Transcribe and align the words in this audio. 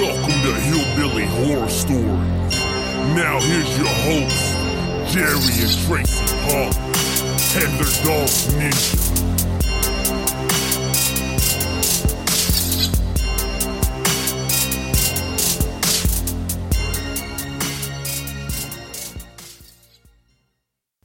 Welcome 0.00 0.40
to 0.40 0.54
Hillbilly 0.54 1.26
Horror 1.26 1.68
Stories. 1.68 2.00
Now 3.14 3.38
here's 3.38 3.76
your 3.76 3.86
hosts, 3.86 5.12
Jerry 5.12 5.34
and 5.60 5.76
Tracy 5.86 6.24
Hall, 6.40 6.72
and 7.60 7.70
their 7.78 7.92
dog 8.02 8.28
Ninja. 8.56 8.96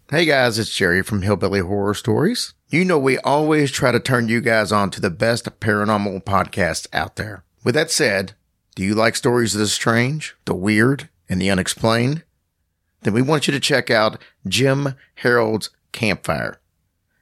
Hey 0.09 0.23
guys, 0.23 0.57
it's 0.57 0.73
Jerry 0.73 1.01
from 1.01 1.21
Hillbilly 1.21 1.59
Horror 1.59 1.95
Stories. 1.95 2.53
You 2.69 2.85
know, 2.85 2.97
we 2.97 3.17
always 3.17 3.71
try 3.71 3.91
to 3.91 3.99
turn 3.99 4.29
you 4.29 4.39
guys 4.39 4.71
on 4.71 4.89
to 4.91 5.01
the 5.01 5.09
best 5.09 5.59
paranormal 5.59 6.23
podcast 6.23 6.87
out 6.93 7.17
there. 7.17 7.43
With 7.65 7.75
that 7.75 7.91
said, 7.91 8.35
do 8.75 8.83
you 8.83 8.93
like 8.93 9.15
stories 9.15 9.55
of 9.55 9.59
the 9.59 9.67
strange, 9.67 10.35
the 10.45 10.53
weird, 10.53 11.09
and 11.27 11.41
the 11.41 11.49
unexplained? 11.49 12.23
Then 13.01 13.13
we 13.13 13.21
want 13.21 13.47
you 13.47 13.53
to 13.53 13.59
check 13.59 13.89
out 13.89 14.21
Jim 14.47 14.95
Harold's 15.15 15.69
Campfire. 15.91 16.59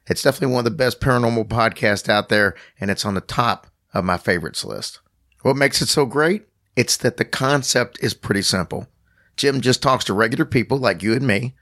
It's 0.06 0.22
definitely 0.22 0.52
one 0.52 0.60
of 0.60 0.64
the 0.64 0.76
best 0.76 1.00
paranormal 1.00 1.48
podcasts 1.48 2.08
out 2.08 2.28
there, 2.28 2.54
and 2.80 2.90
it's 2.90 3.04
on 3.04 3.14
the 3.14 3.20
top 3.20 3.68
of 3.92 4.04
my 4.04 4.16
favorites 4.16 4.64
list. 4.64 5.00
What 5.42 5.56
makes 5.56 5.80
it 5.80 5.88
so 5.88 6.04
great? 6.04 6.46
It's 6.76 6.96
that 6.98 7.16
the 7.16 7.24
concept 7.24 7.98
is 8.02 8.14
pretty 8.14 8.42
simple. 8.42 8.88
Jim 9.36 9.60
just 9.60 9.82
talks 9.82 10.04
to 10.04 10.14
regular 10.14 10.44
people 10.44 10.78
like 10.78 11.02
you 11.02 11.14
and 11.14 11.26
me 11.26 11.54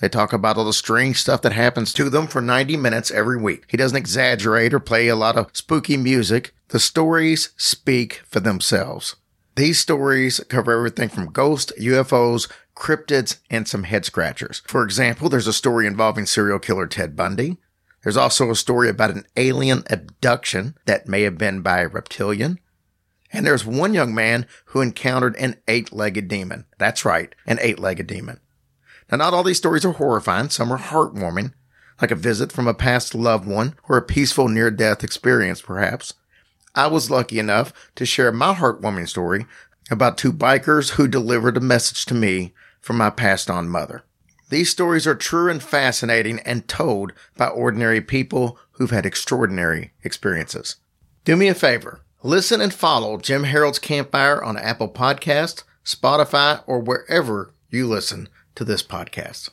they 0.00 0.08
talk 0.08 0.32
about 0.32 0.56
all 0.56 0.64
the 0.64 0.72
strange 0.72 1.20
stuff 1.20 1.42
that 1.42 1.52
happens 1.52 1.92
to 1.94 2.10
them 2.10 2.26
for 2.26 2.40
90 2.40 2.76
minutes 2.76 3.10
every 3.10 3.38
week. 3.38 3.64
He 3.68 3.76
doesn't 3.76 3.96
exaggerate 3.96 4.74
or 4.74 4.80
play 4.80 5.08
a 5.08 5.16
lot 5.16 5.36
of 5.36 5.50
spooky 5.54 5.96
music. 5.96 6.54
The 6.68 6.80
stories 6.80 7.54
speak 7.56 8.22
for 8.26 8.40
themselves. 8.40 9.16
These 9.56 9.78
stories 9.78 10.40
cover 10.48 10.72
everything 10.72 11.08
from 11.08 11.30
ghosts, 11.30 11.72
UFOs, 11.78 12.50
cryptids, 12.76 13.38
and 13.48 13.68
some 13.68 13.84
head 13.84 14.04
scratchers. 14.04 14.62
For 14.66 14.82
example, 14.82 15.28
there's 15.28 15.46
a 15.46 15.52
story 15.52 15.86
involving 15.86 16.26
serial 16.26 16.58
killer 16.58 16.88
Ted 16.88 17.14
Bundy. 17.14 17.58
There's 18.02 18.16
also 18.16 18.50
a 18.50 18.56
story 18.56 18.88
about 18.88 19.12
an 19.12 19.26
alien 19.36 19.84
abduction 19.88 20.76
that 20.86 21.08
may 21.08 21.22
have 21.22 21.38
been 21.38 21.62
by 21.62 21.80
a 21.80 21.88
reptilian. 21.88 22.58
And 23.32 23.46
there's 23.46 23.64
one 23.64 23.94
young 23.94 24.14
man 24.14 24.46
who 24.66 24.80
encountered 24.80 25.36
an 25.36 25.56
eight-legged 25.68 26.28
demon. 26.28 26.66
That's 26.78 27.04
right, 27.04 27.34
an 27.46 27.58
eight-legged 27.60 28.06
demon. 28.06 28.40
Now, 29.10 29.18
not 29.18 29.34
all 29.34 29.42
these 29.42 29.58
stories 29.58 29.84
are 29.84 29.92
horrifying. 29.92 30.50
Some 30.50 30.72
are 30.72 30.78
heartwarming, 30.78 31.52
like 32.00 32.10
a 32.10 32.16
visit 32.16 32.50
from 32.50 32.66
a 32.66 32.74
past 32.74 33.14
loved 33.14 33.46
one 33.46 33.74
or 33.88 33.96
a 33.96 34.02
peaceful 34.02 34.48
near 34.48 34.70
death 34.70 35.04
experience, 35.04 35.62
perhaps. 35.62 36.14
I 36.74 36.88
was 36.88 37.10
lucky 37.10 37.38
enough 37.38 37.72
to 37.94 38.04
share 38.04 38.32
my 38.32 38.52
heartwarming 38.52 39.08
story 39.08 39.46
about 39.90 40.18
two 40.18 40.32
bikers 40.32 40.90
who 40.92 41.06
delivered 41.06 41.56
a 41.56 41.60
message 41.60 42.04
to 42.06 42.14
me 42.14 42.52
from 42.80 42.96
my 42.96 43.10
passed 43.10 43.48
on 43.48 43.68
mother. 43.68 44.02
These 44.50 44.70
stories 44.70 45.06
are 45.06 45.14
true 45.14 45.48
and 45.48 45.62
fascinating 45.62 46.40
and 46.40 46.66
told 46.66 47.12
by 47.36 47.46
ordinary 47.46 48.00
people 48.00 48.58
who've 48.72 48.90
had 48.90 49.06
extraordinary 49.06 49.92
experiences. 50.02 50.76
Do 51.24 51.36
me 51.36 51.46
a 51.48 51.54
favor. 51.54 52.00
Listen 52.22 52.60
and 52.60 52.74
follow 52.74 53.18
Jim 53.18 53.44
Harold's 53.44 53.78
Campfire 53.78 54.42
on 54.42 54.56
Apple 54.56 54.88
Podcasts, 54.88 55.62
Spotify, 55.84 56.62
or 56.66 56.80
wherever 56.80 57.52
you 57.70 57.86
listen 57.86 58.28
to 58.56 58.64
this 58.64 58.82
podcast. 58.82 59.50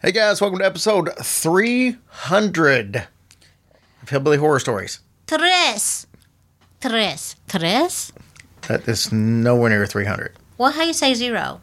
Hey 0.00 0.12
guys, 0.12 0.40
welcome 0.40 0.60
to 0.60 0.66
episode 0.66 1.10
300 1.18 3.08
of 4.02 4.08
Hillbilly 4.08 4.36
Horror 4.36 4.60
Stories. 4.60 5.00
Tres. 5.26 6.06
Tres. 6.80 7.36
Tres? 7.48 8.12
That 8.68 8.86
is 8.88 9.12
nowhere 9.12 9.70
near 9.70 9.86
300. 9.86 10.34
Well, 10.58 10.72
how 10.72 10.82
you 10.82 10.92
say 10.92 11.14
zero? 11.14 11.60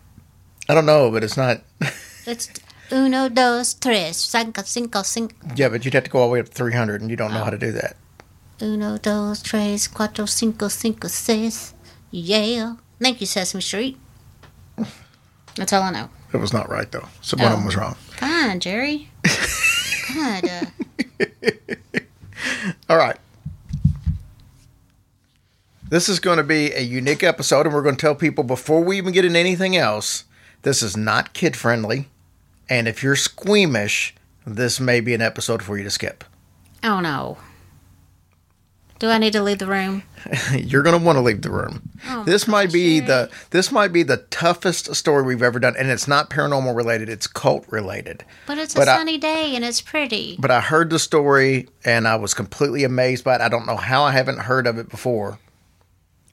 I 0.70 0.74
don't 0.74 0.86
know, 0.86 1.12
but 1.12 1.24
it's 1.24 1.38
not. 1.38 1.62
It's 2.26 2.50
uno, 2.90 3.28
dos, 3.28 3.74
tres, 3.74 4.16
cinco, 4.16 4.62
cinco, 4.62 5.04
cinco. 5.04 5.36
yeah, 5.58 5.68
but 5.68 5.84
you'd 5.84 5.94
have 5.94 6.06
to 6.06 6.10
go 6.10 6.20
all 6.20 6.28
the 6.28 6.34
way 6.34 6.40
up 6.40 6.46
to 6.46 6.52
300, 6.54 7.02
and 7.02 7.10
you 7.10 7.18
don't 7.18 7.34
know 7.34 7.44
how 7.44 7.50
to 7.50 7.58
do 7.58 7.74
that. 7.74 7.98
Uno, 8.62 8.98
dos, 8.98 9.42
tres, 9.44 9.90
cuatro, 9.90 10.26
cinco, 10.26 10.70
cinco, 10.70 11.10
seis. 11.10 11.74
Yeah. 12.12 12.76
Thank 13.02 13.20
you, 13.20 13.28
Sesame 13.28 13.62
Street. 13.62 13.98
That's 15.58 15.74
all 15.74 15.84
I 15.84 15.92
know. 15.92 16.10
It 16.32 16.38
was 16.38 16.54
not 16.54 16.70
right, 16.70 16.90
though. 16.90 17.10
So 17.22 17.36
one 17.36 17.52
of 17.52 17.58
them 17.58 17.66
was 17.66 17.76
wrong. 17.76 17.96
Fine, 18.16 18.62
Jerry. 18.62 19.10
God. 20.16 20.46
Uh, 20.48 20.66
All 22.90 22.98
right. 22.98 23.18
This 25.94 26.10
is 26.10 26.20
going 26.20 26.38
to 26.38 26.44
be 26.44 26.72
a 26.74 26.80
unique 26.80 27.22
episode, 27.22 27.68
and 27.68 27.76
we're 27.76 27.84
going 27.84 27.96
to 27.96 28.02
tell 28.02 28.16
people 28.16 28.44
before 28.44 28.84
we 28.84 28.98
even 28.98 29.14
get 29.14 29.26
into 29.26 29.38
anything 29.38 29.78
else 29.78 30.24
this 30.64 30.82
is 30.82 30.98
not 30.98 31.34
kid 31.34 31.56
friendly. 31.56 32.10
And 32.68 32.88
if 32.88 33.04
you're 33.04 33.16
squeamish, 33.16 34.16
this 34.44 34.80
may 34.80 35.02
be 35.02 35.14
an 35.14 35.22
episode 35.22 35.62
for 35.62 35.78
you 35.78 35.84
to 35.84 35.92
skip. 35.92 36.24
oh, 36.84 37.00
no. 37.00 37.38
Do 38.98 39.08
I 39.10 39.20
need 39.20 39.34
to 39.34 39.44
leave 39.44 39.60
the 39.60 39.68
room? 39.68 40.02
You're 40.56 40.82
going 40.82 40.98
to 40.98 41.06
want 41.06 41.18
to 41.18 41.22
leave 41.22 41.44
the 41.44 41.52
room. 41.52 41.92
Oh, 42.10 42.24
this 42.24 42.48
might 42.48 42.74
be 42.74 43.00
the 43.00 43.30
this 43.52 43.72
might 43.72 43.94
be 43.94 44.02
the 44.02 44.18
toughest 44.32 44.96
story 44.96 45.22
we've 45.22 45.44
ever 45.44 45.60
done, 45.60 45.76
and 45.78 45.90
it's 45.92 46.08
not 46.08 46.32
paranormal 46.32 46.76
related; 46.76 47.08
it's 47.08 47.28
cult 47.28 47.68
related. 47.70 48.26
But 48.48 48.58
it's 48.58 48.74
But 48.74 48.88
a 48.88 48.92
I- 48.92 48.98
sunny 48.98 49.20
day 49.20 49.56
and 49.56 49.64
it's 49.64 49.82
pretty. 49.82 50.38
But 50.40 50.50
I 50.50 50.60
heard 50.62 50.90
the 50.90 50.98
story, 50.98 51.68
and 51.86 52.08
I 52.08 52.16
was 52.16 52.34
completely 52.34 52.84
amazed 52.84 53.24
by 53.26 53.36
it. 53.36 53.42
I 53.42 53.50
don't 53.50 53.68
know 53.68 53.78
how 53.78 54.04
I 54.06 54.12
haven't 54.12 54.40
heard 54.40 54.66
of 54.66 54.80
it 54.80 54.90
before. 54.90 55.38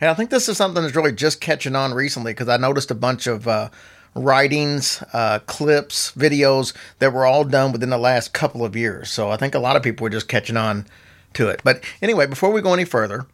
And 0.01 0.09
I 0.11 0.15
think 0.15 0.31
this 0.31 0.49
is 0.49 0.57
something 0.57 0.83
that's 0.83 0.97
really 0.97 1.13
just 1.13 1.41
catching 1.41 1.77
on 1.77 1.93
recently 1.95 2.33
because 2.33 2.49
I 2.49 2.57
noticed 2.57 2.91
a 2.91 2.95
bunch 2.95 3.27
of 3.27 3.47
uh, 3.47 3.69
writings, 4.15 5.03
uh, 5.13 5.41
clips, 5.47 6.13
videos 6.13 6.73
that 6.99 7.13
were 7.13 7.27
all 7.27 7.45
done 7.45 7.73
within 7.73 7.91
the 7.91 7.99
last 7.99 8.33
couple 8.33 8.65
of 8.65 8.75
years. 8.77 9.11
So 9.11 9.31
I 9.31 9.37
think 9.37 9.55
a 9.55 9.59
lot 9.59 9.77
of 9.77 9.83
people 9.83 10.07
are 10.07 10.11
just 10.11 10.29
catching 10.29 10.57
on 10.57 10.87
to 11.35 11.49
it. 11.49 11.61
But 11.65 11.85
anyway, 12.01 12.27
before 12.27 12.51
we 12.51 12.61
go 12.63 12.73
any 12.75 12.85
further, 12.85 13.27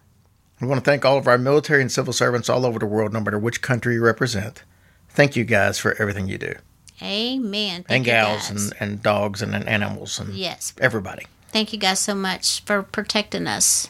we 0.60 0.66
want 0.66 0.82
to 0.84 0.90
thank 0.90 1.04
all 1.04 1.18
of 1.18 1.28
our 1.28 1.38
military 1.38 1.82
and 1.82 1.92
civil 1.92 2.12
servants 2.12 2.48
all 2.48 2.66
over 2.66 2.78
the 2.78 2.86
world, 2.86 3.12
no 3.12 3.20
matter 3.20 3.38
which 3.38 3.62
country 3.62 3.94
you 3.94 4.02
represent. 4.02 4.62
Thank 5.08 5.36
you 5.36 5.44
guys 5.44 5.78
for 5.78 5.94
everything 6.00 6.28
you 6.28 6.38
do. 6.38 6.54
Amen. 7.02 7.84
Thank 7.84 7.90
and 7.90 8.06
you 8.06 8.12
gals 8.12 8.50
guys. 8.50 8.50
and, 8.50 8.74
and 8.80 9.02
dogs 9.02 9.42
and, 9.42 9.54
and 9.54 9.68
animals 9.68 10.18
and 10.18 10.34
Yes. 10.34 10.72
everybody. 10.80 11.26
Thank 11.48 11.72
you 11.72 11.78
guys 11.78 11.98
so 12.00 12.14
much 12.14 12.62
for 12.64 12.82
protecting 12.82 13.46
us. 13.46 13.88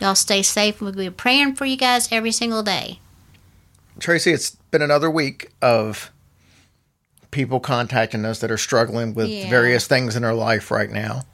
Y'all 0.00 0.14
stay 0.14 0.42
safe. 0.42 0.80
We'll 0.80 0.92
be 0.92 1.10
praying 1.10 1.54
for 1.56 1.64
you 1.64 1.76
guys 1.76 2.08
every 2.12 2.32
single 2.32 2.62
day. 2.62 3.00
Tracy, 3.98 4.32
it's 4.32 4.50
been 4.70 4.82
another 4.82 5.10
week 5.10 5.50
of 5.60 6.10
people 7.30 7.60
contacting 7.60 8.24
us 8.24 8.38
that 8.40 8.50
are 8.50 8.56
struggling 8.58 9.12
with 9.14 9.28
Yeah. 9.28 9.50
various 9.50 9.86
things 9.86 10.14
in 10.16 10.22
their 10.22 10.34
life 10.34 10.70
right 10.70 10.90
now. 10.90 11.24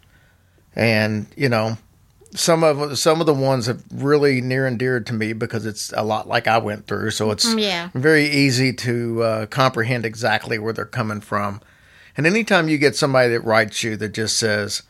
And, 0.75 1.27
you 1.37 1.49
know, 1.49 1.79
some 2.35 2.65
of 2.65 2.99
some 2.99 3.21
of 3.21 3.27
the 3.27 3.35
ones 3.35 3.67
have 3.67 3.85
really 3.93 4.41
near 4.41 4.67
and 4.67 4.77
dear 4.77 4.99
to 4.99 5.13
me 5.13 5.33
because 5.35 5.65
it's 5.67 5.93
a 5.97 6.03
lot 6.03 6.27
like 6.27 6.49
I 6.49 6.59
went 6.59 6.89
through, 6.89 7.13
so 7.13 7.31
it's 7.31 7.45
Mm, 7.47 7.61
yeah. 7.63 7.89
very 7.95 8.27
easy 8.29 8.73
to 8.73 9.23
uh, 9.23 9.47
comprehend 9.47 10.05
exactly 10.05 10.59
where 10.59 10.73
they're 10.73 10.85
coming 10.85 11.21
from. 11.21 11.61
And 12.17 12.27
anytime 12.27 12.69
you 12.69 12.77
get 12.79 12.97
somebody 12.97 13.29
that 13.31 13.43
writes 13.45 13.85
you 13.85 13.97
that 13.99 14.15
just 14.15 14.37
says, 14.37 14.83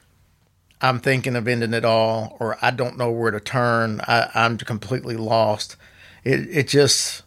"I'm 0.80 0.98
thinking 1.00 1.36
of 1.36 1.46
ending 1.48 1.74
it 1.74 1.84
all," 1.84 2.36
or 2.40 2.58
"I 2.62 2.70
don't 2.70 2.98
know 2.98 3.10
where 3.10 3.30
to 3.30 3.40
turn," 3.40 4.00
I, 4.06 4.30
I'm 4.34 4.56
completely 4.58 5.16
lost. 5.16 5.76
It 6.24 6.48
it 6.50 6.68
just 6.68 7.22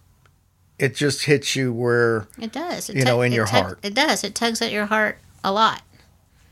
it 0.79 0.95
just 0.95 1.23
hits 1.25 1.55
you 1.55 1.73
where 1.73 2.27
It 2.39 2.51
does. 2.51 2.89
It 2.89 2.95
You 2.97 3.03
know, 3.03 3.21
in 3.21 3.31
your 3.31 3.45
tug- 3.47 3.63
heart. 3.63 3.79
It 3.83 3.93
does. 3.95 4.23
It 4.23 4.35
tugs 4.35 4.61
at 4.61 4.71
your 4.71 4.85
heart 4.85 5.17
a 5.43 5.51
lot. 5.51 5.81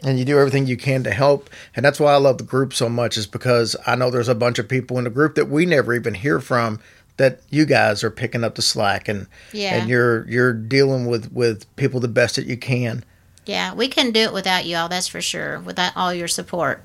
and 0.04 0.20
you 0.20 0.26
do 0.26 0.38
everything 0.38 0.68
you 0.68 0.78
can 0.78 1.04
to 1.04 1.12
help. 1.12 1.50
And 1.76 1.84
that's 1.84 2.00
why 2.00 2.14
I 2.14 2.18
love 2.18 2.38
the 2.38 2.44
group 2.44 2.74
so 2.74 2.90
much, 2.90 3.18
is 3.18 3.26
because 3.28 3.76
I 3.88 3.96
know 3.96 4.12
there's 4.12 4.28
a 4.28 4.36
bunch 4.36 4.60
of 4.60 4.68
people 4.68 4.98
in 5.00 5.04
the 5.06 5.10
group 5.10 5.34
that 5.36 5.50
we 5.50 5.66
never 5.66 5.94
even 5.96 6.14
hear 6.16 6.40
from 6.40 6.80
that 7.18 7.40
you 7.50 7.66
guys 7.66 8.04
are 8.04 8.12
picking 8.12 8.44
up 8.44 8.56
the 8.56 8.62
slack 8.62 9.08
and 9.08 9.26
Yeah. 9.54 9.76
and 9.76 9.90
you're 9.90 10.28
you're 10.30 10.54
dealing 10.54 11.06
with 11.08 11.32
with 11.32 11.74
people 11.76 12.00
the 12.00 12.08
best 12.10 12.36
that 12.36 12.46
you 12.46 12.58
can. 12.58 13.04
Yeah, 13.46 13.74
we 13.74 13.88
couldn't 13.88 14.14
do 14.14 14.22
it 14.22 14.34
without 14.34 14.66
y'all, 14.66 14.90
that's 14.90 15.08
for 15.08 15.22
sure, 15.22 15.60
without 15.60 15.96
all 15.96 16.14
your 16.14 16.28
support. 16.28 16.84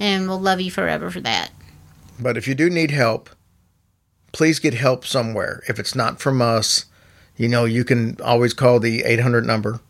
And 0.00 0.28
we'll 0.28 0.40
love 0.40 0.60
you 0.60 0.70
forever 0.70 1.10
for 1.10 1.20
that. 1.20 1.50
But 2.18 2.36
if 2.36 2.48
you 2.48 2.54
do 2.54 2.70
need 2.70 2.90
help, 2.90 3.30
please 4.32 4.58
get 4.58 4.74
help 4.74 5.04
somewhere. 5.04 5.62
If 5.68 5.78
it's 5.78 5.94
not 5.94 6.20
from 6.20 6.40
us, 6.40 6.86
you 7.36 7.48
know, 7.48 7.64
you 7.64 7.84
can 7.84 8.16
always 8.22 8.54
call 8.54 8.80
the 8.80 9.04
800 9.04 9.46
number. 9.46 9.80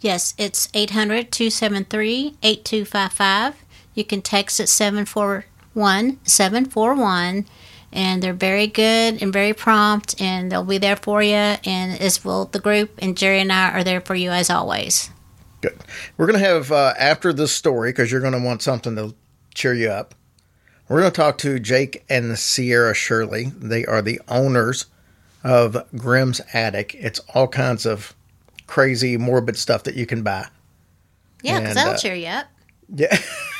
Yes, 0.00 0.34
it's 0.38 0.68
800 0.74 1.30
273 1.32 2.36
8255. 2.42 3.54
You 3.94 4.04
can 4.04 4.22
text 4.22 4.60
at 4.60 4.68
741 4.68 6.20
741. 6.24 7.46
And 7.90 8.22
they're 8.22 8.34
very 8.34 8.66
good 8.66 9.22
and 9.22 9.32
very 9.32 9.54
prompt, 9.54 10.20
and 10.20 10.52
they'll 10.52 10.62
be 10.62 10.76
there 10.76 10.94
for 10.94 11.22
you. 11.22 11.32
And 11.32 11.98
as 11.98 12.22
will 12.22 12.44
the 12.44 12.60
group, 12.60 12.90
and 12.98 13.16
Jerry 13.16 13.40
and 13.40 13.50
I 13.50 13.70
are 13.70 13.82
there 13.82 14.02
for 14.02 14.14
you 14.14 14.30
as 14.30 14.50
always. 14.50 15.08
Good. 15.60 15.78
We're 16.16 16.26
going 16.26 16.38
to 16.38 16.44
have, 16.44 16.70
uh, 16.70 16.94
after 16.98 17.32
this 17.32 17.52
story, 17.52 17.90
because 17.90 18.12
you're 18.12 18.20
going 18.20 18.32
to 18.32 18.40
want 18.40 18.62
something 18.62 18.94
to 18.96 19.14
cheer 19.54 19.74
you 19.74 19.90
up, 19.90 20.14
we're 20.88 21.00
going 21.00 21.12
to 21.12 21.16
talk 21.16 21.38
to 21.38 21.58
Jake 21.58 22.04
and 22.08 22.38
Sierra 22.38 22.94
Shirley. 22.94 23.52
They 23.56 23.84
are 23.84 24.00
the 24.00 24.20
owners 24.28 24.86
of 25.44 25.84
Grimm's 25.96 26.40
Attic. 26.52 26.94
It's 26.94 27.20
all 27.34 27.48
kinds 27.48 27.84
of 27.86 28.14
crazy, 28.66 29.16
morbid 29.16 29.56
stuff 29.56 29.82
that 29.84 29.96
you 29.96 30.06
can 30.06 30.22
buy. 30.22 30.48
Yeah, 31.42 31.60
because 31.60 31.74
that'll 31.74 31.94
uh, 31.94 31.98
cheer 31.98 32.14
you 32.14 32.26
up. 32.28 32.46
Yeah. 32.94 33.16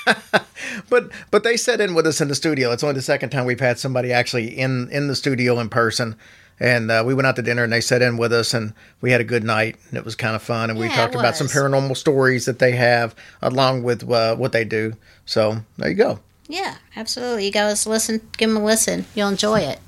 but 0.89 1.11
but 1.31 1.45
they 1.45 1.57
sat 1.57 1.81
in 1.81 1.95
with 1.95 2.07
us 2.07 2.21
in 2.21 2.29
the 2.29 2.35
studio. 2.35 2.73
It's 2.73 2.83
only 2.83 2.95
the 2.95 3.03
second 3.03 3.31
time 3.31 3.45
we've 3.45 3.61
had 3.61 3.79
somebody 3.79 4.13
actually 4.13 4.47
in 4.59 4.89
in 4.91 5.09
the 5.09 5.15
studio 5.15 5.59
in 5.61 5.69
person. 5.69 6.17
And 6.61 6.91
uh, 6.91 7.05
we 7.07 7.15
went 7.15 7.27
out 7.27 7.37
to 7.37 7.43
dinner 7.43 7.63
and 7.63 7.73
they 7.73 7.81
sat 7.81 8.03
in 8.03 8.17
with 8.17 8.33
us 8.33 8.53
and 8.53 8.73
we 9.01 9.13
had 9.13 9.21
a 9.21 9.25
good 9.25 9.45
night 9.45 9.77
and 9.89 9.99
it 9.99 10.05
was 10.05 10.17
kind 10.17 10.35
of 10.35 10.43
fun. 10.43 10.71
And 10.71 10.79
we 10.79 10.89
talked 10.89 11.15
about 11.15 11.37
some 11.37 11.47
paranormal 11.47 11.97
stories 11.97 12.47
that 12.47 12.59
they 12.59 12.73
have 12.73 13.15
along 13.43 13.85
with 13.85 14.09
uh, 14.11 14.35
what 14.35 14.53
they 14.53 14.65
do. 14.65 14.95
So 15.25 15.59
there 15.77 15.89
you 15.89 15.95
go. 15.95 16.19
Yeah, 16.49 16.77
absolutely. 16.97 17.47
You 17.47 17.53
guys 17.53 17.87
listen, 17.87 18.21
give 18.37 18.51
them 18.51 18.57
a 18.57 18.65
listen. 18.65 19.05
You'll 19.15 19.29
enjoy 19.29 19.61
it. 19.61 19.79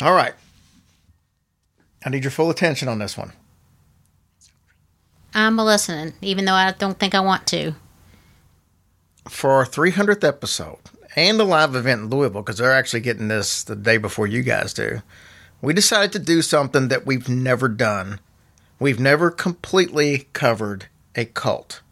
All 0.00 0.12
right. 0.12 0.34
I 2.04 2.10
need 2.10 2.22
your 2.22 2.30
full 2.30 2.50
attention 2.50 2.88
on 2.88 2.98
this 2.98 3.16
one. 3.16 3.32
I'm 5.34 5.58
a 5.58 5.64
listening, 5.64 6.14
even 6.22 6.44
though 6.44 6.54
I 6.54 6.72
don't 6.72 6.98
think 6.98 7.14
I 7.14 7.20
want 7.20 7.46
to. 7.48 7.74
For 9.28 9.50
our 9.52 9.66
300th 9.66 10.24
episode 10.24 10.78
and 11.16 11.38
the 11.38 11.44
live 11.44 11.74
event 11.74 12.02
in 12.02 12.10
Louisville, 12.10 12.42
because 12.42 12.58
they're 12.58 12.72
actually 12.72 13.00
getting 13.00 13.28
this 13.28 13.62
the 13.64 13.76
day 13.76 13.98
before 13.98 14.26
you 14.26 14.42
guys 14.42 14.72
do, 14.72 15.02
we 15.60 15.72
decided 15.74 16.12
to 16.12 16.18
do 16.18 16.42
something 16.42 16.88
that 16.88 17.06
we've 17.06 17.28
never 17.28 17.68
done. 17.68 18.20
We've 18.78 19.00
never 19.00 19.30
completely 19.30 20.28
covered 20.32 20.86
a 21.14 21.24
cult. 21.24 21.82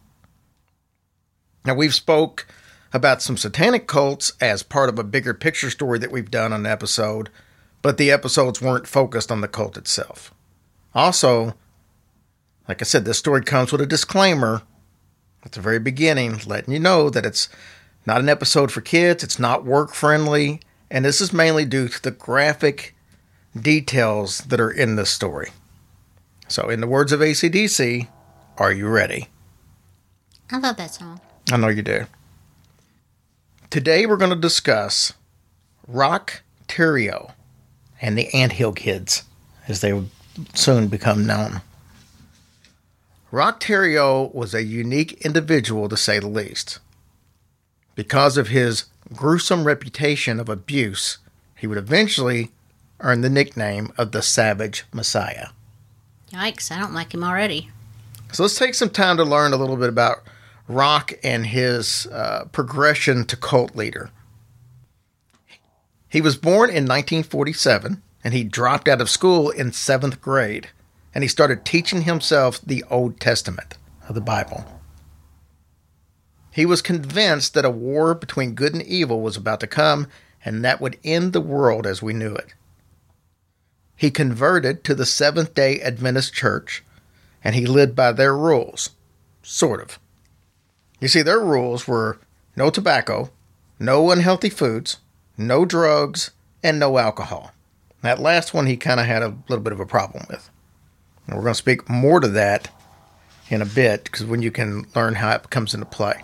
Now, 1.64 1.74
we've 1.74 1.94
spoke 1.94 2.46
about 2.92 3.22
some 3.22 3.36
satanic 3.36 3.86
cults 3.86 4.32
as 4.40 4.62
part 4.62 4.88
of 4.88 4.98
a 4.98 5.04
bigger 5.04 5.34
picture 5.34 5.70
story 5.70 5.98
that 5.98 6.12
we've 6.12 6.30
done 6.30 6.52
on 6.52 6.60
an 6.60 6.66
episode, 6.66 7.28
but 7.82 7.98
the 7.98 8.10
episodes 8.10 8.62
weren't 8.62 8.86
focused 8.86 9.30
on 9.30 9.40
the 9.40 9.48
cult 9.48 9.76
itself. 9.76 10.32
Also, 10.94 11.54
like 12.68 12.80
I 12.80 12.84
said, 12.84 13.04
this 13.04 13.18
story 13.18 13.42
comes 13.42 13.70
with 13.70 13.80
a 13.80 13.86
disclaimer 13.86 14.62
at 15.44 15.52
the 15.52 15.60
very 15.60 15.78
beginning, 15.78 16.40
letting 16.46 16.72
you 16.72 16.80
know 16.80 17.10
that 17.10 17.26
it's 17.26 17.48
not 18.06 18.20
an 18.20 18.28
episode 18.28 18.72
for 18.72 18.80
kids, 18.80 19.22
it's 19.22 19.38
not 19.38 19.64
work 19.64 19.92
friendly, 19.92 20.60
and 20.90 21.04
this 21.04 21.20
is 21.20 21.32
mainly 21.32 21.64
due 21.64 21.88
to 21.88 22.02
the 22.02 22.10
graphic 22.10 22.95
details 23.62 24.38
that 24.38 24.60
are 24.60 24.70
in 24.70 24.96
this 24.96 25.10
story. 25.10 25.50
So, 26.48 26.68
in 26.68 26.80
the 26.80 26.86
words 26.86 27.12
of 27.12 27.20
ACDC, 27.20 28.08
are 28.58 28.72
you 28.72 28.88
ready? 28.88 29.28
I 30.50 30.58
love 30.58 30.76
that 30.76 30.94
song. 30.94 31.20
I 31.50 31.56
know 31.56 31.68
you 31.68 31.82
do. 31.82 32.06
Today 33.70 34.06
we're 34.06 34.16
going 34.16 34.30
to 34.30 34.36
discuss 34.36 35.12
Rock 35.88 36.42
Thériault 36.68 37.32
and 38.00 38.16
the 38.16 38.32
Anthill 38.32 38.72
Kids, 38.72 39.24
as 39.66 39.80
they 39.80 39.92
would 39.92 40.10
soon 40.54 40.88
become 40.88 41.26
known. 41.26 41.62
Rock 43.30 43.60
Thériault 43.60 44.34
was 44.34 44.54
a 44.54 44.62
unique 44.62 45.24
individual 45.24 45.88
to 45.88 45.96
say 45.96 46.18
the 46.18 46.28
least. 46.28 46.78
Because 47.94 48.36
of 48.36 48.48
his 48.48 48.84
gruesome 49.14 49.64
reputation 49.64 50.38
of 50.38 50.48
abuse, 50.48 51.18
he 51.56 51.66
would 51.66 51.78
eventually 51.78 52.50
earn 53.00 53.20
the 53.20 53.30
nickname 53.30 53.92
of 53.96 54.12
the 54.12 54.22
Savage 54.22 54.84
Messiah. 54.92 55.48
Yikes, 56.30 56.70
I 56.72 56.78
don't 56.78 56.94
like 56.94 57.14
him 57.14 57.24
already. 57.24 57.70
So 58.32 58.42
let's 58.42 58.58
take 58.58 58.74
some 58.74 58.90
time 58.90 59.16
to 59.16 59.24
learn 59.24 59.52
a 59.52 59.56
little 59.56 59.76
bit 59.76 59.88
about 59.88 60.22
Rock 60.68 61.12
and 61.22 61.46
his 61.46 62.06
uh, 62.06 62.46
progression 62.52 63.24
to 63.26 63.36
cult 63.36 63.76
leader. 63.76 64.10
He 66.08 66.20
was 66.20 66.36
born 66.36 66.70
in 66.70 66.84
1947 66.84 68.02
and 68.24 68.34
he 68.34 68.44
dropped 68.44 68.88
out 68.88 69.00
of 69.00 69.10
school 69.10 69.50
in 69.50 69.72
seventh 69.72 70.20
grade 70.20 70.70
and 71.14 71.22
he 71.22 71.28
started 71.28 71.64
teaching 71.64 72.02
himself 72.02 72.60
the 72.60 72.84
Old 72.90 73.20
Testament 73.20 73.78
of 74.08 74.14
the 74.14 74.20
Bible. 74.20 74.64
He 76.50 76.66
was 76.66 76.82
convinced 76.82 77.54
that 77.54 77.64
a 77.64 77.70
war 77.70 78.14
between 78.14 78.54
good 78.54 78.72
and 78.72 78.82
evil 78.82 79.20
was 79.20 79.36
about 79.36 79.60
to 79.60 79.66
come 79.66 80.08
and 80.44 80.64
that 80.64 80.80
would 80.80 80.98
end 81.04 81.32
the 81.32 81.40
world 81.40 81.86
as 81.86 82.02
we 82.02 82.12
knew 82.12 82.34
it. 82.34 82.54
He 83.96 84.10
converted 84.10 84.84
to 84.84 84.94
the 84.94 85.06
Seventh 85.06 85.54
day 85.54 85.80
Adventist 85.80 86.34
Church 86.34 86.84
and 87.42 87.54
he 87.54 87.64
lived 87.64 87.94
by 87.94 88.12
their 88.12 88.36
rules. 88.36 88.90
Sort 89.42 89.80
of. 89.80 89.98
You 91.00 91.08
see, 91.08 91.22
their 91.22 91.40
rules 91.40 91.86
were 91.86 92.18
no 92.56 92.70
tobacco, 92.70 93.30
no 93.78 94.10
unhealthy 94.10 94.50
foods, 94.50 94.98
no 95.38 95.64
drugs, 95.64 96.32
and 96.62 96.80
no 96.80 96.98
alcohol. 96.98 97.52
That 98.02 98.18
last 98.18 98.52
one 98.52 98.66
he 98.66 98.76
kind 98.76 98.98
of 98.98 99.06
had 99.06 99.22
a 99.22 99.36
little 99.48 99.62
bit 99.62 99.72
of 99.72 99.80
a 99.80 99.86
problem 99.86 100.24
with. 100.28 100.50
And 101.26 101.36
we're 101.36 101.42
going 101.42 101.54
to 101.54 101.58
speak 101.58 101.88
more 101.88 102.20
to 102.20 102.28
that 102.28 102.68
in 103.48 103.62
a 103.62 103.66
bit 103.66 104.04
because 104.04 104.24
when 104.24 104.42
you 104.42 104.50
can 104.50 104.86
learn 104.94 105.14
how 105.14 105.32
it 105.32 105.50
comes 105.50 105.74
into 105.74 105.86
play. 105.86 106.22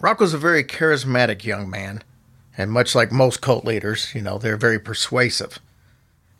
Rock 0.00 0.20
was 0.20 0.34
a 0.34 0.38
very 0.38 0.64
charismatic 0.64 1.44
young 1.44 1.70
man, 1.70 2.02
and 2.56 2.70
much 2.70 2.94
like 2.94 3.12
most 3.12 3.40
cult 3.40 3.64
leaders, 3.64 4.14
you 4.14 4.20
know, 4.20 4.38
they're 4.38 4.56
very 4.56 4.78
persuasive. 4.78 5.58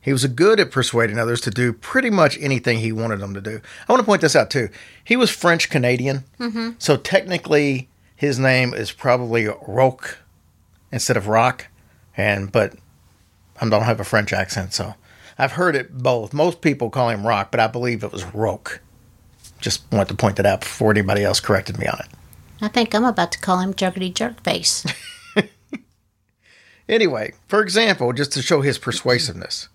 He 0.03 0.13
was 0.13 0.27
good 0.27 0.59
at 0.59 0.73
persuading 0.73 1.19
others 1.19 1.41
to 1.43 1.51
do 1.51 1.73
pretty 1.73 2.11
much 2.11 2.37
anything 2.41 2.79
he 2.79 2.91
wanted 2.91 3.21
them 3.21 3.35
to 3.35 3.41
do. 3.41 3.61
I 3.89 3.93
want 3.93 4.01
to 4.01 4.07
point 4.07 4.21
this 4.21 4.37
out 4.37 4.51
too. 4.51 4.69
He 5.03 5.17
was 5.17 5.31
French 5.31 5.71
Canadian, 5.71 6.25
mm-hmm. 6.39 6.71
so 6.79 6.97
technically 6.97 7.89
his 8.17 8.39
name 8.39 8.75
is 8.75 8.91
probably 8.91 9.49
Roque 9.67 10.19
instead 10.91 11.17
of 11.17 11.29
Rock, 11.29 11.69
and 12.17 12.51
but 12.51 12.75
I 13.61 13.69
don't 13.69 13.85
have 13.85 14.01
a 14.01 14.05
French 14.05 14.33
accent, 14.33 14.75
so 14.75 14.97
I've 15.39 15.53
heard 15.53 15.77
it 15.77 15.97
both. 15.99 16.35
Most 16.35 16.61
people 16.61 16.91
call 16.91 17.09
him 17.09 17.27
Rock, 17.27 17.53
but 17.53 17.61
I 17.61 17.69
believe 17.69 18.03
it 18.03 18.13
was 18.13 18.25
Roque. 18.35 18.81
Just 19.61 19.85
wanted 19.93 20.09
to 20.09 20.15
point 20.15 20.37
that 20.37 20.47
out 20.47 20.61
before 20.61 20.91
anybody 20.91 21.23
else 21.23 21.39
corrected 21.39 21.79
me 21.79 21.87
on 21.87 22.01
it. 22.01 22.09
I 22.61 22.69
think 22.69 22.95
I'm 22.95 23.05
about 23.05 23.33
to 23.33 23.39
call 23.39 23.61
him 23.61 23.73
Jerkety 23.73 24.13
Jerkface. 24.13 24.93
Anyway, 26.89 27.33
for 27.49 27.63
example, 27.63 28.13
just 28.13 28.33
to 28.33 28.43
show 28.43 28.61
his 28.61 28.79
persuasiveness, 28.79 29.69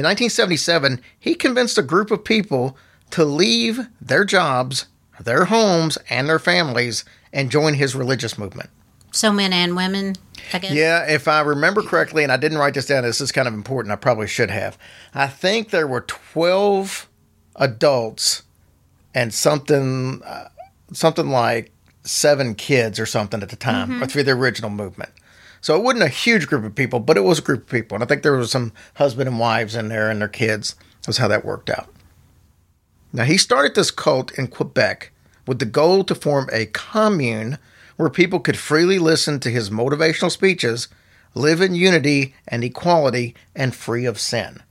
in 0.00 0.04
1977, 0.04 1.02
he 1.18 1.34
convinced 1.34 1.76
a 1.76 1.82
group 1.82 2.10
of 2.10 2.24
people 2.24 2.74
to 3.10 3.22
leave 3.22 3.86
their 4.00 4.24
jobs, 4.24 4.86
their 5.20 5.44
homes, 5.44 5.98
and 6.08 6.26
their 6.26 6.38
families 6.38 7.04
and 7.34 7.50
join 7.50 7.74
his 7.74 7.94
religious 7.94 8.38
movement. 8.38 8.70
so 9.12 9.30
men 9.30 9.52
and 9.52 9.76
women, 9.76 10.14
I 10.54 10.58
guess. 10.58 10.72
Yeah, 10.72 11.04
if 11.06 11.28
I 11.28 11.40
remember 11.40 11.82
correctly, 11.82 12.22
and 12.22 12.32
I 12.32 12.38
didn't 12.38 12.56
write 12.56 12.72
this 12.74 12.86
down, 12.86 13.02
this 13.02 13.20
is 13.20 13.30
kind 13.30 13.46
of 13.46 13.52
important. 13.52 13.92
I 13.92 13.96
probably 13.96 14.26
should 14.26 14.50
have. 14.50 14.78
I 15.12 15.26
think 15.26 15.68
there 15.68 15.86
were 15.86 16.00
12 16.00 17.06
adults 17.56 18.42
and 19.14 19.34
something, 19.34 20.22
uh, 20.24 20.48
something 20.94 21.28
like 21.28 21.72
seven 22.04 22.54
kids 22.54 22.98
or 22.98 23.04
something 23.04 23.42
at 23.42 23.50
the 23.50 23.56
time, 23.56 24.02
or 24.02 24.06
through 24.06 24.22
the 24.22 24.30
original 24.32 24.70
movement. 24.70 25.10
So 25.60 25.76
it 25.76 25.82
wasn't 25.82 26.04
a 26.04 26.08
huge 26.08 26.46
group 26.46 26.64
of 26.64 26.74
people, 26.74 27.00
but 27.00 27.16
it 27.16 27.24
was 27.24 27.38
a 27.38 27.42
group 27.42 27.62
of 27.62 27.68
people. 27.68 27.94
And 27.94 28.02
I 28.02 28.06
think 28.06 28.22
there 28.22 28.36
was 28.36 28.50
some 28.50 28.72
husband 28.94 29.28
and 29.28 29.38
wives 29.38 29.74
in 29.74 29.88
there 29.88 30.10
and 30.10 30.20
their 30.20 30.28
kids. 30.28 30.74
That's 31.04 31.18
how 31.18 31.28
that 31.28 31.44
worked 31.44 31.70
out. 31.70 31.88
Now, 33.12 33.24
he 33.24 33.36
started 33.36 33.74
this 33.74 33.90
cult 33.90 34.32
in 34.38 34.46
Quebec 34.46 35.12
with 35.46 35.58
the 35.58 35.64
goal 35.64 36.04
to 36.04 36.14
form 36.14 36.48
a 36.52 36.66
commune 36.66 37.58
where 37.96 38.08
people 38.08 38.40
could 38.40 38.56
freely 38.56 38.98
listen 38.98 39.40
to 39.40 39.50
his 39.50 39.68
motivational 39.68 40.30
speeches, 40.30 40.88
live 41.34 41.60
in 41.60 41.74
unity 41.74 42.34
and 42.48 42.64
equality, 42.64 43.34
and 43.54 43.74
free 43.74 44.06
of 44.06 44.18
sin. 44.18 44.62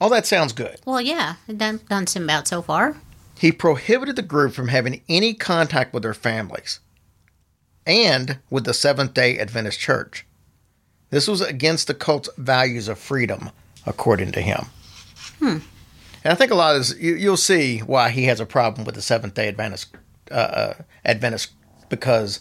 All 0.00 0.10
that 0.10 0.26
sounds 0.26 0.52
good. 0.52 0.80
Well, 0.84 1.00
yeah, 1.00 1.36
it 1.48 1.58
done, 1.58 1.80
done 1.88 2.06
seem 2.06 2.24
about 2.24 2.46
so 2.46 2.60
far. 2.62 2.96
He 3.38 3.50
prohibited 3.50 4.16
the 4.16 4.22
group 4.22 4.52
from 4.52 4.68
having 4.68 5.02
any 5.08 5.34
contact 5.34 5.92
with 5.92 6.02
their 6.02 6.14
families 6.14 6.80
and 7.86 8.38
with 8.50 8.64
the 8.64 8.74
Seventh 8.74 9.14
day 9.14 9.38
Adventist 9.38 9.78
Church. 9.78 10.26
This 11.10 11.28
was 11.28 11.40
against 11.40 11.86
the 11.86 11.94
cult's 11.94 12.28
values 12.36 12.88
of 12.88 12.98
freedom, 12.98 13.50
according 13.86 14.32
to 14.32 14.40
him. 14.40 14.66
And 16.24 16.32
I 16.32 16.34
think 16.34 16.50
a 16.50 16.56
lot 16.56 16.74
of 16.74 16.80
this, 16.80 16.98
you, 16.98 17.14
you'll 17.14 17.36
see 17.36 17.78
why 17.78 18.10
he 18.10 18.24
has 18.24 18.40
a 18.40 18.46
problem 18.46 18.84
with 18.84 18.96
the 18.96 19.02
Seventh 19.02 19.34
day 19.34 19.46
Adventist, 19.46 19.94
uh, 20.30 20.34
uh, 20.34 20.74
Adventist 21.04 21.52
because 21.88 22.40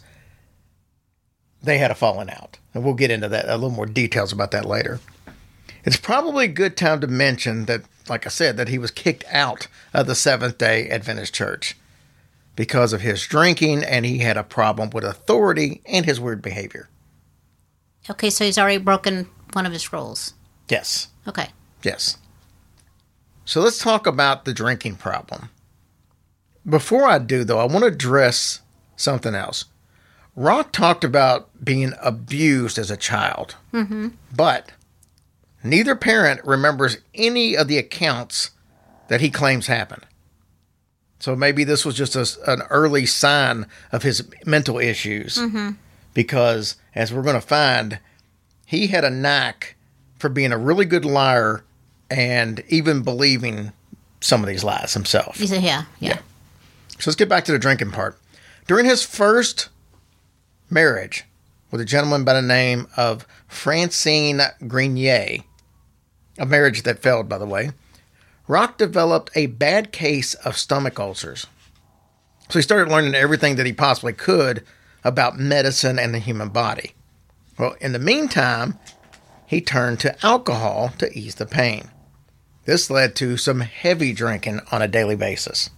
they 1.61 1.77
had 1.77 1.91
a 1.91 1.95
falling 1.95 2.29
out. 2.29 2.57
And 2.73 2.83
we'll 2.83 2.95
get 2.95 3.11
into 3.11 3.29
that, 3.29 3.47
a 3.47 3.53
little 3.53 3.69
more 3.69 3.85
details 3.85 4.33
about 4.33 4.51
that 4.51 4.65
later. 4.65 4.99
It's 5.83 5.97
probably 5.97 6.45
a 6.45 6.49
good 6.49 6.75
time 6.75 6.99
to 7.01 7.07
mention 7.07 7.65
that, 7.65 7.83
like 8.09 8.25
I 8.25 8.29
said, 8.29 8.57
that 8.57 8.69
he 8.69 8.79
was 8.79 8.89
kicked 8.89 9.23
out 9.29 9.67
of 9.93 10.07
the 10.07 10.15
Seventh 10.15 10.57
day 10.57 10.89
Adventist 10.89 11.35
Church 11.35 11.77
because 12.55 12.93
of 12.93 13.01
his 13.01 13.25
drinking 13.25 13.83
and 13.83 14.05
he 14.05 14.19
had 14.19 14.37
a 14.37 14.43
problem 14.43 14.89
with 14.91 15.03
authority 15.03 15.81
and 15.85 16.05
his 16.05 16.19
weird 16.19 16.41
behavior. 16.41 16.89
Okay, 18.09 18.29
so 18.29 18.45
he's 18.45 18.57
already 18.57 18.77
broken 18.77 19.29
one 19.53 19.65
of 19.65 19.71
his 19.73 19.91
rules. 19.91 20.33
Yes, 20.69 21.09
Okay. 21.27 21.47
yes. 21.83 22.17
So 23.45 23.61
let's 23.61 23.77
talk 23.79 24.07
about 24.07 24.45
the 24.45 24.53
drinking 24.53 24.95
problem. 24.95 25.49
Before 26.67 27.05
I 27.05 27.19
do, 27.19 27.43
though, 27.43 27.59
I 27.59 27.65
want 27.65 27.79
to 27.81 27.85
address 27.87 28.61
something 28.95 29.35
else. 29.35 29.65
Rock 30.35 30.71
talked 30.71 31.03
about 31.03 31.63
being 31.63 31.93
abused 32.01 32.77
as 32.79 32.89
a 32.89 32.97
child, 32.97 33.55
mm-hmm. 33.71 34.09
but 34.35 34.71
neither 35.63 35.95
parent 35.95 36.43
remembers 36.43 36.97
any 37.13 37.55
of 37.55 37.67
the 37.67 37.77
accounts 37.77 38.51
that 39.07 39.21
he 39.21 39.29
claims 39.29 39.67
happened. 39.67 40.05
So 41.19 41.35
maybe 41.35 41.63
this 41.63 41.85
was 41.85 41.95
just 41.95 42.15
a, 42.15 42.51
an 42.51 42.61
early 42.69 43.05
sign 43.05 43.67
of 43.91 44.03
his 44.03 44.27
mental 44.45 44.77
issues, 44.77 45.37
mm-hmm. 45.37 45.71
because 46.13 46.75
as 46.93 47.13
we're 47.13 47.23
going 47.23 47.35
to 47.35 47.41
find, 47.41 47.99
he 48.65 48.87
had 48.87 49.03
a 49.03 49.09
knack 49.09 49.75
for 50.19 50.29
being 50.29 50.51
a 50.51 50.57
really 50.57 50.85
good 50.85 51.05
liar 51.05 51.63
and 52.09 52.63
even 52.67 53.01
believing 53.01 53.71
some 54.21 54.41
of 54.41 54.47
these 54.47 54.63
lies 54.63 54.93
himself. 54.93 55.37
Said, 55.37 55.63
yeah, 55.63 55.85
yeah. 55.99 56.19
So 56.99 57.09
let's 57.09 57.15
get 57.15 57.29
back 57.29 57.45
to 57.45 57.51
the 57.51 57.59
drinking 57.59 57.91
part. 57.91 58.17
During 58.67 58.85
his 58.85 59.03
first 59.03 59.69
marriage 60.69 61.23
with 61.71 61.81
a 61.81 61.85
gentleman 61.85 62.23
by 62.23 62.33
the 62.33 62.41
name 62.41 62.87
of 62.97 63.27
Francine 63.47 64.41
Grenier, 64.67 65.43
a 66.37 66.45
marriage 66.45 66.83
that 66.83 66.99
failed, 66.99 67.29
by 67.29 67.37
the 67.37 67.45
way, 67.45 67.71
Rock 68.47 68.77
developed 68.77 69.31
a 69.35 69.47
bad 69.47 69.91
case 69.91 70.33
of 70.35 70.57
stomach 70.57 70.99
ulcers. 70.99 71.47
So 72.49 72.59
he 72.59 72.63
started 72.63 72.91
learning 72.91 73.15
everything 73.15 73.55
that 73.55 73.65
he 73.65 73.73
possibly 73.73 74.13
could 74.13 74.63
about 75.03 75.39
medicine 75.39 75.97
and 75.97 76.13
the 76.13 76.19
human 76.19 76.49
body. 76.49 76.93
Well, 77.57 77.75
in 77.81 77.91
the 77.91 77.99
meantime, 77.99 78.77
he 79.47 79.61
turned 79.61 79.99
to 80.01 80.25
alcohol 80.25 80.93
to 80.99 81.11
ease 81.17 81.35
the 81.35 81.45
pain. 81.45 81.89
This 82.65 82.89
led 82.89 83.15
to 83.17 83.37
some 83.37 83.61
heavy 83.61 84.13
drinking 84.13 84.61
on 84.71 84.81
a 84.81 84.87
daily 84.87 85.15
basis. 85.15 85.69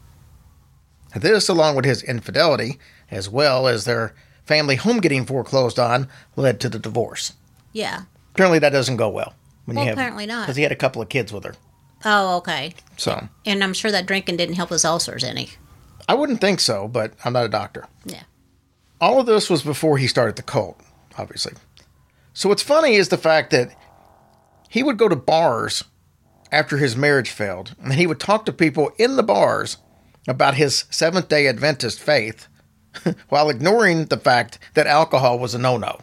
This, 1.16 1.50
along 1.50 1.76
with 1.76 1.86
his 1.86 2.04
infidelity, 2.04 2.80
as 3.12 3.30
well 3.30 3.68
as 3.68 3.86
their 3.86 4.14
family 4.46 4.76
home 4.76 5.00
getting 5.00 5.26
foreclosed 5.26 5.80
on, 5.80 6.08
led 6.36 6.60
to 6.62 6.70
the 6.70 6.80
divorce. 6.80 7.34
Yeah. 7.74 8.04
Apparently, 8.32 8.60
that 8.60 8.72
doesn't 8.72 8.98
go 8.98 9.10
well. 9.10 9.34
When 9.66 9.78
Well, 9.78 9.90
apparently 9.90 10.26
not. 10.26 10.44
Because 10.44 10.56
he 10.56 10.64
had 10.64 10.72
a 10.72 10.76
couple 10.76 11.02
of 11.02 11.10
kids 11.10 11.34
with 11.34 11.44
her. 11.44 11.56
Oh, 12.06 12.38
okay. 12.38 12.74
So 12.98 13.28
And 13.46 13.64
I'm 13.64 13.74
sure 13.74 13.92
that 13.92 14.06
drinking 14.06 14.38
didn't 14.38 14.56
help 14.56 14.70
his 14.70 14.86
ulcers 14.86 15.24
any. 15.24 15.50
I 16.08 16.14
wouldn't 16.14 16.42
think 16.42 16.60
so, 16.60 16.88
but 16.88 17.14
I'm 17.26 17.34
not 17.34 17.46
a 17.46 17.50
doctor. 17.50 17.86
Yeah. 18.06 18.24
All 19.02 19.20
of 19.20 19.26
this 19.26 19.50
was 19.50 19.62
before 19.62 19.98
he 19.98 20.08
started 20.08 20.36
the 20.36 20.42
cult, 20.42 20.80
obviously. 21.18 21.54
So 22.34 22.50
what's 22.50 22.64
funny 22.64 22.96
is 22.96 23.10
the 23.10 23.18
fact 23.18 23.52
that 23.52 23.76
he 24.70 24.84
would 24.84 24.98
go 24.98 25.08
to 25.08 25.16
bars 25.16 25.84
after 26.52 26.78
his 26.78 26.96
marriage 26.96 27.30
failed, 27.30 27.76
and 27.82 27.94
he 27.94 28.08
would 28.08 28.20
talk 28.20 28.46
to 28.46 28.54
people 28.54 28.92
in 28.98 29.16
the 29.16 29.24
bars 29.24 29.78
about 30.28 30.56
his 30.56 30.86
Seventh 30.90 31.28
day 31.28 31.48
Adventist 31.48 32.00
faith 32.00 32.48
while 33.30 33.50
ignoring 33.50 34.06
the 34.06 34.18
fact 34.18 34.60
that 34.74 34.88
alcohol 34.88 35.40
was 35.40 35.54
a 35.54 35.60
no 35.60 35.78
no. 35.78 36.00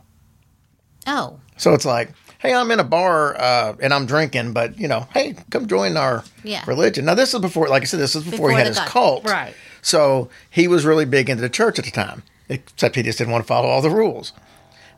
Oh, 1.07 1.41
So 1.57 1.75
it's 1.75 1.85
like, 1.85 2.11
hey, 2.45 2.55
I'm 2.55 2.71
in 2.71 2.79
a 2.79 2.85
bar 2.85 3.35
uh, 3.41 3.75
and 3.81 3.93
I'm 3.95 4.05
drinking, 4.05 4.53
but 4.53 4.79
you 4.79 4.87
know, 4.87 5.09
hey, 5.15 5.35
come 5.51 5.67
join 5.67 5.97
our 5.97 6.23
Yeah. 6.45 6.63
religion. 6.67 7.07
Now, 7.07 7.15
this 7.15 7.33
is 7.33 7.41
before, 7.41 7.69
like 7.69 7.83
I 7.83 7.87
said, 7.87 8.01
this 8.01 8.15
is 8.15 8.23
before, 8.25 8.51
he 8.51 8.57
had 8.57 8.67
his 8.67 8.77
God- 8.79 8.89
cult. 8.89 9.25
right. 9.25 9.55
So 9.81 10.29
he 10.51 10.69
was 10.69 10.85
really 10.85 11.07
big 11.07 11.31
into 11.31 11.41
the 11.41 11.49
church 11.49 11.79
at 11.79 11.87
the 11.87 11.91
time, 11.91 12.23
except 12.51 12.97
he 12.97 13.03
just 13.03 13.17
didn't 13.19 13.33
want 13.33 13.45
to 13.45 13.49
follow 13.49 13.69
all 13.69 13.81
the 13.83 13.91
rules. 13.91 14.33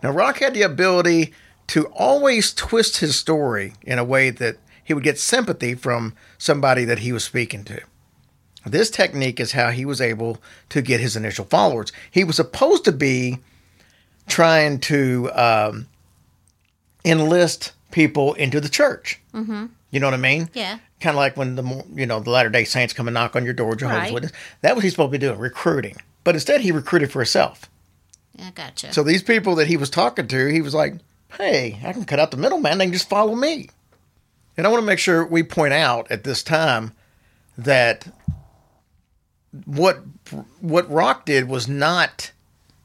Now, 0.02 0.10
Rock 0.10 0.38
had 0.38 0.54
the 0.54 0.62
ability 0.62 1.32
to 1.68 1.86
always 1.86 2.52
twist 2.52 2.98
his 2.98 3.16
story 3.16 3.74
in 3.82 3.98
a 3.98 4.04
way 4.04 4.30
that 4.30 4.56
he 4.82 4.92
would 4.94 5.02
get 5.04 5.18
sympathy 5.18 5.74
from 5.74 6.14
somebody 6.38 6.84
that 6.84 6.98
he 7.00 7.12
was 7.12 7.22
speaking 7.24 7.62
to. 7.64 7.80
This 8.64 8.90
technique 8.90 9.38
is 9.38 9.52
how 9.52 9.70
he 9.70 9.84
was 9.84 10.00
able 10.00 10.38
to 10.70 10.82
get 10.82 10.98
his 11.00 11.16
initial 11.16 11.44
followers. 11.44 11.92
He 12.10 12.24
was 12.24 12.34
supposed 12.36 12.84
to 12.86 12.92
be 12.92 13.38
trying 14.28 14.80
to 14.80 15.30
um, 15.34 15.86
enlist 17.06 17.72
people 17.90 18.34
into 18.34 18.60
the 18.60 18.68
church. 18.68 19.20
Mm-hmm. 19.32 19.66
You 19.90 20.00
know 20.00 20.08
what 20.08 20.14
I 20.14 20.18
mean? 20.18 20.50
Yeah. 20.52 20.78
Kind 21.00 21.14
of 21.14 21.18
like 21.18 21.36
when 21.36 21.56
the 21.56 21.84
you 21.94 22.06
know 22.06 22.20
the 22.20 22.30
Latter 22.30 22.50
Day 22.50 22.64
Saints 22.64 22.92
come 22.92 23.08
and 23.08 23.14
knock 23.14 23.36
on 23.36 23.44
your 23.44 23.54
door, 23.54 23.76
Jehovah's 23.76 24.00
Right. 24.00 24.12
Witness. 24.12 24.32
That 24.62 24.74
was 24.74 24.82
he's 24.82 24.92
supposed 24.92 25.12
to 25.12 25.18
be 25.18 25.26
doing, 25.26 25.38
recruiting. 25.38 25.96
But 26.24 26.34
instead, 26.34 26.60
he 26.60 26.72
recruited 26.72 27.12
for 27.12 27.20
himself. 27.20 27.70
I 28.38 28.50
gotcha. 28.50 28.92
So 28.92 29.02
these 29.02 29.22
people 29.22 29.54
that 29.54 29.68
he 29.68 29.76
was 29.76 29.88
talking 29.88 30.26
to, 30.28 30.46
he 30.46 30.60
was 30.60 30.74
like, 30.74 30.94
"Hey, 31.38 31.78
I 31.84 31.92
can 31.92 32.04
cut 32.04 32.18
out 32.18 32.30
the 32.30 32.36
middleman. 32.36 32.78
They 32.78 32.86
can 32.86 32.92
just 32.92 33.08
follow 33.08 33.34
me." 33.34 33.68
And 34.56 34.66
I 34.66 34.70
want 34.70 34.82
to 34.82 34.86
make 34.86 34.98
sure 34.98 35.24
we 35.24 35.42
point 35.42 35.72
out 35.74 36.10
at 36.10 36.24
this 36.24 36.42
time 36.42 36.92
that 37.56 38.06
what 39.64 40.00
what 40.60 40.90
Rock 40.90 41.24
did 41.24 41.48
was 41.48 41.68
not 41.68 42.32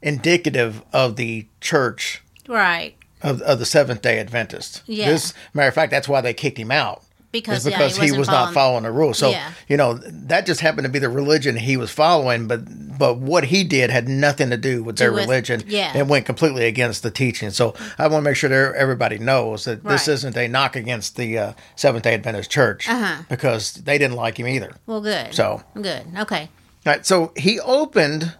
indicative 0.00 0.82
of 0.92 1.16
the 1.16 1.46
church 1.60 2.22
right. 2.48 2.94
Of, 3.22 3.40
of 3.42 3.58
the 3.58 3.66
Seventh 3.66 4.02
Day 4.02 4.18
Adventist. 4.18 4.82
Yeah. 4.86 5.06
This 5.10 5.34
matter 5.54 5.68
of 5.68 5.74
fact, 5.74 5.90
that's 5.90 6.08
why 6.08 6.20
they 6.20 6.34
kicked 6.34 6.58
him 6.58 6.70
out. 6.70 7.02
Because, 7.30 7.64
Is 7.64 7.72
yeah, 7.72 7.88
he 7.88 7.94
he, 7.94 8.12
wasn't 8.12 8.26
not 8.26 8.52
following- 8.52 8.54
following 8.54 8.82
the 8.82 8.92
rules. 8.92 9.16
So 9.16 9.30
Yeah. 9.30 9.52
you 9.66 9.78
know 9.78 9.94
that 9.94 10.44
just 10.44 10.60
happened 10.60 10.84
to 10.84 10.90
be 10.90 10.98
the 10.98 11.08
religion 11.08 11.56
he 11.56 11.78
was 11.78 11.90
following, 11.90 12.46
but 12.46 12.98
but 12.98 13.16
what 13.16 13.44
he 13.44 13.64
did 13.64 13.88
had 13.88 14.06
nothing 14.06 14.50
to 14.50 14.58
do 14.58 14.84
with 14.84 14.96
their 14.98 15.10
with- 15.12 15.22
religion. 15.22 15.62
yeah. 15.66 15.92
and 15.94 16.10
went 16.10 16.26
completely 16.26 16.66
against 16.66 17.02
the 17.02 17.10
teaching. 17.10 17.48
So 17.50 17.74
I 17.98 18.06
want 18.08 18.22
to 18.22 18.30
make 18.30 18.36
sure 18.36 18.50
that 18.50 18.76
everybody 18.78 19.16
knows 19.18 19.64
that 19.64 19.82
this 19.82 20.08
isn't 20.08 20.36
a 20.36 20.46
knock 20.46 20.76
against 20.76 21.16
the 21.16 21.38
uh, 21.38 21.52
Seventh 21.74 22.04
Day 22.04 22.12
Adventist 22.12 22.50
Church 22.50 22.86
Uh-huh. 22.86 23.22
because 23.30 23.72
they 23.72 23.96
didn't 23.96 24.16
like 24.18 24.38
him 24.38 24.46
either. 24.46 24.74
Well, 24.84 25.00
good. 25.00 25.32
So 25.34 25.62
Good. 25.74 26.02
Okay. 26.18 26.50
all 26.84 26.92
right, 26.92 27.06
so 27.06 27.32
he 27.38 27.58
opened 27.60 28.34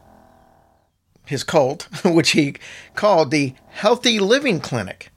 his 1.24 1.44
cult, 1.44 1.88
which 2.04 2.30
he 2.30 2.54
called 2.94 3.30
the 3.30 3.54
Healthy 3.68 4.18
Living 4.18 4.60
Clinic, 4.60 5.10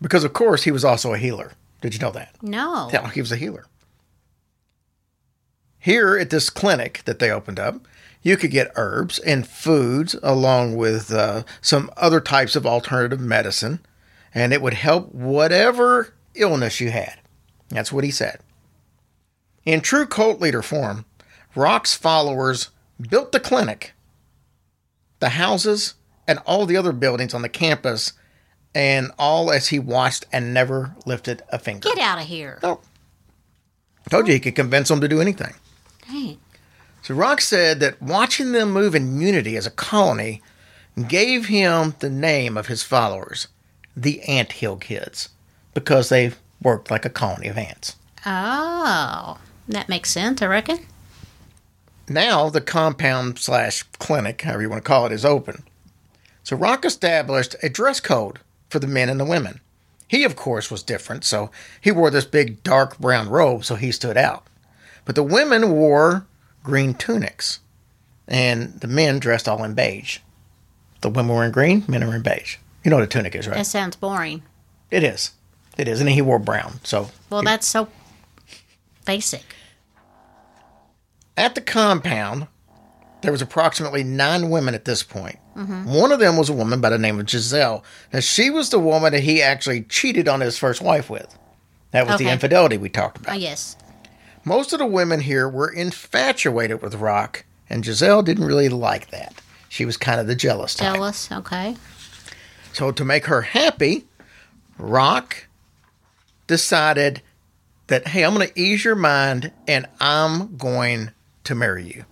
because 0.00 0.24
of 0.24 0.32
course 0.32 0.64
he 0.64 0.70
was 0.70 0.84
also 0.84 1.14
a 1.14 1.18
healer. 1.18 1.52
Did 1.80 1.94
you 1.94 2.00
know 2.00 2.10
that? 2.10 2.36
No. 2.42 2.90
Yeah, 2.92 3.10
he 3.10 3.20
was 3.20 3.32
a 3.32 3.36
healer. 3.36 3.64
Here 5.78 6.18
at 6.18 6.30
this 6.30 6.50
clinic 6.50 7.02
that 7.06 7.18
they 7.18 7.30
opened 7.30 7.58
up, 7.58 7.86
you 8.22 8.36
could 8.36 8.50
get 8.50 8.70
herbs 8.76 9.18
and 9.18 9.48
foods 9.48 10.14
along 10.22 10.76
with 10.76 11.10
uh, 11.10 11.44
some 11.62 11.90
other 11.96 12.20
types 12.20 12.54
of 12.54 12.66
alternative 12.66 13.20
medicine, 13.20 13.80
and 14.34 14.52
it 14.52 14.60
would 14.60 14.74
help 14.74 15.14
whatever 15.14 16.12
illness 16.34 16.80
you 16.80 16.90
had. 16.90 17.18
That's 17.70 17.90
what 17.92 18.04
he 18.04 18.10
said. 18.10 18.40
In 19.64 19.80
true 19.80 20.06
cult 20.06 20.40
leader 20.40 20.62
form, 20.62 21.06
Rock's 21.54 21.94
followers 21.94 22.70
built 23.00 23.32
the 23.32 23.40
clinic, 23.40 23.94
the 25.20 25.30
houses, 25.30 25.94
and 26.26 26.38
all 26.46 26.66
the 26.66 26.76
other 26.76 26.92
buildings 26.92 27.34
on 27.34 27.42
the 27.42 27.48
campus, 27.48 28.12
and 28.74 29.10
all 29.18 29.50
as 29.50 29.68
he 29.68 29.78
watched 29.78 30.26
and 30.32 30.52
never 30.52 30.94
lifted 31.06 31.42
a 31.50 31.58
finger. 31.58 31.88
Get 31.88 31.98
out 31.98 32.20
of 32.20 32.26
here. 32.26 32.58
No. 32.62 32.80
Told 34.08 34.26
you 34.26 34.34
he 34.34 34.40
could 34.40 34.56
convince 34.56 34.88
them 34.88 35.00
to 35.00 35.08
do 35.08 35.20
anything. 35.20 35.54
Dang. 36.08 36.38
So 37.02 37.14
Rock 37.14 37.40
said 37.40 37.80
that 37.80 38.00
watching 38.02 38.52
them 38.52 38.72
move 38.72 38.94
in 38.94 39.20
unity 39.20 39.56
as 39.56 39.66
a 39.66 39.70
colony 39.70 40.42
gave 41.08 41.46
him 41.46 41.94
the 42.00 42.10
name 42.10 42.56
of 42.56 42.66
his 42.66 42.82
followers, 42.82 43.48
the 43.96 44.20
Ant 44.22 44.52
Hill 44.52 44.76
Kids, 44.76 45.30
because 45.74 46.08
they 46.08 46.32
worked 46.62 46.90
like 46.90 47.04
a 47.04 47.10
colony 47.10 47.48
of 47.48 47.56
ants. 47.56 47.96
Oh, 48.26 49.38
that 49.68 49.88
makes 49.88 50.10
sense, 50.10 50.42
I 50.42 50.46
reckon. 50.46 50.86
Now 52.10 52.50
the 52.50 52.60
compound 52.60 53.38
slash 53.38 53.84
clinic, 54.00 54.42
however 54.42 54.62
you 54.62 54.68
want 54.68 54.82
to 54.82 54.88
call 54.88 55.06
it, 55.06 55.12
is 55.12 55.24
open. 55.24 55.62
So 56.42 56.56
Rock 56.56 56.84
established 56.84 57.54
a 57.62 57.68
dress 57.68 58.00
code 58.00 58.40
for 58.68 58.80
the 58.80 58.88
men 58.88 59.08
and 59.08 59.20
the 59.20 59.24
women. 59.24 59.60
He, 60.08 60.24
of 60.24 60.34
course, 60.34 60.72
was 60.72 60.82
different, 60.82 61.22
so 61.22 61.52
he 61.80 61.92
wore 61.92 62.10
this 62.10 62.24
big 62.24 62.64
dark 62.64 62.98
brown 62.98 63.28
robe, 63.28 63.64
so 63.64 63.76
he 63.76 63.92
stood 63.92 64.16
out. 64.16 64.44
But 65.04 65.14
the 65.14 65.22
women 65.22 65.70
wore 65.70 66.26
green 66.64 66.94
tunics, 66.94 67.60
and 68.26 68.80
the 68.80 68.88
men 68.88 69.20
dressed 69.20 69.48
all 69.48 69.62
in 69.62 69.74
beige. 69.74 70.18
The 71.02 71.10
women 71.10 71.36
were 71.36 71.44
in 71.44 71.52
green, 71.52 71.84
men 71.86 72.02
are 72.02 72.16
in 72.16 72.22
beige. 72.22 72.56
You 72.82 72.90
know 72.90 72.96
what 72.96 73.04
a 73.04 73.06
tunic 73.06 73.36
is, 73.36 73.46
right? 73.46 73.58
That 73.58 73.66
sounds 73.66 73.94
boring. 73.94 74.42
It 74.90 75.04
is. 75.04 75.30
It 75.78 75.86
is. 75.86 76.00
And 76.00 76.10
he 76.10 76.22
wore 76.22 76.40
brown. 76.40 76.80
So 76.82 77.10
Well, 77.30 77.42
that's 77.42 77.68
so 77.68 77.86
basic. 79.06 79.44
At 81.40 81.54
the 81.54 81.60
compound, 81.62 82.46
there 83.22 83.32
was 83.32 83.40
approximately 83.42 84.04
nine 84.04 84.50
women 84.50 84.74
at 84.74 84.84
this 84.84 85.02
point. 85.02 85.38
point, 85.54 85.86
One 85.86 86.12
of 86.12 86.20
them 86.20 86.36
was 86.36 86.48
a 86.48 86.52
woman 86.52 86.80
by 86.80 86.90
the 86.90 86.98
name 86.98 87.18
of 87.18 87.28
Giselle. 87.28 87.82
Now, 88.12 88.20
she 88.20 88.50
was 88.50 88.70
the 88.70 88.78
woman 88.78 89.12
that 89.12 89.22
he 89.22 89.40
actually 89.42 89.82
cheated 89.82 90.28
on 90.28 90.40
his 90.40 90.58
first 90.58 90.80
wife 90.82 91.08
with. 91.10 91.36
That 91.92 92.06
was 92.06 92.18
the 92.18 92.28
infidelity 92.28 92.76
we 92.78 92.88
talked 92.88 93.18
Oh, 93.18 93.22
about. 93.22 93.40
yes. 93.40 93.76
Most 94.44 94.72
of 94.72 94.78
the 94.78 94.86
women 94.86 95.20
here 95.20 95.48
were 95.48 95.70
infatuated 95.70 96.82
with 96.82 96.94
Rock, 96.94 97.44
and 97.68 97.84
Giselle 97.84 98.22
didn't 98.22 98.44
really 98.46 98.68
like 98.68 99.10
that. 99.10 99.34
She 99.68 99.84
was 99.84 99.96
kind 99.96 100.20
of 100.20 100.26
the 100.26 100.34
jealous 100.36 100.74
type. 100.74 100.94
Jealous. 100.94 101.30
Okay. 101.32 101.76
So, 102.72 102.90
to 102.92 103.04
make 103.04 103.26
her 103.26 103.42
happy, 103.42 104.06
Rock 104.78 105.46
decided 106.46 107.22
that, 107.88 108.08
hey, 108.08 108.24
I'm 108.24 108.34
going 108.34 108.46
to 108.48 108.60
ease 108.60 108.84
your 108.84 108.94
mind 108.94 109.52
and 109.66 109.86
I'm 110.00 110.56
going 110.56 111.10
to 111.44 111.54
marry 111.54 111.84
you. 111.84 112.04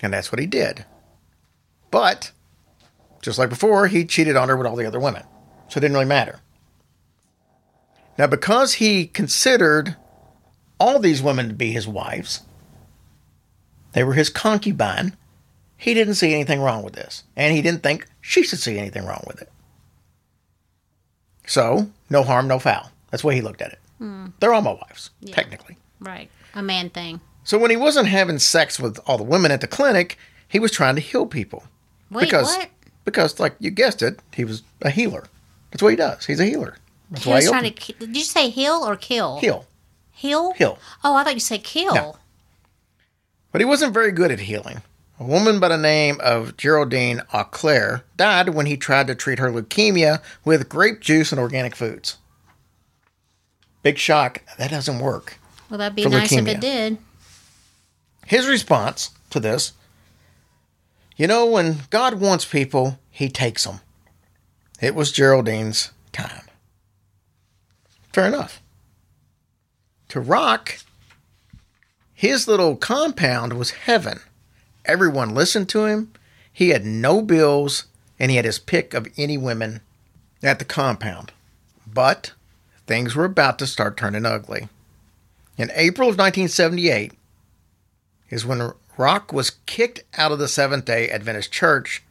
And 0.00 0.12
that's 0.12 0.32
what 0.32 0.38
he 0.38 0.46
did. 0.46 0.84
But, 1.90 2.32
just 3.20 3.38
like 3.38 3.48
before, 3.48 3.86
he 3.86 4.04
cheated 4.04 4.36
on 4.36 4.48
her 4.48 4.56
with 4.56 4.66
all 4.66 4.76
the 4.76 4.86
other 4.86 5.00
women. 5.00 5.24
So, 5.68 5.78
it 5.78 5.80
didn't 5.82 5.94
really 5.94 6.06
matter. 6.06 6.40
Now, 8.18 8.26
because 8.26 8.74
he 8.74 9.06
considered 9.06 9.96
all 10.78 10.98
these 10.98 11.22
women 11.22 11.48
to 11.48 11.54
be 11.54 11.72
his 11.72 11.86
wives, 11.88 12.42
they 13.92 14.04
were 14.04 14.14
his 14.14 14.30
concubine, 14.30 15.16
he 15.76 15.94
didn't 15.94 16.14
see 16.14 16.34
anything 16.34 16.60
wrong 16.60 16.82
with 16.82 16.94
this. 16.94 17.24
And 17.36 17.54
he 17.54 17.62
didn't 17.62 17.82
think 17.82 18.06
she 18.20 18.42
should 18.42 18.58
see 18.58 18.78
anything 18.78 19.04
wrong 19.04 19.24
with 19.26 19.42
it. 19.42 19.50
So, 21.46 21.90
no 22.08 22.22
harm, 22.22 22.48
no 22.48 22.58
foul. 22.58 22.90
That's 23.10 23.22
the 23.22 23.28
way 23.28 23.34
he 23.34 23.40
looked 23.40 23.62
at 23.62 23.72
it. 23.72 23.78
Hmm. 23.98 24.26
They're 24.40 24.54
all 24.54 24.62
my 24.62 24.72
wives, 24.72 25.10
technically. 25.26 25.76
Right. 26.00 26.30
A 26.54 26.62
man 26.62 26.90
thing. 26.90 27.20
So, 27.44 27.58
when 27.58 27.70
he 27.70 27.76
wasn't 27.76 28.08
having 28.08 28.38
sex 28.38 28.78
with 28.78 28.98
all 29.06 29.18
the 29.18 29.24
women 29.24 29.50
at 29.50 29.60
the 29.60 29.66
clinic, 29.66 30.16
he 30.48 30.58
was 30.58 30.70
trying 30.70 30.94
to 30.94 31.00
heal 31.00 31.26
people. 31.26 31.64
Wait, 32.10 32.24
because, 32.24 32.46
what? 32.56 32.68
Because, 33.04 33.40
like 33.40 33.54
you 33.58 33.70
guessed 33.70 34.02
it, 34.02 34.20
he 34.32 34.44
was 34.44 34.62
a 34.82 34.90
healer. 34.90 35.24
That's 35.70 35.82
what 35.82 35.90
he 35.90 35.96
does. 35.96 36.26
He's 36.26 36.38
a 36.40 36.44
healer. 36.44 36.76
That's 37.10 37.24
He 37.24 37.30
why 37.30 37.36
was 37.36 37.44
he 37.44 37.50
trying 37.50 37.62
to. 37.64 37.68
opened- 37.70 37.80
ki- 37.80 37.96
Did 37.98 38.16
you 38.16 38.22
say 38.24 38.48
heal 38.50 38.74
or 38.86 38.96
kill? 38.96 39.38
heal. 39.40 39.66
Heal. 40.12 40.52
Heal. 40.52 40.78
Oh, 41.02 41.14
I 41.16 41.24
thought 41.24 41.34
you 41.34 41.40
said 41.40 41.64
kill. 41.64 41.94
No. 41.94 42.16
But 43.50 43.60
he 43.60 43.64
wasn't 43.64 43.92
very 43.94 44.12
good 44.12 44.30
at 44.30 44.40
healing. 44.40 44.82
A 45.18 45.24
woman 45.24 45.58
by 45.60 45.68
the 45.68 45.76
name 45.78 46.18
of 46.22 46.56
Geraldine 46.56 47.22
Auclair 47.32 48.02
died 48.16 48.50
when 48.50 48.66
he 48.66 48.76
tried 48.76 49.06
to 49.08 49.14
treat 49.14 49.38
her 49.38 49.50
leukemia 49.50 50.22
with 50.44 50.68
grape 50.68 51.00
juice 51.00 51.32
and 51.32 51.40
organic 51.40 51.74
foods. 51.76 52.18
Big 53.82 53.98
shock. 53.98 54.42
That 54.58 54.70
doesn't 54.70 54.98
work. 55.00 55.38
Well, 55.68 55.78
that'd 55.78 55.96
be 55.96 56.04
nice 56.06 56.32
if 56.32 56.46
it 56.46 56.60
did. 56.60 56.98
His 58.26 58.46
response 58.46 59.10
to 59.30 59.40
this 59.40 59.72
you 61.16 61.26
know, 61.26 61.46
when 61.46 61.82
God 61.90 62.14
wants 62.14 62.44
people, 62.44 62.98
he 63.10 63.28
takes 63.28 63.64
them. 63.64 63.80
It 64.80 64.94
was 64.94 65.12
Geraldine's 65.12 65.92
time. 66.10 66.46
Fair 68.12 68.26
enough. 68.26 68.60
To 70.08 70.20
Rock, 70.20 70.78
his 72.12 72.48
little 72.48 72.76
compound 72.76 73.52
was 73.52 73.70
heaven. 73.70 74.20
Everyone 74.84 75.34
listened 75.34 75.68
to 75.70 75.84
him. 75.84 76.12
He 76.52 76.70
had 76.70 76.84
no 76.84 77.22
bills, 77.22 77.86
and 78.18 78.30
he 78.30 78.36
had 78.36 78.44
his 78.44 78.58
pick 78.58 78.94
of 78.94 79.08
any 79.16 79.38
women 79.38 79.80
at 80.42 80.58
the 80.58 80.64
compound. 80.64 81.32
But 81.86 82.32
things 82.86 83.14
were 83.14 83.24
about 83.24 83.58
to 83.60 83.66
start 83.66 83.96
turning 83.96 84.26
ugly. 84.26 84.68
In 85.56 85.70
April 85.74 86.08
of 86.08 86.18
1978 86.18 87.12
is 88.32 88.46
when 88.46 88.72
Rock 88.96 89.30
was 89.30 89.50
kicked 89.66 90.02
out 90.16 90.32
of 90.32 90.38
the 90.38 90.48
Seventh 90.48 90.86
day 90.86 91.10
Adventist 91.10 91.52
Church 91.52 92.02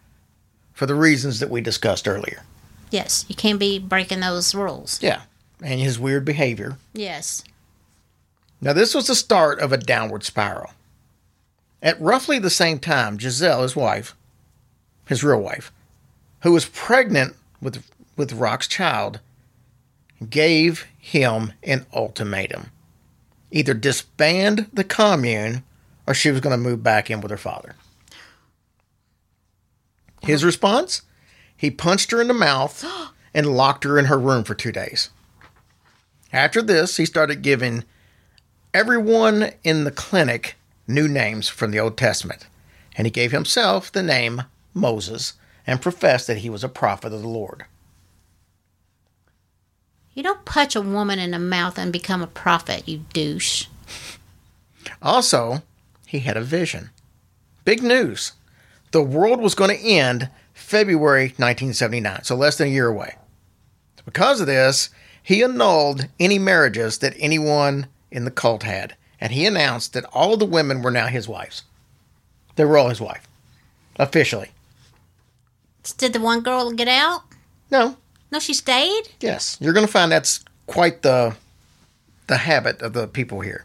for 0.71 0.85
the 0.85 0.93
reasons 0.95 1.39
that 1.39 1.49
we 1.49 1.61
discussed 1.61 2.07
earlier. 2.07 2.43
Yes, 2.91 3.25
you 3.27 3.35
can't 3.35 3.59
be 3.59 3.79
breaking 3.79 4.19
those 4.19 4.53
rules. 4.53 5.01
Yeah. 5.01 5.23
And 5.63 5.79
his 5.79 5.99
weird 5.99 6.23
behavior. 6.23 6.77
Yes. 6.93 7.43
Now, 8.61 8.73
this 8.73 8.93
was 8.93 9.07
the 9.07 9.15
start 9.15 9.59
of 9.59 9.73
a 9.73 9.77
downward 9.77 10.23
spiral. 10.23 10.71
At 11.81 11.99
roughly 11.99 12.37
the 12.37 12.51
same 12.51 12.77
time, 12.77 13.19
Giselle, 13.19 13.63
his 13.63 13.75
wife, 13.75 14.15
his 15.07 15.23
real 15.23 15.41
wife, 15.41 15.71
who 16.41 16.51
was 16.51 16.65
pregnant 16.65 17.35
with, 17.59 17.83
with 18.15 18.33
Rock's 18.33 18.67
child, 18.67 19.19
gave 20.29 20.85
him 20.99 21.53
an 21.63 21.87
ultimatum 21.93 22.69
either 23.53 23.73
disband 23.73 24.67
the 24.71 24.83
commune 24.83 25.61
or 26.07 26.13
she 26.13 26.31
was 26.31 26.41
going 26.41 26.51
to 26.51 26.69
move 26.69 26.83
back 26.83 27.09
in 27.09 27.21
with 27.21 27.31
her 27.31 27.37
father. 27.37 27.75
His 30.21 30.43
response? 30.43 31.01
He 31.55 31.71
punched 31.71 32.11
her 32.11 32.21
in 32.21 32.27
the 32.27 32.33
mouth 32.33 32.85
and 33.33 33.55
locked 33.55 33.83
her 33.83 33.97
in 33.97 34.05
her 34.05 34.19
room 34.19 34.43
for 34.43 34.55
two 34.55 34.71
days. 34.71 35.09
After 36.33 36.61
this, 36.61 36.97
he 36.97 37.05
started 37.05 37.41
giving 37.41 37.83
everyone 38.73 39.51
in 39.63 39.83
the 39.83 39.91
clinic 39.91 40.55
new 40.87 41.07
names 41.07 41.47
from 41.47 41.71
the 41.71 41.79
Old 41.79 41.97
Testament, 41.97 42.47
and 42.95 43.05
he 43.05 43.11
gave 43.11 43.31
himself 43.31 43.91
the 43.91 44.03
name 44.03 44.43
Moses 44.73 45.33
and 45.67 45.81
professed 45.81 46.27
that 46.27 46.39
he 46.39 46.49
was 46.49 46.63
a 46.63 46.69
prophet 46.69 47.13
of 47.13 47.21
the 47.21 47.27
Lord. 47.27 47.65
You 50.13 50.23
don't 50.23 50.45
punch 50.45 50.75
a 50.75 50.81
woman 50.81 51.19
in 51.19 51.31
the 51.31 51.39
mouth 51.39 51.77
and 51.77 51.91
become 51.91 52.21
a 52.21 52.27
prophet, 52.27 52.87
you 52.87 53.05
douche. 53.13 53.67
Also, 55.01 55.63
he 56.11 56.19
had 56.19 56.35
a 56.35 56.41
vision. 56.41 56.89
Big 57.63 57.81
news. 57.81 58.33
The 58.91 59.01
world 59.01 59.39
was 59.39 59.55
going 59.55 59.69
to 59.69 59.81
end 59.81 60.29
February 60.53 61.27
1979, 61.37 62.23
so 62.25 62.35
less 62.35 62.57
than 62.57 62.67
a 62.67 62.71
year 62.71 62.87
away. 62.87 63.15
Because 64.03 64.41
of 64.41 64.47
this, 64.47 64.89
he 65.23 65.41
annulled 65.41 66.09
any 66.19 66.37
marriages 66.37 66.97
that 66.97 67.15
anyone 67.17 67.87
in 68.11 68.25
the 68.25 68.31
cult 68.31 68.63
had, 68.63 68.97
and 69.21 69.31
he 69.31 69.45
announced 69.45 69.93
that 69.93 70.03
all 70.11 70.35
the 70.35 70.43
women 70.43 70.81
were 70.81 70.91
now 70.91 71.07
his 71.07 71.29
wives. 71.29 71.63
They 72.57 72.65
were 72.65 72.77
all 72.77 72.89
his 72.89 72.99
wife, 72.99 73.25
officially. 73.95 74.51
Did 75.97 76.11
the 76.11 76.19
one 76.19 76.41
girl 76.41 76.71
get 76.73 76.89
out? 76.89 77.21
No, 77.71 77.95
No, 78.33 78.39
she 78.39 78.53
stayed? 78.53 79.03
Yes, 79.21 79.57
you're 79.61 79.71
going 79.71 79.85
to 79.85 79.91
find 79.91 80.11
that's 80.11 80.43
quite 80.67 81.03
the 81.03 81.37
the 82.27 82.35
habit 82.37 82.81
of 82.81 82.91
the 82.91 83.07
people 83.07 83.39
here. 83.39 83.63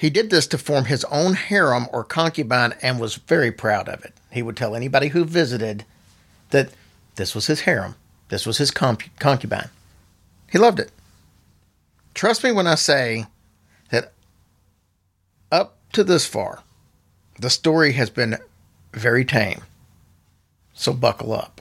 He 0.00 0.08
did 0.08 0.30
this 0.30 0.46
to 0.46 0.56
form 0.56 0.86
his 0.86 1.04
own 1.10 1.34
harem 1.34 1.86
or 1.92 2.04
concubine 2.04 2.72
and 2.80 2.98
was 2.98 3.16
very 3.16 3.52
proud 3.52 3.86
of 3.86 4.02
it. 4.02 4.14
He 4.32 4.40
would 4.40 4.56
tell 4.56 4.74
anybody 4.74 5.08
who 5.08 5.26
visited 5.26 5.84
that 6.52 6.70
this 7.16 7.34
was 7.34 7.48
his 7.48 7.60
harem, 7.60 7.96
this 8.30 8.46
was 8.46 8.56
his 8.56 8.70
conc- 8.70 9.10
concubine. 9.18 9.68
He 10.50 10.56
loved 10.56 10.80
it. 10.80 10.90
Trust 12.14 12.42
me 12.42 12.50
when 12.50 12.66
I 12.66 12.76
say 12.76 13.26
that 13.90 14.14
up 15.52 15.76
to 15.92 16.02
this 16.02 16.24
far, 16.24 16.62
the 17.38 17.50
story 17.50 17.92
has 17.92 18.08
been 18.08 18.38
very 18.94 19.26
tame. 19.26 19.60
So 20.72 20.94
buckle 20.94 21.34
up. 21.34 21.60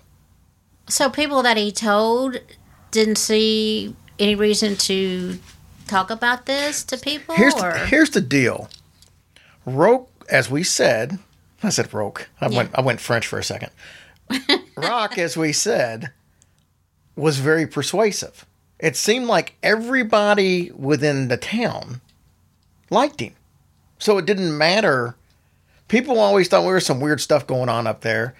So 0.88 1.10
people 1.10 1.44
that 1.44 1.58
he 1.58 1.74
told 1.74 2.38
didn't 2.92 3.18
see 3.18 3.94
any 4.18 4.36
reason 4.36 4.78
to 4.78 5.40
talk 5.90 6.10
about 6.10 6.46
this 6.46 6.84
to 6.86 6.98
people? 6.98 7.36
Here's 7.36 7.56
the, 7.56 7.86
here's 7.88 8.10
the 8.12 8.22
deal. 8.22 8.70
Roque, 9.66 10.10
as 10.30 10.50
we 10.50 10.64
said, 10.64 11.20
I 11.62 11.70
said 11.70 11.94
Roque. 11.94 12.30
I 12.40 12.48
went 12.48 12.72
I 12.74 12.82
went 12.82 13.02
French 13.02 13.28
for 13.28 13.40
a 13.40 13.44
second. 13.44 13.72
Rock, 14.78 15.18
as 15.18 15.36
we 15.36 15.52
said, 15.52 16.12
was 17.16 17.40
very 17.40 17.68
persuasive. 17.68 18.46
It 18.80 18.96
seemed 18.96 19.26
like 19.26 19.56
everybody 19.62 20.72
within 20.72 21.28
the 21.28 21.38
town 21.38 22.00
liked 22.90 23.20
him. 23.20 23.34
So 23.98 24.18
it 24.18 24.26
didn't 24.26 24.58
matter. 24.58 25.16
People 25.90 26.20
always 26.20 26.48
thought 26.48 26.62
there 26.62 26.74
was 26.74 26.86
some 26.86 27.02
weird 27.02 27.20
stuff 27.20 27.46
going 27.46 27.68
on 27.68 27.88
up 27.88 28.02
there, 28.02 28.36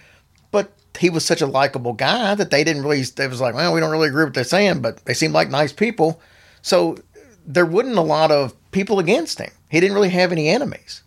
but 0.52 0.72
he 0.98 1.10
was 1.10 1.26
such 1.26 1.42
a 1.42 1.48
likable 1.48 1.94
guy 1.94 2.36
that 2.36 2.52
they 2.52 2.64
didn't 2.64 2.84
really. 2.84 3.02
They 3.02 3.28
was 3.28 3.42
like, 3.42 3.56
well, 3.56 3.74
we 3.74 3.82
don't 3.82 3.92
really 3.92 4.08
agree 4.08 4.24
with 4.24 4.30
what 4.30 4.36
they're 4.36 4.44
saying, 4.46 4.82
but 4.82 5.04
they 5.06 5.14
seemed 5.14 5.34
like 5.34 5.50
nice 5.50 5.74
people. 5.74 6.22
So 6.62 6.98
there 7.50 7.66
wasn't 7.66 7.98
a 7.98 8.02
lot 8.02 8.32
of 8.32 8.54
people 8.72 9.00
against 9.00 9.40
him. 9.40 9.52
He 9.70 9.80
didn't 9.80 9.96
really 9.96 10.10
have 10.10 10.32
any 10.32 10.48
enemies. 10.48 11.04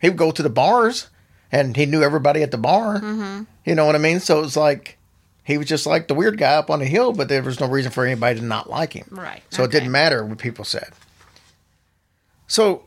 He 0.00 0.08
would 0.08 0.18
go 0.18 0.30
to 0.32 0.42
the 0.42 0.50
bars, 0.50 1.08
and 1.52 1.76
he 1.76 1.86
knew 1.86 2.02
everybody 2.02 2.42
at 2.42 2.50
the 2.50 2.58
bar. 2.58 2.96
Mm-hmm. 2.96 3.42
You 3.64 3.74
know 3.74 3.84
what 3.84 3.94
I 3.94 3.98
mean? 3.98 4.18
So 4.18 4.38
it 4.38 4.42
was 4.42 4.56
like 4.56 4.96
he 5.44 5.58
was 5.58 5.68
just 5.68 5.86
like 5.86 6.08
the 6.08 6.14
weird 6.14 6.38
guy 6.38 6.54
up 6.54 6.70
on 6.70 6.80
the 6.80 6.86
hill, 6.86 7.12
but 7.12 7.28
there 7.28 7.42
was 7.42 7.60
no 7.60 7.68
reason 7.68 7.92
for 7.92 8.04
anybody 8.04 8.40
to 8.40 8.44
not 8.44 8.68
like 8.68 8.94
him. 8.94 9.06
Right, 9.10 9.42
So 9.50 9.62
it 9.62 9.70
didn't 9.70 9.92
matter 9.92 10.24
what 10.24 10.38
people 10.38 10.64
said. 10.64 10.90
So 12.48 12.84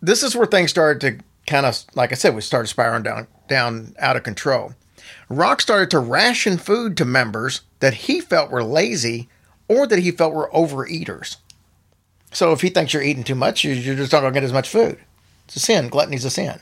this 0.00 0.22
is 0.22 0.34
where 0.34 0.46
things 0.46 0.70
started 0.70 1.00
to 1.02 1.24
kind 1.46 1.66
of, 1.66 1.84
like 1.94 2.10
I 2.10 2.14
said, 2.14 2.34
we 2.34 2.40
started 2.40 2.68
spiraling 2.68 3.02
down, 3.02 3.26
down 3.48 3.94
out 3.98 4.16
of 4.16 4.22
control. 4.22 4.74
Rock 5.28 5.60
started 5.60 5.90
to 5.92 5.98
ration 5.98 6.58
food 6.58 6.96
to 6.96 7.04
members 7.04 7.60
that 7.80 7.94
he 7.94 8.20
felt 8.20 8.50
were 8.50 8.64
lazy 8.64 9.28
or 9.68 9.86
that 9.86 10.00
he 10.00 10.10
felt 10.10 10.34
were 10.34 10.50
overeaters. 10.52 11.36
So 12.32 12.52
if 12.52 12.60
he 12.60 12.68
thinks 12.70 12.92
you're 12.92 13.02
eating 13.02 13.24
too 13.24 13.34
much, 13.34 13.64
you- 13.64 13.72
you're 13.72 13.96
just 13.96 14.12
not 14.12 14.20
going 14.20 14.32
to 14.32 14.40
get 14.40 14.44
as 14.44 14.52
much 14.52 14.68
food. 14.68 14.98
It's 15.46 15.56
a 15.56 15.60
sin. 15.60 15.88
Gluttony's 15.88 16.24
a 16.24 16.30
sin. 16.30 16.60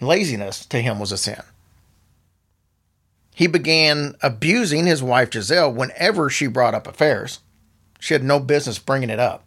Laziness 0.00 0.66
to 0.66 0.80
him 0.82 0.98
was 0.98 1.12
a 1.12 1.18
sin. 1.18 1.40
He 3.34 3.46
began 3.46 4.14
abusing 4.22 4.86
his 4.86 5.02
wife 5.02 5.32
Giselle 5.32 5.72
whenever 5.72 6.28
she 6.28 6.46
brought 6.48 6.74
up 6.74 6.86
affairs. 6.86 7.38
She 7.98 8.14
had 8.14 8.24
no 8.24 8.38
business 8.40 8.78
bringing 8.78 9.10
it 9.10 9.20
up. 9.20 9.44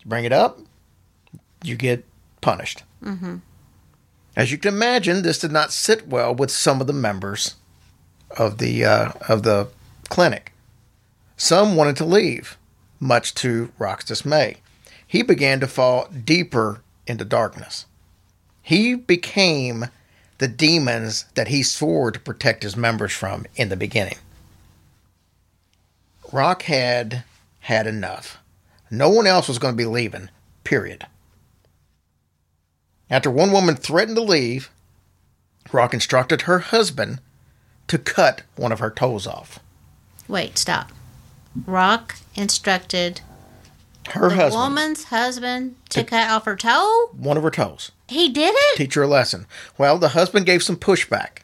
You 0.00 0.08
bring 0.08 0.24
it 0.24 0.32
up, 0.32 0.58
you 1.64 1.76
get 1.76 2.04
punished. 2.40 2.84
Mm-hmm. 3.02 3.36
As 4.36 4.52
you 4.52 4.58
can 4.58 4.72
imagine, 4.74 5.22
this 5.22 5.38
did 5.38 5.50
not 5.52 5.72
sit 5.72 6.06
well 6.08 6.34
with 6.34 6.50
some 6.50 6.80
of 6.80 6.86
the 6.86 6.92
members 6.92 7.56
of 8.38 8.58
the 8.58 8.84
uh, 8.84 9.12
of 9.28 9.42
the 9.42 9.68
clinic. 10.08 10.52
Some 11.36 11.74
wanted 11.76 11.96
to 11.96 12.04
leave, 12.04 12.56
much 13.00 13.34
to 13.36 13.72
Rock's 13.78 14.04
dismay. 14.04 14.58
He 15.06 15.22
began 15.22 15.58
to 15.60 15.66
fall 15.66 16.06
deeper 16.08 16.82
into 17.06 17.24
darkness. 17.24 17.86
He 18.62 18.94
became 18.94 19.86
the 20.38 20.48
demons 20.48 21.24
that 21.34 21.48
he 21.48 21.62
swore 21.62 22.12
to 22.12 22.20
protect 22.20 22.62
his 22.62 22.76
members 22.76 23.12
from 23.12 23.46
in 23.56 23.70
the 23.70 23.76
beginning. 23.76 24.18
Rock 26.32 26.62
had 26.62 27.24
had 27.60 27.86
enough. 27.86 28.38
No 28.90 29.08
one 29.08 29.26
else 29.26 29.48
was 29.48 29.58
going 29.58 29.74
to 29.74 29.82
be 29.82 29.86
leaving, 29.86 30.30
period. 30.62 31.06
After 33.10 33.30
one 33.30 33.50
woman 33.50 33.74
threatened 33.74 34.16
to 34.16 34.22
leave, 34.22 34.70
Rock 35.72 35.92
instructed 35.92 36.42
her 36.42 36.60
husband 36.60 37.20
to 37.88 37.98
cut 37.98 38.42
one 38.56 38.70
of 38.70 38.78
her 38.78 38.90
toes 38.90 39.26
off. 39.26 39.58
Wait, 40.28 40.56
stop. 40.56 40.92
Rock 41.66 42.16
instructed 42.34 43.20
Her 44.10 44.28
the 44.28 44.36
husband, 44.36 44.62
woman's 44.62 45.04
husband 45.04 45.76
to 45.90 46.04
cut 46.04 46.30
off 46.30 46.44
her 46.44 46.56
toe. 46.56 47.10
one 47.16 47.36
of 47.36 47.42
her 47.42 47.50
toes. 47.50 47.90
He 48.08 48.28
did 48.28 48.54
it. 48.56 48.76
teach 48.76 48.94
her 48.94 49.02
a 49.02 49.06
lesson. 49.08 49.46
Well, 49.78 49.98
the 49.98 50.10
husband 50.10 50.46
gave 50.46 50.62
some 50.62 50.76
pushback. 50.76 51.38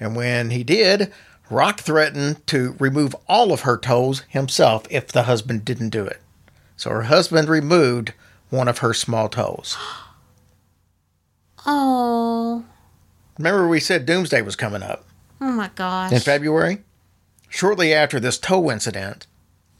And 0.00 0.14
when 0.16 0.50
he 0.50 0.64
did, 0.64 1.12
Rock 1.50 1.80
threatened 1.80 2.46
to 2.48 2.76
remove 2.78 3.14
all 3.28 3.52
of 3.52 3.60
her 3.62 3.76
toes 3.78 4.22
himself 4.28 4.86
if 4.90 5.08
the 5.08 5.22
husband 5.24 5.64
didn't 5.64 5.90
do 5.90 6.04
it. 6.04 6.20
So 6.76 6.90
her 6.90 7.02
husband 7.04 7.48
removed 7.48 8.12
one 8.50 8.68
of 8.68 8.78
her 8.78 8.92
small 8.92 9.28
toes. 9.28 9.76
Oh, 11.66 12.64
Remember, 13.38 13.66
we 13.66 13.80
said 13.80 14.06
Doomsday 14.06 14.42
was 14.42 14.54
coming 14.56 14.82
up 14.82 15.04
oh 15.40 15.50
my 15.50 15.70
gosh. 15.74 16.12
in 16.12 16.20
February? 16.20 16.82
Shortly 17.54 17.94
after 17.94 18.18
this 18.18 18.36
toe 18.36 18.68
incident, 18.68 19.28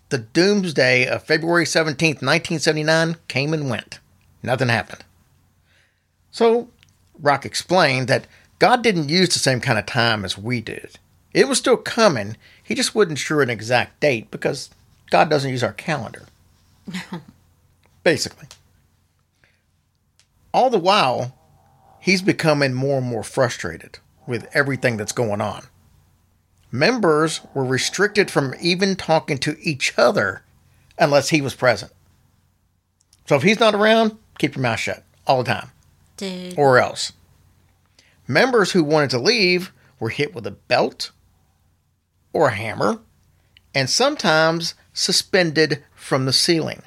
the 0.08 0.18
Doomsday 0.18 1.08
of 1.08 1.24
February 1.24 1.64
17th, 1.64 2.22
1979 2.22 3.16
came 3.26 3.52
and 3.52 3.68
went. 3.68 3.98
Nothing 4.44 4.68
happened. 4.68 5.02
So, 6.30 6.68
Rock 7.18 7.44
explained 7.44 8.06
that 8.06 8.28
God 8.60 8.84
didn't 8.84 9.08
use 9.08 9.30
the 9.30 9.40
same 9.40 9.58
kind 9.58 9.76
of 9.76 9.86
time 9.86 10.24
as 10.24 10.38
we 10.38 10.60
did. 10.60 11.00
It 11.32 11.48
was 11.48 11.58
still 11.58 11.76
coming, 11.76 12.36
he 12.62 12.76
just 12.76 12.94
wasn't 12.94 13.18
sure 13.18 13.42
an 13.42 13.50
exact 13.50 13.98
date 13.98 14.30
because 14.30 14.70
God 15.10 15.28
doesn't 15.28 15.50
use 15.50 15.64
our 15.64 15.72
calendar. 15.72 16.26
Basically. 18.04 18.46
All 20.52 20.70
the 20.70 20.78
while, 20.78 21.36
he's 21.98 22.22
becoming 22.22 22.72
more 22.72 22.98
and 22.98 23.06
more 23.08 23.24
frustrated 23.24 23.98
with 24.28 24.48
everything 24.54 24.96
that's 24.96 25.10
going 25.10 25.40
on. 25.40 25.66
Members 26.74 27.40
were 27.54 27.64
restricted 27.64 28.32
from 28.32 28.52
even 28.60 28.96
talking 28.96 29.38
to 29.38 29.56
each 29.60 29.96
other 29.96 30.42
unless 30.98 31.28
he 31.28 31.40
was 31.40 31.54
present. 31.54 31.92
So 33.28 33.36
if 33.36 33.44
he's 33.44 33.60
not 33.60 33.76
around, 33.76 34.18
keep 34.40 34.56
your 34.56 34.62
mouth 34.62 34.80
shut 34.80 35.04
all 35.24 35.44
the 35.44 35.52
time, 35.52 35.70
Dude. 36.16 36.58
or 36.58 36.80
else. 36.80 37.12
Members 38.26 38.72
who 38.72 38.82
wanted 38.82 39.10
to 39.10 39.20
leave 39.20 39.72
were 40.00 40.08
hit 40.08 40.34
with 40.34 40.48
a 40.48 40.50
belt 40.50 41.12
or 42.32 42.48
a 42.48 42.56
hammer, 42.56 42.98
and 43.72 43.88
sometimes 43.88 44.74
suspended 44.92 45.84
from 45.94 46.24
the 46.24 46.32
ceiling. 46.32 46.82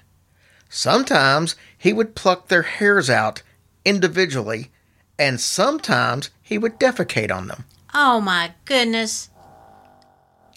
Sometimes 0.67 1.55
he 1.77 1.93
would 1.93 2.13
pluck 2.13 2.49
their 2.49 2.63
hairs 2.63 3.09
out 3.09 3.41
individually, 3.85 4.69
and 5.17 5.39
sometimes 5.39 6.29
he 6.41 6.57
would 6.57 6.77
defecate 6.77 7.31
on 7.31 7.47
them. 7.47 7.63
Oh 7.93 8.19
my 8.19 8.51
goodness. 8.65 9.29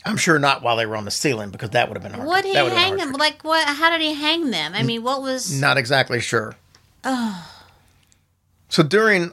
I'm 0.04 0.16
sure 0.16 0.38
not 0.38 0.62
while 0.62 0.76
they 0.76 0.86
were 0.86 0.96
on 0.96 1.04
the 1.04 1.10
ceiling 1.10 1.50
because 1.50 1.70
that 1.70 1.88
would 1.88 1.96
have 1.96 2.02
been 2.02 2.14
hard. 2.14 2.26
What 2.26 2.42
did 2.44 2.56
he 2.56 2.74
hang 2.74 2.96
them? 2.96 3.12
Like 3.12 3.42
what? 3.42 3.66
How 3.66 3.90
did 3.90 4.00
he 4.00 4.14
hang 4.14 4.50
them? 4.50 4.72
I 4.74 4.82
mean, 4.82 5.02
what 5.02 5.22
was? 5.22 5.60
Not 5.60 5.76
exactly 5.76 6.20
sure. 6.20 6.54
Oh. 7.04 7.50
So 8.68 8.82
during 8.82 9.32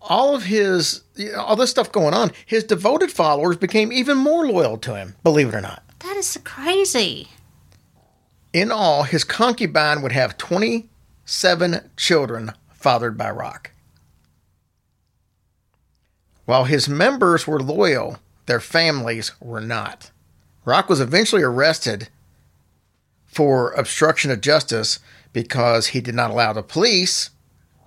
all 0.00 0.34
of 0.34 0.44
his 0.44 1.02
all 1.36 1.56
this 1.56 1.70
stuff 1.70 1.90
going 1.92 2.14
on, 2.14 2.32
his 2.44 2.64
devoted 2.64 3.10
followers 3.10 3.56
became 3.56 3.92
even 3.92 4.18
more 4.18 4.46
loyal 4.46 4.76
to 4.78 4.96
him. 4.96 5.14
Believe 5.22 5.48
it 5.48 5.54
or 5.54 5.60
not. 5.60 5.82
That 6.00 6.16
is 6.16 6.38
crazy. 6.44 7.28
In 8.52 8.70
all, 8.70 9.04
his 9.04 9.24
concubine 9.24 10.02
would 10.02 10.12
have 10.12 10.36
27 10.36 11.90
children 11.96 12.52
fathered 12.74 13.16
by 13.16 13.30
Rock. 13.30 13.70
While 16.44 16.64
his 16.64 16.88
members 16.88 17.46
were 17.46 17.60
loyal, 17.60 18.18
their 18.46 18.60
families 18.60 19.32
were 19.40 19.60
not. 19.60 20.10
Rock 20.64 20.88
was 20.88 21.00
eventually 21.00 21.42
arrested 21.42 22.08
for 23.26 23.72
obstruction 23.72 24.30
of 24.30 24.40
justice 24.40 25.00
because 25.32 25.88
he 25.88 26.00
did 26.00 26.14
not 26.14 26.30
allow 26.30 26.52
the 26.52 26.62
police 26.62 27.30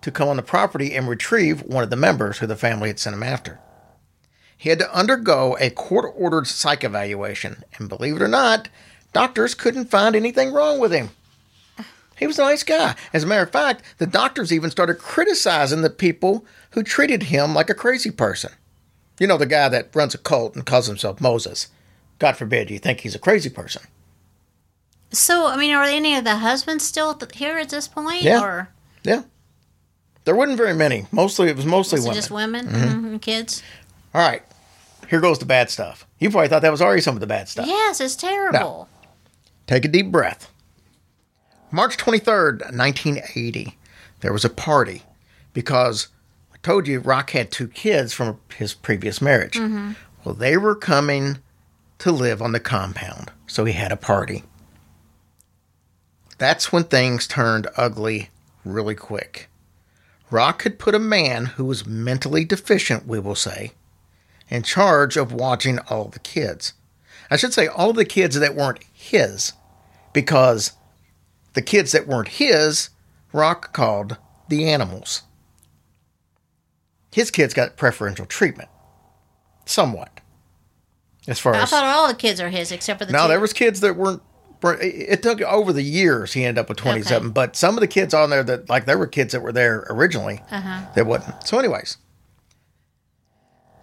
to 0.01 0.11
come 0.11 0.27
on 0.27 0.37
the 0.37 0.43
property 0.43 0.93
and 0.93 1.07
retrieve 1.07 1.61
one 1.63 1.83
of 1.83 1.89
the 1.89 1.95
members 1.95 2.39
who 2.39 2.47
the 2.47 2.55
family 2.55 2.89
had 2.89 2.99
sent 2.99 3.15
him 3.15 3.23
after. 3.23 3.59
He 4.57 4.69
had 4.69 4.79
to 4.79 4.95
undergo 4.95 5.57
a 5.59 5.69
court 5.69 6.13
ordered 6.15 6.47
psych 6.47 6.83
evaluation, 6.83 7.63
and 7.77 7.89
believe 7.89 8.15
it 8.15 8.21
or 8.21 8.27
not, 8.27 8.69
doctors 9.13 9.53
couldn't 9.53 9.91
find 9.91 10.15
anything 10.15 10.53
wrong 10.53 10.79
with 10.79 10.91
him. 10.91 11.09
He 12.17 12.27
was 12.27 12.39
a 12.39 12.43
nice 12.43 12.63
guy. 12.63 12.95
As 13.13 13.23
a 13.23 13.27
matter 13.27 13.43
of 13.43 13.51
fact, 13.51 13.83
the 13.97 14.07
doctors 14.07 14.53
even 14.53 14.71
started 14.71 14.99
criticizing 14.99 15.81
the 15.81 15.89
people 15.89 16.45
who 16.71 16.81
treated 16.83 17.23
him 17.23 17.53
like 17.53 17.69
a 17.69 17.73
crazy 17.75 18.11
person. 18.11 18.53
You 19.19 19.27
know, 19.27 19.37
the 19.37 19.45
guy 19.45 19.69
that 19.69 19.95
runs 19.95 20.13
a 20.13 20.17
cult 20.17 20.55
and 20.55 20.65
calls 20.65 20.87
himself 20.87 21.21
Moses. 21.21 21.67
God 22.19 22.37
forbid 22.37 22.69
you 22.69 22.79
think 22.79 23.01
he's 23.01 23.15
a 23.15 23.19
crazy 23.19 23.49
person. 23.49 23.83
So, 25.11 25.47
I 25.47 25.55
mean, 25.57 25.73
are 25.73 25.83
any 25.83 26.15
of 26.15 26.23
the 26.23 26.37
husbands 26.37 26.85
still 26.85 27.17
here 27.33 27.57
at 27.57 27.69
this 27.69 27.87
point? 27.87 28.23
Yeah. 28.23 28.41
Or 28.43 28.69
Yeah. 29.03 29.23
There 30.25 30.35
wasn't 30.35 30.57
very 30.57 30.73
many. 30.73 31.05
Mostly, 31.11 31.49
it 31.49 31.55
was 31.55 31.65
mostly 31.65 31.99
women. 31.99 32.15
just 32.15 32.31
women 32.31 32.67
Mm-hmm. 32.67 33.05
and 33.05 33.21
kids? 33.21 33.61
All 34.13 34.21
right. 34.27 34.41
Here 35.09 35.21
goes 35.21 35.37
the 35.39 35.45
bad 35.45 35.69
stuff. 35.69 36.07
You 36.19 36.31
probably 36.31 36.47
thought 36.47 36.63
that 36.63 36.71
was 36.71 36.81
already 36.81 37.01
some 37.01 37.15
of 37.15 37.19
the 37.21 37.27
bad 37.27 37.47
stuff. 37.47 37.67
Yes, 37.67 38.01
it's 38.01 38.15
terrible. 38.15 38.89
Take 39.67 39.85
a 39.85 39.87
deep 39.87 40.11
breath. 40.11 40.51
March 41.71 41.97
23rd, 41.97 42.61
1980, 42.75 43.77
there 44.21 44.33
was 44.33 44.45
a 44.45 44.49
party 44.49 45.03
because 45.53 46.07
told 46.65 46.87
you 46.87 46.99
Rock 46.99 47.29
had 47.29 47.51
two 47.51 47.67
kids 47.67 48.11
from 48.11 48.39
his 48.57 48.73
previous 48.73 49.21
marriage. 49.21 49.55
Well, 50.23 50.33
they 50.33 50.57
were 50.57 50.73
coming 50.73 51.37
to 51.99 52.11
live 52.11 52.41
on 52.41 52.53
the 52.53 52.59
compound, 52.59 53.31
so 53.45 53.65
he 53.65 53.73
had 53.73 53.91
a 53.91 53.95
party. 53.95 54.43
That's 56.39 56.71
when 56.71 56.85
things 56.85 57.27
turned 57.27 57.67
ugly 57.77 58.31
really 58.65 58.95
quick. 58.95 59.47
Rock 60.31 60.63
had 60.63 60.79
put 60.79 60.95
a 60.95 60.99
man 60.99 61.45
who 61.45 61.65
was 61.65 61.85
mentally 61.85 62.43
deficient, 62.43 63.05
we 63.05 63.19
will 63.19 63.35
say, 63.35 63.73
in 64.49 64.63
charge 64.63 65.17
of 65.17 65.31
watching 65.31 65.77
all 65.87 66.05
the 66.05 66.19
kids. 66.19 66.73
I 67.29 67.37
should 67.37 67.53
say 67.53 67.67
all 67.67 67.93
the 67.93 68.05
kids 68.05 68.39
that 68.39 68.55
weren't 68.55 68.83
his, 68.91 69.53
because 70.13 70.71
the 71.53 71.61
kids 71.61 71.91
that 71.91 72.07
weren't 72.07 72.39
his, 72.39 72.89
Rock 73.31 73.71
called 73.71 74.17
the 74.49 74.67
animals. 74.67 75.21
His 77.15 77.31
kids 77.31 77.53
got 77.53 77.77
preferential 77.77 78.25
treatment, 78.25 78.67
somewhat. 79.65 80.19
As 81.29 81.39
far 81.39 81.55
I 81.55 81.61
as 81.61 81.71
I 81.71 81.77
thought 81.79 81.85
all 81.85 82.07
the 82.09 82.13
kids 82.13 82.41
are 82.41 82.49
his 82.49 82.73
except 82.73 82.99
for 82.99 83.05
the 83.05 83.13
no, 83.13 83.21
two. 83.23 83.27
there 83.29 83.39
was 83.39 83.53
kids 83.53 83.79
that 83.79 83.95
weren't. 83.95 84.21
It 84.81 85.23
took 85.23 85.41
over 85.41 85.71
the 85.71 85.81
years. 85.81 86.33
He 86.33 86.43
ended 86.43 86.59
up 86.61 86.67
with 86.67 86.77
twenty 86.77 87.03
seven, 87.03 87.27
Okay. 87.29 87.33
but 87.33 87.55
some 87.55 87.75
of 87.77 87.79
the 87.79 87.87
kids 87.87 88.13
on 88.13 88.31
there 88.31 88.43
that 88.43 88.67
like 88.69 88.83
there 88.85 88.97
were 88.97 89.07
kids 89.07 89.31
that 89.31 89.41
were 89.41 89.53
there 89.53 89.85
originally 89.89 90.41
Uh-huh. 90.51 90.81
that 90.93 91.05
wasn't. 91.05 91.47
So, 91.47 91.57
anyways, 91.57 91.95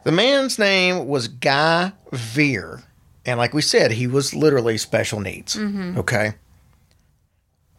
the 0.04 0.12
man's 0.12 0.58
name 0.58 1.06
was 1.08 1.28
Guy 1.28 1.92
Veer, 2.12 2.82
and 3.24 3.38
like 3.38 3.54
we 3.54 3.62
said, 3.62 3.92
he 3.92 4.06
was 4.06 4.34
literally 4.34 4.76
special 4.76 5.20
needs. 5.20 5.56
Okay. 5.58 6.34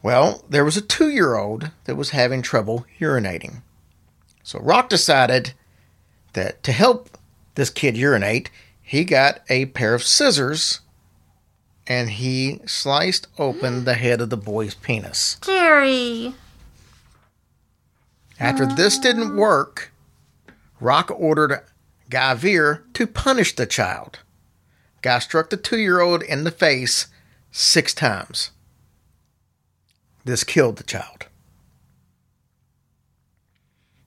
Well, 0.02 0.44
there 0.50 0.66
was 0.66 0.78
a 0.78 0.82
two 0.82 1.10
year 1.10 1.36
old 1.36 1.70
that 1.86 1.96
was 1.96 2.10
having 2.10 2.42
trouble 2.42 2.86
urinating. 3.00 3.62
So 4.44 4.60
Rock 4.60 4.90
decided 4.90 5.54
that 6.34 6.62
to 6.64 6.72
help 6.72 7.18
this 7.56 7.70
kid 7.70 7.98
urinate, 7.98 8.50
he 8.82 9.06
got 9.06 9.42
a 9.50 9.68
pair 9.68 9.94
of 9.94 10.04
scissors 10.04 10.82
and 11.88 12.10
he 12.10 12.60
sliced 12.66 13.28
open 13.38 13.84
the 13.84 13.96
head 13.96 14.22
of 14.22 14.30
the 14.30 14.38
boy's 14.38 14.74
penis. 14.74 15.38
Jerry. 15.42 16.36
After 18.40 18.66
this 18.66 18.98
didn't 18.98 19.36
work, 19.36 19.92
Rock 20.80 21.12
ordered 21.16 21.62
Guy 22.10 22.34
Veer 22.34 22.84
to 22.94 23.08
punish 23.08 23.56
the 23.56 23.66
child. 23.66 24.20
Guy 25.02 25.20
struck 25.20 25.50
the 25.50 25.58
two 25.58 25.78
year 25.78 26.02
old 26.02 26.24
in 26.24 26.44
the 26.44 26.52
face 26.52 27.08
six 27.52 27.94
times. 27.94 28.52
This 30.26 30.44
killed 30.44 30.78
the 30.78 30.84
child. 30.84 31.28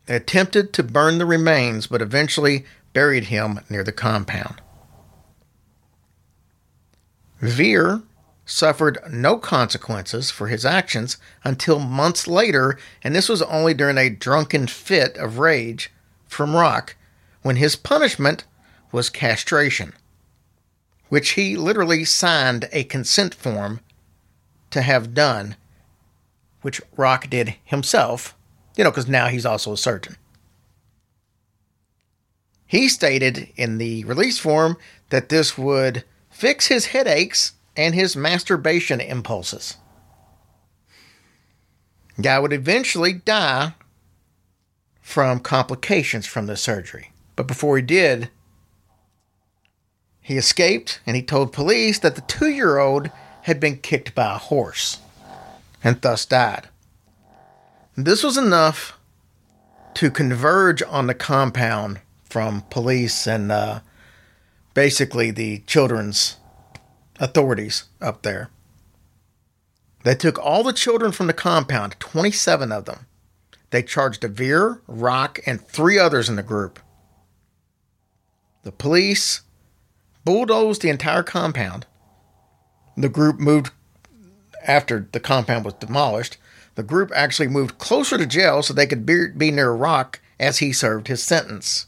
They 0.06 0.16
attempted 0.16 0.72
to 0.72 0.82
burn 0.82 1.18
the 1.18 1.26
remains, 1.26 1.88
but 1.88 2.00
eventually 2.00 2.64
buried 2.92 3.24
him 3.24 3.60
near 3.68 3.84
the 3.84 3.92
compound. 3.92 4.60
Veer 7.40 8.02
suffered 8.46 8.98
no 9.10 9.36
consequences 9.36 10.30
for 10.30 10.46
his 10.46 10.64
actions 10.64 11.18
until 11.42 11.80
months 11.80 12.28
later, 12.28 12.78
and 13.02 13.14
this 13.14 13.28
was 13.28 13.42
only 13.42 13.74
during 13.74 13.98
a 13.98 14.08
drunken 14.08 14.68
fit 14.68 15.16
of 15.16 15.38
rage 15.38 15.90
from 16.28 16.54
Rock 16.54 16.94
when 17.42 17.56
his 17.56 17.76
punishment 17.76 18.44
was 18.92 19.10
castration, 19.10 19.92
which 21.08 21.30
he 21.30 21.56
literally 21.56 22.04
signed 22.04 22.68
a 22.70 22.84
consent 22.84 23.34
form 23.34 23.80
to 24.70 24.82
have 24.82 25.14
done, 25.14 25.56
which 26.62 26.80
Rock 26.96 27.28
did 27.28 27.56
himself, 27.64 28.35
you 28.76 28.84
know, 28.84 28.90
because 28.90 29.08
now 29.08 29.28
he's 29.28 29.46
also 29.46 29.72
a 29.72 29.76
surgeon. 29.76 30.16
He 32.66 32.88
stated 32.88 33.48
in 33.56 33.78
the 33.78 34.04
release 34.04 34.38
form 34.38 34.76
that 35.10 35.28
this 35.28 35.56
would 35.56 36.04
fix 36.30 36.66
his 36.66 36.86
headaches 36.86 37.52
and 37.76 37.94
his 37.94 38.16
masturbation 38.16 39.00
impulses. 39.00 39.76
Guy 42.20 42.38
would 42.38 42.52
eventually 42.52 43.12
die 43.12 43.74
from 45.00 45.38
complications 45.38 46.26
from 46.26 46.46
the 46.46 46.56
surgery. 46.56 47.12
But 47.36 47.46
before 47.46 47.76
he 47.76 47.82
did, 47.82 48.30
he 50.20 50.36
escaped 50.36 51.00
and 51.06 51.14
he 51.14 51.22
told 51.22 51.52
police 51.52 52.00
that 52.00 52.16
the 52.16 52.22
two 52.22 52.48
year 52.48 52.78
old 52.78 53.10
had 53.42 53.60
been 53.60 53.76
kicked 53.78 54.14
by 54.14 54.34
a 54.34 54.38
horse 54.38 54.98
and 55.84 56.00
thus 56.00 56.26
died. 56.26 56.68
This 57.96 58.22
was 58.22 58.36
enough 58.36 58.98
to 59.94 60.10
converge 60.10 60.82
on 60.82 61.06
the 61.06 61.14
compound 61.14 62.00
from 62.24 62.62
police 62.68 63.26
and 63.26 63.50
uh, 63.50 63.80
basically 64.74 65.30
the 65.30 65.60
children's 65.60 66.36
authorities 67.18 67.84
up 68.02 68.20
there. 68.20 68.50
They 70.04 70.14
took 70.14 70.38
all 70.38 70.62
the 70.62 70.74
children 70.74 71.10
from 71.10 71.26
the 71.26 71.32
compound, 71.32 71.96
27 71.98 72.70
of 72.70 72.84
them. 72.84 73.06
They 73.70 73.82
charged 73.82 74.22
Veer, 74.22 74.82
Rock, 74.86 75.40
and 75.46 75.66
three 75.66 75.98
others 75.98 76.28
in 76.28 76.36
the 76.36 76.42
group. 76.42 76.78
The 78.62 78.72
police 78.72 79.40
bulldozed 80.24 80.82
the 80.82 80.90
entire 80.90 81.22
compound. 81.22 81.86
The 82.96 83.08
group 83.08 83.40
moved 83.40 83.72
after 84.66 85.08
the 85.10 85.20
compound 85.20 85.64
was 85.64 85.74
demolished. 85.74 86.36
The 86.76 86.82
group 86.82 87.10
actually 87.14 87.48
moved 87.48 87.78
closer 87.78 88.16
to 88.16 88.26
jail 88.26 88.62
so 88.62 88.72
they 88.72 88.86
could 88.86 89.04
be, 89.04 89.28
be 89.36 89.50
near 89.50 89.72
Rock 89.72 90.20
as 90.38 90.58
he 90.58 90.72
served 90.72 91.08
his 91.08 91.22
sentence. 91.22 91.86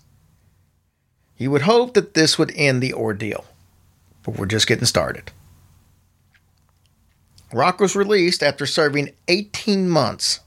You 1.36 1.50
would 1.50 1.62
hope 1.62 1.94
that 1.94 2.14
this 2.14 2.38
would 2.38 2.52
end 2.56 2.82
the 2.82 2.92
ordeal 2.92 3.44
but 4.28 4.38
we're 4.38 4.44
just 4.44 4.66
getting 4.66 4.84
started. 4.84 5.32
Rock 7.50 7.80
was 7.80 7.96
released 7.96 8.42
after 8.42 8.66
serving 8.66 9.14
18 9.26 9.88
months, 9.88 10.40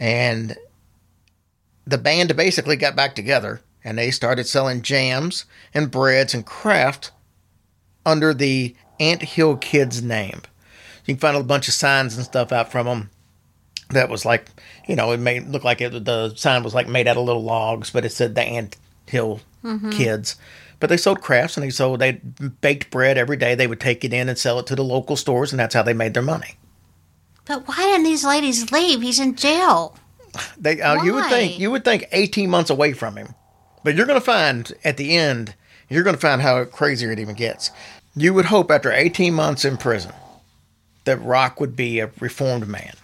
and 0.00 0.56
the 1.86 1.96
band 1.96 2.36
basically 2.36 2.74
got 2.74 2.96
back 2.96 3.14
together 3.14 3.60
and 3.84 3.96
they 3.96 4.10
started 4.10 4.48
selling 4.48 4.82
jams 4.82 5.44
and 5.72 5.92
breads 5.92 6.34
and 6.34 6.44
craft 6.44 7.12
under 8.04 8.34
the 8.34 8.74
Ant 8.98 9.22
Hill 9.22 9.56
Kids 9.58 10.02
name. 10.02 10.42
You 11.04 11.14
can 11.14 11.20
find 11.20 11.36
a 11.36 11.42
bunch 11.42 11.68
of 11.68 11.74
signs 11.74 12.16
and 12.16 12.24
stuff 12.24 12.52
out 12.52 12.72
from 12.72 12.86
them 12.86 13.10
that 13.90 14.08
was 14.08 14.24
like, 14.24 14.48
you 14.88 14.96
know, 14.96 15.12
it 15.12 15.20
made 15.20 15.48
look 15.48 15.64
like 15.64 15.80
it, 15.80 16.04
the 16.04 16.34
sign 16.34 16.62
was 16.62 16.74
like 16.74 16.88
made 16.88 17.06
out 17.06 17.16
of 17.16 17.24
little 17.24 17.42
logs, 17.42 17.90
but 17.90 18.04
it 18.04 18.10
said 18.10 18.34
the 18.34 18.42
Ant 18.42 18.76
Hill 19.06 19.40
mm-hmm. 19.62 19.90
Kids. 19.90 20.36
But 20.80 20.90
they 20.90 20.96
sold 20.96 21.20
crafts 21.20 21.56
and 21.56 21.64
they 21.64 21.70
sold 21.70 22.00
they 22.00 22.12
baked 22.60 22.90
bread 22.90 23.16
every 23.16 23.36
day. 23.36 23.54
They 23.54 23.66
would 23.66 23.80
take 23.80 24.04
it 24.04 24.12
in 24.12 24.28
and 24.28 24.36
sell 24.36 24.58
it 24.58 24.66
to 24.66 24.76
the 24.76 24.84
local 24.84 25.16
stores, 25.16 25.52
and 25.52 25.60
that's 25.60 25.74
how 25.74 25.82
they 25.82 25.94
made 25.94 26.14
their 26.14 26.22
money. 26.22 26.56
But 27.46 27.66
why 27.68 27.76
didn't 27.76 28.04
these 28.04 28.24
ladies 28.24 28.72
leave? 28.72 29.02
He's 29.02 29.20
in 29.20 29.36
jail. 29.36 29.96
They 30.58 30.80
uh, 30.80 31.02
you 31.04 31.14
would 31.14 31.26
think 31.26 31.58
you 31.58 31.70
would 31.70 31.84
think 31.84 32.06
eighteen 32.12 32.50
months 32.50 32.70
away 32.70 32.92
from 32.92 33.16
him, 33.16 33.34
but 33.84 33.94
you're 33.94 34.06
going 34.06 34.18
to 34.18 34.24
find 34.24 34.72
at 34.82 34.96
the 34.96 35.16
end 35.16 35.54
you're 35.88 36.02
going 36.02 36.16
to 36.16 36.20
find 36.20 36.42
how 36.42 36.64
crazier 36.64 37.12
it 37.12 37.18
even 37.18 37.34
gets. 37.34 37.70
You 38.16 38.34
would 38.34 38.46
hope 38.46 38.70
after 38.70 38.90
eighteen 38.92 39.34
months 39.34 39.64
in 39.64 39.76
prison 39.76 40.12
that 41.04 41.22
Rock 41.22 41.60
would 41.60 41.76
be 41.76 42.00
a 42.00 42.10
reformed 42.20 42.66
man, 42.66 42.94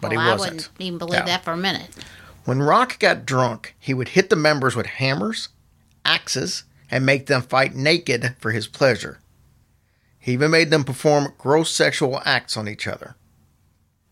but 0.00 0.10
well, 0.12 0.20
he 0.20 0.30
wasn't. 0.30 0.40
I 0.40 0.54
wouldn't 0.54 0.70
even 0.80 0.98
believe 0.98 1.20
no. 1.20 1.26
that 1.26 1.44
for 1.44 1.52
a 1.52 1.56
minute. 1.56 1.88
When 2.44 2.62
Rock 2.62 2.98
got 2.98 3.26
drunk, 3.26 3.74
he 3.78 3.92
would 3.92 4.08
hit 4.08 4.30
the 4.30 4.36
members 4.36 4.74
with 4.74 4.86
hammers, 4.86 5.50
axes, 6.04 6.64
and 6.90 7.04
make 7.04 7.26
them 7.26 7.42
fight 7.42 7.74
naked 7.74 8.34
for 8.38 8.52
his 8.52 8.66
pleasure. 8.66 9.18
He 10.18 10.32
even 10.32 10.50
made 10.50 10.70
them 10.70 10.84
perform 10.84 11.34
gross 11.38 11.70
sexual 11.70 12.20
acts 12.24 12.56
on 12.56 12.68
each 12.68 12.86
other. 12.86 13.16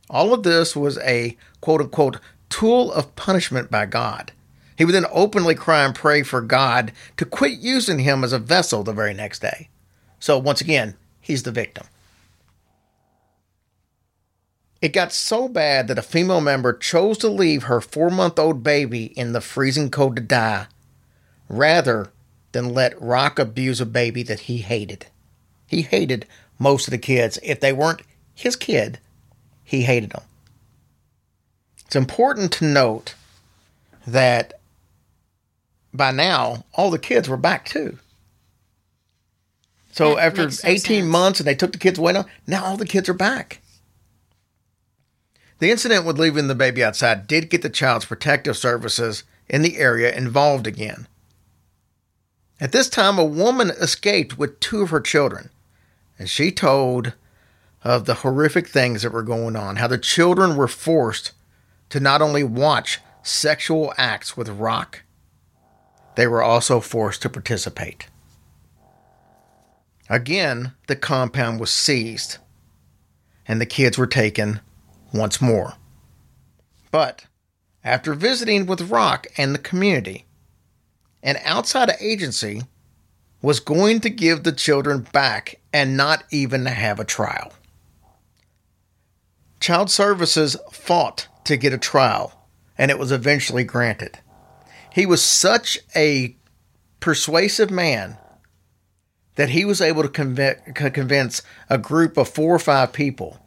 All 0.09 0.33
of 0.33 0.42
this 0.42 0.76
was 0.76 0.98
a 0.98 1.37
quote 1.61 1.81
unquote 1.81 2.18
tool 2.48 2.92
of 2.92 3.16
punishment 3.16 3.70
by 3.70 3.87
God. 3.87 4.33
He 4.76 4.85
would 4.85 4.94
then 4.94 5.07
openly 5.11 5.55
cry 5.55 5.85
and 5.85 5.94
pray 5.94 6.22
for 6.22 6.40
God 6.40 6.92
to 7.16 7.24
quit 7.24 7.59
using 7.59 8.00
him 8.00 8.22
as 8.22 8.33
a 8.33 8.38
vessel 8.38 8.85
the 8.85 8.92
very 8.92 9.14
next 9.14 9.40
day. 9.40 9.68
So, 10.20 10.38
once 10.38 10.61
again, 10.61 10.96
he's 11.20 11.42
the 11.42 11.52
victim. 11.52 11.87
It 14.87 14.92
got 14.92 15.12
so 15.12 15.49
bad 15.49 15.88
that 15.88 15.99
a 15.99 16.03
female 16.03 16.40
member 16.40 16.72
chose 16.72 17.18
to 17.18 17.29
leave 17.29 17.64
her 17.64 17.81
four 17.81 18.09
month 18.09 18.38
old 18.38 18.62
baby 18.62 19.07
in 19.07 19.33
the 19.33 19.40
freezing 19.40 19.90
cold 19.90 20.14
to 20.14 20.22
die 20.22 20.68
rather 21.49 22.12
than 22.53 22.72
let 22.72 23.03
Rock 23.03 23.40
abuse 23.40 23.81
a 23.81 23.85
baby 23.85 24.22
that 24.22 24.42
he 24.42 24.59
hated. 24.59 25.07
He 25.66 25.83
hated 25.83 26.25
most 26.61 26.87
of 26.87 26.92
the 26.92 26.99
kids. 26.99 27.37
If 27.42 27.59
they 27.59 27.72
weren't 27.72 28.03
his 28.33 28.55
kid, 28.55 29.01
he 29.64 29.83
hated 29.83 30.11
them. 30.11 30.22
It's 31.85 31.96
important 31.96 32.53
to 32.53 32.64
note 32.64 33.16
that 34.07 34.61
by 35.92 36.12
now, 36.12 36.64
all 36.75 36.92
the 36.92 37.01
kids 37.01 37.29
were 37.29 37.37
back 37.37 37.66
too. 37.66 37.99
So 39.90 40.14
that 40.14 40.27
after 40.27 40.42
18 40.44 40.79
sense. 40.79 41.05
months 41.07 41.40
and 41.40 41.46
they 41.49 41.57
took 41.57 41.72
the 41.72 41.79
kids 41.79 41.99
away, 41.99 42.12
now, 42.12 42.27
now 42.46 42.64
all 42.64 42.77
the 42.77 42.87
kids 42.87 43.09
are 43.09 43.14
back. 43.14 43.62
The 45.59 45.71
incident 45.71 46.05
with 46.05 46.19
leaving 46.19 46.49
the 46.49 46.55
baby 46.55 46.85
outside 46.85 47.27
did 47.27 47.51
get 47.51 47.62
the 47.62 47.71
child's 47.71 48.05
protective 48.05 48.57
services 48.57 49.25
in 49.49 49.62
the 49.62 49.79
area 49.79 50.14
involved 50.14 50.66
again. 50.66 51.09
At 52.61 52.73
this 52.73 52.88
time, 52.88 53.19
a 53.19 53.25
woman 53.25 53.71
escaped 53.71 54.38
with 54.38 54.61
two 54.61 54.83
of 54.83 54.90
her 54.90 55.01
children, 55.01 55.51
and 56.19 56.29
she 56.29 56.51
told 56.51 57.14
of 57.85 58.05
the 58.05 58.14
horrific 58.14 58.66
things 58.66 59.03
that 59.03 59.12
were 59.12 59.23
going 59.23 59.57
on, 59.57 59.77
how 59.77 59.87
the 59.87 59.99
children 59.99 60.57
were 60.57 60.69
forced 60.69 61.33
to 61.90 62.01
not 62.01 62.21
only 62.21 62.42
watch 62.42 63.01
sexual 63.23 63.95
acts 63.97 64.37
with 64.37 64.49
Rock, 64.49 65.03
they 66.16 66.27
were 66.27 66.42
also 66.42 66.81
forced 66.81 67.23
to 67.23 67.31
participate. 67.31 68.09
Again, 70.09 70.73
the 70.87 70.97
compound 70.97 71.61
was 71.61 71.71
seized, 71.71 72.38
and 73.47 73.61
the 73.61 73.66
kids 73.66 73.99
were 73.99 74.07
taken 74.07 74.61
once 75.12 75.40
more. 75.40 75.75
But 76.90 77.27
after 77.85 78.14
visiting 78.14 78.66
with 78.66 78.90
Rock 78.90 79.27
and 79.37 79.55
the 79.55 79.59
community, 79.59 80.25
an 81.23 81.38
outside 81.45 81.92
agency 82.01 82.62
was 83.42 83.61
going 83.61 84.01
to 84.01 84.11
give 84.11 84.42
the 84.42 84.53
children 84.53 85.07
back 85.12 85.61
and 85.73 85.97
not 85.97 86.25
even 86.31 86.66
have 86.66 86.99
a 86.99 87.05
trial. 87.05 87.53
Child 89.61 89.90
Services 89.90 90.57
fought 90.71 91.29
to 91.45 91.57
get 91.57 91.73
a 91.73 91.79
trial, 91.79 92.49
and 92.77 92.90
it 92.90 92.99
was 92.99 93.12
eventually 93.12 93.64
granted. 93.64 94.19
He 94.92 95.07
was 95.07 95.23
such 95.23 95.79
a 95.95 96.37
persuasive 97.01 97.71
man 97.71 98.19
that 99.37 99.51
he 99.51 99.64
was 99.64 99.81
able 99.81 100.03
to 100.03 100.09
convince 100.09 101.42
a 101.69 101.79
group 101.79 102.16
of 102.16 102.29
four 102.29 102.55
or 102.55 102.59
five 102.59 102.92
people, 102.92 103.38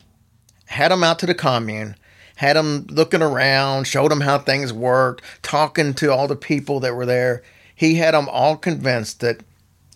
had 0.70 0.92
them 0.92 1.04
out 1.04 1.18
to 1.18 1.26
the 1.26 1.34
commune, 1.34 1.96
had 2.36 2.56
them 2.56 2.86
looking 2.92 3.24
around, 3.24 3.88
showed 3.88 4.12
them 4.12 4.22
how 4.22 4.38
things 4.38 4.72
worked, 4.72 5.24
talking 5.42 5.96
to 5.96 6.14
all 6.14 6.28
the 6.28 6.36
people 6.36 6.80
that 6.80 6.94
were 6.94 7.08
there, 7.08 7.42
he 7.74 7.96
had 7.96 8.14
them 8.14 8.30
all 8.30 8.56
convinced 8.56 9.20
that 9.22 9.42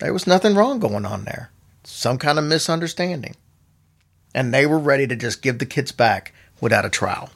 there 0.00 0.12
was 0.12 0.26
nothing 0.26 0.56
wrong 0.56 0.80
going 0.80 1.06
on 1.06 1.24
there, 1.24 1.50
some 1.84 2.18
kind 2.18 2.40
of 2.40 2.44
misunderstanding. 2.44 3.36
And 4.34 4.52
they 4.52 4.66
were 4.66 4.80
ready 4.80 5.06
to 5.06 5.14
just 5.14 5.42
give 5.42 5.60
the 5.60 5.66
kids 5.66 5.92
back 5.92 6.34
without 6.60 6.84
a 6.84 6.90
trial. 6.90 7.30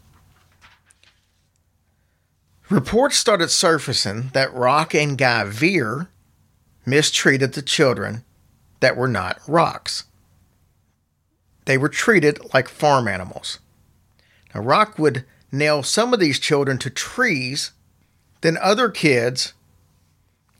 Reports 2.68 3.16
started 3.16 3.50
surfacing 3.50 4.30
that 4.32 4.52
Rock 4.52 4.96
and 4.96 5.16
Guy 5.16 5.44
Veer 5.44 6.08
mistreated 6.84 7.52
the 7.52 7.62
children 7.62 8.24
that 8.80 8.96
were 8.96 9.08
not 9.08 9.38
Rock's. 9.46 10.04
They 11.68 11.76
were 11.76 11.90
treated 11.90 12.40
like 12.54 12.66
farm 12.66 13.06
animals. 13.06 13.58
Now, 14.54 14.62
Rock 14.62 14.98
would 14.98 15.26
nail 15.52 15.82
some 15.82 16.14
of 16.14 16.18
these 16.18 16.38
children 16.38 16.78
to 16.78 16.88
trees, 16.88 17.72
then 18.40 18.56
other 18.56 18.88
kids 18.88 19.52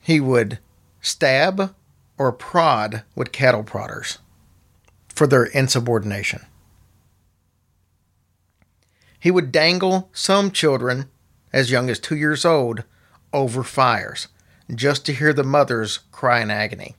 he 0.03 0.21
would 0.21 0.59
stab 1.01 1.75
or 2.19 2.31
prod 2.31 3.05
with 3.15 3.33
cattle 3.33 3.63
prodders 3.63 4.19
for 5.09 5.27
their 5.27 5.45
insubordination. 5.45 6.45
He 9.19 9.31
would 9.31 9.51
dangle 9.51 10.11
some 10.13 10.51
children 10.51 11.09
as 11.55 11.71
young 11.71 11.89
as 11.89 11.99
two 11.99 12.17
years 12.17 12.45
old 12.45 12.85
over 13.33 13.63
fires 13.63 14.29
just 14.75 15.07
to 15.07 15.15
hear 15.15 15.33
the 15.33 15.43
mothers 15.43 16.01
cry 16.13 16.41
in 16.41 16.51
agony. 16.51 16.97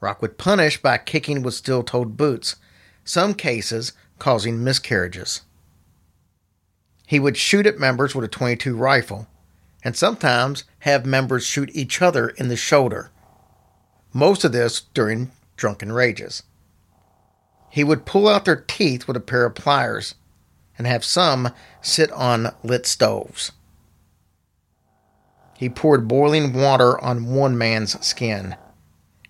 Rock 0.00 0.20
would 0.20 0.36
punish 0.36 0.82
by 0.82 0.98
kicking 0.98 1.42
with 1.42 1.54
steel 1.54 1.84
toed 1.84 2.16
boots, 2.16 2.56
some 3.08 3.32
cases 3.32 3.92
causing 4.18 4.62
miscarriages. 4.62 5.40
He 7.06 7.18
would 7.18 7.38
shoot 7.38 7.66
at 7.66 7.78
members 7.78 8.14
with 8.14 8.24
a 8.24 8.28
22 8.28 8.76
rifle, 8.76 9.28
and 9.82 9.96
sometimes 9.96 10.64
have 10.80 11.06
members 11.06 11.46
shoot 11.46 11.70
each 11.72 12.02
other 12.02 12.28
in 12.28 12.48
the 12.48 12.56
shoulder. 12.56 13.10
Most 14.12 14.44
of 14.44 14.52
this 14.52 14.82
during 14.92 15.30
drunken 15.56 15.90
rages. 15.90 16.42
He 17.70 17.82
would 17.82 18.04
pull 18.04 18.28
out 18.28 18.44
their 18.44 18.64
teeth 18.68 19.06
with 19.06 19.16
a 19.16 19.20
pair 19.20 19.46
of 19.46 19.54
pliers 19.54 20.14
and 20.76 20.86
have 20.86 21.04
some 21.04 21.50
sit 21.80 22.12
on 22.12 22.54
lit 22.62 22.86
stoves. 22.86 23.52
He 25.56 25.70
poured 25.70 26.08
boiling 26.08 26.52
water 26.52 27.02
on 27.02 27.34
one 27.34 27.56
man's 27.56 28.04
skin, 28.06 28.56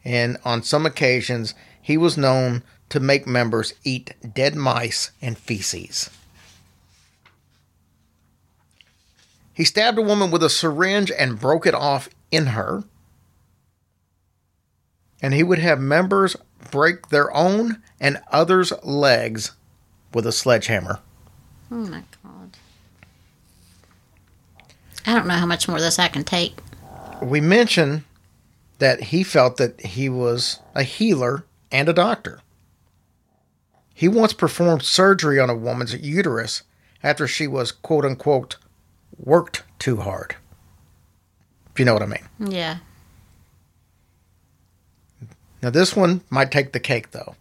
and 0.05 0.37
on 0.45 0.65
some 0.65 0.85
occasions 0.85 1.55
he 1.81 1.97
was 1.97 2.19
known 2.19 2.65
to 2.89 3.01
make 3.01 3.27
members 3.27 3.75
eat 3.85 4.15
dead 4.35 4.55
mice 4.55 5.11
and 5.21 5.37
feces. 5.39 6.11
He 9.53 9.65
stabbed 9.65 9.99
a 9.99 10.03
woman 10.03 10.31
with 10.31 10.43
a 10.43 10.51
syringe 10.51 11.11
and 11.11 11.41
broke 11.41 11.67
it 11.67 11.75
off 11.75 12.09
in 12.31 12.47
her. 12.47 12.85
And 15.21 15.35
he 15.35 15.43
would 15.43 15.59
have 15.59 15.81
members 15.81 16.37
break 16.71 17.09
their 17.09 17.35
own 17.35 17.83
and 18.01 18.21
others' 18.31 18.73
legs 18.85 19.53
with 20.15 20.27
a 20.27 20.33
sledgehammer. 20.33 21.01
Oh 21.71 21.75
my 21.75 22.03
god. 22.23 22.57
I 25.05 25.15
don't 25.15 25.27
know 25.27 25.35
how 25.35 25.47
much 25.47 25.67
more 25.69 25.81
this 25.81 25.99
I 25.99 26.09
can 26.09 26.23
take. 26.23 26.55
We 27.21 27.41
mentioned 27.41 28.05
that 28.79 29.03
he 29.05 29.25
felt 29.25 29.57
that 29.57 29.81
he 29.81 30.09
was 30.09 30.61
a 30.75 30.85
healer 30.85 31.45
and 31.73 31.89
a 31.89 31.93
doctor. 31.93 32.41
He 33.99 34.07
once 34.07 34.33
performed 34.33 34.85
surgery 34.85 35.41
on 35.41 35.51
a 35.51 35.57
woman's 35.57 35.93
uterus 35.93 36.63
after 37.03 37.27
she 37.27 37.49
was 37.49 37.73
quote 37.73 38.05
unquote 38.05 38.55
worked 39.19 39.65
too 39.81 39.97
hard. 39.97 40.37
If 41.73 41.81
you 41.81 41.85
know 41.85 41.95
what 41.95 42.05
I 42.05 42.07
mean. 42.07 42.29
Yeah. 42.39 42.77
Now, 45.61 45.71
this 45.71 45.97
one 45.97 46.21
might 46.31 46.53
take 46.53 46.71
the 46.71 46.79
cake, 46.79 47.11
though. 47.11 47.35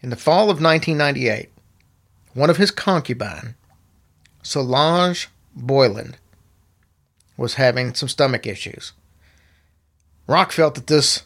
In 0.00 0.08
the 0.08 0.16
fall 0.16 0.44
of 0.44 0.62
1998, 0.62 1.50
one 2.32 2.48
of 2.48 2.56
his 2.56 2.70
concubine, 2.70 3.56
Solange 4.42 5.28
Boyland, 5.54 6.16
was 7.36 7.56
having 7.56 7.92
some 7.92 8.08
stomach 8.08 8.46
issues. 8.46 8.94
Rock 10.26 10.52
felt 10.52 10.74
that 10.74 10.86
this 10.86 11.24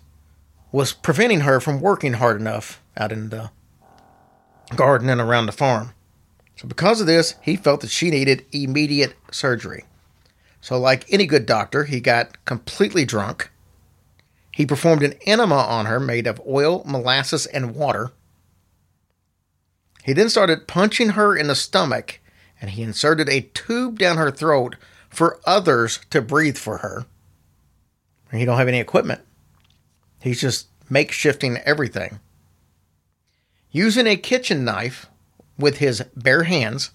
was 0.75 0.93
preventing 0.93 1.43
her 1.43 1.61
from 1.61 1.81
working 1.81 2.15
hard 2.15 2.41
enough 2.41 2.83
out 2.97 3.13
in 3.13 3.29
the 3.29 3.49
garden 4.75 5.09
and 5.09 5.21
around 5.21 5.47
the 5.47 5.53
farm. 5.53 5.95
So, 6.57 6.67
because 6.67 7.01
of 7.01 7.07
this, 7.07 7.37
he 7.41 7.55
felt 7.55 7.81
that 7.83 7.91
she 7.91 8.11
needed 8.11 8.45
immediate 8.51 9.15
surgery. 9.31 9.85
So, 10.61 10.77
like 10.77 11.05
any 11.13 11.27
good 11.27 11.47
doctor, 11.47 11.85
he 11.85 12.01
got 12.01 12.45
completely 12.45 13.05
drunk. 13.05 13.53
He 14.51 14.67
performed 14.67 15.05
an 15.05 15.15
enema 15.25 15.55
on 15.55 15.87
her 15.87 16.01
made 16.01 16.27
of 16.27 16.43
oil, 16.45 16.83
molasses, 16.85 17.47
and 17.47 17.77
water. 17.77 18.11
He 20.03 20.13
then 20.13 20.29
started 20.29 20.67
punching 20.67 21.11
her 21.11 21.37
in 21.37 21.47
the 21.47 21.55
stomach 21.55 22.19
and 22.61 22.71
he 22.71 22.83
inserted 22.83 23.29
a 23.29 23.43
tube 23.55 24.01
down 24.01 24.17
her 24.17 24.33
throat 24.33 24.75
for 25.09 25.39
others 25.47 26.01
to 26.11 26.21
breathe 26.21 26.59
for 26.59 26.79
her. 26.79 27.07
And 28.33 28.41
he 28.41 28.45
don't 28.45 28.59
have 28.59 28.67
any 28.67 28.81
equipment. 28.81 29.21
He's 30.25 30.41
just 30.41 30.69
makeshifting 30.89 31.61
everything. 31.67 32.19
Using 33.71 34.07
a 34.07 34.17
kitchen 34.17 34.65
knife 34.65 35.05
with 35.59 35.77
his 35.77 36.03
bare 36.17 36.45
hands, 36.45 36.93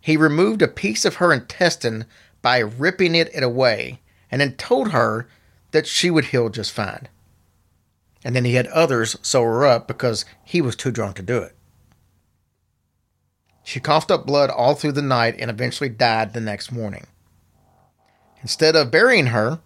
he 0.00 0.16
removed 0.16 0.62
a 0.62 0.68
piece 0.68 1.04
of 1.04 1.16
her 1.16 1.32
intestine 1.32 2.06
by 2.40 2.58
ripping 2.58 3.16
it 3.16 3.42
away 3.42 4.02
and 4.30 4.40
then 4.40 4.52
told 4.52 4.92
her 4.92 5.26
that 5.72 5.88
she 5.88 6.12
would 6.12 6.26
heal 6.26 6.48
just 6.48 6.70
fine. 6.70 7.08
And 8.22 8.36
then 8.36 8.44
he 8.44 8.54
had 8.54 8.68
others 8.68 9.16
sew 9.20 9.42
her 9.42 9.66
up 9.66 9.88
because 9.88 10.24
he 10.44 10.60
was 10.60 10.76
too 10.76 10.92
drunk 10.92 11.16
to 11.16 11.22
do 11.22 11.38
it. 11.38 11.56
She 13.64 13.80
coughed 13.80 14.12
up 14.12 14.26
blood 14.26 14.48
all 14.48 14.76
through 14.76 14.92
the 14.92 15.02
night 15.02 15.34
and 15.40 15.50
eventually 15.50 15.90
died 15.90 16.34
the 16.34 16.40
next 16.40 16.70
morning. 16.70 17.08
Instead 18.42 18.76
of 18.76 18.92
burying 18.92 19.26
her, 19.26 19.58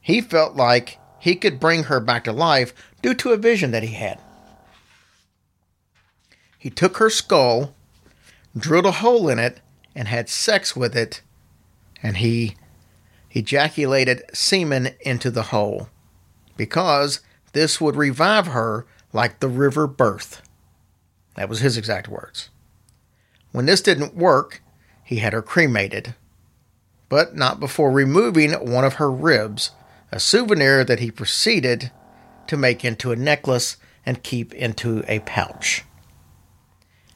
he 0.00 0.20
felt 0.20 0.54
like 0.54 0.98
he 1.22 1.36
could 1.36 1.60
bring 1.60 1.84
her 1.84 2.00
back 2.00 2.24
to 2.24 2.32
life 2.32 2.74
due 3.00 3.14
to 3.14 3.30
a 3.30 3.36
vision 3.36 3.70
that 3.70 3.84
he 3.84 3.94
had. 3.94 4.18
He 6.58 6.68
took 6.68 6.96
her 6.96 7.08
skull, 7.08 7.76
drilled 8.58 8.86
a 8.86 8.90
hole 8.90 9.28
in 9.28 9.38
it, 9.38 9.60
and 9.94 10.08
had 10.08 10.28
sex 10.28 10.74
with 10.74 10.96
it, 10.96 11.22
and 12.02 12.16
he 12.16 12.56
ejaculated 13.30 14.24
semen 14.32 14.96
into 15.02 15.30
the 15.30 15.44
hole 15.44 15.88
because 16.56 17.20
this 17.52 17.80
would 17.80 17.94
revive 17.94 18.48
her 18.48 18.84
like 19.12 19.38
the 19.38 19.48
river 19.48 19.86
birth. 19.86 20.42
That 21.36 21.48
was 21.48 21.60
his 21.60 21.76
exact 21.76 22.08
words. 22.08 22.50
When 23.52 23.66
this 23.66 23.80
didn't 23.80 24.16
work, 24.16 24.60
he 25.04 25.18
had 25.18 25.34
her 25.34 25.42
cremated, 25.42 26.16
but 27.08 27.36
not 27.36 27.60
before 27.60 27.92
removing 27.92 28.54
one 28.54 28.84
of 28.84 28.94
her 28.94 29.08
ribs, 29.10 29.70
a 30.12 30.20
souvenir 30.20 30.84
that 30.84 31.00
he 31.00 31.10
proceeded 31.10 31.90
to 32.46 32.56
make 32.56 32.84
into 32.84 33.10
a 33.10 33.16
necklace 33.16 33.78
and 34.04 34.22
keep 34.22 34.52
into 34.54 35.02
a 35.08 35.20
pouch. 35.20 35.84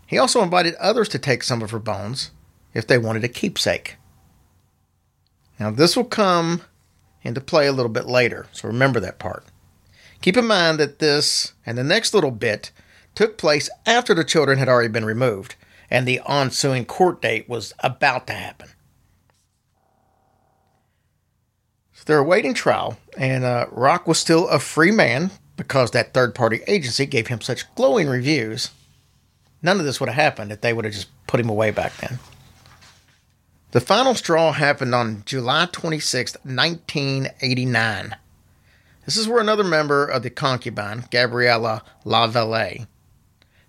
He 0.07 0.19
also 0.19 0.43
invited 0.43 0.75
others 0.77 1.09
to 1.11 1.19
take 1.19 1.43
some 1.43 1.63
of 1.63 1.71
her 1.73 1.79
bones 1.79 2.31
if 2.73 2.87
they 2.87 2.97
wanted 2.97 3.25
a 3.25 3.29
keepsake. 3.29 3.97
Now, 5.59 5.71
this 5.71 5.97
will 5.97 6.05
come 6.05 6.63
into 7.23 7.41
play 7.41 7.67
a 7.67 7.73
little 7.73 7.91
bit 7.91 8.07
later, 8.07 8.47
so 8.53 8.69
remember 8.69 9.01
that 9.01 9.19
part. 9.19 9.45
Keep 10.21 10.37
in 10.37 10.47
mind 10.47 10.79
that 10.79 10.99
this 10.99 11.53
and 11.65 11.77
the 11.77 11.85
next 11.85 12.15
little 12.15 12.31
bit 12.31 12.71
took 13.15 13.37
place 13.37 13.69
after 13.85 14.15
the 14.15 14.25
children 14.25 14.59
had 14.59 14.69
already 14.69 14.89
been 14.89 15.05
removed, 15.05 15.57
and 15.91 16.07
the 16.07 16.21
ensuing 16.29 16.85
court 16.85 17.21
date 17.21 17.49
was 17.49 17.73
about 17.81 18.27
to 18.27 18.33
happen. 18.33 18.69
So 21.93 21.96
they're 22.07 22.19
awaiting 22.19 22.55
trial, 22.55 22.97
and 23.19 23.45
uh, 23.45 23.67
Rock 23.71 24.09
was 24.09 24.19
still 24.19 24.49
a 24.49 24.59
free 24.59 24.91
man 24.91 25.31
because 25.57 25.91
that 25.91 26.15
third 26.15 26.35
party 26.35 26.61
agency 26.67 27.07
gave 27.07 27.27
him 27.27 27.41
such 27.41 27.73
glowing 27.75 28.09
reviews. 28.09 28.71
None 29.63 29.79
of 29.79 29.85
this 29.85 30.01
would 30.01 30.09
have 30.09 30.17
happened 30.17 30.53
if 30.53 30.61
they 30.61 30.73
would 30.73 30.85
have 30.85 30.95
just 30.95 31.09
put 31.27 31.41
him 31.41 31.49
away 31.49 31.71
back 31.71 31.97
then. 31.99 32.19
The 33.73 33.81
final 33.81 34.15
straw 34.15 34.53
happened 34.53 34.95
on 34.95 35.23
July 35.27 35.69
26, 35.71 36.37
1989. 36.45 38.17
This 39.05 39.17
is 39.17 39.29
where 39.29 39.41
another 39.41 39.65
member 39.65 40.07
of 40.07 40.23
the 40.23 40.31
concubine, 40.31 41.05
Gabriella 41.11 41.83
Lavallée, 42.05 42.87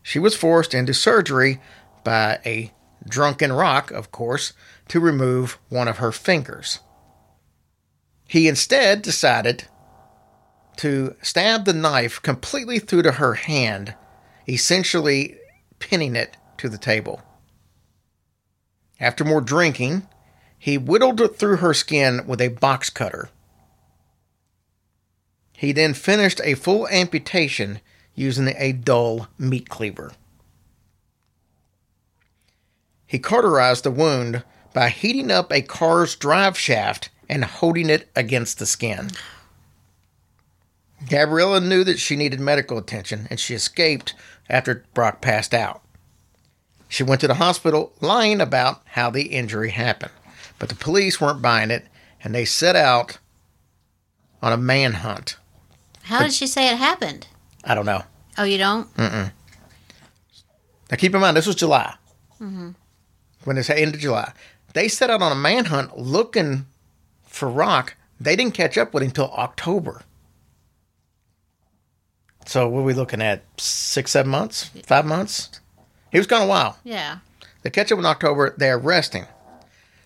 she 0.04 0.20
was 0.20 0.36
forced 0.36 0.74
into 0.74 0.94
surgery 0.94 1.60
by 2.04 2.40
a 2.46 2.72
drunken 3.08 3.52
rock, 3.52 3.92
of 3.92 4.12
course, 4.12 4.54
to 4.88 5.00
remove 5.00 5.58
one 5.70 5.88
of 5.88 5.98
her 5.98 6.12
fingers. 6.12 6.80
He 8.28 8.48
instead 8.48 9.02
decided 9.02 9.66
to 10.78 11.16
stab 11.22 11.66
the 11.66 11.74
knife 11.74 12.22
completely 12.22 12.80
through 12.80 13.04
to 13.04 13.14
her 13.14 13.36
hand, 13.36 13.96
essentially 14.48 15.38
pinning 15.80 16.16
it 16.16 16.38
to 16.58 16.70
the 16.70 16.78
table. 16.78 17.22
After 19.00 19.24
more 19.24 19.42
drinking, 19.42 20.08
he 20.58 20.78
whittled 20.78 21.22
it 21.22 21.38
through 21.38 21.58
her 21.58 21.74
skin 21.74 22.26
with 22.28 22.42
a 22.42 22.50
box 22.50 22.90
cutter. 22.90 23.30
He 25.54 25.72
then 25.72 25.94
finished 25.94 26.42
a 26.44 26.56
full 26.56 26.88
amputation 26.90 27.80
using 28.14 28.54
a 28.58 28.74
dull 28.74 29.28
meat 29.38 29.70
cleaver. 29.70 30.12
He 33.06 33.20
cauterized 33.20 33.84
the 33.84 33.92
wound 33.92 34.44
by 34.74 34.90
heating 34.90 35.32
up 35.32 35.52
a 35.52 35.62
car's 35.62 36.16
drive 36.16 36.58
shaft 36.58 37.10
and 37.30 37.44
holding 37.46 37.90
it 37.90 38.10
against 38.16 38.60
the 38.60 38.66
skin. 38.66 39.10
Gabriella 41.10 41.60
knew 41.60 41.84
that 41.84 42.00
she 42.00 42.16
needed 42.16 42.40
medical 42.40 42.78
attention 42.78 43.28
and 43.30 43.40
she 43.40 43.54
escaped 43.54 44.14
after 44.50 44.86
Brock 44.94 45.22
passed 45.22 45.54
out. 45.54 45.82
She 46.90 47.04
went 47.04 47.22
to 47.22 47.28
the 47.28 47.36
hospital 47.36 47.94
lying 48.02 48.42
about 48.42 48.82
how 48.86 49.10
the 49.10 49.24
injury 49.24 49.72
happened, 49.72 50.14
but 50.58 50.70
the 50.70 50.76
police 50.76 51.20
weren't 51.22 51.42
buying 51.42 51.70
it 51.70 51.86
and 52.24 52.34
they 52.34 52.46
set 52.46 52.76
out 52.76 53.20
on 54.42 54.54
a 54.54 54.58
manhunt. 54.58 55.38
How 56.04 56.24
did 56.24 56.34
she 56.34 56.48
say 56.48 56.72
it 56.72 56.78
happened? 56.78 57.28
I 57.64 57.76
don't 57.76 57.86
know. 57.86 58.04
Oh, 58.38 58.44
you 58.44 58.58
don't? 58.58 58.92
Mm-mm. 58.96 59.32
Now 60.90 60.98
keep 60.98 61.14
in 61.14 61.22
mind, 61.22 61.36
this 61.36 61.48
was 61.48 61.56
July. 61.56 61.96
Mm-hmm. 62.40 62.72
When 63.44 63.58
it's 63.58 63.70
end 63.70 63.96
of 63.96 64.02
July. 64.02 64.32
They 64.74 64.88
set 64.88 65.10
out 65.10 65.22
on 65.22 65.32
a 65.32 65.36
manhunt 65.36 65.98
looking 65.98 66.66
for 67.38 67.50
Rock. 67.50 67.96
They 68.20 68.36
didn't 68.36 68.54
catch 68.54 68.78
up 68.78 68.94
with 68.94 69.04
him 69.04 69.10
until 69.10 69.32
October. 69.32 70.02
So 72.46 72.68
what 72.68 72.80
are 72.80 72.84
we 72.84 72.94
looking 72.94 73.22
at? 73.22 73.44
Six, 73.60 74.12
seven 74.12 74.32
months? 74.32 74.72
Five 74.86 75.06
months? 75.06 75.60
He 76.12 76.18
was 76.18 76.28
gone 76.28 76.44
a 76.44 76.48
while. 76.48 76.78
Yeah. 76.84 77.20
They 77.62 77.70
catch 77.70 77.92
him 77.92 78.00
in 78.00 78.06
October. 78.06 78.56
They 78.58 78.70
arrest 78.70 79.14
him. 79.14 79.26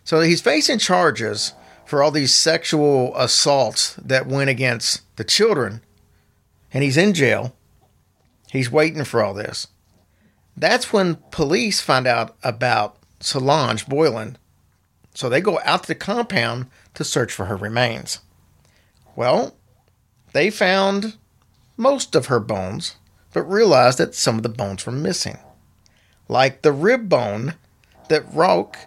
So 0.04 0.22
he's 0.22 0.42
facing 0.42 0.80
charges 0.80 1.54
for 1.86 2.02
all 2.02 2.12
these 2.12 2.34
sexual 2.34 3.16
assaults 3.16 3.96
that 3.96 4.26
went 4.26 4.50
against 4.50 5.02
the 5.18 5.24
children. 5.24 5.82
And 6.74 6.84
he's 6.84 6.98
in 6.98 7.14
jail. 7.14 7.56
He's 8.52 8.72
waiting 8.72 9.04
for 9.04 9.24
all 9.24 9.34
this. 9.34 9.68
That's 10.58 10.92
when 10.92 11.18
police 11.32 11.80
find 11.80 12.08
out 12.08 12.36
about 12.44 12.98
Solange 13.20 13.88
Boylan. 13.88 14.38
So 15.14 15.30
they 15.30 15.42
go 15.42 15.60
out 15.64 15.84
to 15.84 15.88
the 15.88 15.96
compound 15.96 16.68
to 16.94 17.04
search 17.04 17.32
for 17.32 17.46
her 17.46 17.56
remains. 17.56 18.20
Well, 19.16 19.56
they 20.34 20.50
found 20.50 21.18
most 21.78 22.16
of 22.16 22.28
her 22.28 22.39
bones, 22.39 22.96
but 23.34 23.44
realized 23.44 23.98
that 23.98 24.16
some 24.16 24.38
of 24.38 24.44
the 24.44 24.50
bones 24.50 24.86
were 24.86 24.92
missing 24.92 25.38
like 26.32 26.62
the 26.62 26.72
rib 26.72 27.10
bone 27.10 27.56
that 28.08 28.24
Rock, 28.34 28.78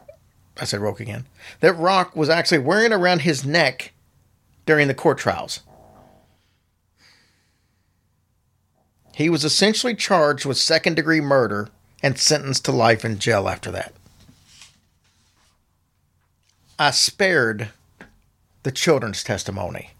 I 0.58 0.64
said 0.64 0.80
Rock 0.80 0.98
again, 0.98 1.26
that 1.60 1.74
Rock 1.74 2.16
was 2.16 2.30
actually 2.30 2.58
wearing 2.58 2.90
around 2.90 3.20
his 3.20 3.44
neck 3.44 3.92
during 4.64 4.88
the 4.88 4.94
court 4.94 5.18
trials. 5.18 5.60
He 9.14 9.28
was 9.28 9.44
essentially 9.44 9.94
charged 9.94 10.46
with 10.46 10.56
second 10.56 10.94
degree 10.94 11.20
murder 11.20 11.68
and 12.02 12.18
sentenced 12.18 12.64
to 12.64 12.72
life 12.72 13.04
in 13.04 13.18
jail 13.18 13.46
after 13.46 13.70
that. 13.70 13.92
I 16.78 16.90
spared 16.92 17.68
the 18.64 18.72
children's 18.72 19.22
testimony 19.22 19.90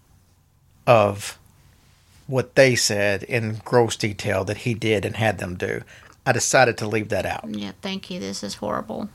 of 0.85 1.39
what 2.27 2.55
they 2.55 2.75
said 2.75 3.23
in 3.23 3.61
gross 3.63 3.95
detail 3.95 4.43
that 4.43 4.57
he 4.57 4.73
did 4.73 5.05
and 5.05 5.15
had 5.15 5.37
them 5.37 5.55
do. 5.55 5.81
I 6.25 6.31
decided 6.31 6.77
to 6.79 6.87
leave 6.87 7.09
that 7.09 7.25
out. 7.25 7.45
Yeah, 7.47 7.71
thank 7.81 8.09
you. 8.09 8.19
This 8.19 8.43
is 8.43 8.55
horrible. 8.55 9.09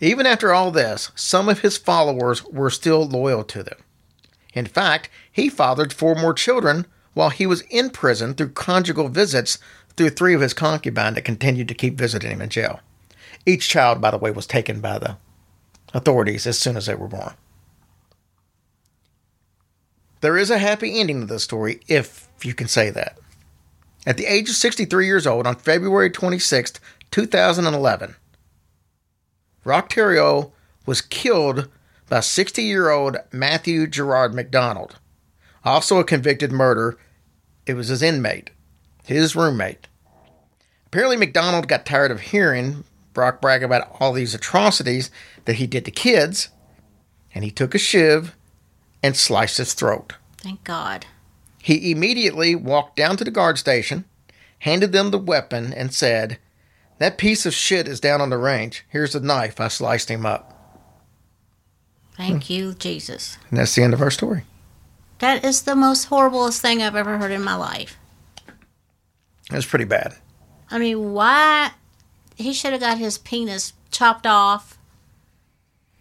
Even 0.00 0.26
after 0.26 0.52
all 0.52 0.70
this, 0.70 1.10
some 1.14 1.48
of 1.48 1.60
his 1.60 1.76
followers 1.76 2.44
were 2.44 2.70
still 2.70 3.04
loyal 3.06 3.42
to 3.44 3.62
them. 3.62 3.78
In 4.54 4.66
fact, 4.66 5.10
he 5.30 5.48
fathered 5.48 5.92
four 5.92 6.14
more 6.14 6.32
children 6.32 6.86
while 7.14 7.30
he 7.30 7.46
was 7.46 7.62
in 7.62 7.90
prison 7.90 8.34
through 8.34 8.50
conjugal 8.50 9.08
visits 9.08 9.58
through 9.96 10.10
three 10.10 10.34
of 10.34 10.40
his 10.40 10.54
concubines 10.54 11.14
that 11.14 11.24
continued 11.24 11.68
to 11.68 11.74
keep 11.74 11.96
visiting 11.98 12.30
him 12.30 12.42
in 12.42 12.50
jail. 12.50 12.80
Each 13.44 13.68
child, 13.68 14.00
by 14.00 14.10
the 14.10 14.18
way, 14.18 14.30
was 14.30 14.46
taken 14.46 14.80
by 14.80 14.98
the 14.98 15.16
authorities 15.94 16.46
as 16.46 16.58
soon 16.58 16.76
as 16.76 16.86
they 16.86 16.94
were 16.94 17.08
born. 17.08 17.34
There 20.20 20.36
is 20.36 20.50
a 20.50 20.58
happy 20.58 20.98
ending 20.98 21.20
to 21.20 21.26
this 21.26 21.44
story, 21.44 21.80
if 21.88 22.28
you 22.42 22.54
can 22.54 22.68
say 22.68 22.90
that. 22.90 23.18
At 24.06 24.16
the 24.16 24.26
age 24.26 24.48
of 24.48 24.56
63 24.56 25.06
years 25.06 25.26
old, 25.26 25.46
on 25.46 25.56
February 25.56 26.10
26, 26.10 26.74
2011, 27.10 28.16
Rock 29.64 29.90
Thériault 29.90 30.52
was 30.86 31.00
killed 31.00 31.68
by 32.08 32.20
60 32.20 32.62
year 32.62 32.88
old 32.88 33.16
Matthew 33.32 33.86
Gerard 33.86 34.32
McDonald, 34.32 34.98
also 35.64 35.98
a 35.98 36.04
convicted 36.04 36.52
murderer. 36.52 36.96
It 37.66 37.74
was 37.74 37.88
his 37.88 38.02
inmate, 38.02 38.50
his 39.04 39.34
roommate. 39.34 39.88
Apparently, 40.86 41.16
McDonald 41.16 41.66
got 41.66 41.84
tired 41.84 42.12
of 42.12 42.20
hearing 42.20 42.84
Brock 43.12 43.40
brag 43.40 43.62
about 43.62 43.96
all 43.98 44.12
these 44.12 44.34
atrocities 44.34 45.10
that 45.46 45.56
he 45.56 45.66
did 45.66 45.84
to 45.84 45.90
kids, 45.90 46.50
and 47.34 47.42
he 47.42 47.50
took 47.50 47.74
a 47.74 47.78
shiv 47.78 48.36
and 49.02 49.16
sliced 49.16 49.58
his 49.58 49.74
throat. 49.74 50.14
Thank 50.38 50.64
God. 50.64 51.06
He 51.62 51.90
immediately 51.90 52.54
walked 52.54 52.96
down 52.96 53.16
to 53.16 53.24
the 53.24 53.30
guard 53.30 53.58
station, 53.58 54.04
handed 54.60 54.92
them 54.92 55.10
the 55.10 55.18
weapon, 55.18 55.72
and 55.72 55.92
said, 55.92 56.38
That 56.98 57.18
piece 57.18 57.44
of 57.44 57.54
shit 57.54 57.88
is 57.88 58.00
down 58.00 58.20
on 58.20 58.30
the 58.30 58.38
range. 58.38 58.84
Here's 58.88 59.12
the 59.12 59.20
knife. 59.20 59.60
I 59.60 59.68
sliced 59.68 60.08
him 60.08 60.24
up. 60.24 60.52
Thank 62.16 62.44
hmm. 62.44 62.52
you, 62.52 62.74
Jesus. 62.74 63.38
And 63.50 63.58
that's 63.58 63.74
the 63.74 63.82
end 63.82 63.94
of 63.94 64.00
our 64.00 64.10
story. 64.10 64.44
That 65.18 65.44
is 65.44 65.62
the 65.62 65.74
most 65.74 66.08
horriblest 66.08 66.60
thing 66.60 66.82
I've 66.82 66.96
ever 66.96 67.18
heard 67.18 67.32
in 67.32 67.42
my 67.42 67.56
life. 67.56 67.96
It's 69.50 69.66
pretty 69.66 69.84
bad. 69.84 70.14
I 70.70 70.78
mean, 70.78 71.12
why? 71.12 71.70
He 72.36 72.52
should 72.52 72.72
have 72.72 72.80
got 72.80 72.98
his 72.98 73.18
penis 73.18 73.72
chopped 73.90 74.26
off 74.26 74.78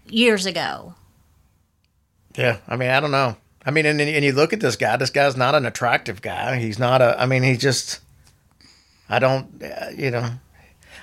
years 0.05 0.45
ago. 0.45 0.95
Yeah, 2.37 2.57
I 2.67 2.75
mean, 2.75 2.89
I 2.89 2.99
don't 2.99 3.11
know. 3.11 3.37
I 3.65 3.71
mean, 3.71 3.85
and, 3.85 3.99
and 3.99 4.23
you 4.25 4.31
look 4.31 4.53
at 4.53 4.59
this 4.59 4.75
guy. 4.75 4.95
This 4.97 5.09
guy's 5.09 5.35
not 5.35 5.55
an 5.55 5.65
attractive 5.65 6.21
guy. 6.21 6.57
He's 6.57 6.77
not 6.77 7.01
a. 7.01 7.19
I 7.19 7.25
mean, 7.25 7.43
he 7.43 7.57
just. 7.57 7.99
I 9.09 9.19
don't. 9.19 9.61
uh, 9.63 9.89
You 9.95 10.11
know, 10.11 10.29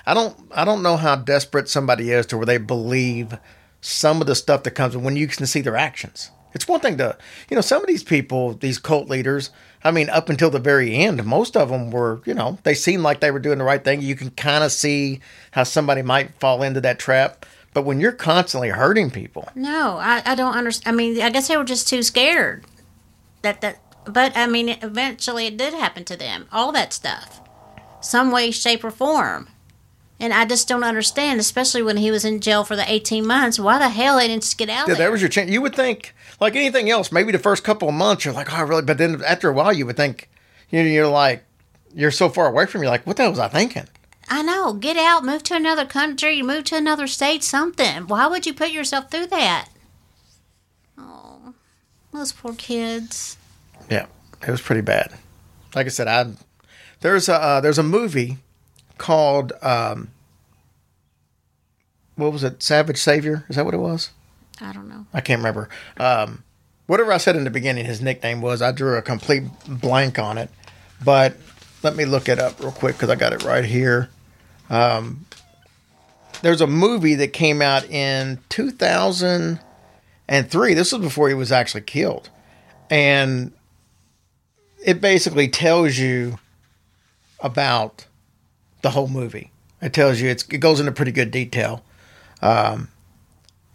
I 0.05 0.13
don't. 0.13 0.37
I 0.51 0.63
don't 0.65 0.83
know 0.83 0.97
how 0.97 1.15
desperate 1.15 1.67
somebody 1.69 2.11
is 2.11 2.25
to 2.27 2.37
where 2.37 2.45
they 2.45 2.57
believe 2.57 3.37
some 3.81 4.21
of 4.21 4.27
the 4.27 4.35
stuff 4.35 4.63
that 4.63 4.71
comes 4.71 4.95
when 4.95 5.15
you 5.15 5.27
can 5.27 5.45
see 5.45 5.61
their 5.61 5.75
actions. 5.75 6.31
It's 6.53 6.67
one 6.67 6.79
thing 6.81 6.97
to, 6.99 7.17
you 7.49 7.55
know, 7.55 7.61
some 7.61 7.81
of 7.81 7.87
these 7.87 8.03
people, 8.03 8.53
these 8.53 8.77
cult 8.77 9.09
leaders. 9.09 9.49
I 9.83 9.91
mean, 9.91 10.09
up 10.09 10.29
until 10.29 10.51
the 10.51 10.59
very 10.59 10.95
end, 10.95 11.25
most 11.25 11.57
of 11.57 11.69
them 11.69 11.89
were, 11.89 12.21
you 12.25 12.33
know, 12.35 12.59
they 12.63 12.75
seemed 12.75 13.01
like 13.03 13.19
they 13.19 13.31
were 13.31 13.39
doing 13.39 13.57
the 13.57 13.63
right 13.63 13.83
thing. 13.83 14.01
You 14.01 14.15
can 14.15 14.29
kind 14.29 14.63
of 14.63 14.71
see 14.71 15.19
how 15.51 15.63
somebody 15.63 16.03
might 16.03 16.39
fall 16.39 16.61
into 16.61 16.79
that 16.81 16.99
trap. 16.99 17.45
But 17.73 17.85
when 17.85 17.99
you're 17.99 18.11
constantly 18.11 18.69
hurting 18.69 19.09
people, 19.09 19.49
No, 19.55 19.97
I, 19.99 20.21
I 20.25 20.35
don't 20.35 20.53
understand. 20.55 20.93
I 20.93 20.97
mean, 20.97 21.21
I 21.21 21.29
guess 21.29 21.47
they 21.47 21.57
were 21.57 21.63
just 21.63 21.87
too 21.87 22.03
scared. 22.03 22.65
That 23.41 23.61
that, 23.61 23.79
but 24.05 24.35
I 24.37 24.47
mean, 24.47 24.69
eventually 24.69 25.47
it 25.47 25.57
did 25.57 25.73
happen 25.73 26.05
to 26.05 26.15
them. 26.15 26.47
All 26.51 26.71
that 26.71 26.93
stuff, 26.93 27.41
some 28.01 28.31
way, 28.31 28.51
shape, 28.51 28.83
or 28.83 28.91
form. 28.91 29.49
And 30.19 30.31
I 30.31 30.45
just 30.45 30.67
don't 30.69 30.83
understand, 30.83 31.39
especially 31.39 31.81
when 31.81 31.97
he 31.97 32.11
was 32.11 32.23
in 32.23 32.39
jail 32.39 32.63
for 32.63 32.75
the 32.75 32.89
eighteen 32.89 33.25
months. 33.25 33.59
Why 33.59 33.79
the 33.79 33.89
hell 33.89 34.17
they 34.17 34.27
didn't 34.27 34.43
just 34.43 34.57
get 34.57 34.69
out? 34.69 34.87
Yeah, 34.87 34.93
there? 34.93 35.05
there 35.05 35.11
was 35.11 35.21
your 35.21 35.29
chance. 35.29 35.49
You 35.49 35.61
would 35.61 35.75
think, 35.75 36.13
like 36.39 36.55
anything 36.55 36.89
else, 36.89 37.11
maybe 37.11 37.31
the 37.31 37.39
first 37.39 37.63
couple 37.63 37.89
of 37.89 37.95
months 37.95 38.23
you're 38.23 38.33
like, 38.33 38.53
oh, 38.53 38.63
really? 38.63 38.83
But 38.83 38.99
then 38.99 39.21
after 39.25 39.49
a 39.49 39.53
while, 39.53 39.73
you 39.73 39.85
would 39.85 39.97
think, 39.97 40.29
you 40.69 40.81
know, 40.81 40.87
you're 40.87 41.07
like, 41.07 41.43
you're 41.93 42.11
so 42.11 42.29
far 42.29 42.47
away 42.47 42.67
from 42.67 42.83
you, 42.83 42.89
like, 42.89 43.05
what 43.05 43.17
the 43.17 43.23
hell 43.23 43.31
was 43.31 43.39
I 43.39 43.47
thinking? 43.49 43.87
I 44.29 44.41
know. 44.41 44.73
Get 44.73 44.97
out, 44.97 45.25
move 45.25 45.43
to 45.43 45.55
another 45.55 45.85
country, 45.85 46.41
move 46.41 46.65
to 46.65 46.77
another 46.77 47.07
state, 47.07 47.43
something. 47.43 48.07
Why 48.07 48.27
would 48.27 48.45
you 48.45 48.53
put 48.53 48.71
yourself 48.71 49.11
through 49.11 49.27
that? 49.27 49.69
Oh, 50.97 51.53
those 52.11 52.31
poor 52.31 52.53
kids. 52.53 53.37
Yeah, 53.89 54.05
it 54.41 54.51
was 54.51 54.61
pretty 54.61 54.81
bad. 54.81 55.13
Like 55.75 55.85
I 55.87 55.89
said, 55.89 56.07
I 56.07 56.31
there's 57.01 57.27
a 57.27 57.35
uh, 57.35 57.61
there's 57.61 57.77
a 57.77 57.83
movie 57.83 58.37
called 58.97 59.51
um, 59.61 60.09
what 62.15 62.31
was 62.31 62.43
it? 62.43 62.61
Savage 62.63 62.97
Savior? 62.97 63.45
Is 63.49 63.55
that 63.55 63.65
what 63.65 63.73
it 63.73 63.79
was? 63.79 64.11
I 64.61 64.71
don't 64.71 64.87
know. 64.87 65.05
I 65.13 65.21
can't 65.21 65.39
remember. 65.39 65.67
Um, 65.97 66.43
whatever 66.85 67.11
I 67.11 67.17
said 67.17 67.35
in 67.35 67.43
the 67.43 67.49
beginning, 67.49 67.85
his 67.85 68.01
nickname 68.01 68.41
was. 68.41 68.61
I 68.61 68.71
drew 68.71 68.97
a 68.97 69.01
complete 69.01 69.43
blank 69.67 70.19
on 70.19 70.37
it, 70.37 70.49
but 71.03 71.35
let 71.83 71.95
me 71.95 72.05
look 72.05 72.29
it 72.29 72.39
up 72.39 72.59
real 72.59 72.71
quick 72.71 72.95
because 72.95 73.09
I 73.09 73.15
got 73.15 73.33
it 73.33 73.43
right 73.43 73.65
here. 73.65 74.09
Um, 74.69 75.25
there's 76.41 76.61
a 76.61 76.67
movie 76.67 77.15
that 77.15 77.33
came 77.33 77.61
out 77.61 77.89
in 77.89 78.39
2003. 78.49 80.73
This 80.73 80.91
was 80.91 81.01
before 81.01 81.29
he 81.29 81.35
was 81.35 81.51
actually 81.51 81.81
killed, 81.81 82.29
and 82.89 83.53
it 84.83 85.01
basically 85.01 85.47
tells 85.47 85.97
you 85.97 86.37
about 87.39 88.05
the 88.81 88.91
whole 88.91 89.07
movie. 89.07 89.51
It 89.81 89.93
tells 89.93 90.21
you 90.21 90.29
it 90.29 90.59
goes 90.59 90.79
into 90.79 90.91
pretty 90.91 91.11
good 91.11 91.31
detail. 91.31 91.83
Um, 92.41 92.89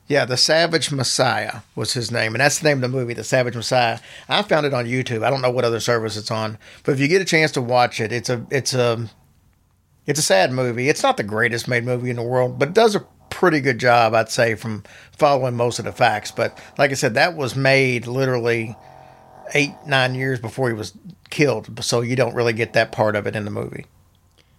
yeah, 0.09 0.25
The 0.25 0.39
Savage 0.39 0.91
Messiah 0.91 1.61
was 1.75 1.93
his 1.93 2.11
name, 2.11 2.35
and 2.35 2.41
that's 2.41 2.59
the 2.59 2.69
name 2.69 2.79
of 2.79 2.91
the 2.91 2.97
movie, 2.97 3.13
The 3.13 3.23
Savage 3.23 3.55
Messiah. 3.55 3.99
I 4.29 4.43
found 4.43 4.65
it 4.65 4.73
on 4.73 4.87
YouTube. 4.87 5.23
I 5.23 5.31
don't 5.31 5.43
know 5.43 5.51
what 5.51 5.67
other 5.67 5.81
service 5.81 6.17
it's 6.17 6.31
on, 6.31 6.59
but 6.83 6.93
if 6.93 7.01
you 7.01 7.09
get 7.09 7.21
a 7.21 7.27
chance 7.27 7.53
to 7.53 7.63
watch 7.63 8.01
it, 8.01 8.11
it's 8.11 8.31
a 8.31 8.45
it's 8.51 8.73
a 8.73 9.09
it's 10.07 10.19
a 10.19 10.23
sad 10.23 10.51
movie. 10.51 10.89
It's 10.89 11.03
not 11.03 11.19
the 11.19 11.23
greatest 11.23 11.69
made 11.69 11.85
movie 11.85 12.09
in 12.09 12.17
the 12.17 12.23
world, 12.23 12.59
but 12.59 12.69
it 12.69 12.75
does 12.75 12.95
a 12.95 13.07
pretty 13.29 13.61
good 13.61 13.79
job, 13.79 14.15
I'd 14.15 14.31
say, 14.31 14.55
from 14.55 14.83
following 15.13 15.55
most 15.55 15.79
of 15.79 15.85
the 15.85 15.93
facts. 15.93 16.31
But 16.31 16.59
like 16.79 16.91
I 16.91 16.95
said, 16.95 17.13
that 17.15 17.37
was 17.37 17.55
made 17.55 18.07
literally 18.07 18.75
eight, 19.53 19.75
nine 19.87 20.15
years 20.15 20.41
before 20.41 20.69
he 20.69 20.75
was 20.75 20.95
killed. 21.29 21.85
So 21.85 22.01
you 22.01 22.17
don't 22.17 22.35
really 22.35 22.55
get 22.55 22.73
that 22.73 22.93
part 22.93 23.15
of 23.15 23.27
it 23.27 23.37
in 23.37 23.45
the 23.45 23.51
movie. 23.51 23.85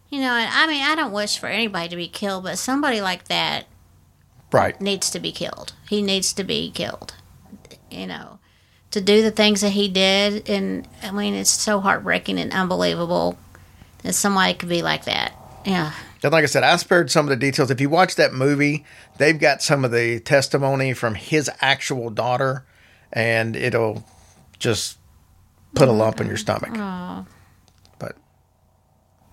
You 0.09 0.21
know, 0.21 0.31
I 0.31 0.67
mean, 0.67 0.83
I 0.83 0.95
don't 0.95 1.11
wish 1.11 1.39
for 1.39 1.47
anybody 1.47 1.89
to 1.89 1.95
be 1.95 2.07
killed, 2.07 2.43
but 2.43 2.59
somebody 2.59 3.01
like 3.01 3.25
that 3.25 3.65
Right. 4.51 4.79
needs 4.81 5.09
to 5.11 5.19
be 5.19 5.31
killed. 5.31 5.73
He 5.87 6.01
needs 6.01 6.33
to 6.33 6.43
be 6.43 6.71
killed. 6.71 7.13
You 7.91 8.07
know, 8.07 8.39
to 8.91 9.01
do 9.01 9.21
the 9.21 9.31
things 9.31 9.61
that 9.61 9.71
he 9.71 9.87
did, 9.87 10.49
and 10.49 10.87
I 11.03 11.11
mean, 11.11 11.33
it's 11.33 11.49
so 11.49 11.79
heartbreaking 11.79 12.39
and 12.39 12.51
unbelievable 12.53 13.37
that 14.03 14.13
somebody 14.13 14.53
could 14.53 14.69
be 14.69 14.81
like 14.81 15.05
that. 15.05 15.33
Yeah. 15.65 15.91
And 16.23 16.31
like 16.31 16.43
I 16.43 16.47
said, 16.47 16.63
I 16.63 16.75
spared 16.77 17.09
some 17.09 17.25
of 17.25 17.29
the 17.29 17.35
details. 17.35 17.71
If 17.71 17.79
you 17.81 17.89
watch 17.89 18.15
that 18.15 18.33
movie, 18.33 18.85
they've 19.17 19.39
got 19.39 19.61
some 19.61 19.85
of 19.85 19.91
the 19.91 20.19
testimony 20.19 20.93
from 20.93 21.15
his 21.15 21.49
actual 21.61 22.09
daughter, 22.09 22.65
and 23.13 23.55
it'll 23.55 24.03
just 24.59 24.97
put 25.75 25.87
a 25.87 25.91
lump 25.91 26.19
in 26.19 26.27
your 26.27 26.37
stomach. 26.37 26.73
But 27.99 28.17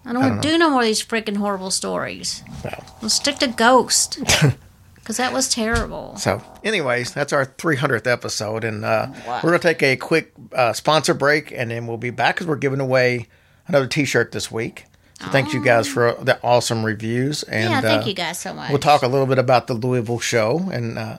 I 0.05 0.13
don't 0.13 0.23
want 0.23 0.43
to 0.43 0.49
do 0.49 0.59
no 0.59 0.71
more 0.71 0.81
of 0.81 0.87
these 0.87 1.05
freaking 1.05 1.37
horrible 1.37 1.71
stories. 1.71 2.43
well, 2.65 2.85
Let's 3.03 3.15
stick 3.15 3.37
to 3.39 3.49
Ghost. 3.49 4.21
Because 5.07 5.19
that 5.19 5.33
was 5.33 5.49
terrible. 5.49 6.17
So, 6.17 6.43
anyways, 6.65 7.13
that's 7.13 7.33
our 7.33 7.47
300th 7.47 8.09
episode, 8.09 8.65
and 8.65 8.85
uh, 8.85 9.07
we're 9.25 9.51
gonna 9.51 9.61
take 9.61 9.81
a 9.81 9.95
quick 9.95 10.33
uh, 10.53 10.73
sponsor 10.73 11.15
break, 11.15 11.53
and 11.53 11.71
then 11.71 11.87
we'll 11.87 11.97
be 11.97 12.11
back 12.11 12.35
because 12.35 12.49
we're 12.49 12.57
giving 12.57 12.81
away 12.81 13.29
another 13.69 13.87
T-shirt 13.87 14.33
this 14.33 14.51
week. 14.51 14.87
So, 15.21 15.29
thanks 15.29 15.55
you 15.55 15.63
guys 15.63 15.87
for 15.87 16.17
the 16.21 16.41
awesome 16.43 16.85
reviews, 16.85 17.45
and 17.45 17.71
yeah, 17.71 17.81
thank 17.83 18.03
uh, 18.03 18.07
you 18.07 18.15
guys 18.15 18.41
so 18.41 18.53
much. 18.53 18.69
We'll 18.69 18.81
talk 18.81 19.03
a 19.03 19.07
little 19.07 19.29
bit 19.29 19.39
about 19.39 19.69
the 19.69 19.75
Louisville 19.75 20.19
show 20.19 20.69
and 20.73 20.99
uh, 20.99 21.19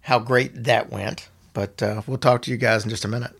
how 0.00 0.18
great 0.18 0.64
that 0.64 0.90
went, 0.90 1.28
but 1.54 1.80
uh, 1.80 2.02
we'll 2.08 2.18
talk 2.18 2.42
to 2.42 2.50
you 2.50 2.56
guys 2.56 2.82
in 2.82 2.90
just 2.90 3.04
a 3.04 3.08
minute. 3.08 3.38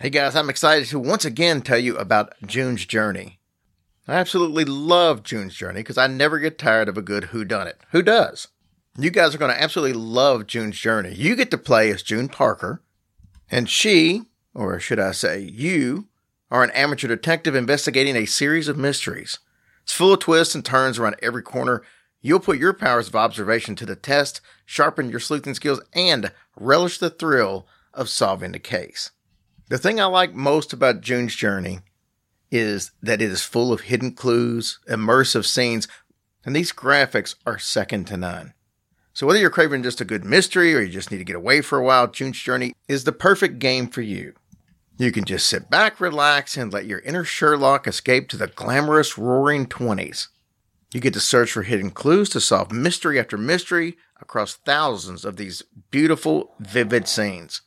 Hey 0.00 0.08
guys, 0.08 0.34
I'm 0.34 0.48
excited 0.48 0.88
to 0.88 0.98
once 0.98 1.26
again 1.26 1.60
tell 1.60 1.78
you 1.78 1.98
about 1.98 2.32
June's 2.46 2.86
Journey. 2.86 3.38
I 4.08 4.14
absolutely 4.14 4.64
love 4.64 5.24
June's 5.24 5.56
Journey 5.56 5.80
because 5.80 5.98
I 5.98 6.06
never 6.06 6.38
get 6.38 6.58
tired 6.58 6.88
of 6.88 6.96
a 6.96 7.02
good 7.02 7.24
Who 7.24 7.44
Done 7.44 7.66
It. 7.66 7.80
Who 7.90 8.02
does? 8.02 8.46
You 8.96 9.10
guys 9.10 9.34
are 9.34 9.38
going 9.38 9.52
to 9.52 9.60
absolutely 9.60 9.94
love 9.94 10.46
June's 10.46 10.78
Journey. 10.78 11.12
You 11.12 11.34
get 11.34 11.50
to 11.50 11.58
play 11.58 11.90
as 11.90 12.04
June 12.04 12.28
Parker, 12.28 12.82
and 13.50 13.68
she, 13.68 14.22
or 14.54 14.78
should 14.78 15.00
I 15.00 15.10
say, 15.10 15.40
you, 15.40 16.06
are 16.52 16.62
an 16.62 16.70
amateur 16.70 17.08
detective 17.08 17.56
investigating 17.56 18.14
a 18.14 18.26
series 18.26 18.68
of 18.68 18.78
mysteries. 18.78 19.40
It's 19.82 19.92
full 19.92 20.12
of 20.12 20.20
twists 20.20 20.54
and 20.54 20.64
turns 20.64 20.98
around 21.00 21.16
every 21.20 21.42
corner. 21.42 21.82
You'll 22.22 22.38
put 22.38 22.58
your 22.58 22.72
powers 22.72 23.08
of 23.08 23.16
observation 23.16 23.74
to 23.76 23.86
the 23.86 23.96
test, 23.96 24.40
sharpen 24.64 25.10
your 25.10 25.20
sleuthing 25.20 25.54
skills, 25.54 25.80
and 25.92 26.30
relish 26.56 26.98
the 26.98 27.10
thrill 27.10 27.66
of 27.92 28.08
solving 28.08 28.52
the 28.52 28.60
case. 28.60 29.10
The 29.68 29.78
thing 29.78 30.00
I 30.00 30.04
like 30.04 30.32
most 30.32 30.72
about 30.72 31.00
June's 31.00 31.34
Journey 31.34 31.80
is 32.50 32.92
that 33.02 33.22
it 33.22 33.30
is 33.30 33.42
full 33.42 33.72
of 33.72 33.82
hidden 33.82 34.12
clues, 34.12 34.78
immersive 34.88 35.44
scenes, 35.44 35.88
and 36.44 36.54
these 36.54 36.72
graphics 36.72 37.34
are 37.44 37.58
second 37.58 38.06
to 38.06 38.16
none. 38.16 38.54
So 39.12 39.26
whether 39.26 39.38
you're 39.38 39.50
craving 39.50 39.82
just 39.82 40.00
a 40.00 40.04
good 40.04 40.24
mystery 40.24 40.74
or 40.74 40.80
you 40.80 40.90
just 40.90 41.10
need 41.10 41.18
to 41.18 41.24
get 41.24 41.36
away 41.36 41.62
for 41.62 41.78
a 41.78 41.84
while, 41.84 42.06
June's 42.06 42.38
Journey 42.38 42.74
is 42.86 43.04
the 43.04 43.12
perfect 43.12 43.58
game 43.58 43.88
for 43.88 44.02
you. 44.02 44.34
You 44.98 45.10
can 45.12 45.24
just 45.24 45.46
sit 45.46 45.68
back, 45.68 46.00
relax, 46.00 46.56
and 46.56 46.72
let 46.72 46.86
your 46.86 47.00
inner 47.00 47.24
Sherlock 47.24 47.86
escape 47.86 48.28
to 48.28 48.36
the 48.36 48.46
glamorous 48.46 49.18
roaring 49.18 49.66
20s. 49.66 50.28
You 50.92 51.00
get 51.00 51.14
to 51.14 51.20
search 51.20 51.52
for 51.52 51.62
hidden 51.62 51.90
clues 51.90 52.28
to 52.30 52.40
solve 52.40 52.72
mystery 52.72 53.18
after 53.18 53.36
mystery 53.36 53.96
across 54.20 54.54
thousands 54.54 55.24
of 55.24 55.36
these 55.36 55.62
beautiful, 55.90 56.54
vivid 56.60 57.08
scenes. 57.08 57.62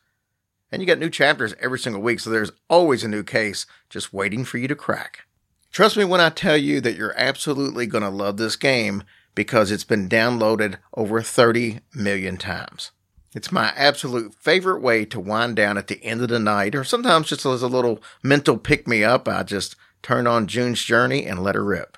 And 0.71 0.81
you 0.81 0.85
get 0.85 0.99
new 0.99 1.09
chapters 1.09 1.55
every 1.59 1.79
single 1.79 2.01
week, 2.01 2.19
so 2.19 2.29
there's 2.29 2.51
always 2.69 3.03
a 3.03 3.07
new 3.07 3.23
case 3.23 3.65
just 3.89 4.13
waiting 4.13 4.45
for 4.45 4.57
you 4.57 4.67
to 4.67 4.75
crack. 4.75 5.25
Trust 5.71 5.97
me 5.97 6.05
when 6.05 6.21
I 6.21 6.29
tell 6.29 6.57
you 6.57 6.81
that 6.81 6.95
you're 6.95 7.17
absolutely 7.17 7.85
going 7.85 8.03
to 8.03 8.09
love 8.09 8.37
this 8.37 8.55
game 8.55 9.03
because 9.35 9.71
it's 9.71 9.83
been 9.83 10.09
downloaded 10.09 10.77
over 10.95 11.21
30 11.21 11.79
million 11.93 12.37
times. 12.37 12.91
It's 13.35 13.51
my 13.51 13.71
absolute 13.75 14.33
favorite 14.33 14.81
way 14.81 15.05
to 15.05 15.19
wind 15.19 15.55
down 15.55 15.77
at 15.77 15.87
the 15.87 16.03
end 16.03 16.21
of 16.21 16.29
the 16.29 16.39
night, 16.39 16.73
or 16.73 16.83
sometimes 16.83 17.27
just 17.27 17.45
as 17.45 17.61
a 17.61 17.67
little 17.67 18.01
mental 18.23 18.57
pick 18.57 18.87
me 18.87 19.03
up. 19.03 19.27
I 19.27 19.43
just 19.43 19.75
turn 20.01 20.25
on 20.25 20.47
June's 20.47 20.83
Journey 20.83 21.25
and 21.25 21.43
let 21.43 21.55
her 21.55 21.63
rip. 21.63 21.97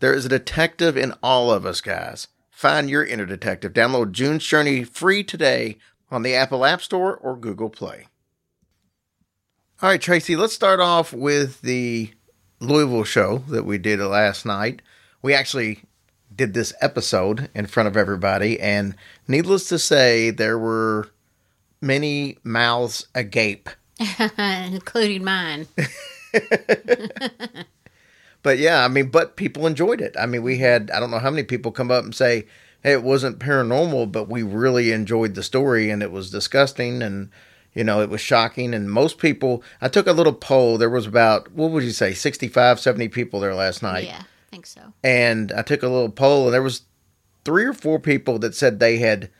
There 0.00 0.12
is 0.12 0.26
a 0.26 0.30
detective 0.30 0.96
in 0.96 1.14
all 1.22 1.50
of 1.50 1.64
us, 1.64 1.80
guys. 1.80 2.28
Find 2.50 2.90
your 2.90 3.04
inner 3.04 3.24
detective. 3.24 3.72
Download 3.72 4.12
June's 4.12 4.44
Journey 4.44 4.84
free 4.84 5.24
today 5.24 5.78
on 6.10 6.22
the 6.22 6.34
Apple 6.34 6.64
App 6.64 6.82
Store 6.82 7.16
or 7.16 7.36
Google 7.36 7.70
Play. 7.70 8.06
All 9.82 9.90
right, 9.90 10.00
Tracy, 10.00 10.36
let's 10.36 10.54
start 10.54 10.80
off 10.80 11.12
with 11.12 11.60
the 11.60 12.10
Louisville 12.60 13.04
show 13.04 13.38
that 13.48 13.64
we 13.64 13.78
did 13.78 14.00
last 14.00 14.46
night. 14.46 14.80
We 15.20 15.34
actually 15.34 15.82
did 16.34 16.54
this 16.54 16.72
episode 16.80 17.50
in 17.54 17.66
front 17.66 17.86
of 17.88 17.96
everybody, 17.96 18.58
and 18.58 18.94
needless 19.28 19.68
to 19.68 19.78
say, 19.78 20.30
there 20.30 20.58
were 20.58 21.10
many 21.80 22.38
mouths 22.42 23.06
agape. 23.14 23.68
including 24.38 25.24
mine. 25.24 25.66
But 28.46 28.58
yeah, 28.58 28.84
I 28.84 28.86
mean, 28.86 29.08
but 29.08 29.34
people 29.34 29.66
enjoyed 29.66 30.00
it. 30.00 30.14
I 30.16 30.26
mean, 30.26 30.44
we 30.44 30.58
had, 30.58 30.88
I 30.92 31.00
don't 31.00 31.10
know 31.10 31.18
how 31.18 31.30
many 31.30 31.42
people 31.42 31.72
come 31.72 31.90
up 31.90 32.04
and 32.04 32.14
say, 32.14 32.46
it 32.86 33.02
wasn't 33.02 33.38
paranormal, 33.40 34.12
but 34.12 34.28
we 34.28 34.42
really 34.42 34.92
enjoyed 34.92 35.34
the 35.34 35.42
story 35.42 35.90
and 35.90 36.02
it 36.02 36.10
was 36.12 36.30
disgusting 36.30 37.02
and, 37.02 37.30
you 37.74 37.82
know, 37.84 38.00
it 38.00 38.08
was 38.08 38.20
shocking. 38.20 38.72
And 38.74 38.90
most 38.90 39.18
people, 39.18 39.62
I 39.80 39.88
took 39.88 40.06
a 40.06 40.12
little 40.12 40.32
poll. 40.32 40.78
There 40.78 40.88
was 40.90 41.06
about, 41.06 41.50
what 41.52 41.70
would 41.72 41.82
you 41.84 41.90
say, 41.90 42.14
65, 42.14 42.78
70 42.80 43.08
people 43.08 43.40
there 43.40 43.54
last 43.54 43.82
night. 43.82 44.04
Yeah, 44.04 44.22
I 44.22 44.50
think 44.50 44.66
so. 44.66 44.92
and 45.04 45.52
I 45.52 45.62
took 45.62 45.82
a 45.82 45.88
little 45.88 46.08
poll, 46.10 46.44
and 46.46 46.54
there 46.54 46.62
was 46.62 46.82
three 47.44 47.64
or 47.64 47.74
four 47.74 47.98
people 47.98 48.38
that 48.38 48.54
said 48.54 48.78
they 48.80 48.98
had 48.98 49.30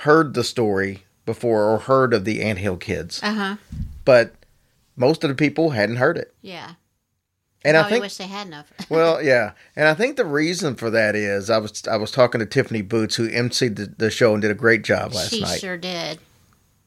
heard 0.00 0.34
the 0.34 0.44
story 0.44 1.04
before 1.24 1.64
or 1.64 1.78
heard 1.78 2.12
of 2.12 2.24
the 2.24 2.42
Anthill 2.42 2.76
Kids, 2.76 3.20
Uh 3.22 3.32
huh. 3.34 3.56
but 4.04 4.34
most 4.96 5.24
of 5.24 5.28
the 5.28 5.34
people 5.34 5.70
hadn't 5.70 5.96
heard 5.96 6.16
it. 6.18 6.34
Yeah. 6.42 6.72
And 7.66 7.76
I 7.76 7.88
think, 7.88 8.02
wish 8.02 8.16
they 8.16 8.26
had 8.26 8.46
enough. 8.46 8.72
well, 8.88 9.22
yeah, 9.22 9.52
and 9.74 9.88
I 9.88 9.94
think 9.94 10.16
the 10.16 10.24
reason 10.24 10.76
for 10.76 10.88
that 10.90 11.14
is 11.16 11.50
I 11.50 11.58
was 11.58 11.86
I 11.88 11.96
was 11.96 12.10
talking 12.10 12.38
to 12.38 12.46
Tiffany 12.46 12.82
Boots, 12.82 13.16
who 13.16 13.28
emceed 13.28 13.76
the, 13.76 13.86
the 13.86 14.10
show 14.10 14.32
and 14.32 14.42
did 14.42 14.50
a 14.50 14.54
great 14.54 14.82
job 14.82 15.12
last 15.12 15.30
she 15.30 15.40
night. 15.40 15.54
She 15.54 15.60
sure 15.60 15.76
did. 15.76 16.18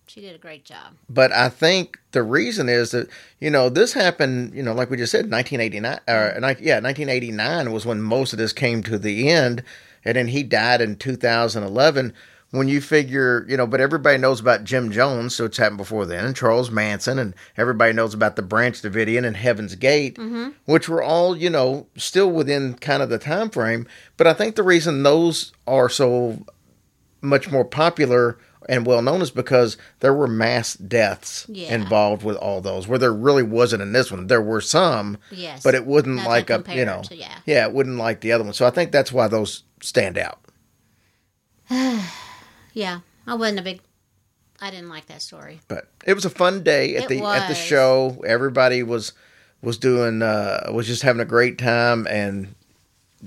She 0.08 0.22
did 0.22 0.34
a 0.34 0.40
great 0.40 0.66
job. 0.66 0.96
But 1.08 1.32
I 1.32 1.50
think 1.50 2.00
the 2.14 2.24
reason 2.24 2.70
is 2.70 2.92
that 2.92 3.10
you 3.40 3.50
know 3.50 3.70
this 3.70 3.94
happened. 3.94 4.54
You 4.54 4.64
know, 4.64 4.74
like 4.74 4.90
we 4.90 4.98
just 4.98 5.12
said, 5.12 5.30
1989. 5.30 6.00
Or, 6.08 6.34
mm-hmm. 6.40 6.64
yeah, 6.64 6.80
1989 6.80 7.72
was 7.72 7.86
when 7.86 8.02
most 8.02 8.34
of 8.34 8.40
this 8.40 8.54
came 8.54 8.82
to 8.84 8.98
the 8.98 9.30
end, 9.30 9.64
and 10.06 10.16
then 10.16 10.30
he 10.30 10.44
died 10.44 10.82
in 10.82 10.96
2011. 10.96 12.14
When 12.52 12.68
you 12.68 12.82
figure, 12.82 13.46
you 13.48 13.56
know, 13.58 13.68
but 13.68 13.80
everybody 13.80 14.18
knows 14.18 14.40
about 14.40 14.64
Jim 14.64 14.92
Jones, 14.92 15.36
so 15.36 15.46
it's 15.46 15.58
happened 15.58 15.78
before 15.78 16.08
then, 16.08 16.26
and 16.26 16.36
Charles 16.36 16.72
Manson, 16.72 17.20
and 17.20 17.36
everybody 17.58 17.94
knows 17.94 18.16
about 18.16 18.36
the 18.38 18.42
Branch 18.42 18.76
Davidian 18.82 19.24
and 19.24 19.38
Heaven's 19.38 19.76
Gate, 19.76 20.16
mm-hmm. 20.16 20.50
which 20.66 20.90
were 20.90 21.04
all, 21.04 21.38
you 21.38 21.52
know, 21.52 21.86
still 21.96 22.32
within 22.32 22.74
kind 22.74 23.04
of 23.04 23.10
the 23.10 23.20
time 23.20 23.52
frame. 23.52 23.86
But 24.18 24.26
I 24.26 24.34
think 24.34 24.56
the 24.56 24.64
reason 24.64 25.04
those 25.04 25.52
are 25.68 25.90
so 25.90 26.44
much 27.22 27.52
more 27.52 27.66
popular 27.66 28.40
and 28.68 28.86
well 28.86 29.02
known 29.04 29.22
is 29.22 29.30
because 29.32 29.78
there 30.00 30.14
were 30.14 30.28
mass 30.28 30.74
deaths 30.74 31.46
Yeah. 31.50 31.74
involved 31.74 32.24
with 32.24 32.36
all 32.38 32.62
those 32.62 32.88
where 32.88 33.00
there 33.00 33.14
really 33.14 33.44
wasn't 33.44 33.82
in 33.82 33.94
this 33.94 34.12
one 34.12 34.28
there 34.28 34.42
were 34.42 34.62
some 34.62 35.18
Yes. 35.32 35.64
but 35.64 35.76
it 35.76 35.86
wouldn't 35.86 36.18
Nothing 36.18 36.30
like 36.30 36.50
a 36.50 36.64
you 36.76 36.86
know 36.86 37.02
to- 37.04 37.16
yeah. 37.16 37.66
it 37.66 37.74
wouldn't 37.74 37.98
like 37.98 38.22
the 38.22 38.32
other 38.32 38.44
one 38.44 38.54
so 38.54 38.66
i 38.68 38.70
think 38.70 38.92
that's 38.92 39.12
why 39.12 39.28
those 39.28 39.64
stand 39.82 40.18
out 40.20 40.40
Yeah. 42.74 43.00
I 43.28 43.36
wasn't 43.36 43.60
a 43.60 43.64
big. 43.64 43.82
I 44.62 44.72
didn't 44.72 44.90
like 44.90 45.06
that 45.08 45.22
story. 45.22 45.62
but 45.70 45.88
it 46.06 46.14
was 46.14 46.26
a 46.26 46.30
fun 46.30 46.64
day 46.64 46.96
at 46.98 47.04
It 47.04 47.08
the 47.10 47.22
at 47.24 47.48
the 47.48 47.52
was. 47.54 47.58
show 47.58 48.22
everybody 48.28 48.84
was 48.84 49.14
was 49.62 49.78
doing 49.78 50.22
uh 50.22 50.70
was 50.74 50.86
just 50.88 51.02
having 51.04 51.22
a 51.22 51.26
great 51.26 51.58
time 51.58 52.06
and 52.10 52.54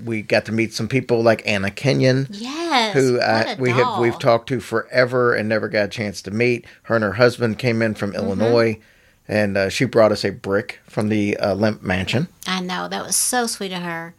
we 0.03 0.21
got 0.23 0.45
to 0.45 0.51
meet 0.51 0.73
some 0.73 0.87
people 0.87 1.21
like 1.23 1.41
anna 1.47 1.69
kenyon 1.71 2.27
Yes. 2.31 2.93
who 2.95 3.13
what 3.17 3.49
a 3.49 3.55
we 3.59 3.69
have 3.71 3.99
we've 3.99 4.11
doll. 4.13 4.19
talked 4.19 4.49
to 4.49 4.59
forever 4.59 5.33
and 5.33 5.47
never 5.49 5.67
got 5.69 5.85
a 5.85 5.87
chance 5.87 6.21
to 6.23 6.31
meet. 6.31 6.65
Her 6.83 6.95
and 6.95 7.03
her 7.03 7.13
husband 7.13 7.57
came 7.59 7.81
in 7.81 7.93
from 7.95 8.11
Mm-hmm. 8.13 8.19
Illinois, 8.25 8.79
and 9.27 9.55
uh, 9.57 9.69
she 9.69 9.85
brought 9.85 10.11
us 10.11 10.23
a 10.25 10.31
brick 10.31 10.79
from 10.87 11.09
the 11.09 11.37
uh, 11.37 11.53
Lemp 11.55 11.81
Mansion. 11.83 12.27
I 12.47 12.59
know 12.61 12.87
that 12.87 13.05
was 13.05 13.15
so 13.15 13.45
sweet 13.47 13.71
of 13.71 13.81
her. 13.83 14.13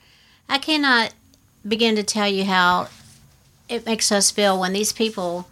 I 0.48 0.58
cannot 0.58 1.12
begin 1.66 1.96
to 1.96 2.02
tell 2.04 2.28
you 2.28 2.44
how 2.44 2.88
it 3.74 3.86
makes 3.86 4.10
us 4.12 4.30
feel 4.30 4.58
when 4.58 4.72
these 4.72 4.92
people, 4.92 5.48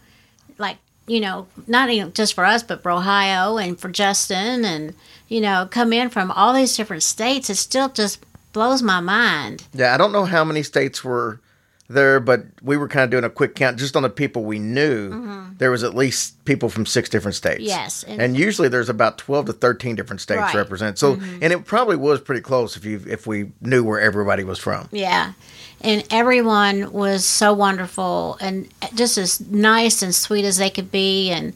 like 0.58 0.78
you 1.06 1.20
know, 1.20 1.46
not 1.66 1.90
even 1.90 2.12
just 2.12 2.34
for 2.34 2.44
us, 2.44 2.62
but 2.62 2.82
for 2.82 2.90
Ohio 2.90 3.56
and 3.58 3.78
for 3.78 3.88
Justin, 3.88 4.64
and 4.64 4.94
you 5.28 5.40
know, 5.40 5.66
come 5.70 5.92
in 5.92 6.10
from 6.10 6.30
all 6.30 6.52
these 6.52 6.76
different 6.76 7.02
states. 7.02 7.50
It 7.50 7.56
still 7.56 7.88
just 7.88 8.24
blows 8.52 8.82
my 8.82 9.00
mind. 9.00 9.64
Yeah, 9.74 9.94
I 9.94 9.96
don't 9.96 10.12
know 10.12 10.24
how 10.24 10.44
many 10.44 10.62
states 10.62 11.02
were 11.02 11.40
there, 11.88 12.20
but 12.20 12.44
we 12.62 12.76
were 12.76 12.88
kind 12.88 13.04
of 13.04 13.10
doing 13.10 13.24
a 13.24 13.30
quick 13.30 13.54
count 13.54 13.78
just 13.78 13.96
on 13.96 14.02
the 14.02 14.08
people 14.08 14.44
we 14.44 14.58
knew. 14.58 15.42
There 15.58 15.70
was 15.70 15.82
at 15.84 15.94
least 15.94 16.42
people 16.44 16.68
from 16.68 16.86
six 16.86 17.08
different 17.08 17.34
states. 17.34 17.58
Mm-hmm. 17.58 17.66
Yes, 17.68 18.02
and, 18.04 18.20
and- 18.22 18.36
usually 18.36 18.68
there's 18.68 18.88
about 18.88 19.18
twelve 19.18 19.46
to 19.46 19.52
thirteen 19.52 19.94
different 19.94 20.20
states 20.20 20.38
Right. 20.40 20.48
Mm-hmm. 20.48 20.58
represented. 20.58 20.98
So, 20.98 21.14
and 21.14 21.52
it 21.52 21.64
probably 21.64 21.96
was 21.96 22.20
pretty 22.20 22.40
close 22.40 22.76
if 22.76 22.84
you 22.84 23.02
if 23.06 23.26
we 23.26 23.52
knew 23.60 23.84
where 23.84 24.00
everybody 24.00 24.44
was 24.44 24.58
from. 24.58 24.88
Yeah. 24.90 25.32
And 25.82 26.04
everyone 26.12 26.92
was 26.92 27.24
so 27.24 27.52
wonderful 27.52 28.38
and 28.40 28.68
just 28.94 29.18
as 29.18 29.40
nice 29.40 30.00
and 30.02 30.14
sweet 30.14 30.44
as 30.44 30.56
they 30.58 30.70
could 30.70 30.92
be 30.92 31.30
and 31.30 31.54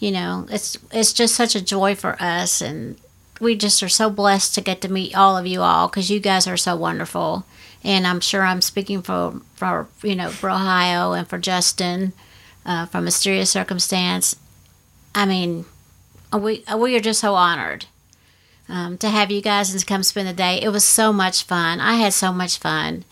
you 0.00 0.10
know, 0.10 0.46
it's 0.50 0.76
it's 0.90 1.12
just 1.12 1.34
such 1.36 1.54
a 1.54 1.64
joy 1.64 1.94
for 1.94 2.20
us 2.20 2.60
and 2.60 2.96
we 3.40 3.54
just 3.56 3.80
are 3.82 3.88
so 3.88 4.10
blessed 4.10 4.54
to 4.56 4.60
get 4.60 4.80
to 4.82 4.88
meet 4.88 5.16
all 5.16 5.36
of 5.38 5.46
you 5.46 5.62
all 5.62 5.88
cuz 5.88 6.10
you 6.10 6.18
guys 6.20 6.46
are 6.48 6.56
so 6.56 6.74
wonderful. 6.76 7.44
And 7.84 8.06
I'm 8.06 8.20
sure 8.20 8.42
I'm 8.42 8.62
speaking 8.62 9.02
for 9.02 9.40
for 9.54 9.88
you 10.02 10.14
know, 10.14 10.30
for 10.30 10.50
Ohio 10.50 11.12
and 11.12 11.28
for 11.28 11.38
Justin 11.38 12.12
uh, 12.64 12.86
from 12.86 13.04
Mysterious 13.04 13.50
Circumstance. 13.50 14.36
I 15.14 15.26
mean, 15.26 15.64
we 16.32 16.64
we 16.76 16.96
are 16.96 17.00
just 17.00 17.20
so 17.20 17.34
honored 17.34 17.86
um, 18.68 18.98
to 18.98 19.08
have 19.08 19.30
you 19.30 19.42
guys 19.42 19.70
and 19.70 19.80
to 19.80 19.86
come 19.86 20.02
spend 20.02 20.28
the 20.28 20.32
day. 20.32 20.60
It 20.62 20.70
was 20.70 20.84
so 20.84 21.12
much 21.12 21.42
fun. 21.42 21.80
I 21.80 21.94
had 21.94 22.12
so 22.12 22.32
much 22.32 22.58
fun, 22.58 23.04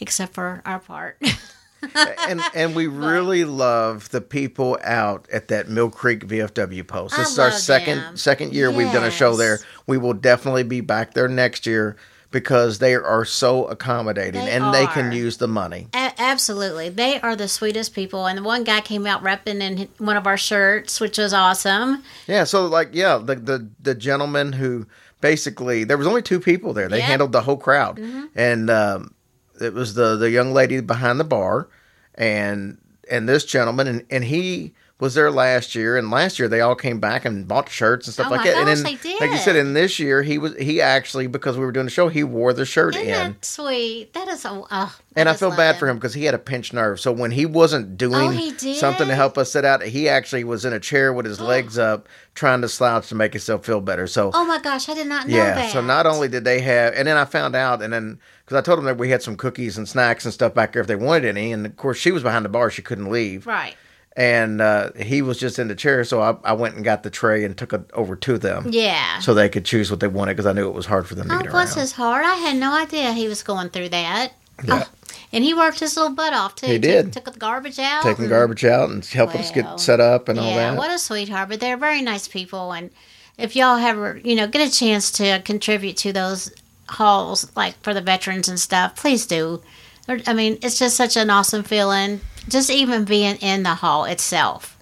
except 0.00 0.34
for 0.34 0.62
our 0.64 0.80
part. 0.80 1.18
and 2.28 2.40
and 2.54 2.74
we 2.74 2.86
really 2.86 3.44
love 3.44 4.10
the 4.10 4.20
people 4.20 4.78
out 4.82 5.28
at 5.32 5.48
that 5.48 5.68
Mill 5.68 5.90
Creek 5.90 6.26
VFW 6.26 6.86
post. 6.86 7.14
I 7.14 7.18
This 7.18 7.32
is 7.32 7.38
our 7.38 7.52
second 7.52 7.98
them. 7.98 8.16
second 8.16 8.52
year 8.52 8.70
we've 8.70 8.92
done 8.92 9.04
a 9.04 9.10
show 9.10 9.36
there. 9.36 9.60
We 9.86 9.98
will 9.98 10.14
definitely 10.14 10.64
be 10.64 10.80
back 10.80 11.14
there 11.14 11.28
next 11.28 11.66
year 11.66 11.96
because 12.40 12.80
they 12.80 12.94
are 12.94 13.24
so 13.24 13.64
accommodating 13.64 14.44
They 14.44 14.50
and 14.50 14.74
they 14.74 14.86
can 14.88 15.10
use 15.10 15.38
the 15.38 15.48
money. 15.48 15.88
A- 15.94 16.12
absolutely, 16.18 16.90
they 16.90 17.18
are 17.22 17.34
the 17.34 17.48
sweetest 17.48 17.94
people. 17.94 18.26
And 18.26 18.36
the 18.36 18.42
one 18.42 18.62
guy 18.62 18.82
came 18.82 19.06
out 19.06 19.22
repping 19.22 19.62
in 19.62 19.88
one 19.96 20.18
of 20.18 20.26
our 20.26 20.36
shirts, 20.36 21.00
which 21.00 21.16
was 21.16 21.32
awesome. 21.32 22.02
Yeah, 22.26 22.44
so 22.44 22.66
like 22.66 22.90
yeah, 22.92 23.16
the 23.16 23.36
the 23.36 23.68
the 23.80 23.94
gentleman 23.94 24.52
who 24.52 24.86
basically 25.22 25.84
there 25.84 25.96
was 25.96 26.06
only 26.06 26.20
two 26.20 26.38
people 26.38 26.74
there. 26.74 26.88
They 26.90 26.96
Yep. 26.98 27.02
Mm-hmm. 27.04 27.10
handled 27.10 27.32
the 27.32 27.40
whole 27.40 27.56
crowd, 27.56 27.98
and 28.34 28.68
um, 28.68 29.14
it 29.58 29.72
was 29.72 29.94
the 29.94 30.16
the 30.16 30.30
young 30.30 30.52
lady 30.52 30.80
behind 30.82 31.18
the 31.18 31.24
bar, 31.24 31.68
and 32.14 32.76
and 33.10 33.26
this 33.26 33.46
gentleman, 33.46 33.86
and 33.86 34.04
and 34.10 34.24
he 34.24 34.74
was 34.98 35.12
there 35.14 35.30
last 35.30 35.74
year, 35.74 35.98
and 35.98 36.10
last 36.10 36.38
year 36.38 36.48
they 36.48 36.62
all 36.62 36.74
came 36.74 37.00
back 37.00 37.26
and 37.26 37.46
bought 37.46 37.68
shirts 37.68 38.06
and 38.06 38.14
stuff 38.14 38.28
Oh 38.28 38.30
like 38.30 38.44
that. 38.44 38.56
and 38.56 38.66
gosh, 38.66 38.76
then, 38.82 38.98
they 39.02 39.18
like 39.20 39.30
you 39.30 39.36
said, 39.36 39.54
in 39.54 39.74
this 39.74 39.98
year 39.98 40.22
he 40.22 40.38
was 40.38 40.56
he 40.56 40.80
actually 40.80 41.26
because 41.26 41.58
we 41.58 41.66
were 41.66 41.72
doing 41.72 41.84
the 41.84 41.90
show, 41.92 42.08
he 42.08 42.24
wore 42.24 42.54
the 42.54 42.64
shirt 42.64 42.94
Isn't 42.96 43.06
in. 43.06 43.12
that 43.12 43.44
sweet? 43.44 44.14
That 44.14 44.26
is 44.28 44.40
so. 44.40 44.66
Oh, 44.70 44.96
And 45.14 45.28
I 45.28 45.34
feel 45.34 45.50
bad 45.54 45.74
it. 45.76 45.78
for 45.78 45.86
him 45.88 45.96
because 45.96 46.14
he 46.14 46.24
had 46.24 46.34
a 46.34 46.38
pinched 46.38 46.72
nerve. 46.72 46.98
So 46.98 47.12
when 47.12 47.30
he 47.30 47.44
wasn't 47.44 47.98
doing 47.98 48.14
Oh, 48.38 48.72
something 48.74 49.06
to 49.08 49.14
help 49.14 49.36
us 49.36 49.52
sit 49.52 49.66
out, 49.66 49.82
he 49.82 50.08
actually 50.08 50.44
was 50.44 50.64
in 50.64 50.72
a 50.72 50.80
chair 50.80 51.12
with 51.12 51.26
his 51.26 51.40
legs 51.52 51.76
up, 51.76 52.08
trying 52.34 52.62
to 52.62 52.68
slouch 52.68 53.08
to 53.08 53.14
make 53.14 53.34
himself 53.34 53.66
feel 53.66 53.82
better. 53.82 54.06
So 54.06 54.30
Oh 54.32 54.46
my 54.46 54.60
gosh, 54.60 54.88
I 54.88 54.94
did 54.94 55.08
not 55.08 55.28
know 55.28 55.36
yeah. 55.36 55.54
that. 55.56 55.72
So 55.72 55.82
not 55.82 56.06
only 56.06 56.28
did 56.28 56.44
they 56.44 56.60
have, 56.60 56.94
and 56.94 57.06
then 57.06 57.18
I 57.18 57.26
found 57.26 57.54
out, 57.54 57.82
and 57.82 57.92
then 57.92 58.18
because 58.46 58.56
I 58.56 58.62
told 58.62 58.78
them 58.78 58.86
that 58.86 58.96
we 58.96 59.10
had 59.10 59.22
some 59.22 59.36
cookies 59.36 59.76
and 59.76 59.86
snacks 59.86 60.24
and 60.24 60.32
stuff 60.32 60.54
back 60.54 60.72
there 60.72 60.80
if 60.80 60.88
they 60.88 60.96
wanted 60.96 61.26
any, 61.26 61.52
and 61.52 61.66
of 61.66 61.76
course 61.76 61.98
she 61.98 62.12
was 62.12 62.22
behind 62.22 62.46
the 62.46 62.48
bar, 62.48 62.70
she 62.70 62.80
couldn't 62.80 63.10
leave, 63.10 63.46
right. 63.46 63.76
And 64.16 64.60
uh, 64.62 64.92
he 64.96 65.20
was 65.22 65.38
just 65.38 65.58
in 65.58 65.68
the 65.68 65.74
chair, 65.74 66.02
so 66.04 66.20
I, 66.22 66.36
I 66.42 66.52
went 66.54 66.74
and 66.74 66.84
got 66.84 67.02
the 67.02 67.10
tray 67.10 67.44
and 67.44 67.56
took 67.56 67.72
it 67.72 67.82
over 67.92 68.16
to 68.16 68.38
them. 68.38 68.66
Yeah. 68.70 69.18
So 69.20 69.34
they 69.34 69.48
could 69.48 69.64
choose 69.64 69.90
what 69.90 70.00
they 70.00 70.08
wanted 70.08 70.34
because 70.34 70.46
I 70.46 70.52
knew 70.52 70.66
it 70.68 70.74
was 70.74 70.86
hard 70.86 71.06
for 71.06 71.14
them 71.14 71.28
to 71.28 71.34
Oh, 71.34 71.38
get 71.42 71.50
bless 71.50 71.76
around. 71.76 71.82
his 71.82 71.92
heart. 71.92 72.24
I 72.24 72.34
had 72.36 72.56
no 72.56 72.74
idea 72.74 73.12
he 73.12 73.28
was 73.28 73.42
going 73.42 73.68
through 73.68 73.90
that. 73.90 74.32
Oh, 74.68 74.88
and 75.32 75.44
he 75.44 75.52
worked 75.52 75.80
his 75.80 75.96
little 75.98 76.14
butt 76.14 76.32
off 76.32 76.54
too. 76.54 76.66
He 76.66 76.78
did. 76.78 77.12
Took, 77.12 77.24
the 77.30 77.38
garbage 77.38 77.78
out. 77.78 78.02
Taking 78.04 78.24
and- 78.24 78.30
garbage 78.30 78.64
out 78.64 78.88
and 78.88 79.04
helping 79.04 79.40
us 79.42 79.50
get 79.50 79.78
set 79.78 80.00
up 80.00 80.28
and 80.30 80.38
all 80.38 80.46
yeah, 80.48 80.70
that. 80.70 80.78
what 80.78 80.90
a 80.90 80.98
sweetheart. 80.98 81.50
But 81.50 81.60
they're 81.60 81.76
very 81.76 82.00
nice 82.00 82.26
people, 82.26 82.72
and 82.72 82.90
if 83.36 83.54
y'all 83.54 83.76
ever, 83.76 84.18
you 84.24 84.34
know, 84.34 84.46
get 84.46 84.66
a 84.66 84.72
chance 84.72 85.10
to 85.12 85.42
contribute 85.44 85.98
to 85.98 86.12
those 86.14 86.50
halls, 86.88 87.54
like 87.54 87.74
for 87.82 87.92
the 87.92 88.00
veterans 88.00 88.48
and 88.48 88.58
stuff, 88.58 88.96
please 88.96 89.26
do. 89.26 89.62
I 90.08 90.32
mean, 90.32 90.56
it's 90.62 90.78
just 90.78 90.96
such 90.96 91.16
an 91.16 91.28
awesome 91.30 91.64
feeling. 91.64 92.20
Just 92.48 92.70
even 92.70 93.04
being 93.04 93.36
in 93.36 93.62
the 93.64 93.74
hall 93.74 94.04
itself, 94.04 94.78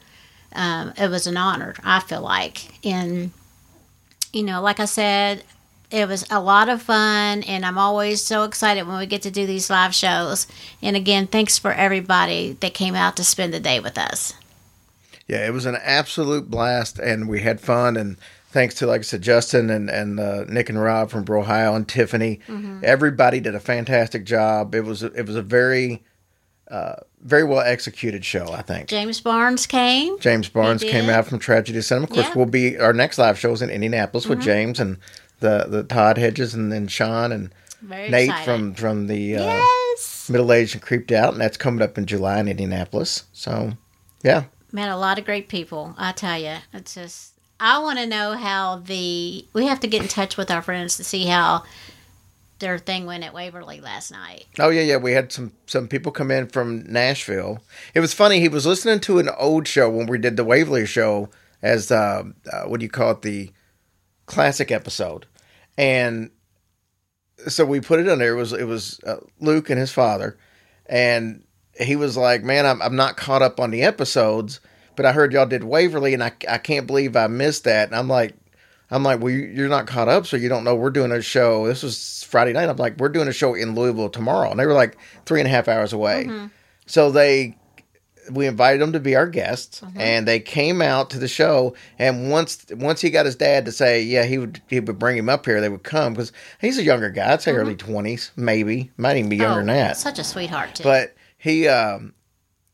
um, 0.55 0.93
it 0.97 1.09
was 1.11 1.27
an 1.27 1.37
honor. 1.37 1.75
I 1.83 2.01
feel 2.01 2.21
like, 2.21 2.85
and 2.87 3.31
you 4.33 4.43
know, 4.43 4.61
like 4.61 4.81
I 4.81 4.85
said, 4.85 5.45
it 5.91 6.09
was 6.09 6.27
a 6.31 6.41
lot 6.41 6.69
of 6.69 6.83
fun, 6.83 7.43
and 7.45 7.65
I'm 7.65 7.79
always 7.79 8.23
so 8.23 8.43
excited 8.45 8.87
when 8.87 8.99
we 8.99 9.07
get 9.07 9.23
to 9.23 9.31
do 9.31 9.47
these 9.47 9.71
live 9.71 9.95
shows. 9.95 10.47
And 10.83 10.97
again, 10.97 11.27
thanks 11.27 11.57
for 11.59 11.73
everybody 11.73 12.57
that 12.61 12.75
came 12.75 12.95
out 12.95 13.17
to 13.17 13.25
spend 13.25 13.55
the 13.55 13.61
day 13.61 13.81
with 13.81 13.97
us. 13.97 14.35
Yeah, 15.29 15.47
it 15.47 15.53
was 15.53 15.65
an 15.67 15.77
absolute 15.83 16.51
blast, 16.51 16.99
and 16.99 17.29
we 17.29 17.41
had 17.41 17.61
fun. 17.61 17.97
And 17.97 18.17
thanks 18.51 18.75
to, 18.77 18.87
like 18.87 19.01
I 19.01 19.05
said, 19.05 19.23
Justin 19.23 19.71
and 19.71 19.89
and 19.89 20.21
uh, 20.21 20.45
Nick 20.49 20.69
and 20.69 20.81
Rob 20.83 21.11
from 21.11 21.25
Bro 21.25 21.41
Ohio 21.43 21.75
and 21.75 21.89
Tiffany, 21.89 22.41
Mm-hmm. 22.47 22.81
everybody 22.83 23.41
did 23.41 23.55
a 23.55 23.61
fantastic 23.61 24.25
job. 24.27 24.75
It 24.75 24.83
was 24.85 25.03
it 25.03 25.27
was 25.27 25.37
a 25.37 25.43
very 25.43 26.03
uh, 26.71 26.97
very 27.23 27.45
well 27.45 27.61
executed 27.61 28.25
show. 28.25 28.53
I 28.53 28.63
think 28.63 28.89
James 28.89 29.21
Barnes 29.21 29.67
came. 29.67 30.19
James 30.19 30.49
Barnes 30.49 30.83
came 30.83 31.09
out 31.11 31.27
from 31.27 31.39
Tragedy 31.39 31.81
Cinema. 31.81 32.05
Of 32.05 32.11
course, 32.11 32.25
Yeah. 32.25 32.31
Mm-hmm. 32.31 32.39
we'll 32.39 32.49
be 32.49 32.79
our 32.79 32.93
next 32.93 33.19
live 33.19 33.39
show 33.39 33.53
is 33.53 33.63
in 33.63 33.71
Indianapolis 33.71 34.27
with 34.27 34.41
James 34.41 34.81
and 34.81 34.99
the 35.41 35.67
the 35.69 35.83
Todd 35.83 36.17
Hedges 36.19 36.55
and 36.55 36.73
then 36.73 36.89
Sean 36.89 37.33
and 37.33 37.51
Very 37.83 38.09
Nate 38.09 38.31
excited. 38.31 38.45
from 38.45 38.75
from 38.75 39.07
the 39.09 39.37
uh, 39.37 39.45
yes. 39.45 40.29
Middle 40.31 40.53
Aged 40.53 40.75
and 40.77 40.83
Creeped 40.83 41.13
Out, 41.13 41.33
and 41.33 41.41
that's 41.41 41.57
coming 41.57 41.83
up 41.83 41.99
in 41.99 42.07
July 42.07 42.41
in 42.41 42.49
Indianapolis. 42.49 43.25
So, 43.33 43.73
yeah. 44.23 44.45
Met 44.73 44.89
a 44.89 44.97
lot 44.97 45.19
of 45.19 45.25
great 45.25 45.49
people. 45.49 45.95
I 45.99 46.13
tell 46.13 46.39
you, 46.39 46.57
it's 46.73 46.95
just. 46.95 47.33
I 47.61 47.79
want 47.79 47.99
to 48.01 48.07
know 48.07 48.33
how 48.33 48.77
the. 48.85 49.47
We 49.53 49.67
have 49.67 49.81
to 49.81 49.87
get 49.87 50.03
in 50.03 50.09
touch 50.09 50.37
with 50.37 50.51
our 50.51 50.63
friends 50.63 50.97
to 50.97 51.05
see 51.05 51.27
how 51.27 51.63
their 52.59 52.79
thing 52.79 53.07
went 53.07 53.25
at 53.25 53.35
Waverly 53.35 53.81
last 53.81 54.11
night. 54.11 54.47
Oh 54.59 54.71
yeah, 54.71 54.83
yeah. 54.83 54.97
We 54.97 55.13
had 55.13 55.33
some 55.33 55.53
some 55.67 55.89
people 55.89 56.13
come 56.13 56.31
in 56.31 56.47
from 56.49 56.85
Nashville. 56.91 57.63
It 57.95 58.01
was 58.01 58.15
funny. 58.15 58.41
He 58.41 58.49
was 58.49 58.67
listening 58.67 59.01
to 59.01 59.19
an 59.19 59.29
old 59.39 59.67
show 59.67 59.91
when 59.91 60.07
we 60.07 60.19
did 60.19 60.37
the 60.37 60.45
Waverly 60.45 60.87
show 60.87 61.29
as 61.63 61.91
uh, 61.91 62.25
uh, 62.53 62.63
what 62.65 62.81
do 62.81 62.85
you 62.85 62.91
call 62.91 63.13
it 63.13 63.23
the 63.23 63.51
classic 64.27 64.71
episode, 64.71 65.27
and 65.77 66.31
so 67.49 67.65
we 67.65 67.81
put 67.81 68.01
it 68.01 68.09
on 68.09 68.19
there. 68.19 68.35
It 68.35 68.39
was 68.39 68.53
it 68.53 68.65
was 68.65 69.01
uh, 69.07 69.17
Luke 69.41 69.71
and 69.71 69.79
his 69.79 69.93
father, 69.93 70.39
and 70.87 71.45
he 71.79 71.97
was 71.97 72.17
like, 72.17 72.45
"Man, 72.45 72.67
I'm 72.67 72.81
I'm 72.81 72.97
not 72.97 73.17
caught 73.17 73.43
up 73.43 73.59
on 73.59 73.71
the 73.71 73.83
episodes, 73.83 74.61
but 74.97 75.05
I 75.05 75.13
heard 75.13 75.33
y'all 75.33 75.47
did 75.47 75.65
Waverly, 75.65 76.15
and 76.15 76.23
I 76.23 76.33
I 76.49 76.59
can't 76.59 76.87
believe 76.87 77.17
I 77.17 77.27
missed 77.27 77.65
that." 77.65 77.89
And 77.89 77.97
I'm 77.97 78.09
like. 78.09 78.35
I'm 78.91 79.03
like, 79.03 79.21
well, 79.21 79.33
you- 79.33 79.47
you're 79.47 79.69
not 79.69 79.87
caught 79.87 80.09
up, 80.09 80.27
so 80.27 80.37
you 80.37 80.49
don't 80.49 80.65
know 80.65 80.75
we're 80.75 80.91
doing 80.91 81.13
a 81.13 81.23
show. 81.23 81.67
This 81.67 81.83
was 81.83 82.25
Friday 82.29 82.53
night. 82.53 82.69
I'm 82.69 82.77
like, 82.77 82.99
we're 82.99 83.09
doing 83.09 83.29
a 83.29 83.33
show 83.33 83.55
in 83.55 83.75
Louisville 83.75 84.11
tomorrow, 84.11 84.51
and 84.51 84.61
they 84.61 84.67
were 84.67 84.73
like 84.75 84.97
three 85.27 85.41
and 85.41 85.47
a 85.47 85.51
half 85.51 85.69
hours 85.69 85.93
away. 85.93 86.25
Mm-hmm. 86.25 86.47
So 86.87 87.11
they, 87.11 87.57
we 88.31 88.47
invited 88.47 88.81
them 88.81 88.93
to 88.93 89.01
be 89.01 89.17
our 89.17 89.27
guests, 89.27 89.81
mm-hmm. 89.81 89.99
and 89.99 90.29
they 90.29 90.41
came 90.41 90.83
out 90.83 91.11
to 91.11 91.19
the 91.19 91.29
show. 91.29 91.75
And 91.99 92.31
once 92.31 92.67
once 92.71 93.01
he 93.01 93.11
got 93.11 93.27
his 93.27 93.37
dad 93.37 93.65
to 93.65 93.73
say, 93.73 94.03
yeah, 94.03 94.25
he 94.25 94.39
would 94.39 94.61
he 94.69 94.81
would 94.81 94.99
bring 94.99 95.17
him 95.17 95.29
up 95.29 95.47
here, 95.47 95.61
they 95.61 95.69
would 95.69 95.83
come 95.83 96.13
because 96.13 96.33
he's 96.61 96.79
a 96.79 96.83
younger 96.83 97.11
guy. 97.11 97.33
I'd 97.33 97.43
say 97.43 97.53
mm-hmm. 97.53 97.61
early 97.61 97.77
twenties, 97.77 98.33
maybe, 98.37 98.91
might 98.97 99.17
even 99.17 99.31
be 99.31 99.37
younger 99.37 99.61
than 99.61 99.71
oh, 99.71 99.75
that. 99.75 99.97
Such 99.97 100.19
a 100.19 100.25
sweetheart, 100.25 100.77
too. 100.77 100.85
But 100.85 101.15
he, 101.39 101.69
um, 101.69 102.15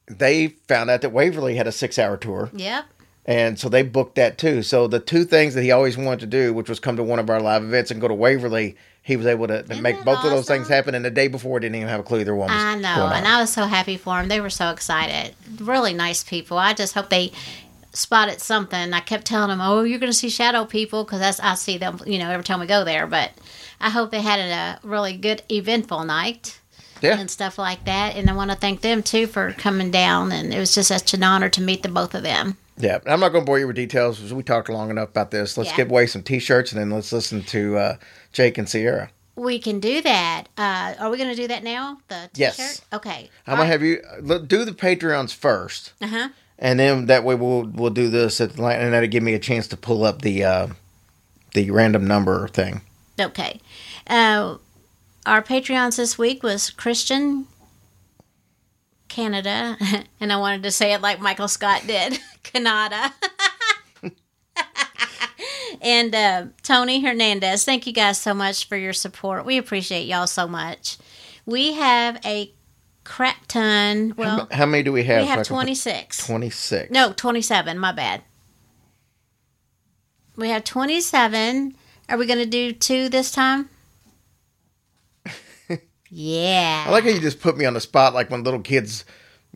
they 0.08 0.48
found 0.68 0.90
out 0.90 1.02
that 1.02 1.10
Waverly 1.10 1.56
had 1.56 1.66
a 1.66 1.72
six 1.72 1.98
hour 1.98 2.16
tour. 2.16 2.50
yep. 2.52 2.84
And 3.26 3.58
so 3.58 3.68
they 3.68 3.82
booked 3.82 4.14
that 4.16 4.38
too. 4.38 4.62
So 4.62 4.88
the 4.88 4.98
two 4.98 5.24
things 5.24 5.54
that 5.54 5.62
he 5.62 5.70
always 5.70 5.96
wanted 5.96 6.20
to 6.20 6.26
do, 6.26 6.52
which 6.52 6.68
was 6.68 6.80
come 6.80 6.96
to 6.96 7.02
one 7.02 7.18
of 7.18 7.28
our 7.28 7.40
live 7.40 7.62
events 7.62 7.90
and 7.90 8.00
go 8.00 8.08
to 8.08 8.14
Waverly, 8.14 8.76
he 9.02 9.16
was 9.16 9.26
able 9.26 9.46
to, 9.46 9.62
to 9.62 9.80
make 9.80 10.04
both 10.04 10.24
of 10.24 10.30
those 10.30 10.46
things 10.46 10.68
happen. 10.68 10.94
And 10.94 11.04
the 11.04 11.10
day 11.10 11.28
before, 11.28 11.60
didn't 11.60 11.76
even 11.76 11.88
have 11.88 12.00
a 12.00 12.02
clue 12.02 12.20
either 12.20 12.34
one 12.34 12.48
was 12.48 12.56
I 12.56 12.76
know, 12.76 13.08
and 13.12 13.26
I 13.26 13.40
was 13.40 13.52
so 13.52 13.64
happy 13.64 13.96
for 13.96 14.20
him. 14.20 14.28
They 14.28 14.40
were 14.40 14.50
so 14.50 14.70
excited. 14.70 15.34
Really 15.58 15.94
nice 15.94 16.22
people. 16.22 16.58
I 16.58 16.74
just 16.74 16.94
hope 16.94 17.08
they 17.08 17.32
spotted 17.92 18.40
something. 18.40 18.92
I 18.92 19.00
kept 19.00 19.24
telling 19.24 19.48
them, 19.48 19.60
"Oh, 19.60 19.82
you're 19.82 19.98
going 19.98 20.12
to 20.12 20.16
see 20.16 20.28
shadow 20.28 20.64
people," 20.64 21.04
because 21.04 21.40
I 21.40 21.54
see 21.54 21.78
them, 21.78 21.98
you 22.06 22.18
know, 22.18 22.30
every 22.30 22.44
time 22.44 22.60
we 22.60 22.66
go 22.66 22.84
there. 22.84 23.06
But 23.06 23.32
I 23.80 23.90
hope 23.90 24.10
they 24.10 24.20
had 24.20 24.38
a 24.38 24.86
really 24.86 25.16
good, 25.16 25.42
eventful 25.50 26.04
night 26.04 26.60
yeah. 27.00 27.18
and 27.18 27.30
stuff 27.30 27.58
like 27.58 27.84
that. 27.86 28.16
And 28.16 28.28
I 28.28 28.34
want 28.34 28.50
to 28.50 28.56
thank 28.56 28.82
them 28.82 29.02
too 29.02 29.26
for 29.26 29.52
coming 29.52 29.90
down. 29.90 30.32
And 30.32 30.52
it 30.52 30.58
was 30.58 30.74
just 30.74 30.88
such 30.88 31.14
an 31.14 31.22
honor 31.22 31.48
to 31.50 31.62
meet 31.62 31.82
the 31.82 31.88
both 31.88 32.14
of 32.14 32.22
them. 32.22 32.56
Yeah. 32.80 32.98
I'm 33.06 33.20
not 33.20 33.30
going 33.30 33.44
to 33.44 33.46
bore 33.46 33.58
you 33.58 33.66
with 33.66 33.76
details 33.76 34.16
because 34.18 34.32
we 34.34 34.42
talked 34.42 34.68
long 34.68 34.90
enough 34.90 35.10
about 35.10 35.30
this. 35.30 35.56
Let's 35.56 35.70
Yeah. 35.70 35.76
give 35.76 35.90
away 35.90 36.06
some 36.06 36.22
t 36.22 36.38
shirts 36.38 36.72
and 36.72 36.80
then 36.80 36.90
let's 36.90 37.12
listen 37.12 37.42
to 37.44 37.76
uh, 37.76 37.96
Jake 38.32 38.58
and 38.58 38.68
Sierra. 38.68 39.10
We 39.36 39.58
can 39.58 39.80
do 39.80 40.02
that. 40.02 40.44
Uh, 40.58 40.94
are 40.98 41.08
we 41.10 41.16
going 41.16 41.30
to 41.30 41.36
do 41.36 41.48
that 41.48 41.62
now? 41.64 41.98
The 42.08 42.28
t-shirt. 42.34 42.58
Yes. 42.58 42.82
Okay. 42.92 43.30
I'm 43.46 43.56
going 43.56 43.66
to 43.66 43.72
have 43.72 43.82
you 43.82 44.02
look, 44.20 44.48
do 44.48 44.64
the 44.64 44.72
Patreons 44.72 45.32
first. 45.34 45.92
Uh 46.02 46.06
huh. 46.08 46.28
And 46.58 46.78
then 46.78 47.06
that 47.06 47.24
way 47.24 47.34
we'll 47.36 47.62
we'll 47.64 47.88
do 47.90 48.10
this 48.10 48.38
at 48.40 48.52
the 48.56 48.60
line, 48.62 48.78
and 48.80 48.92
that'll 48.92 49.08
give 49.08 49.22
me 49.22 49.32
a 49.32 49.38
chance 49.38 49.66
to 49.68 49.78
pull 49.78 50.04
up 50.04 50.20
the 50.20 50.44
uh, 50.44 50.66
the 51.54 51.70
random 51.70 52.06
number 52.06 52.48
thing. 52.48 52.82
Okay. 53.18 53.60
Uh, 54.06 54.56
our 55.24 55.40
Patreons 55.42 55.96
this 55.96 56.18
week 56.18 56.42
was 56.42 56.68
Christian 56.68 57.46
Canada, 59.10 59.76
and 60.20 60.32
I 60.32 60.36
wanted 60.38 60.62
to 60.62 60.70
say 60.70 60.94
it 60.94 61.02
like 61.02 61.20
Michael 61.20 61.48
Scott 61.48 61.82
did, 61.86 62.18
Canada. 62.42 63.12
and 65.82 66.14
uh, 66.14 66.46
Tony 66.62 67.02
Hernandez, 67.02 67.64
thank 67.66 67.86
you 67.86 67.92
guys 67.92 68.16
so 68.18 68.32
much 68.32 68.66
for 68.66 68.78
your 68.78 68.94
support. 68.94 69.44
We 69.44 69.58
appreciate 69.58 70.06
y'all 70.06 70.26
so 70.26 70.48
much. 70.48 70.96
We 71.44 71.74
have 71.74 72.18
a 72.24 72.54
crap 73.04 73.46
ton. 73.48 74.14
Well, 74.16 74.48
How 74.50 74.66
many 74.66 74.84
do 74.84 74.92
we 74.92 75.04
have? 75.04 75.22
we 75.22 75.28
have 75.28 75.38
Michael? 75.40 75.56
26. 75.56 76.26
26. 76.26 76.90
No, 76.90 77.12
27. 77.12 77.78
My 77.78 77.92
bad. 77.92 78.22
We 80.36 80.48
have 80.50 80.64
27. 80.64 81.74
Are 82.08 82.16
we 82.16 82.26
going 82.26 82.38
to 82.38 82.46
do 82.46 82.72
two 82.72 83.08
this 83.08 83.30
time? 83.32 83.68
Yeah. 86.10 86.84
I 86.86 86.90
like 86.90 87.04
how 87.04 87.10
you 87.10 87.20
just 87.20 87.40
put 87.40 87.56
me 87.56 87.64
on 87.64 87.74
the 87.74 87.80
spot 87.80 88.14
like 88.14 88.30
when 88.30 88.42
little 88.44 88.60
kids 88.60 89.04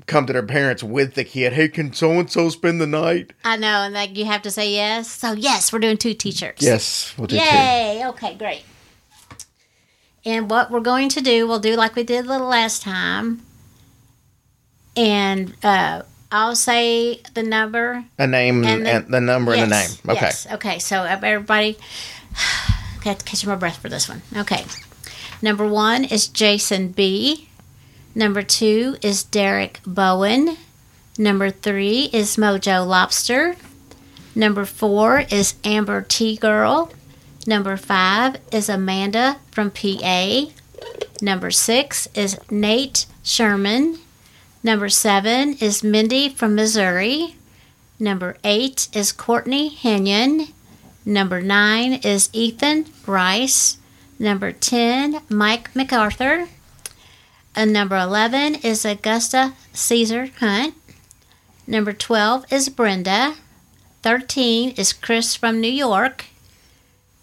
come 0.07 0.27
to 0.27 0.33
their 0.33 0.43
parents 0.43 0.83
with 0.83 1.15
the 1.15 1.25
kid. 1.25 1.53
Hey, 1.53 1.69
can 1.69 1.93
so 1.93 2.13
and 2.13 2.31
so 2.31 2.49
spend 2.49 2.81
the 2.81 2.87
night? 2.87 3.33
I 3.45 3.57
know, 3.57 3.83
and 3.83 3.95
like 3.95 4.17
you 4.17 4.25
have 4.25 4.43
to 4.43 4.51
say 4.51 4.73
yes. 4.73 5.11
So 5.11 5.33
yes, 5.33 5.73
we're 5.73 5.79
doing 5.79 5.97
two 5.97 6.15
t-shirts. 6.15 6.63
Yes, 6.63 7.15
we'll 7.17 7.27
do 7.27 7.37
two. 7.39 7.45
Yay! 7.45 8.03
Okay, 8.09 8.35
great. 8.35 8.65
And 10.25 10.49
what 10.51 10.71
we're 10.71 10.81
going 10.81 11.11
to 11.11 11.21
do, 11.21 11.47
we'll 11.47 11.59
do 11.61 11.77
like 11.77 11.95
we 11.97 12.03
did 12.03 12.27
the 12.27 12.39
last 12.39 12.83
time. 12.83 13.43
And 14.97 15.55
uh, 15.63 16.03
I'll 16.33 16.57
say 16.57 17.21
the 17.35 17.43
number. 17.43 18.05
A 18.19 18.27
name 18.27 18.65
And 18.65 18.87
and 18.87 19.07
the- 19.07 19.11
the, 19.11 19.21
number 19.21 19.53
and 19.53 19.71
the 19.71 19.77
name. 19.77 19.91
Okay. 20.09 20.21
Yes. 20.27 20.47
Okay. 20.53 20.79
So 20.79 21.03
everybody, 21.03 21.77
I 22.37 23.01
have 23.05 23.19
to 23.19 23.25
catch 23.25 23.45
my 23.47 23.55
breath 23.57 23.77
for 23.83 23.89
this 23.89 24.09
one. 24.09 24.23
Okay. 24.37 24.65
Number 25.45 25.69
one 25.69 26.05
is 26.05 26.27
Jason 26.27 26.89
B. 26.89 27.49
Number 28.15 28.43
two 28.43 28.97
is 29.03 29.25
Derek 29.25 29.79
Bowen. 29.85 30.57
Number 31.19 31.51
three 31.51 32.09
is 32.15 32.39
Mojo 32.39 32.87
Lobster. 32.87 33.55
Number 34.35 34.65
four 34.65 35.27
is 35.31 35.57
Amber 35.63 36.01
T 36.01 36.39
Girl. 36.39 36.91
Number 37.47 37.77
five 37.77 38.39
is 38.53 38.71
Amanda 38.71 39.37
from 39.51 39.71
PA. 39.71 40.47
Number 41.21 41.51
six 41.51 42.09
is 42.15 42.39
Nate 42.51 43.05
Sherman. 43.23 43.99
Number 44.63 44.89
seven 44.89 45.59
is 45.61 45.85
Mindy 45.85 46.31
from 46.31 46.55
Missouri. 46.55 47.37
Number 48.01 48.39
eight 48.45 48.89
is 48.95 49.13
Courtney 49.13 49.69
Henyon. 49.69 50.55
Number 51.05 51.43
nine 51.43 52.01
is 52.03 52.31
Ethan 52.33 52.87
Rice. 53.07 53.77
Number 54.25 54.53
10, 54.53 55.21
Mike 55.29 55.77
MacArthur. 55.77 56.49
And 57.55 57.75
number 57.75 57.99
11 57.99 58.55
is 58.55 58.87
Augusta 58.87 59.53
Caesar 59.75 60.31
Hunt. 60.41 60.73
Number 61.67 61.93
12 61.93 62.51
is 62.51 62.71
Brenda. 62.71 63.35
13 64.01 64.71
is 64.79 64.95
Chris 64.95 65.37
from 65.37 65.61
New 65.61 65.69
York. 65.69 66.25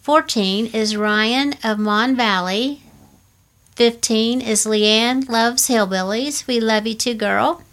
14 0.03 0.67
is 0.67 0.95
Ryan 0.95 1.55
of 1.63 1.79
Mon 1.79 2.15
Valley. 2.15 2.83
15 3.77 4.39
is 4.39 4.67
Leanne 4.67 5.27
Loves 5.27 5.69
Hillbillies. 5.69 6.45
We 6.45 6.59
love 6.59 6.85
you 6.85 6.93
too, 6.93 7.15
girl. 7.15 7.63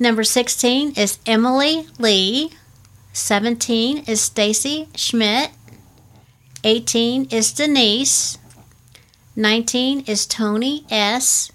Number 0.00 0.24
16 0.24 0.94
is 0.96 1.20
Emily 1.24 1.86
Lee. 2.00 2.50
17 3.12 3.98
is 4.08 4.20
Stacy 4.20 4.88
Schmidt. 4.96 5.52
18 6.64 7.26
is 7.30 7.52
Denise. 7.52 8.38
19 9.36 10.04
is 10.06 10.24
Tony 10.24 10.86
S. 10.90 11.52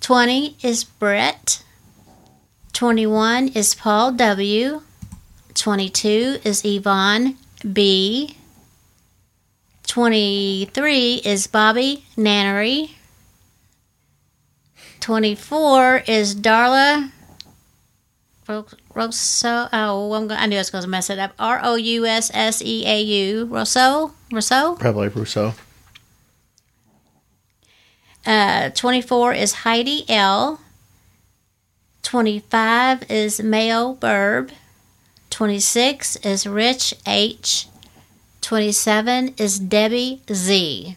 20 0.00 0.56
is 0.62 0.82
Brett. 0.82 1.62
21 2.72 3.48
is 3.48 3.76
Paul 3.76 4.12
W. 4.12 4.82
22 5.54 6.38
is 6.42 6.64
Yvonne 6.64 7.36
B. 7.72 8.36
23 9.86 11.22
is 11.24 11.46
Bobby 11.46 12.04
Nannery. 12.16 12.96
24 15.00 16.02
is 16.08 16.34
Darla 16.34 17.12
Ro- 18.96 19.06
Rosso. 19.06 19.68
Oh, 19.72 20.12
I'm 20.14 20.26
going, 20.26 20.40
I 20.40 20.46
knew 20.46 20.56
I 20.56 20.60
was 20.60 20.70
going 20.70 20.82
to 20.82 20.88
mess 20.90 21.10
it 21.10 21.18
up. 21.18 21.32
R 21.38 21.60
O 21.62 21.74
U 21.76 22.06
S 22.06 22.30
S 22.34 22.62
E 22.62 22.84
A 22.86 23.00
U. 23.00 23.44
Rosso? 23.46 24.12
Rosso? 24.32 24.74
Probably 24.76 25.08
Rousseau. 25.08 25.54
Uh, 28.24 28.70
24 28.70 29.34
is 29.34 29.52
Heidi 29.52 30.04
L. 30.08 30.60
25 32.02 33.10
is 33.10 33.40
Mayo 33.42 33.94
Burb. 33.94 34.50
26 35.30 36.16
is 36.16 36.46
Rich 36.46 36.94
H. 37.06 37.68
27 38.40 39.34
is 39.38 39.58
Debbie 39.58 40.22
Z. 40.32 40.96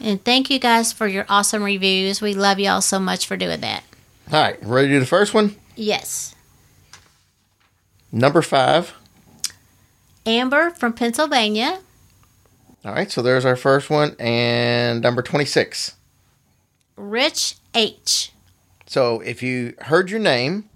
And 0.00 0.24
thank 0.24 0.48
you 0.48 0.58
guys 0.60 0.92
for 0.92 1.06
your 1.08 1.26
awesome 1.28 1.62
reviews. 1.62 2.20
We 2.20 2.34
love 2.34 2.58
y'all 2.60 2.80
so 2.80 2.98
much 3.00 3.26
for 3.26 3.36
doing 3.36 3.60
that. 3.60 3.82
All 4.32 4.40
right, 4.40 4.56
ready 4.64 4.88
to 4.88 4.94
do 4.94 5.00
the 5.00 5.06
first 5.06 5.34
one? 5.34 5.56
Yes. 5.74 6.34
Number 8.10 8.42
five. 8.42 8.94
Amber 10.26 10.70
from 10.70 10.92
Pennsylvania. 10.92 11.80
All 12.84 12.92
right, 12.92 13.10
so 13.10 13.22
there's 13.22 13.44
our 13.44 13.56
first 13.56 13.90
one. 13.90 14.14
And 14.18 15.02
number 15.02 15.22
26. 15.22 15.96
Rich 16.96 17.56
H. 17.74 18.32
So 18.86 19.20
if 19.20 19.42
you 19.42 19.74
heard 19.80 20.10
your 20.10 20.20
name, 20.20 20.68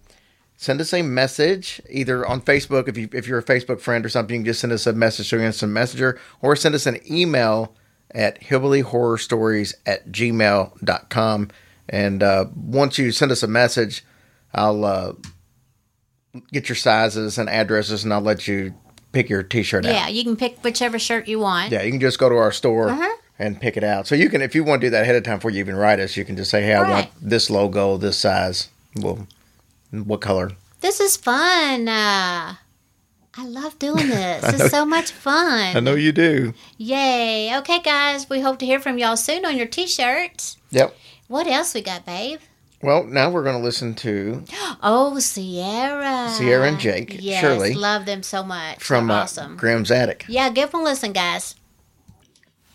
send 0.56 0.80
us 0.80 0.92
a 0.92 1.02
message 1.02 1.80
either 1.88 2.26
on 2.26 2.40
Facebook. 2.40 2.88
If 2.88 2.96
you 2.96 3.08
if 3.12 3.26
you're 3.26 3.38
a 3.38 3.44
Facebook 3.44 3.80
friend 3.80 4.04
or 4.04 4.08
something, 4.08 4.34
you 4.34 4.40
can 4.40 4.46
just 4.46 4.60
send 4.60 4.72
us 4.72 4.86
a 4.86 4.92
message 4.92 5.30
through 5.30 5.42
Instant 5.42 5.72
Messenger 5.72 6.20
or 6.40 6.54
send 6.54 6.74
us 6.74 6.86
an 6.86 6.98
email 7.10 7.74
at 8.14 8.40
hillbillyhorrorstories 8.42 9.74
at 9.86 10.12
gmail.com. 10.12 11.48
And 11.88 12.22
uh, 12.22 12.46
once 12.54 12.98
you 12.98 13.10
send 13.10 13.32
us 13.32 13.42
a 13.42 13.48
message, 13.48 14.04
I'll 14.54 14.84
uh, 14.84 15.12
get 16.52 16.68
your 16.68 16.76
sizes 16.76 17.38
and 17.38 17.48
addresses 17.48 18.04
and 18.04 18.12
I'll 18.12 18.20
let 18.20 18.46
you 18.48 18.74
pick 19.12 19.28
your 19.28 19.42
t-shirt 19.42 19.84
out. 19.84 19.92
Yeah, 19.92 20.08
you 20.08 20.24
can 20.24 20.36
pick 20.36 20.62
whichever 20.64 20.98
shirt 20.98 21.28
you 21.28 21.38
want. 21.38 21.70
Yeah, 21.72 21.82
you 21.82 21.90
can 21.90 22.00
just 22.00 22.18
go 22.18 22.28
to 22.28 22.36
our 22.36 22.52
store 22.52 22.88
Uh-huh. 22.90 23.16
and 23.38 23.60
pick 23.60 23.76
it 23.76 23.84
out. 23.84 24.06
So 24.06 24.14
you 24.14 24.30
can, 24.30 24.40
if 24.40 24.54
you 24.54 24.64
want 24.64 24.80
to 24.80 24.86
do 24.86 24.90
that 24.90 25.02
ahead 25.02 25.16
of 25.16 25.22
time 25.24 25.36
before 25.38 25.50
you 25.50 25.58
even 25.60 25.76
write 25.76 26.00
us, 26.00 26.16
you 26.16 26.24
can 26.24 26.36
just 26.36 26.50
say, 26.50 26.62
"Hey, 26.62 26.74
I 26.74 26.82
Right. 26.82 26.90
want 26.90 27.08
this 27.20 27.50
logo, 27.50 27.96
this 27.98 28.18
size. 28.18 28.68
Well, 28.96 29.26
what 29.90 30.20
color?" 30.22 30.52
This 30.80 30.98
is 31.00 31.16
fun. 31.16 31.86
Uh, 31.88 32.54
I 33.36 33.44
love 33.46 33.78
doing 33.78 34.08
this. 34.08 34.42
It's 34.60 34.70
so 34.70 34.84
much 34.86 35.10
fun. 35.12 35.76
I 35.76 35.80
know 35.80 35.94
you 35.94 36.12
do. 36.12 36.54
Yay. 36.78 37.54
Okay, 37.58 37.80
guys, 37.80 38.28
we 38.30 38.40
hope 38.40 38.58
to 38.60 38.66
hear 38.66 38.80
from 38.80 38.96
y'all 38.98 39.16
soon 39.16 39.44
on 39.44 39.56
your 39.56 39.66
t 39.66 39.86
shirts. 39.86 40.56
Yep. 40.70 40.96
What 41.28 41.46
else 41.46 41.74
we 41.74 41.82
got, 41.82 42.04
babe? 42.06 42.40
Well, 42.82 43.04
now 43.04 43.30
we're 43.30 43.44
going 43.44 43.56
to 43.56 43.62
listen 43.62 43.94
to 43.96 44.42
Oh, 44.82 45.18
Sierra. 45.20 46.28
Sierra 46.30 46.66
and 46.68 46.80
Jake, 46.80 47.16
Yes, 47.20 47.40
Shirley. 47.40 47.74
love 47.74 48.06
them 48.06 48.22
so 48.22 48.42
much. 48.42 48.82
from 48.82 49.06
They're 49.06 49.16
uh. 49.18 49.48
Grimm's 49.56 49.90
Attic. 49.90 50.24
yeah, 50.28 50.50
give 50.50 50.72
them 50.72 50.80
a 50.80 50.84
listen, 50.84 51.12
guys. 51.12 51.54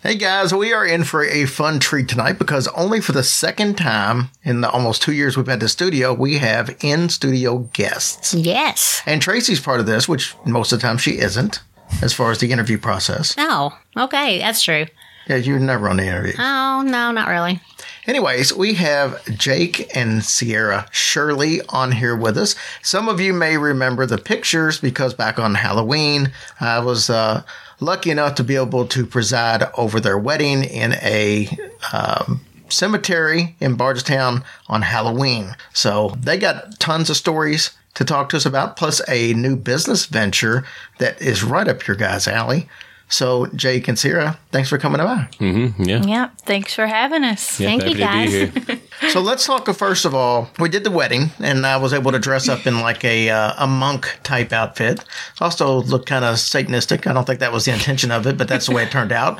Hey 0.03 0.15
guys, 0.15 0.53
we 0.53 0.71
are 0.73 0.85
in 0.85 1.03
for 1.03 1.23
a 1.25 1.45
fun 1.45 1.79
treat 1.79 2.07
tonight 2.07 2.37
because 2.39 2.67
only 2.69 3.01
for 3.01 3.11
the 3.11 3.23
second 3.23 3.77
time 3.77 4.29
in 4.43 4.61
the 4.61 4.69
almost 4.69 5.01
two 5.01 5.11
years 5.11 5.35
we've 5.35 5.47
had 5.47 5.59
the 5.59 5.67
studio, 5.67 6.13
we 6.13 6.37
have 6.37 6.77
in 6.81 7.09
studio 7.09 7.67
guests. 7.73 8.33
Yes. 8.33 9.01
And 9.05 9.21
Tracy's 9.21 9.59
part 9.59 9.79
of 9.81 9.85
this, 9.87 10.07
which 10.07 10.35
most 10.45 10.71
of 10.71 10.79
the 10.79 10.83
time 10.87 10.97
she 10.97 11.17
isn't, 11.17 11.61
as 12.01 12.13
far 12.13 12.31
as 12.31 12.37
the 12.39 12.51
interview 12.51 12.77
process. 12.77 13.33
Oh, 13.37 13.77
okay, 13.97 14.37
that's 14.39 14.61
true. 14.61 14.85
Yeah, 15.27 15.37
you're 15.37 15.59
never 15.59 15.89
on 15.89 15.97
the 15.97 16.05
interview. 16.05 16.33
Oh, 16.39 16.83
no, 16.85 17.11
not 17.11 17.27
really. 17.27 17.59
Anyways, 18.07 18.53
we 18.53 18.75
have 18.75 19.21
Jake 19.37 19.93
and 19.93 20.23
Sierra 20.23 20.87
Shirley 20.91 21.59
on 21.67 21.91
here 21.91 22.15
with 22.15 22.37
us. 22.37 22.55
Some 22.81 23.09
of 23.09 23.19
you 23.19 23.33
may 23.33 23.57
remember 23.57 24.05
the 24.05 24.17
pictures 24.17 24.79
because 24.79 25.13
back 25.13 25.37
on 25.37 25.55
Halloween, 25.55 26.31
I 26.61 26.79
was 26.79 27.09
uh, 27.09 27.43
lucky 27.81 28.09
enough 28.09 28.35
to 28.35 28.45
be 28.45 28.55
able 28.55 28.87
to 28.87 29.05
preside 29.05 29.63
over 29.77 29.99
their 29.99 30.17
wedding 30.17 30.63
in 30.63 30.93
a 30.93 31.49
um, 31.91 32.39
cemetery 32.69 33.57
in 33.59 33.75
Bardstown 33.75 34.45
on 34.69 34.83
Halloween. 34.83 35.57
So 35.73 36.15
they 36.17 36.37
got 36.37 36.79
tons 36.79 37.09
of 37.09 37.17
stories 37.17 37.71
to 37.95 38.05
talk 38.05 38.29
to 38.29 38.37
us 38.37 38.45
about, 38.45 38.77
plus 38.77 39.01
a 39.09 39.33
new 39.33 39.57
business 39.57 40.05
venture 40.05 40.63
that 40.99 41.21
is 41.21 41.43
right 41.43 41.67
up 41.67 41.85
your 41.85 41.97
guys' 41.97 42.27
alley. 42.27 42.69
So, 43.09 43.45
Jake 43.47 43.87
and 43.87 43.97
Sierra, 43.97 44.37
thanks 44.51 44.69
for 44.69 44.77
coming 44.77 44.99
by. 44.99 45.29
Mm-hmm, 45.39 45.83
yeah. 45.83 46.03
Yeah, 46.03 46.29
thanks 46.39 46.73
for 46.73 46.87
having 46.87 47.23
us. 47.23 47.57
Yeah, 47.59 47.69
Thank 47.69 47.83
happy 47.83 47.93
you, 47.93 47.99
guys. 47.99 48.31
to 48.31 48.47
be 48.47 48.59
here. 48.59 48.81
So 49.09 49.21
let's 49.21 49.45
talk. 49.45 49.69
Uh, 49.69 49.73
first 49.73 50.05
of 50.05 50.15
all, 50.15 50.49
we 50.59 50.69
did 50.69 50.83
the 50.83 50.89
wedding, 50.89 51.29
and 51.39 51.67
I 51.67 51.77
was 51.77 51.93
able 51.93 52.11
to 52.13 52.19
dress 52.19 52.49
up 52.49 52.65
in 52.65 52.79
like 52.79 53.05
a 53.05 53.29
uh, 53.29 53.53
a 53.59 53.67
monk 53.67 54.19
type 54.23 54.51
outfit. 54.51 55.05
Also, 55.39 55.83
looked 55.83 56.07
kind 56.07 56.25
of 56.25 56.35
satanistic. 56.37 57.05
I 57.05 57.13
don't 57.13 57.23
think 57.23 57.39
that 57.39 57.51
was 57.51 57.65
the 57.65 57.73
intention 57.73 58.09
of 58.09 58.25
it, 58.25 58.39
but 58.39 58.47
that's 58.47 58.65
the 58.65 58.73
way 58.73 58.83
it 58.83 58.91
turned 58.91 59.11
out. 59.11 59.39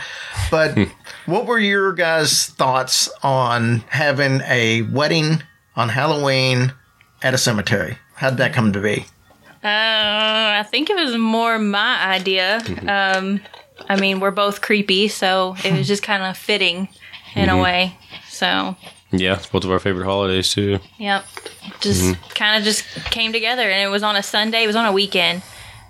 But 0.51 0.76
hmm. 0.76 0.84
what 1.26 1.47
were 1.47 1.57
your 1.57 1.91
guys' 1.93 2.45
thoughts 2.45 3.09
on 3.24 3.80
having 3.89 4.41
a 4.41 4.84
wedding 4.84 5.41
on 5.76 5.89
Halloween 5.89 6.74
at 7.24 7.34
a 7.34 7.38
cemetery? 7.39 7.97
How 8.13 8.30
did 8.30 8.38
that 8.38 8.53
come 8.53 8.74
to 8.74 8.80
be? 8.80 9.07
Uh, 9.68 10.59
I 10.59 10.63
think 10.63 10.89
it 10.89 10.95
was 10.95 11.18
more 11.18 11.59
my 11.59 12.01
idea. 12.05 12.59
Um, 12.88 13.41
I 13.89 13.99
mean, 13.99 14.20
we're 14.20 14.32
both 14.32 14.61
creepy, 14.61 15.07
so 15.07 15.55
it 15.63 15.74
was 15.74 15.88
just 15.88 16.03
kind 16.03 16.24
of 16.24 16.38
fitting 16.38 16.88
in 17.36 17.49
a 17.49 17.61
way. 17.61 17.97
So, 18.30 18.76
Yeah, 19.11 19.36
it's 19.36 19.47
both 19.47 19.63
of 19.65 19.72
our 19.72 19.80
favorite 19.80 20.05
holidays 20.05 20.49
too. 20.53 20.80
yep, 20.97 21.26
just 21.82 22.15
kind 22.34 22.57
of 22.57 22.63
just 22.63 22.84
came 23.11 23.32
together, 23.34 23.70
and 23.70 23.82
it 23.84 23.88
was 23.91 24.03
on 24.03 24.15
a 24.15 24.24
Sunday. 24.24 24.63
It 24.63 24.68
was 24.68 24.76
on 24.76 24.86
a 24.86 24.91
weekend, 24.93 25.43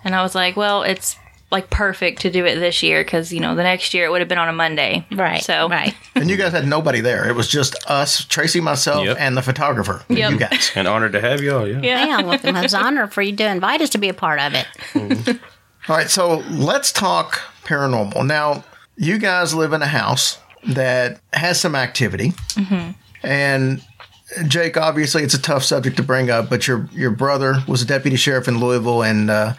and 0.04 0.16
I 0.16 0.22
was 0.24 0.34
like, 0.36 0.56
well, 0.58 0.84
it's 0.84 1.16
like 1.50 1.70
perfect 1.70 2.22
to 2.22 2.30
do 2.30 2.46
it 2.46 2.56
this 2.56 2.84
year 2.84 3.04
because 3.04 3.32
you 3.32 3.40
know 3.40 3.56
the 3.56 3.64
next 3.64 3.94
year 3.94 4.06
it 4.06 4.10
would 4.12 4.20
have 4.22 4.28
been 4.28 4.38
on 4.38 4.50
a 4.50 4.54
Monday. 4.54 5.06
Right. 5.12 5.42
So 5.44 5.70
right. 5.70 5.96
And 6.16 6.30
you 6.30 6.36
guys 6.38 6.52
had 6.52 6.68
nobody 6.68 7.00
there. 7.00 7.30
It 7.30 7.36
was 7.36 7.48
just 7.48 7.76
us, 7.90 8.26
Tracy, 8.26 8.60
myself, 8.60 9.06
Yep. 9.06 9.18
and 9.20 9.38
the 9.38 9.42
photographer. 9.42 10.04
Yep. 10.10 10.32
You 10.32 10.38
guys. 10.38 10.72
And 10.76 10.88
honored 10.88 11.14
to 11.14 11.22
have 11.22 11.42
y'all. 11.42 11.68
Yeah. 11.68 11.80
Yeah. 11.82 12.06
Yeah, 12.06 12.22
well, 12.24 12.40
it 12.44 12.54
was 12.64 12.74
an 12.74 12.84
honor 12.86 13.08
for 13.08 13.22
you 13.22 13.36
to 13.36 13.48
invite 13.50 13.82
us 13.82 13.90
to 13.92 13.98
be 13.98 14.10
a 14.10 14.14
part 14.14 14.40
of 14.40 14.54
it. 14.56 15.40
All 15.90 15.96
right, 15.96 16.10
so 16.10 16.44
let's 16.50 16.92
talk 16.92 17.40
paranormal. 17.64 18.26
Now, 18.26 18.64
you 18.98 19.18
guys 19.20 19.54
live 19.54 19.72
in 19.74 19.82
a 19.82 19.88
house 19.88 20.38
that 20.68 21.22
has 21.34 21.62
some 21.62 21.76
activity, 21.76 22.34
and 23.24 23.82
Jake, 24.48 24.76
obviously, 24.76 25.24
it's 25.24 25.34
a 25.34 25.42
tough 25.42 25.64
subject 25.64 25.96
to 25.98 26.04
bring 26.04 26.30
up, 26.30 26.50
but 26.50 26.68
your 26.68 26.90
your 26.92 27.12
brother 27.12 27.64
was 27.68 27.82
a 27.82 27.86
deputy 27.86 28.18
sheriff 28.18 28.48
in 28.48 28.60
Louisville, 28.60 29.02
and 29.04 29.30
uh, 29.30 29.54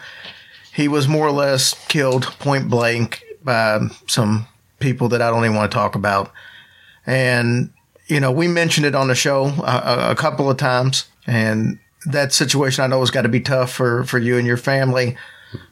he 0.79 0.87
was 0.87 1.09
more 1.09 1.27
or 1.27 1.31
less 1.31 1.73
killed 1.89 2.23
point 2.39 2.69
blank 2.69 3.21
by 3.43 3.81
some 4.07 4.47
people 4.79 5.09
that 5.09 5.21
I 5.21 5.29
don't 5.29 5.43
even 5.43 5.57
want 5.57 5.69
to 5.69 5.75
talk 5.75 5.95
about. 5.95 6.31
And 7.05 7.71
you 8.07 8.21
know, 8.21 8.31
we 8.31 8.47
mentioned 8.47 8.85
it 8.85 8.95
on 8.95 9.09
the 9.09 9.13
show 9.13 9.47
a, 9.61 10.11
a, 10.11 10.15
couple 10.15 10.49
of 10.49 10.55
times, 10.55 11.09
and 11.27 11.79
that 12.05 12.31
situation 12.31 12.81
I 12.81 12.87
know 12.87 13.01
has 13.01 13.11
got 13.11 13.23
to 13.23 13.29
be 13.29 13.41
tough 13.41 13.73
for 13.73 14.05
for 14.05 14.19
you 14.19 14.37
and 14.37 14.47
your 14.47 14.55
family. 14.55 15.17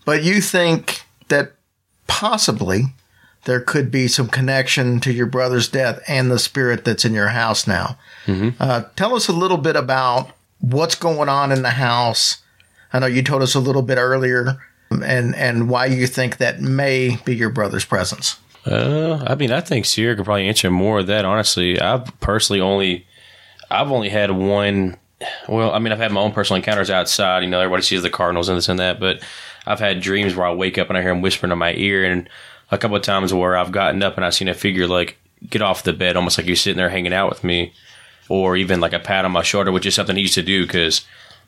But 0.03 0.23
you 0.23 0.41
think 0.41 1.03
that 1.29 1.53
possibly 2.07 2.93
there 3.45 3.61
could 3.61 3.89
be 3.89 4.09
some 4.09 4.27
connection 4.27 4.99
to 4.99 5.13
your 5.13 5.25
brother's 5.25 5.69
death 5.69 6.01
and 6.09 6.29
the 6.29 6.37
spirit 6.37 6.83
that's 6.83 7.05
in 7.05 7.13
your 7.13 7.29
house 7.29 7.65
now. 7.65 7.97
Uh, 8.59 8.83
tell 8.97 9.15
us 9.15 9.29
a 9.29 9.33
little 9.33 9.57
bit 9.57 9.77
about 9.77 10.31
what's 10.59 10.95
going 10.95 11.29
on 11.29 11.53
in 11.53 11.61
the 11.61 11.71
house. 11.71 12.41
I 12.91 12.99
know 12.99 13.05
you 13.05 13.23
told 13.23 13.41
us 13.41 13.55
a 13.55 13.61
little 13.61 13.81
bit 13.81 13.97
earlier, 13.97 14.59
and 14.91 15.35
and 15.35 15.69
why 15.69 15.85
you 15.85 16.07
think 16.07 16.37
that 16.37 16.61
may 16.61 17.17
be 17.25 17.35
your 17.35 17.49
brother's 17.49 17.85
presence. 17.85 18.37
Uh, 18.65 19.23
I 19.25 19.35
mean, 19.35 19.51
I 19.51 19.61
think 19.61 19.85
Sierra 19.85 20.15
could 20.15 20.25
probably 20.25 20.47
answer 20.47 20.69
more 20.69 20.99
of 20.99 21.07
that. 21.07 21.23
Honestly, 21.23 21.79
I've 21.79 22.19
personally 22.19 22.59
only, 22.59 23.07
I've 23.71 23.91
only 23.91 24.09
had 24.09 24.31
one. 24.31 24.97
Well, 25.47 25.71
I 25.71 25.79
mean, 25.79 25.93
I've 25.93 25.99
had 25.99 26.11
my 26.11 26.21
own 26.21 26.33
personal 26.33 26.57
encounters 26.57 26.89
outside. 26.89 27.43
You 27.43 27.49
know, 27.49 27.59
everybody 27.59 27.83
sees 27.83 28.03
the 28.03 28.09
Cardinals 28.09 28.49
and 28.49 28.57
this 28.57 28.69
and 28.69 28.79
that, 28.79 28.99
but 28.99 29.23
I've 29.65 29.79
had 29.79 30.01
dreams 30.01 30.35
where 30.35 30.45
I 30.45 30.53
wake 30.53 30.77
up 30.77 30.89
and 30.89 30.97
I 30.97 31.01
hear 31.01 31.11
them 31.11 31.21
whispering 31.21 31.51
in 31.51 31.57
my 31.57 31.73
ear, 31.73 32.03
and 32.03 32.29
a 32.69 32.77
couple 32.77 32.97
of 32.97 33.03
times 33.03 33.33
where 33.33 33.55
I've 33.55 33.71
gotten 33.71 34.03
up 34.03 34.17
and 34.17 34.25
I've 34.25 34.35
seen 34.35 34.49
a 34.49 34.53
figure 34.53 34.87
like 34.87 35.17
get 35.49 35.61
off 35.61 35.83
the 35.83 35.93
bed, 35.93 36.17
almost 36.17 36.37
like 36.37 36.47
you're 36.47 36.55
sitting 36.55 36.77
there 36.77 36.89
hanging 36.89 37.13
out 37.13 37.29
with 37.29 37.43
me, 37.43 37.73
or 38.27 38.57
even 38.57 38.81
like 38.81 38.93
a 38.93 38.99
pat 38.99 39.23
on 39.23 39.31
my 39.31 39.43
shoulder, 39.43 39.71
which 39.71 39.85
is 39.85 39.95
something 39.95 40.17
he 40.17 40.23
used 40.23 40.33
to 40.33 40.43
do 40.43 40.65
because 40.65 41.05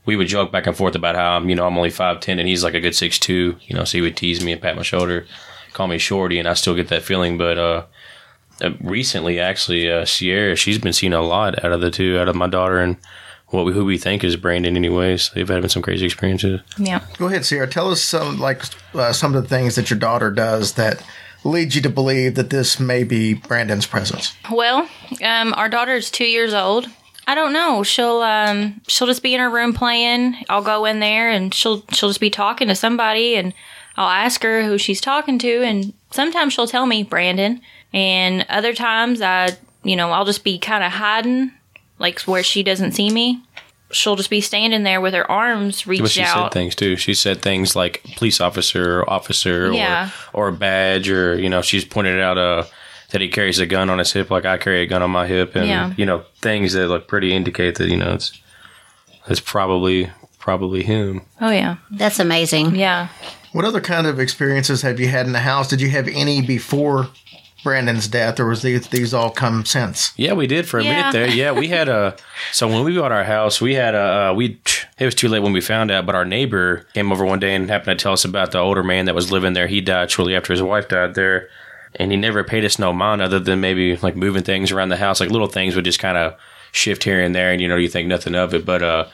we 0.10 0.16
would 0.16 0.28
joke 0.28 0.52
back 0.52 0.66
and 0.66 0.76
forth 0.76 0.96
about 0.96 1.16
how 1.16 1.38
I'm, 1.38 1.50
you 1.50 1.56
know, 1.56 1.68
I'm 1.68 1.78
only 1.78 1.92
five 1.92 2.20
ten 2.20 2.40
and 2.40 2.48
he's 2.48 2.64
like 2.64 2.74
a 2.74 2.82
good 2.82 2.96
six 2.96 3.20
two, 3.20 3.58
you 3.62 3.76
know, 3.76 3.84
so 3.84 4.00
he 4.00 4.02
would 4.02 4.18
tease 4.18 4.44
me 4.44 4.52
and 4.52 4.60
pat 4.60 4.76
my 4.76 4.82
shoulder, 4.82 5.28
call 5.74 5.88
me 5.88 6.00
shorty, 6.00 6.40
and 6.40 6.48
I 6.48 6.56
still 6.56 6.74
get 6.74 6.88
that 6.88 7.04
feeling. 7.04 7.38
But 7.38 7.60
uh, 7.60 7.86
uh, 8.60 8.72
recently, 8.82 9.40
actually, 9.40 9.88
uh, 9.88 10.06
Sierra, 10.06 10.56
she's 10.56 10.80
been 10.80 10.94
seeing 10.94 11.14
a 11.14 11.22
lot 11.22 11.64
out 11.64 11.72
of 11.72 11.82
the 11.82 11.92
two, 11.92 12.18
out 12.18 12.28
of 12.28 12.36
my 12.36 12.48
daughter 12.48 12.80
and 12.80 12.98
what 13.50 13.66
we, 13.66 13.72
who 13.72 13.86
we 13.86 14.00
think 14.00 14.24
is 14.24 14.36
Brandon. 14.36 14.76
Anyways, 14.76 15.30
they've 15.36 15.48
had 15.48 15.70
some 15.70 15.84
crazy 15.84 16.08
experiences. 16.08 16.62
Yeah. 16.80 17.06
Go 17.20 17.28
ahead, 17.28 17.46
Sierra. 17.46 17.68
Tell 17.68 17.92
us 17.92 18.02
some 18.02 18.40
like 18.40 18.64
uh, 18.96 19.14
some 19.14 19.36
of 19.36 19.44
the 19.44 19.48
things 19.48 19.76
that 19.76 19.92
your 19.92 20.00
daughter 20.00 20.32
does 20.32 20.74
that 20.74 21.04
lead 21.44 21.76
you 21.76 21.84
to 21.84 21.90
believe 21.90 22.34
that 22.34 22.50
this 22.50 22.80
may 22.80 23.04
be 23.04 23.36
Brandon's 23.36 23.86
presence. 23.86 24.36
Well, 24.52 24.90
um, 25.24 25.54
our 25.54 25.70
is 25.90 26.10
two 26.10 26.26
years 26.26 26.56
old. 26.56 26.88
I 27.30 27.36
don't 27.36 27.54
know. 27.54 27.84
She'll 27.84 28.22
um, 28.22 28.82
she'll 28.88 29.06
just 29.08 29.22
be 29.22 29.36
in 29.36 29.40
her 29.40 29.50
room 29.52 29.74
playing. 29.74 30.36
I'll 30.50 30.64
go 30.64 30.86
in 30.86 31.00
there 31.00 31.30
and 31.30 31.54
she'll 31.54 31.84
she'll 31.92 32.10
just 32.10 32.20
be 32.20 32.32
talking 32.32 32.68
to 32.70 32.76
somebody, 32.76 33.36
and 33.36 33.54
I'll 33.98 34.10
ask 34.10 34.42
her 34.42 34.64
who 34.64 34.80
she's 34.80 35.00
talking 35.00 35.38
to, 35.40 35.62
and 35.64 35.94
sometimes 36.10 36.54
she'll 36.54 36.66
tell 36.68 36.88
me 36.88 37.04
Brandon, 37.04 37.62
and 37.94 38.46
other 38.50 38.74
times 38.74 39.22
I 39.22 39.52
you 39.84 39.96
know 39.96 40.10
I'll 40.10 40.26
just 40.26 40.44
be 40.44 40.58
kind 40.58 40.84
of 40.84 40.92
hiding, 40.92 41.52
like 42.00 42.20
where 42.22 42.42
she 42.42 42.64
doesn't 42.64 42.94
see 42.94 43.12
me. 43.12 43.44
She'll 43.92 44.16
just 44.16 44.30
be 44.32 44.42
standing 44.42 44.84
there 44.84 45.02
with 45.02 45.14
her 45.16 45.30
arms 45.30 45.82
But 45.84 45.88
reached 45.88 46.10
she 46.10 46.22
out. 46.24 46.46
said 46.46 46.52
things 46.52 46.76
too. 46.76 46.96
She 46.96 47.14
said 47.14 47.42
things 47.44 47.76
like 47.76 48.04
police 48.18 48.42
officer, 48.42 49.02
or 49.02 49.10
officer, 49.10 49.72
Yeah. 49.72 50.10
or 50.34 50.48
or 50.48 50.52
badge, 50.52 51.10
or 51.12 51.38
you 51.40 51.50
know, 51.50 51.62
she's 51.62 51.86
pointed 51.86 52.20
out 52.20 52.38
uh, 52.40 52.64
that 53.12 53.22
he 53.22 53.28
carries 53.30 53.60
a 53.60 53.66
gun 53.66 53.90
on 53.90 53.98
his 54.00 54.12
hip, 54.14 54.30
like 54.30 54.46
I 54.46 54.58
carry 54.58 54.82
a 54.82 54.86
gun 54.86 55.02
on 55.02 55.12
my 55.12 55.28
hip, 55.28 55.56
and 55.56 55.68
Yeah. 55.68 55.94
you 55.98 56.06
know, 56.06 56.24
things 56.42 56.74
that 56.74 56.88
look 56.88 57.08
pretty 57.08 57.34
indicate 57.34 57.76
that 57.76 57.90
you 57.90 57.98
know 57.98 58.14
it's 58.14 58.32
it's 59.28 59.40
probably 59.40 60.10
probably 60.40 60.84
him. 60.84 61.22
Oh 61.42 61.52
yeah, 61.52 61.78
That's 61.92 62.20
amazing. 62.20 62.76
yeah. 62.76 63.10
What 63.52 63.66
other 63.66 63.82
kind 63.82 64.06
of 64.08 64.20
experiences 64.20 64.84
have 64.84 65.00
you 65.00 65.08
had 65.08 65.26
in 65.26 65.34
the 65.34 65.40
house? 65.40 65.68
Did 65.68 65.82
you 65.82 65.90
have 65.90 66.08
any 66.08 66.42
before 66.42 67.08
Brandon's 67.64 68.08
death, 68.08 68.40
or 68.40 68.46
was 68.48 68.62
these 68.62 68.88
these 68.88 69.14
all 69.14 69.32
come 69.32 69.66
since? 69.66 70.14
Yeah, 70.16 70.34
we 70.34 70.48
did 70.48 70.68
for 70.68 70.80
a 70.80 70.84
Yeah. 70.84 70.94
minute 70.96 71.12
there. 71.14 71.28
Yeah, 71.30 71.52
we 71.52 71.68
had 71.68 71.90
a. 71.90 72.16
So 72.54 72.68
when 72.68 72.84
we 72.86 72.98
bought 72.98 73.12
our 73.12 73.24
house, 73.26 73.60
we 73.60 73.74
had 73.76 73.96
a. 73.96 74.30
Uh, 74.30 74.34
we 74.34 74.60
it 74.98 75.06
was 75.06 75.16
too 75.16 75.28
late 75.28 75.40
when 75.42 75.52
we 75.52 75.62
found 75.62 75.92
out, 75.92 76.06
but 76.06 76.16
our 76.16 76.26
neighbor 76.26 76.86
came 76.94 77.12
over 77.12 77.26
one 77.26 77.40
day 77.40 77.54
and 77.56 77.70
happened 77.70 78.00
to 78.00 78.04
tell 78.04 78.14
us 78.14 78.24
about 78.24 78.52
the 78.52 78.60
older 78.60 78.84
man 78.84 79.06
that 79.06 79.16
was 79.16 79.32
living 79.32 79.54
there. 79.54 79.68
He 79.68 79.82
died 79.82 80.10
shortly 80.12 80.36
after 80.36 80.54
his 80.54 80.62
wife 80.62 80.88
died 80.88 81.16
there, 81.16 81.50
and 82.00 82.12
he 82.12 82.18
never 82.18 82.44
paid 82.44 82.66
us 82.66 82.80
no 82.80 82.92
mind 82.92 83.22
other 83.22 83.40
than 83.40 83.60
maybe 83.62 83.98
like 83.98 84.16
moving 84.16 84.44
things 84.44 84.72
around 84.72 84.90
the 84.90 84.98
house, 84.98 85.20
like 85.20 85.30
little 85.30 85.48
things 85.48 85.76
would 85.76 85.86
just 85.86 86.00
kind 86.00 86.18
of 86.18 86.34
shift 86.72 87.04
here 87.04 87.22
and 87.22 87.36
there, 87.36 87.52
and 87.52 87.62
you 87.62 87.68
know 87.68 87.76
you 87.76 87.90
think 87.90 88.08
nothing 88.08 88.36
of 88.36 88.54
it, 88.54 88.66
but 88.66 88.82
uh. 88.82 89.06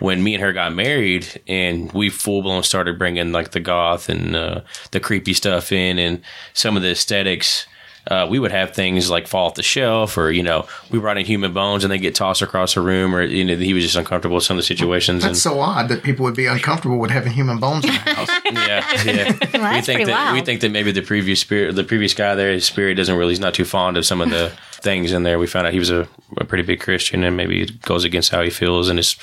When 0.00 0.24
me 0.24 0.34
and 0.34 0.42
her 0.42 0.52
got 0.52 0.74
married, 0.74 1.40
and 1.46 1.92
we 1.92 2.10
full 2.10 2.42
blown 2.42 2.64
started 2.64 2.98
bringing 2.98 3.30
like 3.30 3.52
the 3.52 3.60
goth 3.60 4.08
and 4.08 4.34
uh, 4.34 4.62
the 4.90 4.98
creepy 4.98 5.34
stuff 5.34 5.70
in, 5.70 6.00
and 6.00 6.20
some 6.52 6.76
of 6.76 6.82
the 6.82 6.90
aesthetics, 6.90 7.68
uh, 8.06 8.26
we 8.28 8.38
would 8.38 8.52
have 8.52 8.72
things 8.72 9.08
like 9.08 9.26
fall 9.26 9.46
off 9.46 9.54
the 9.54 9.62
shelf, 9.62 10.18
or 10.18 10.30
you 10.30 10.42
know, 10.42 10.66
we 10.90 10.98
brought 10.98 11.16
in 11.16 11.24
human 11.24 11.52
bones 11.52 11.84
and 11.84 11.90
they 11.90 11.98
get 11.98 12.14
tossed 12.14 12.42
across 12.42 12.76
a 12.76 12.80
room, 12.80 13.14
or 13.14 13.22
you 13.22 13.44
know, 13.44 13.56
he 13.56 13.72
was 13.72 13.82
just 13.82 13.96
uncomfortable 13.96 14.36
with 14.36 14.44
some 14.44 14.56
of 14.56 14.62
the 14.62 14.66
situations. 14.66 15.22
That's 15.22 15.40
so 15.40 15.58
odd 15.60 15.88
that 15.88 16.02
people 16.02 16.24
would 16.24 16.36
be 16.36 16.46
uncomfortable 16.46 16.98
with 16.98 17.10
having 17.10 17.32
human 17.32 17.58
bones 17.58 17.84
in 17.84 17.92
the 17.92 17.98
house. 17.98 18.28
and 18.44 18.56
yeah, 18.56 19.02
yeah. 19.04 19.74
we 19.74 19.80
think 19.80 19.98
pretty 19.98 20.04
that 20.04 20.32
we 20.32 20.42
think 20.42 20.60
that 20.60 20.70
maybe 20.70 20.92
the 20.92 21.02
previous 21.02 21.40
spirit, 21.40 21.74
the 21.74 21.84
previous 21.84 22.14
guy 22.14 22.34
there, 22.34 22.52
his 22.52 22.66
spirit 22.66 22.94
doesn't 22.94 23.16
really, 23.16 23.32
he's 23.32 23.40
not 23.40 23.54
too 23.54 23.64
fond 23.64 23.96
of 23.96 24.04
some 24.04 24.20
of 24.20 24.30
the 24.30 24.52
things 24.84 25.10
in 25.12 25.24
there. 25.24 25.38
We 25.40 25.48
found 25.48 25.66
out 25.66 25.72
he 25.72 25.78
was 25.80 25.90
a, 25.90 26.06
a 26.36 26.44
pretty 26.44 26.62
big 26.62 26.78
Christian, 26.78 27.24
and 27.24 27.36
maybe 27.36 27.62
it 27.62 27.82
goes 27.82 28.04
against 28.04 28.30
how 28.30 28.42
he 28.42 28.50
feels 28.50 28.88
and 28.88 28.98
his 28.98 29.16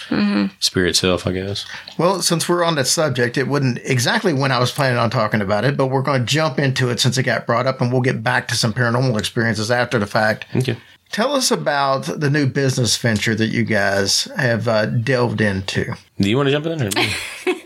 spirit 0.60 0.96
self, 0.98 1.26
I 1.26 1.32
guess. 1.32 1.66
well, 1.98 2.22
since 2.22 2.50
we're 2.50 2.66
on 2.66 2.76
that 2.76 2.88
subject, 2.88 3.38
it 3.38 3.48
wouldn't 3.48 3.80
exactly 3.86 4.34
when 4.34 4.52
I 4.52 4.60
was 4.60 4.72
planning 4.72 4.98
on 4.98 5.10
talking 5.10 5.40
about 5.40 5.64
it, 5.64 5.78
but 5.78 5.88
we're 5.88 6.02
going 6.02 6.20
to 6.20 6.26
jump 6.26 6.60
into 6.60 6.90
it 6.90 7.00
since 7.00 7.18
it 7.18 7.24
got 7.24 7.46
brought 7.46 7.68
up, 7.68 7.80
and 7.80 7.94
we'll 7.94 8.02
get 8.02 8.24
back 8.24 8.50
to 8.50 8.56
some 8.56 8.74
paranormal 8.74 9.18
experiences 9.18 9.72
after 9.72 9.98
the 10.00 10.08
fact. 10.08 10.46
Okay. 10.56 10.76
Tell 11.12 11.34
us 11.34 11.52
about 11.52 12.04
the 12.04 12.30
new 12.30 12.48
business 12.48 12.96
venture 12.98 13.36
that 13.36 13.48
you 13.48 13.64
guys 13.64 14.26
have 14.38 14.68
uh, 14.70 14.86
delved 14.86 15.42
into. 15.42 15.94
Do 16.18 16.30
you 16.30 16.38
want 16.38 16.48
to 16.48 16.52
jump 16.52 16.66
in? 16.68 16.82
Or 16.82 16.90
me? 16.92 17.14
um, 17.46 17.58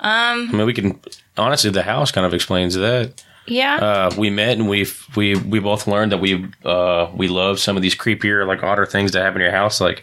I 0.00 0.48
mean, 0.52 0.66
we 0.66 0.72
can. 0.72 0.98
Honestly, 1.36 1.70
the 1.70 1.82
house 1.82 2.10
kind 2.10 2.26
of 2.26 2.32
explains 2.32 2.74
that. 2.74 3.22
Yeah. 3.46 3.76
uh, 3.76 4.10
we 4.16 4.30
met 4.30 4.58
and 4.58 4.68
we 4.68 4.86
we 5.16 5.34
we 5.36 5.58
both 5.60 5.86
learned 5.86 6.12
that 6.12 6.18
we 6.18 6.46
uh, 6.64 7.10
we 7.14 7.28
love 7.28 7.58
some 7.60 7.76
of 7.76 7.82
these 7.82 7.94
creepier 7.94 8.46
like 8.46 8.62
odder 8.62 8.86
things 8.86 9.12
that 9.12 9.22
happen 9.22 9.40
in 9.40 9.46
your 9.46 9.56
house. 9.56 9.80
Like 9.80 10.02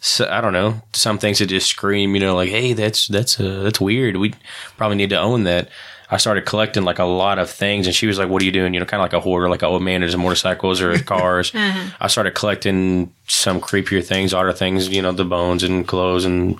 so, 0.00 0.28
I 0.30 0.40
don't 0.40 0.52
know. 0.52 0.80
Some 0.92 1.18
things 1.18 1.40
that 1.40 1.46
just 1.46 1.68
scream 1.68 2.14
you 2.14 2.20
know 2.20 2.34
like 2.34 2.48
hey 2.48 2.72
that's 2.72 3.08
that's 3.08 3.38
uh, 3.40 3.62
that's 3.62 3.80
weird. 3.80 4.16
We 4.16 4.34
probably 4.76 4.96
need 4.96 5.10
to 5.10 5.18
own 5.20 5.44
that. 5.44 5.68
I 6.12 6.16
started 6.16 6.44
collecting 6.44 6.82
like 6.82 6.98
a 6.98 7.04
lot 7.04 7.38
of 7.38 7.48
things 7.48 7.86
and 7.86 7.94
she 7.94 8.08
was 8.08 8.18
like 8.18 8.28
what 8.28 8.42
are 8.42 8.44
you 8.44 8.50
doing? 8.52 8.74
You 8.74 8.80
know 8.80 8.86
kind 8.86 9.00
of 9.00 9.04
like 9.04 9.12
a 9.12 9.20
hoarder 9.20 9.48
like 9.48 9.62
an 9.62 9.68
old 9.68 9.82
man 9.82 10.02
into 10.02 10.18
motorcycles 10.18 10.80
or 10.80 10.98
cars. 11.04 11.52
I 11.54 12.06
started 12.08 12.34
collecting 12.34 13.12
some 13.28 13.60
creepier 13.60 14.04
things 14.04 14.34
odder 14.34 14.52
things 14.52 14.88
you 14.88 15.02
know 15.02 15.12
the 15.12 15.24
bones 15.24 15.62
and 15.62 15.86
clothes 15.86 16.24
and 16.24 16.58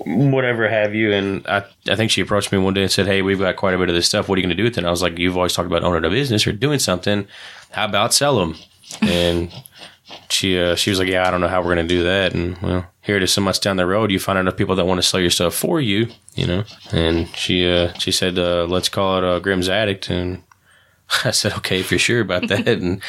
whatever 0.00 0.68
have 0.68 0.94
you. 0.94 1.12
And 1.12 1.46
I, 1.46 1.64
I 1.88 1.96
think 1.96 2.10
she 2.10 2.20
approached 2.20 2.52
me 2.52 2.58
one 2.58 2.74
day 2.74 2.82
and 2.82 2.90
said, 2.90 3.06
Hey, 3.06 3.22
we've 3.22 3.38
got 3.38 3.56
quite 3.56 3.74
a 3.74 3.78
bit 3.78 3.88
of 3.88 3.94
this 3.94 4.06
stuff. 4.06 4.28
What 4.28 4.36
are 4.36 4.40
you 4.40 4.46
going 4.46 4.56
to 4.56 4.62
do 4.62 4.64
with 4.64 4.74
it? 4.74 4.78
And 4.78 4.86
I 4.86 4.90
was 4.90 5.02
like, 5.02 5.18
You've 5.18 5.36
always 5.36 5.52
talked 5.52 5.66
about 5.66 5.82
owning 5.82 6.04
a 6.04 6.10
business 6.10 6.46
or 6.46 6.52
doing 6.52 6.78
something. 6.78 7.26
How 7.70 7.86
about 7.86 8.14
sell 8.14 8.38
them? 8.38 8.56
And 9.00 9.50
she, 10.28 10.58
uh, 10.58 10.76
she 10.76 10.90
was 10.90 10.98
like, 10.98 11.08
Yeah, 11.08 11.26
I 11.26 11.30
don't 11.30 11.40
know 11.40 11.48
how 11.48 11.60
we're 11.60 11.74
going 11.74 11.88
to 11.88 11.94
do 11.94 12.04
that. 12.04 12.34
And 12.34 12.58
well, 12.58 12.86
here 13.00 13.16
it 13.16 13.22
is 13.22 13.32
so 13.32 13.40
much 13.40 13.60
down 13.60 13.76
the 13.76 13.86
road. 13.86 14.10
You 14.10 14.18
find 14.18 14.38
enough 14.38 14.56
people 14.56 14.76
that 14.76 14.84
want 14.86 14.98
to 14.98 15.06
sell 15.06 15.20
your 15.20 15.30
stuff 15.30 15.54
for 15.54 15.80
you, 15.80 16.08
you 16.34 16.46
know? 16.46 16.64
And 16.92 17.28
she, 17.34 17.68
uh, 17.68 17.92
she 17.94 18.12
said, 18.12 18.38
uh, 18.38 18.66
let's 18.66 18.88
call 18.88 19.18
it 19.18 19.36
a 19.36 19.40
Grimm's 19.40 19.68
Attic. 19.68 20.10
And 20.10 20.42
I 21.24 21.30
said, 21.30 21.52
okay, 21.54 21.80
if 21.80 21.90
you're 21.90 21.98
sure 21.98 22.20
about 22.20 22.48
that. 22.48 22.66
and 22.68 23.00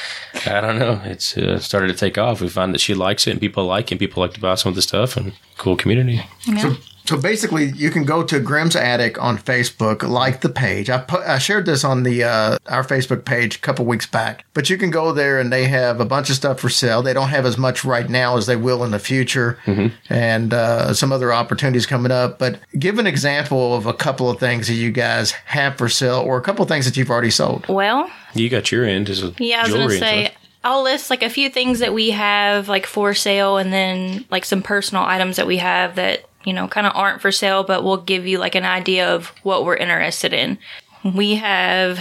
I 0.45 0.61
don't 0.61 0.79
know. 0.79 1.01
It's 1.05 1.37
uh, 1.37 1.59
started 1.59 1.87
to 1.87 1.93
take 1.93 2.17
off. 2.17 2.41
We 2.41 2.49
find 2.49 2.73
that 2.73 2.81
she 2.81 2.93
likes 2.93 3.27
it 3.27 3.31
and 3.31 3.39
people 3.39 3.65
like 3.65 3.87
it. 3.87 3.91
And 3.91 3.99
people 3.99 4.21
like 4.21 4.33
to 4.33 4.39
buy 4.39 4.55
some 4.55 4.69
of 4.69 4.75
the 4.75 4.81
stuff 4.81 5.17
and 5.17 5.33
cool 5.57 5.75
community. 5.75 6.21
So, 6.61 6.75
so 7.05 7.17
basically, 7.17 7.65
you 7.71 7.91
can 7.91 8.03
go 8.03 8.23
to 8.23 8.39
Grimm's 8.39 8.75
Attic 8.75 9.21
on 9.21 9.37
Facebook, 9.37 10.01
like 10.07 10.41
the 10.41 10.49
page. 10.49 10.89
I 10.89 10.99
put, 10.99 11.21
I 11.21 11.37
shared 11.37 11.65
this 11.65 11.83
on 11.83 12.03
the 12.03 12.23
uh, 12.23 12.57
our 12.67 12.83
Facebook 12.83 13.25
page 13.25 13.57
a 13.57 13.59
couple 13.59 13.85
weeks 13.85 14.05
back. 14.05 14.45
But 14.53 14.69
you 14.69 14.77
can 14.77 14.89
go 14.89 15.11
there 15.11 15.39
and 15.39 15.51
they 15.51 15.65
have 15.65 15.99
a 15.99 16.05
bunch 16.05 16.29
of 16.29 16.35
stuff 16.35 16.59
for 16.59 16.69
sale. 16.69 17.01
They 17.01 17.13
don't 17.13 17.29
have 17.29 17.45
as 17.45 17.57
much 17.57 17.85
right 17.85 18.09
now 18.09 18.37
as 18.37 18.47
they 18.47 18.55
will 18.55 18.83
in 18.83 18.91
the 18.91 18.99
future, 18.99 19.59
and 20.09 20.53
uh, 20.53 20.93
some 20.93 21.11
other 21.11 21.31
opportunities 21.31 21.85
coming 21.85 22.11
up. 22.11 22.39
But 22.39 22.59
give 22.77 22.99
an 22.99 23.07
example 23.07 23.75
of 23.75 23.85
a 23.85 23.93
couple 23.93 24.29
of 24.29 24.39
things 24.39 24.67
that 24.67 24.73
you 24.73 24.91
guys 24.91 25.31
have 25.31 25.77
for 25.77 25.89
sale, 25.89 26.19
or 26.19 26.37
a 26.37 26.41
couple 26.41 26.63
of 26.63 26.69
things 26.69 26.85
that 26.85 26.97
you've 26.97 27.09
already 27.09 27.31
sold. 27.31 27.67
Well, 27.67 28.09
You 28.33 28.49
got 28.49 28.71
your 28.71 28.83
end 28.83 29.09
as 29.09 29.23
a 29.23 29.33
Yeah, 29.37 29.59
I 29.59 29.63
was 29.63 29.73
gonna 29.73 29.89
say 29.91 30.25
stuff. 30.25 30.37
I'll 30.63 30.81
list 30.83 31.11
like 31.11 31.21
a 31.21 31.29
few 31.29 31.49
things 31.49 31.77
that 31.79 31.93
we 31.93 32.09
have 32.09 32.67
like 32.67 32.87
for 32.87 33.13
sale, 33.13 33.57
and 33.57 33.71
then 33.71 34.25
like 34.31 34.45
some 34.45 34.63
personal 34.63 35.03
items 35.03 35.35
that 35.35 35.45
we 35.45 35.57
have 35.57 35.95
that 35.95 36.25
you 36.45 36.53
know 36.53 36.67
kind 36.67 36.87
of 36.87 36.93
aren't 36.95 37.21
for 37.21 37.31
sale, 37.31 37.63
but 37.63 37.83
we'll 37.83 37.97
give 37.97 38.25
you 38.25 38.37
like 38.37 38.55
an 38.55 38.65
idea 38.65 39.13
of 39.13 39.27
what 39.43 39.65
we're 39.65 39.75
interested 39.75 40.33
in. 40.33 40.57
We 41.03 41.35
have 41.35 41.99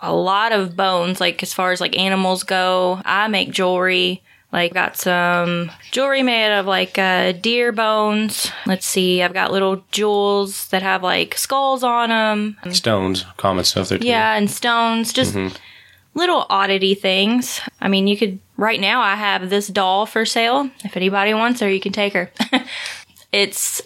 a 0.00 0.14
lot 0.14 0.52
of 0.52 0.76
bones, 0.76 1.20
like 1.20 1.42
as 1.42 1.54
far 1.54 1.72
as 1.72 1.80
like 1.80 1.98
animals 1.98 2.42
go. 2.42 3.00
I 3.04 3.28
make 3.28 3.50
jewelry. 3.50 4.22
Like 4.52 4.72
got 4.72 4.96
some 4.96 5.72
jewelry 5.90 6.22
made 6.22 6.56
of 6.56 6.66
like 6.66 6.96
uh, 6.96 7.32
deer 7.32 7.72
bones. 7.72 8.52
Let's 8.66 8.86
see, 8.86 9.20
I've 9.20 9.34
got 9.34 9.50
little 9.50 9.84
jewels 9.90 10.68
that 10.68 10.80
have 10.80 11.02
like 11.02 11.36
skulls 11.36 11.82
on 11.82 12.10
them. 12.10 12.56
Stones, 12.72 13.24
common 13.36 13.64
stuff 13.64 13.88
there 13.88 13.98
too. 13.98 14.06
Yeah, 14.06 14.36
and 14.36 14.48
stones, 14.48 15.12
just 15.12 15.34
little 16.14 16.46
oddity 16.48 16.94
things. 16.94 17.60
I 17.80 17.88
mean, 17.88 18.06
you 18.06 18.16
could, 18.16 18.38
right 18.56 18.80
now, 18.80 19.00
I 19.00 19.16
have 19.16 19.50
this 19.50 19.66
doll 19.66 20.06
for 20.06 20.24
sale. 20.24 20.70
If 20.84 20.96
anybody 20.96 21.34
wants 21.34 21.60
her, 21.60 21.68
you 21.68 21.80
can 21.80 21.92
take 21.92 22.12
her. 22.12 22.30
it's 23.34 23.82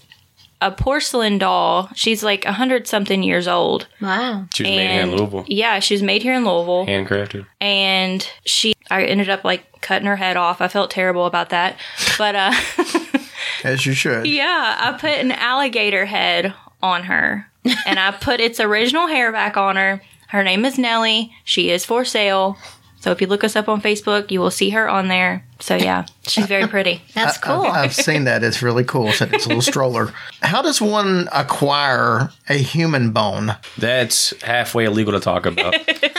a 0.60 0.70
porcelain 0.70 1.38
doll. 1.38 1.88
She's 1.94 2.22
like 2.22 2.44
a 2.44 2.52
hundred 2.52 2.86
something 2.86 3.22
years 3.22 3.48
old. 3.48 3.86
Wow. 4.02 4.46
She 4.52 4.64
was 4.64 4.70
made 4.70 4.90
here 4.90 5.00
in 5.00 5.16
Louisville. 5.16 5.44
Yeah, 5.48 5.78
she 5.78 5.94
was 5.94 6.02
made 6.02 6.22
here 6.22 6.34
in 6.34 6.44
Louisville. 6.44 6.84
Handcrafted. 6.86 7.46
And 7.60 8.28
she, 8.44 8.74
I 8.90 9.04
ended 9.04 9.30
up 9.30 9.44
like 9.44 9.80
cutting 9.80 10.06
her 10.06 10.16
head 10.16 10.36
off. 10.36 10.60
I 10.60 10.68
felt 10.68 10.90
terrible 10.90 11.24
about 11.24 11.48
that. 11.48 11.78
But, 12.18 12.34
uh, 12.34 12.52
As 13.64 13.86
you 13.86 13.94
should. 13.94 14.26
Yeah, 14.26 14.76
I 14.78 14.92
put 14.92 15.10
an 15.12 15.32
alligator 15.32 16.04
head 16.04 16.52
on 16.82 17.04
her 17.04 17.50
and 17.86 17.98
I 17.98 18.10
put 18.10 18.40
its 18.40 18.60
original 18.60 19.06
hair 19.06 19.32
back 19.32 19.56
on 19.56 19.76
her. 19.76 20.02
Her 20.28 20.44
name 20.44 20.66
is 20.66 20.76
Nellie. 20.76 21.32
She 21.44 21.70
is 21.70 21.86
for 21.86 22.04
sale. 22.04 22.58
So 23.00 23.12
if 23.12 23.20
you 23.20 23.26
look 23.28 23.44
us 23.44 23.54
up 23.54 23.68
on 23.68 23.80
Facebook, 23.80 24.30
you 24.30 24.40
will 24.40 24.50
see 24.50 24.70
her 24.70 24.88
on 24.88 25.08
there. 25.08 25.44
So 25.60 25.76
yeah, 25.76 26.06
she's 26.22 26.46
very 26.46 26.66
pretty. 26.74 27.00
That's 27.14 27.38
cool. 27.38 27.62
I've, 27.62 27.84
I've 27.84 27.94
seen 27.94 28.24
that. 28.24 28.42
It's 28.42 28.60
really 28.62 28.84
cool. 28.84 29.12
So 29.12 29.26
It's 29.32 29.44
a 29.46 29.48
little 29.48 29.62
stroller. 29.74 30.12
How 30.42 30.62
does 30.62 30.80
one 30.80 31.28
acquire 31.32 32.30
a 32.48 32.54
human 32.54 33.12
bone? 33.12 33.56
That's 33.78 34.34
halfway 34.42 34.84
illegal 34.86 35.12
to 35.12 35.20
talk 35.20 35.46
about. 35.46 35.74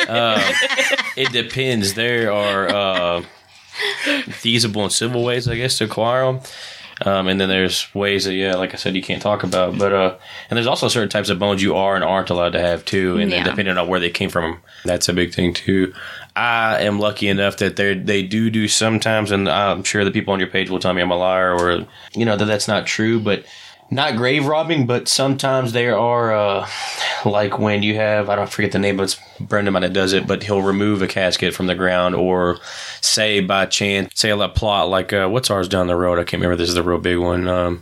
uh, 0.08 0.42
it 1.18 1.32
depends. 1.34 1.96
There 1.96 2.32
are 2.32 2.70
uh, 2.70 3.24
feasible 4.30 4.84
and 4.84 4.92
civil 4.92 5.24
ways, 5.24 5.48
I 5.48 5.56
guess, 5.58 5.78
to 5.80 5.86
acquire 5.86 6.26
them. 6.26 6.42
Um, 7.06 7.30
and 7.30 7.40
then 7.40 7.48
there's 7.48 7.88
ways 7.96 8.26
that, 8.26 8.34
yeah, 8.34 8.56
like 8.56 8.74
I 8.74 8.78
said, 8.78 8.94
you 8.94 9.02
can't 9.02 9.22
talk 9.22 9.44
about. 9.44 9.78
But 9.78 9.94
uh, 9.94 10.18
and 10.50 10.58
there's 10.58 10.68
also 10.68 10.90
certain 10.90 11.08
types 11.08 11.30
of 11.30 11.40
bones 11.40 11.62
you 11.64 11.76
are 11.76 11.96
and 11.96 12.04
aren't 12.04 12.30
allowed 12.30 12.52
to 12.54 12.60
have 12.60 12.84
too. 12.84 13.18
And 13.18 13.32
then 13.32 13.46
depending 13.46 13.78
on 13.78 13.88
where 13.88 14.02
they 14.02 14.10
came 14.10 14.30
from, 14.30 14.60
that's 14.84 15.08
a 15.08 15.14
big 15.14 15.34
thing 15.34 15.54
too. 15.54 15.94
I 16.36 16.82
am 16.82 17.00
lucky 17.00 17.28
enough 17.28 17.58
that 17.58 17.76
they 17.76 17.94
they 17.96 18.24
do 18.24 18.50
do 18.50 18.68
sometimes, 18.68 19.32
and 19.32 19.50
I'm 19.50 19.84
sure 19.84 20.06
the 20.06 20.12
people 20.12 20.34
on 20.34 20.40
your 20.40 20.50
page 20.50 20.70
will 20.70 20.80
tell 20.80 20.94
me 20.94 21.02
I'm 21.02 21.12
a 21.12 21.18
liar 21.18 21.58
or 21.58 21.86
you 22.14 22.26
know 22.26 22.36
that 22.36 22.46
that's 22.46 22.68
not 22.68 22.86
true, 22.86 23.20
but. 23.20 23.46
Not 23.92 24.18
grave 24.18 24.46
robbing, 24.46 24.86
but 24.86 25.08
sometimes 25.08 25.74
there 25.74 25.98
are 25.98 26.32
uh, 26.32 26.70
like 27.26 27.58
when 27.58 27.82
you 27.82 27.96
have 27.96 28.30
I 28.30 28.36
don't 28.36 28.48
forget 28.48 28.72
the 28.72 28.78
name, 28.78 28.98
but 28.98 29.04
it's 29.06 29.20
Brendan 29.40 29.74
that 29.74 29.94
does 29.94 30.14
it. 30.14 30.28
But 30.28 30.44
he'll 30.44 30.62
remove 30.62 31.02
a 31.02 31.08
casket 31.08 31.56
from 31.56 31.66
the 31.66 31.74
ground, 31.74 32.14
or 32.14 32.60
say 33.02 33.40
by 33.40 33.66
chance, 33.66 34.12
say 34.14 34.30
a 34.30 34.48
plot 34.48 34.90
like 34.90 35.12
uh, 35.12 35.28
what's 35.28 35.50
ours 35.50 35.68
down 35.68 35.88
the 35.88 35.96
road. 35.96 36.20
I 36.20 36.24
can't 36.24 36.40
remember. 36.40 36.56
This 36.56 36.70
is 36.70 36.76
the 36.76 36.84
real 36.84 37.00
big 37.00 37.18
one. 37.18 37.48
Um, 37.48 37.82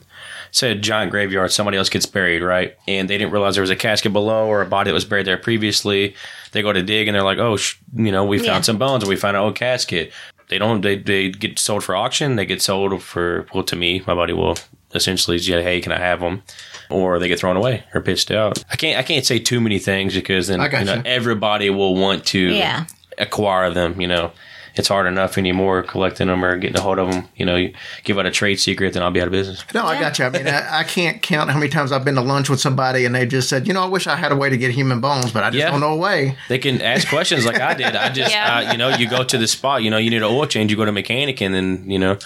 say 0.58 0.72
a 0.72 0.76
giant 0.76 1.12
graveyard, 1.12 1.52
somebody 1.52 1.78
else 1.78 1.90
gets 1.90 2.06
buried, 2.06 2.42
right? 2.42 2.76
And 2.88 3.10
they 3.10 3.18
didn't 3.18 3.32
realize 3.32 3.56
there 3.56 3.62
was 3.62 3.70
a 3.70 3.76
casket 3.76 4.12
below 4.14 4.48
or 4.48 4.62
a 4.62 4.66
body 4.66 4.90
that 4.90 4.94
was 4.94 5.06
buried 5.06 5.28
there 5.28 5.38
previously. 5.38 6.16
They 6.52 6.62
go 6.62 6.74
to 6.74 6.82
dig 6.82 7.08
and 7.08 7.16
they're 7.16 7.24
like, 7.24 7.38
oh, 7.38 7.58
sh- 7.58 7.76
you 7.96 8.12
know, 8.12 8.26
we 8.26 8.38
found 8.38 8.48
Yeah. 8.48 8.62
some 8.62 8.78
bones 8.78 9.04
or 9.04 9.08
we 9.08 9.16
found 9.16 9.38
an 9.38 9.44
old 9.44 9.56
casket. 9.56 10.12
They 10.50 10.58
don't. 10.58 10.82
They 10.82 10.98
they 10.98 11.30
get 11.30 11.60
sold 11.60 11.84
for 11.84 11.96
auction. 11.96 12.38
They 12.38 12.46
get 12.46 12.62
sold 12.62 13.02
for 13.04 13.46
well 13.54 13.64
to 13.66 13.76
me. 13.76 14.02
My 14.08 14.14
buddy 14.16 14.32
will 14.34 14.56
essentially 14.96 15.38
say, 15.40 15.62
hey, 15.62 15.82
can 15.82 15.92
I 15.92 16.00
have 16.00 16.22
them? 16.22 16.42
Or 16.90 17.20
they 17.20 17.28
get 17.28 17.40
thrown 17.40 17.58
away 17.58 17.84
or 17.94 18.00
pitched 18.00 18.32
out. 18.32 18.64
I 18.72 18.78
can't. 18.78 18.98
I 18.98 19.04
can't 19.04 19.26
say 19.26 19.40
too 19.40 19.60
many 19.60 19.78
things 19.78 20.14
because 20.16 20.48
then 20.48 20.62
you 20.62 20.86
know 20.86 20.96
you. 20.96 21.02
everybody 21.06 21.70
will 21.70 21.96
want 21.96 22.26
to 22.28 22.40
Yeah. 22.40 22.86
acquire 23.18 23.70
them. 23.72 24.00
You 24.00 24.08
know, 24.08 24.32
it's 24.80 24.88
hard 24.88 25.08
enough 25.08 25.38
anymore 25.38 25.84
collecting 25.84 26.28
them 26.28 26.44
or 26.44 26.58
getting 26.58 26.78
a 26.78 26.82
hold 26.82 27.00
of 27.00 27.12
them. 27.12 27.28
You 27.36 27.46
know, 27.46 27.56
you 27.56 27.74
give 28.04 28.18
out 28.20 28.26
a 28.26 28.32
trade 28.32 28.60
secret, 28.60 28.94
then 28.94 29.04
I'll 29.04 29.12
be 29.12 29.22
out 29.22 29.28
of 29.28 29.32
business. 29.32 29.64
No, 29.74 29.86
I 29.86 30.00
got 30.00 30.18
you. 30.20 30.26
I 30.26 30.30
mean, 30.30 30.48
I, 30.48 30.80
I 30.80 30.84
can't 30.84 31.22
count 31.22 31.50
how 31.50 31.58
many 31.58 31.70
times 31.70 31.92
I've 31.92 32.06
been 32.06 32.16
to 32.16 32.22
lunch 32.22 32.50
with 32.50 32.60
somebody 32.60 33.06
and 33.06 33.14
they 33.16 33.26
just 33.26 33.50
said, 33.50 33.68
you 33.68 33.74
know, 33.74 33.84
I 33.84 33.88
wish 33.88 34.08
I 34.08 34.16
had 34.16 34.32
a 34.32 34.36
way 34.36 34.50
to 34.50 34.58
get 34.58 34.72
human 34.72 35.00
bones, 35.02 35.32
but 35.32 35.44
I 35.44 35.50
just 35.50 35.60
Yeah. 35.60 35.72
don't 35.72 35.80
know 35.82 35.94
a 35.94 35.98
way. 35.98 36.38
They 36.50 36.60
can 36.60 36.82
ask 36.82 37.08
questions 37.10 37.46
like 37.46 37.60
I 37.60 37.74
did. 37.74 37.96
I 37.96 38.10
just, 38.10 38.32
Yeah. 38.32 38.58
uh, 38.68 38.72
you 38.72 38.78
know, 38.78 38.90
you 38.90 39.10
go 39.10 39.24
to 39.24 39.38
the 39.38 39.48
spot, 39.48 39.84
you 39.84 39.90
know, 39.90 39.98
you 39.98 40.10
need 40.10 40.18
an 40.18 40.24
oil 40.24 40.46
change, 40.46 40.72
you 40.72 40.78
go 40.78 40.86
to 40.86 40.90
a 40.90 40.94
mechanic, 40.94 41.42
and 41.42 41.54
then, 41.54 41.90
you 41.90 42.00
know, 42.00 42.18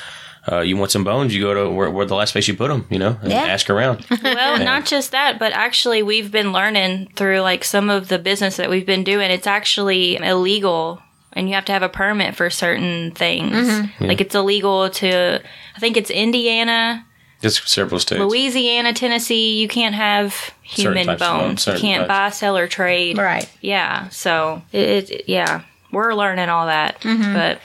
uh, 0.51 0.59
you 0.61 0.75
want 0.75 0.89
some 0.89 1.03
bones, 1.03 1.35
you 1.35 1.41
go 1.41 1.53
to 1.53 1.69
where, 1.69 1.91
where 1.91 2.05
the 2.05 2.15
last 2.15 2.31
place 2.31 2.47
you 2.47 2.55
put 2.55 2.69
them, 2.69 2.87
you 2.89 2.97
know, 2.97 3.15
and 3.21 3.31
Yeah. 3.31 3.43
ask 3.43 3.69
around. 3.69 4.03
Well, 4.23 4.57
not 4.63 4.85
just 4.87 5.11
that, 5.11 5.37
but 5.37 5.53
actually, 5.53 6.01
we've 6.01 6.31
been 6.31 6.51
learning 6.51 7.11
through 7.15 7.41
like 7.41 7.63
some 7.63 7.91
of 7.91 8.07
the 8.07 8.17
business 8.17 8.57
that 8.57 8.67
we've 8.69 8.85
been 8.85 9.03
doing. 9.03 9.29
It's 9.29 9.45
actually 9.45 10.15
illegal, 10.15 10.99
and 11.33 11.47
you 11.49 11.55
have 11.55 11.65
to 11.65 11.71
have 11.71 11.83
a 11.83 11.89
permit 11.89 12.35
for 12.35 12.49
certain 12.49 13.11
things. 13.11 13.89
Like 13.99 14.21
it's 14.21 14.35
illegal 14.35 14.89
to, 14.89 15.41
I 15.75 15.79
think 15.79 15.97
it's 15.97 16.09
Indiana, 16.09 17.05
It's 17.41 17.69
several 17.71 17.99
states. 17.99 18.19
Louisiana, 18.21 18.93
Tennessee. 18.93 19.59
You 19.59 19.67
can't 19.67 19.95
have 19.95 20.51
human 20.61 21.05
bones, 21.07 21.19
bones. 21.19 21.67
You 21.67 21.73
can't 21.79 22.01
types. 22.01 22.07
buy, 22.07 22.29
sell, 22.29 22.57
or 22.57 22.67
trade. 22.67 23.17
Right. 23.17 23.49
Yeah. 23.61 24.09
So 24.09 24.61
it, 24.71 25.09
it 25.09 25.23
yeah, 25.27 25.63
we're 25.91 26.13
learning 26.13 26.49
all 26.49 26.67
that, 26.67 26.97
but 27.03 27.59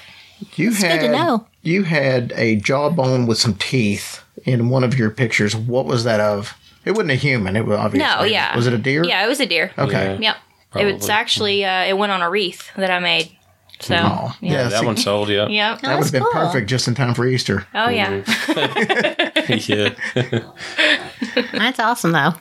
You 0.57 0.71
good 0.71 0.79
had 0.83 1.01
to 1.01 1.09
know. 1.13 1.47
you 1.63 1.83
had 1.85 2.33
a 2.37 2.57
jawbone 2.57 3.27
with 3.27 3.39
some 3.39 3.55
teeth 3.55 4.23
in 4.45 4.69
one 4.71 4.85
of 4.85 4.99
your 4.99 5.11
pictures. 5.11 5.55
What 5.57 5.87
was 5.87 6.05
that 6.05 6.21
of? 6.21 6.57
It 6.85 6.93
wasn't 6.93 7.11
a 7.11 7.15
human. 7.17 7.57
It 7.57 7.67
was 7.67 7.77
obviously. 7.79 8.07
no, 8.09 8.23
yeah. 8.23 8.55
Was 8.57 8.67
it 8.69 8.73
a 8.73 8.79
deer? 8.79 9.05
Yeah, 9.05 9.25
it 9.25 9.29
was 9.29 9.41
a 9.41 9.47
deer. 9.47 9.73
Okay. 9.77 10.17
Yeah. 10.21 10.37
Yep. 10.75 10.83
It 10.83 10.95
was 10.95 11.09
actually 11.09 11.65
uh, 11.65 11.85
it 11.85 11.97
went 11.99 12.13
on 12.13 12.23
a 12.23 12.31
wreath 12.31 12.71
that 12.77 12.91
I 12.91 12.99
made. 12.99 13.36
So 13.81 13.95
Oh, 13.95 14.33
yeah. 14.41 14.53
yeah. 14.53 14.69
that 14.71 14.85
one 14.85 14.97
sold, 14.97 15.29
yeah. 15.29 15.47
Yep. 15.49 15.81
that 15.83 15.97
would 15.97 16.05
have 16.05 16.13
been 16.13 16.23
cool. 16.23 16.33
perfect 16.33 16.69
just 16.69 16.89
in 16.89 16.95
time 16.95 17.15
for 17.15 17.27
Easter. 17.27 17.67
Oh 17.75 17.89
yeah. 17.89 18.23
Mm-hmm. 18.23 19.73
yeah. 20.15 21.51
That's 21.59 21.79
awesome, 21.79 22.13
though. 22.13 22.33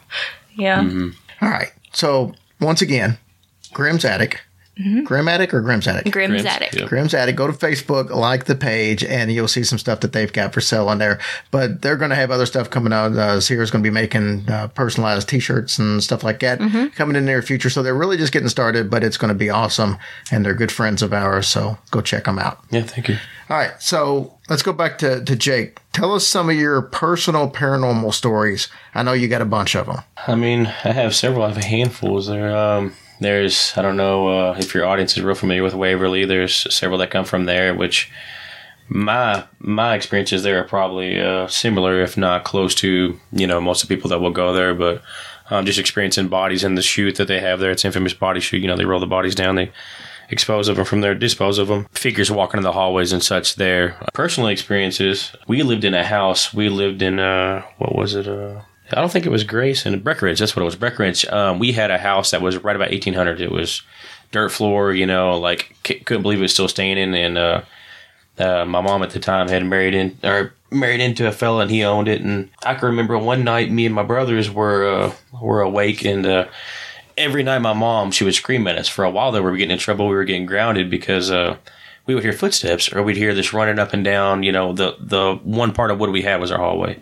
Yeah. 0.55 0.81
Mm-hmm. 0.81 1.09
All 1.41 1.49
right. 1.49 1.71
So 1.91 2.33
once 2.61 2.81
again, 2.81 3.17
Grimm's 3.73 4.05
Attic. 4.05 4.41
Grim 5.05 5.27
Attic 5.27 5.53
or 5.53 5.61
Grimm's 5.61 5.87
Attic? 5.87 6.11
Grimm's 6.11 6.41
Grimm's, 6.41 6.45
attic. 6.45 6.73
yeah. 6.73 6.85
Grimm's 6.85 7.13
Attic. 7.13 7.35
Go 7.35 7.47
to 7.47 7.53
Facebook, 7.53 8.09
like 8.09 8.45
the 8.45 8.55
page, 8.55 9.03
and 9.03 9.31
you'll 9.31 9.47
see 9.47 9.63
some 9.63 9.79
stuff 9.79 10.01
that 10.01 10.11
they've 10.11 10.31
got 10.33 10.53
for 10.53 10.59
sale 10.59 10.89
on 10.89 10.97
there. 10.97 11.19
But 11.51 11.81
they're 11.81 11.95
going 11.95 12.09
to 12.09 12.15
have 12.15 12.29
other 12.29 12.45
stuff 12.45 12.69
coming 12.69 12.91
out. 12.91 13.13
Uh, 13.13 13.39
Sierra's 13.39 13.71
going 13.71 13.83
to 13.83 13.89
be 13.89 13.93
making 13.93 14.49
uh, 14.49 14.67
personalized 14.69 15.29
T-shirts 15.29 15.79
and 15.79 16.03
stuff 16.03 16.23
like 16.23 16.39
that 16.41 16.59
coming 16.95 17.15
in 17.15 17.25
the 17.25 17.31
near 17.31 17.41
future. 17.41 17.69
So 17.69 17.83
they're 17.83 17.95
really 17.95 18.17
just 18.17 18.33
getting 18.33 18.49
started, 18.49 18.89
but 18.89 19.03
it's 19.03 19.17
going 19.17 19.29
to 19.29 19.37
be 19.37 19.49
awesome. 19.49 19.97
And 20.31 20.45
they're 20.45 20.53
good 20.53 20.71
friends 20.71 21.01
of 21.01 21.13
ours. 21.13 21.47
So 21.47 21.77
go 21.91 22.01
check 22.01 22.25
them 22.25 22.37
out. 22.39 22.59
Yeah, 22.69 22.83
thank 22.83 23.07
you. 23.07 23.17
All 23.49 23.57
right. 23.57 23.81
So 23.81 24.37
let's 24.49 24.63
go 24.63 24.73
back 24.73 24.97
to, 24.99 25.23
to 25.23 25.35
Jake. 25.35 25.79
Tell 25.93 26.13
us 26.13 26.27
some 26.27 26.49
of 26.49 26.55
your 26.55 26.81
personal 26.81 27.49
paranormal 27.49 28.13
stories. 28.13 28.67
I 28.93 29.03
know 29.03 29.13
you 29.13 29.27
got 29.27 29.41
a 29.41 29.45
bunch 29.45 29.75
of 29.75 29.85
them. 29.85 29.99
I 30.27 30.35
mean, 30.35 30.65
I 30.65 30.91
have 30.91 31.15
several. 31.15 31.43
I 31.43 31.49
have 31.49 31.57
a 31.57 31.65
handful. 31.65 32.19
There, 32.21 32.55
um, 32.55 32.93
there's 33.19 33.73
I 33.77 33.81
don't 33.81 33.97
know 33.97 34.27
uh, 34.27 34.55
if 34.57 34.73
your 34.73 34.85
audience 34.85 35.17
is 35.17 35.23
real 35.23 35.35
familiar 35.35 35.63
with 35.63 35.73
Waverly. 35.73 36.25
There's 36.25 36.73
several 36.73 36.99
that 36.99 37.11
come 37.11 37.25
from 37.25 37.45
there, 37.45 37.73
which 37.73 38.11
my 38.87 39.45
my 39.59 39.95
experiences 39.95 40.43
there 40.43 40.59
are 40.59 40.67
probably 40.67 41.19
uh, 41.19 41.47
similar, 41.47 42.01
if 42.01 42.17
not 42.17 42.43
close 42.43 42.75
to 42.75 43.19
you 43.31 43.47
know 43.47 43.59
most 43.61 43.83
of 43.83 43.89
the 43.89 43.95
people 43.95 44.09
that 44.09 44.19
will 44.19 44.31
go 44.31 44.53
there. 44.53 44.75
But 44.75 45.01
um, 45.49 45.65
just 45.65 45.79
experiencing 45.79 46.27
bodies 46.27 46.63
in 46.63 46.75
the 46.75 46.81
chute 46.81 47.15
that 47.15 47.27
they 47.27 47.39
have 47.39 47.59
there. 47.59 47.71
It's 47.71 47.85
infamous 47.85 48.13
body 48.13 48.39
chute. 48.39 48.61
You 48.61 48.67
know, 48.67 48.77
they 48.77 48.85
roll 48.85 48.99
the 48.99 49.07
bodies 49.07 49.35
down. 49.35 49.55
They 49.55 49.71
expose 50.29 50.67
of 50.67 50.75
them 50.75 50.85
from 50.85 51.01
there, 51.01 51.13
dispose 51.15 51.57
of 51.57 51.67
them. 51.67 51.87
Figures 51.91 52.31
walking 52.31 52.57
in 52.57 52.63
the 52.63 52.71
hallways 52.71 53.11
and 53.11 53.23
such 53.23 53.55
there. 53.55 53.97
Personal 54.13 54.49
experiences. 54.49 55.31
We 55.47 55.63
lived 55.63 55.83
in 55.83 55.93
a 55.93 56.03
house. 56.03 56.53
We 56.53 56.69
lived 56.69 57.01
in 57.01 57.19
uh, 57.19 57.63
what 57.77 57.95
was 57.95 58.15
it? 58.15 58.27
Uh, 58.27 58.61
I 58.91 59.01
don't 59.01 59.11
think 59.11 59.25
it 59.25 59.31
was 59.31 59.43
Grace 59.43 59.85
and 59.85 60.03
Breckenridge. 60.03 60.39
That's 60.39 60.55
what 60.55 60.61
it 60.61 60.65
was. 60.65 60.75
Breckenridge. 60.75 61.25
Um, 61.27 61.59
we 61.59 61.71
had 61.71 61.91
a 61.91 61.97
house 61.97 62.31
that 62.31 62.41
was 62.41 62.57
right 62.57 62.75
about 62.75 62.91
1800. 62.91 63.41
It 63.41 63.51
was 63.51 63.81
dirt 64.31 64.49
floor. 64.51 64.93
You 64.93 65.05
know, 65.05 65.37
like 65.37 65.75
c- 65.85 65.99
couldn't 65.99 66.21
believe 66.21 66.39
it 66.39 66.43
was 66.43 66.53
still 66.53 66.67
standing. 66.67 67.15
And 67.15 67.37
uh, 67.37 67.61
uh, 68.37 68.65
my 68.65 68.81
mom 68.81 69.01
at 69.01 69.11
the 69.11 69.19
time 69.19 69.47
had 69.47 69.65
married 69.65 69.95
in 69.95 70.17
or 70.23 70.53
married 70.71 70.99
into 71.01 71.27
a 71.27 71.31
fella, 71.31 71.61
and 71.61 71.71
he 71.71 71.83
owned 71.83 72.07
it. 72.07 72.21
And 72.21 72.49
I 72.63 72.75
can 72.75 72.89
remember 72.89 73.17
one 73.17 73.43
night, 73.43 73.71
me 73.71 73.85
and 73.85 73.95
my 73.95 74.03
brothers 74.03 74.51
were 74.51 74.87
uh, 74.87 75.13
were 75.41 75.61
awake, 75.61 76.05
and 76.05 76.25
uh, 76.25 76.47
every 77.17 77.43
night 77.43 77.59
my 77.59 77.73
mom 77.73 78.11
she 78.11 78.23
would 78.23 78.35
scream 78.35 78.67
at 78.67 78.77
us. 78.77 78.87
For 78.87 79.03
a 79.03 79.09
while, 79.09 79.31
though, 79.31 79.41
we 79.41 79.49
were 79.51 79.57
getting 79.57 79.71
in 79.71 79.79
trouble. 79.79 80.07
We 80.07 80.15
were 80.15 80.25
getting 80.25 80.45
grounded 80.45 80.89
because. 80.89 81.31
Uh, 81.31 81.57
we 82.07 82.13
would 82.13 82.23
hear 82.23 82.33
footsteps, 82.33 82.93
or 82.93 83.01
we'd 83.01 83.17
hear 83.17 83.33
this 83.33 83.51
running 83.51 83.79
up 83.79 83.91
and 83.91 84.03
down. 84.03 84.43
You 84.43 84.51
know, 84.51 84.73
the 84.73 84.95
the 84.99 85.39
one 85.43 85.73
part 85.73 85.89
of 85.89 85.99
what 85.99 86.11
we 86.11 86.21
had 86.21 86.39
was 86.39 86.51
our 86.51 86.59
hallway, 86.59 86.99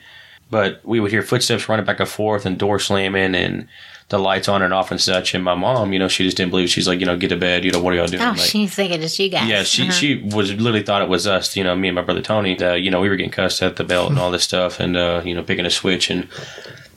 but 0.54 0.80
we 0.86 1.00
would 1.00 1.10
hear 1.12 1.24
footsteps 1.24 1.68
running 1.68 1.84
back 1.86 2.00
and 2.00 2.08
forth 2.08 2.46
and 2.46 2.58
door 2.60 2.78
slamming 2.78 3.34
and 3.34 3.68
the 4.10 4.20
lights 4.20 4.48
on 4.48 4.62
and 4.62 4.72
off 4.74 4.92
and 4.92 5.02
such. 5.02 5.34
And 5.34 5.44
my 5.44 5.56
mom, 5.56 5.92
you 5.94 5.98
know, 5.98 6.08
she 6.08 6.24
just 6.24 6.38
didn't 6.38 6.52
believe. 6.52 6.66
It. 6.66 6.70
She's 6.70 6.88
like, 6.88 7.00
you 7.00 7.06
know, 7.08 7.18
get 7.18 7.30
to 7.30 7.36
bed. 7.38 7.66
You 7.66 7.72
know, 7.72 7.82
what 7.82 7.94
are 7.94 7.96
y'all 7.98 8.06
doing? 8.06 8.22
Oh, 8.22 8.28
like, 8.32 8.40
she's 8.40 8.76
thinking 8.76 9.02
it's 9.02 9.18
you 9.18 9.30
guys. 9.30 9.50
yeah, 9.50 9.64
she 9.64 9.84
Uh-huh. 9.84 9.92
she 9.92 10.22
was 10.36 10.52
literally 10.54 10.84
thought 10.84 11.02
it 11.02 11.10
was 11.10 11.26
us. 11.26 11.58
You 11.58 11.64
know, 11.64 11.76
me 11.76 11.88
and 11.88 11.96
my 11.96 12.04
brother 12.04 12.22
Tony. 12.22 12.58
Uh, 12.62 12.74
you 12.76 12.92
know, 12.92 13.02
we 13.02 13.10
were 13.10 13.16
getting 13.16 13.32
cussed 13.32 13.64
at 13.64 13.76
the 13.78 13.84
belt 13.84 14.12
and 14.12 14.20
all 14.20 14.30
this 14.30 14.44
stuff, 14.44 14.80
and 14.80 14.96
uh, 14.96 15.22
you 15.26 15.34
know, 15.34 15.42
picking 15.44 15.66
a 15.66 15.72
switch. 15.72 16.12
And 16.12 16.28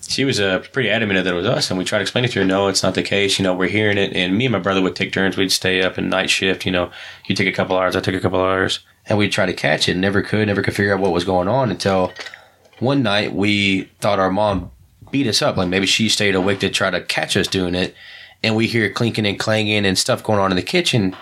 she 0.07 0.25
was 0.25 0.39
uh, 0.39 0.59
pretty 0.73 0.91
adamant 0.91 1.25
that 1.25 1.33
it 1.33 1.37
was 1.37 1.47
us. 1.47 1.71
And 1.71 1.79
we 1.79 1.85
tried 1.85 1.99
to 1.99 2.03
explain 2.03 2.25
it 2.27 2.33
to 2.33 2.41
her. 2.41 2.45
No, 2.45 2.69
it's 2.69 2.83
not 2.83 2.95
the 2.95 3.03
case. 3.03 3.39
You 3.39 3.45
know, 3.45 3.55
we're 3.55 3.69
hearing 3.69 3.99
it. 3.99 4.13
And 4.13 4.37
me 4.37 4.45
and 4.45 4.53
my 4.53 4.59
brother 4.61 4.83
would 4.83 4.95
take 4.95 5.13
turns. 5.13 5.37
We'd 5.37 5.51
stay 5.53 5.83
up 5.83 5.97
and 5.99 6.11
night 6.11 6.29
shift. 6.31 6.67
You 6.67 6.73
know, 6.73 6.91
you 7.27 7.35
take 7.35 7.49
a 7.49 7.53
couple 7.53 7.77
hours, 7.79 7.97
I 7.97 8.01
took 8.01 8.15
a 8.15 8.21
couple 8.21 8.41
hours, 8.41 8.81
and 9.07 9.17
we'd 9.17 9.33
try 9.33 9.47
to 9.47 9.53
catch 9.55 9.89
it. 9.89 9.97
Never 9.97 10.21
could. 10.23 10.47
Never 10.49 10.63
could 10.63 10.75
figure 10.77 10.93
out 10.95 11.01
what 11.01 11.13
was 11.13 11.25
going 11.25 11.49
on 11.49 11.71
until 11.71 12.13
one 12.79 13.03
night 13.03 13.33
we 13.33 13.85
thought 14.01 14.18
our 14.18 14.31
mom 14.31 14.70
beat 15.11 15.27
us 15.27 15.43
up. 15.43 15.57
Like 15.57 15.68
maybe 15.68 15.87
she 15.87 16.09
stayed 16.09 16.35
awake 16.35 16.61
to 16.61 16.70
try 16.70 16.91
to 16.91 17.01
catch 17.01 17.37
us 17.37 17.49
doing 17.49 17.74
it. 17.74 17.95
And 18.43 18.55
we 18.55 18.66
hear 18.66 18.91
clinking 18.91 19.27
and 19.27 19.39
clanging 19.39 19.87
and 19.87 19.99
stuff 19.99 20.22
going 20.22 20.39
on 20.39 20.53
in 20.53 20.57
the 20.57 20.62
kitchen. 20.62 21.03
And 21.03 21.14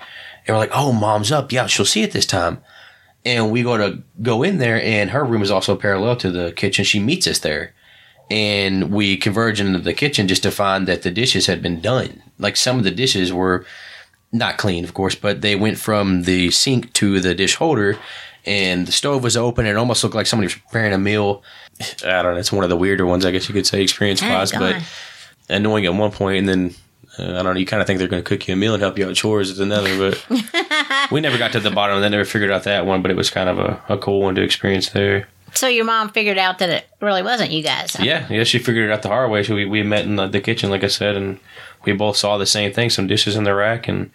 we're 0.48 0.56
like, 0.56 0.72
oh, 0.74 0.92
mom's 0.92 1.32
up. 1.32 1.52
Yeah, 1.52 1.66
she'll 1.66 1.86
see 1.86 2.02
it 2.02 2.12
this 2.12 2.26
time. 2.26 2.62
And 3.24 3.50
we 3.50 3.62
go 3.62 3.78
to 3.78 4.02
go 4.20 4.42
in 4.42 4.58
there, 4.58 4.82
and 4.82 5.10
her 5.10 5.24
room 5.24 5.40
is 5.40 5.50
also 5.50 5.76
parallel 5.76 6.16
to 6.16 6.30
the 6.30 6.52
kitchen. 6.52 6.84
She 6.84 7.00
meets 7.00 7.26
us 7.26 7.38
there. 7.38 7.72
And 8.30 8.90
we 8.92 9.16
converge 9.16 9.60
into 9.60 9.78
the 9.78 9.94
kitchen 9.94 10.28
just 10.28 10.42
to 10.42 10.50
find 10.50 10.86
that 10.86 11.02
the 11.02 11.10
dishes 11.10 11.46
had 11.46 11.62
been 11.62 11.80
done. 11.80 12.22
Like 12.38 12.56
some 12.56 12.76
of 12.76 12.84
the 12.84 12.90
dishes 12.90 13.32
were 13.32 13.64
not 14.32 14.58
clean, 14.58 14.84
of 14.84 14.92
course, 14.92 15.14
but 15.14 15.40
they 15.40 15.56
went 15.56 15.78
from 15.78 16.22
the 16.22 16.50
sink 16.50 16.92
to 16.94 17.20
the 17.20 17.34
dish 17.34 17.54
holder, 17.54 17.98
and 18.46 18.86
the 18.86 18.92
stove 18.92 19.22
was 19.22 19.36
open. 19.36 19.66
And 19.66 19.76
it 19.76 19.78
almost 19.78 20.02
looked 20.02 20.14
like 20.16 20.26
somebody 20.26 20.46
was 20.46 20.54
preparing 20.54 20.92
a 20.92 20.98
meal. 20.98 21.42
I 22.04 22.22
don't 22.22 22.34
know. 22.34 22.40
It's 22.40 22.52
one 22.52 22.64
of 22.64 22.70
the 22.70 22.76
weirder 22.76 23.06
ones, 23.06 23.24
I 23.24 23.30
guess 23.30 23.48
you 23.48 23.54
could 23.54 23.66
say, 23.66 23.82
experience 23.82 24.22
wise, 24.22 24.52
but 24.52 24.76
annoying 25.48 25.86
at 25.86 25.94
one 25.94 26.10
point, 26.12 26.38
and 26.38 26.48
then 26.48 26.74
uh, 27.18 27.38
I 27.38 27.42
don't 27.42 27.54
know. 27.54 27.60
You 27.60 27.66
kind 27.66 27.80
of 27.80 27.86
think 27.86 27.98
they're 27.98 28.08
going 28.08 28.22
to 28.22 28.28
cook 28.28 28.46
you 28.48 28.54
a 28.54 28.56
meal 28.56 28.74
and 28.74 28.82
help 28.82 28.98
you 28.98 29.04
out 29.04 29.08
with 29.08 29.16
chores 29.18 29.50
at 29.50 29.62
another, 29.64 29.96
but 29.98 31.10
we 31.12 31.20
never 31.20 31.38
got 31.38 31.52
to 31.52 31.60
the 31.60 31.70
bottom. 31.70 31.96
and 31.96 32.04
They 32.04 32.08
never 32.08 32.24
figured 32.24 32.50
out 32.50 32.64
that 32.64 32.86
one, 32.86 33.02
but 33.02 33.10
it 33.10 33.16
was 33.16 33.30
kind 33.30 33.48
of 33.48 33.58
a, 33.58 33.82
a 33.88 33.98
cool 33.98 34.20
one 34.22 34.34
to 34.34 34.42
experience 34.42 34.88
there. 34.90 35.28
So 35.52 35.68
your 35.68 35.84
mom 35.84 36.08
figured 36.10 36.38
out 36.38 36.58
that 36.58 36.68
it 36.68 36.86
really 37.00 37.22
wasn't 37.22 37.52
you 37.52 37.62
guys. 37.62 37.94
huh? 37.94 38.02
Yeah, 38.02 38.26
yeah, 38.28 38.42
she 38.42 38.58
figured 38.58 38.90
it 38.90 38.92
out 38.92 39.02
the 39.02 39.08
hard 39.08 39.30
way. 39.30 39.44
So 39.44 39.54
we, 39.54 39.64
we 39.64 39.84
met 39.84 40.04
in 40.04 40.16
the, 40.16 40.26
the 40.26 40.40
kitchen, 40.40 40.68
like 40.70 40.82
I 40.82 40.88
said, 40.88 41.14
and 41.14 41.38
we 41.84 41.92
both 41.92 42.16
saw 42.16 42.38
the 42.38 42.46
same 42.46 42.72
thing: 42.72 42.90
some 42.90 43.06
dishes 43.06 43.36
in 43.36 43.44
the 43.44 43.54
rack, 43.54 43.88
and 43.88 44.10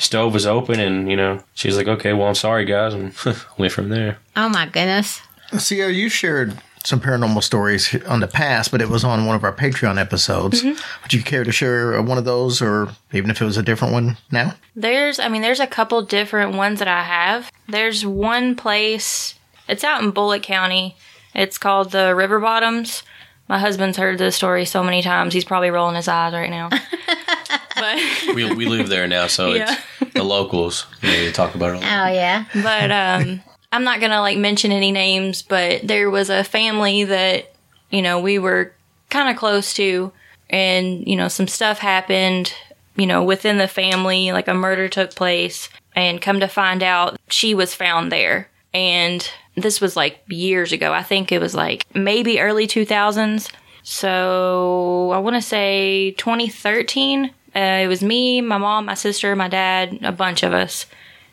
stove 0.00 0.32
was 0.34 0.46
open, 0.46 0.80
and 0.80 1.10
you 1.10 1.16
know, 1.16 1.42
she's 1.54 1.76
like, 1.76 1.88
"Okay, 1.88 2.12
well, 2.12 2.28
I'm 2.28 2.34
sorry, 2.34 2.64
guys," 2.64 2.94
and 2.94 3.14
went 3.58 3.72
from 3.72 3.88
there. 3.88 4.18
Oh 4.36 4.48
my 4.48 4.66
goodness. 4.66 5.20
CEO, 5.52 5.94
you 5.94 6.08
shared 6.08 6.58
some 6.84 7.00
paranormal 7.00 7.42
stories 7.42 7.94
on 8.04 8.20
the 8.20 8.26
past, 8.28 8.70
but 8.70 8.82
it 8.82 8.88
was 8.88 9.04
on 9.04 9.24
one 9.24 9.34
of 9.34 9.42
our 9.42 9.52
Patreon 9.54 9.98
episodes. 9.98 10.62
Would 10.62 11.12
you 11.12 11.22
care 11.22 11.42
to 11.42 11.50
share 11.50 11.98
uh, 11.98 12.02
one 12.02 12.18
of 12.18 12.24
those, 12.24 12.60
or 12.60 12.90
even 13.12 13.30
if 13.30 13.40
it 13.40 13.44
was 13.44 13.56
a 13.56 13.62
different 13.62 13.94
one 13.94 14.18
now? 14.30 14.54
There's, 14.76 15.18
I 15.18 15.28
mean, 15.28 15.40
there's 15.42 15.60
a 15.60 15.66
couple 15.66 16.02
different 16.02 16.56
ones 16.56 16.78
that 16.80 16.88
I 16.88 17.02
have. 17.04 17.50
There's 17.66 18.04
one 18.04 18.54
place, 18.54 19.34
it's 19.66 19.82
out 19.82 20.02
in 20.02 20.10
Bullitt 20.10 20.42
County. 20.42 20.96
It's 21.34 21.58
called 21.58 21.90
the 21.90 22.14
River 22.14 22.38
Bottoms. 22.38 23.02
My 23.48 23.58
husband's 23.58 23.98
heard 23.98 24.18
this 24.18 24.36
story 24.36 24.64
so 24.64 24.82
many 24.82 25.02
times, 25.02 25.34
he's 25.34 25.44
probably 25.44 25.70
rolling 25.70 25.96
his 25.96 26.08
eyes 26.08 26.32
right 26.32 26.50
now. 26.50 26.70
but, 27.76 28.34
We, 28.34 28.52
we 28.54 28.66
live 28.66 28.88
there 28.88 29.06
now, 29.06 29.26
so 29.26 29.52
Yeah. 29.52 29.76
it's 30.00 30.14
the 30.14 30.22
locals. 30.22 30.86
You 31.02 31.10
know, 31.10 31.18
you 31.18 31.32
talk 31.32 31.54
about 31.54 31.76
it. 31.76 31.82
A. 31.82 31.86
Oh 31.86 32.06
yeah. 32.12 32.44
but, 32.62 32.90
um, 32.90 33.42
I'm 33.72 33.84
not 33.84 34.00
gonna 34.00 34.20
like 34.20 34.38
mention 34.38 34.72
any 34.72 34.92
names, 34.92 35.42
but 35.42 35.86
there 35.86 36.10
was 36.10 36.30
a 36.30 36.44
family 36.44 37.04
that, 37.04 37.52
you 37.90 38.02
know, 38.02 38.20
we 38.20 38.38
were 38.38 38.72
kind 39.10 39.28
of 39.28 39.36
close 39.36 39.74
to, 39.74 40.12
and, 40.50 41.06
you 41.06 41.16
know, 41.16 41.28
some 41.28 41.48
stuff 41.48 41.78
happened, 41.80 42.54
you 42.96 43.06
know, 43.06 43.22
within 43.24 43.58
the 43.58 43.68
family, 43.68 44.32
like 44.32 44.48
a 44.48 44.54
murder 44.54 44.88
took 44.88 45.14
place, 45.14 45.68
and 45.96 46.22
come 46.22 46.40
to 46.40 46.48
find 46.48 46.82
out, 46.82 47.18
she 47.28 47.54
was 47.54 47.74
found 47.74 48.10
there. 48.12 48.48
And 48.72 49.28
this 49.56 49.80
was 49.80 49.96
like 49.96 50.20
years 50.28 50.72
ago. 50.72 50.92
I 50.92 51.02
think 51.02 51.32
it 51.32 51.40
was 51.40 51.54
like 51.54 51.84
maybe 51.94 52.40
early 52.40 52.66
2000s. 52.66 53.50
So 53.82 55.10
I 55.12 55.18
want 55.18 55.36
to 55.36 55.42
say 55.42 56.12
2013. 56.12 57.26
Uh, 57.56 57.58
it 57.58 57.86
was 57.86 58.02
me, 58.02 58.40
my 58.40 58.58
mom, 58.58 58.86
my 58.86 58.94
sister, 58.94 59.36
my 59.36 59.48
dad, 59.48 59.98
a 60.02 60.10
bunch 60.10 60.42
of 60.42 60.52
us. 60.52 60.86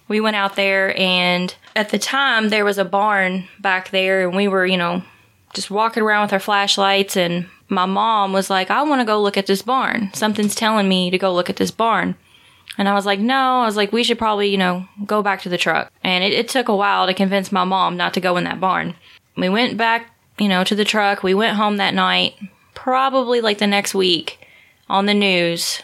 We 0.07 0.19
went 0.19 0.35
out 0.35 0.55
there, 0.55 0.95
and 0.99 1.55
at 1.75 1.89
the 1.89 1.97
time, 1.97 2.49
there 2.49 2.65
was 2.65 2.77
a 2.77 2.85
barn 2.85 3.47
back 3.59 3.89
there, 3.91 4.27
and 4.27 4.35
we 4.35 4.47
were, 4.49 4.65
you 4.65 4.77
know, 4.77 5.01
just 5.53 5.71
walking 5.71 6.03
around 6.03 6.23
with 6.23 6.33
our 6.33 6.39
flashlights. 6.39 7.15
And 7.15 7.47
my 7.69 7.85
mom 7.85 8.33
was 8.33 8.49
like, 8.49 8.69
I 8.69 8.83
want 8.83 8.99
to 8.99 9.05
go 9.05 9.21
look 9.21 9.37
at 9.37 9.47
this 9.47 9.61
barn. 9.61 10.11
Something's 10.13 10.53
telling 10.53 10.89
me 10.89 11.09
to 11.09 11.17
go 11.17 11.33
look 11.33 11.49
at 11.49 11.55
this 11.55 11.71
barn. 11.71 12.15
And 12.77 12.87
I 12.87 12.93
was 12.93 13.05
like, 13.05 13.19
no. 13.19 13.61
I 13.61 13.65
was 13.65 13.77
like, 13.77 13.91
we 13.91 14.03
should 14.03 14.17
probably, 14.17 14.49
you 14.49 14.57
know, 14.57 14.85
go 15.05 15.21
back 15.21 15.41
to 15.41 15.49
the 15.49 15.57
truck. 15.57 15.91
And 16.03 16.23
it, 16.23 16.33
it 16.33 16.49
took 16.49 16.67
a 16.67 16.75
while 16.75 17.05
to 17.07 17.13
convince 17.13 17.51
my 17.51 17.63
mom 17.63 17.97
not 17.97 18.13
to 18.15 18.21
go 18.21 18.37
in 18.37 18.45
that 18.45 18.59
barn. 18.59 18.95
We 19.37 19.49
went 19.49 19.77
back, 19.77 20.09
you 20.39 20.47
know, 20.47 20.63
to 20.63 20.75
the 20.75 20.85
truck. 20.85 21.23
We 21.23 21.33
went 21.33 21.57
home 21.57 21.77
that 21.77 21.93
night. 21.93 22.35
Probably 22.73 23.41
like 23.41 23.57
the 23.57 23.67
next 23.67 23.93
week 23.93 24.47
on 24.89 25.05
the 25.05 25.13
news, 25.13 25.81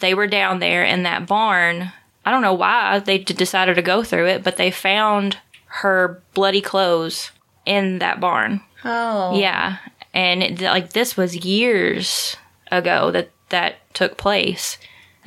they 0.00 0.14
were 0.14 0.26
down 0.26 0.58
there 0.58 0.84
in 0.84 1.02
that 1.04 1.26
barn. 1.26 1.92
I 2.24 2.30
don't 2.30 2.42
know 2.42 2.54
why 2.54 2.98
they 2.98 3.18
d- 3.18 3.34
decided 3.34 3.74
to 3.76 3.82
go 3.82 4.02
through 4.02 4.26
it, 4.26 4.42
but 4.42 4.56
they 4.56 4.70
found 4.70 5.38
her 5.66 6.22
bloody 6.34 6.60
clothes 6.60 7.30
in 7.64 7.98
that 8.00 8.20
barn. 8.20 8.60
Oh. 8.84 9.38
Yeah, 9.38 9.78
and 10.14 10.42
it, 10.42 10.60
like 10.60 10.92
this 10.92 11.16
was 11.16 11.44
years 11.44 12.36
ago 12.70 13.10
that 13.10 13.30
that 13.50 13.76
took 13.94 14.16
place, 14.16 14.78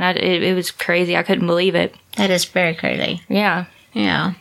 I, 0.02 0.12
it, 0.12 0.44
it 0.44 0.56
was 0.56 0.72
crazy. 0.72 1.16
I 1.16 1.24
couldn't 1.24 1.48
believe 1.48 1.76
it. 1.76 1.96
That 2.18 2.30
is 2.30 2.46
very 2.46 2.76
crazy. 2.76 3.22
Yeah, 3.30 3.66
Yeah. 3.94 4.34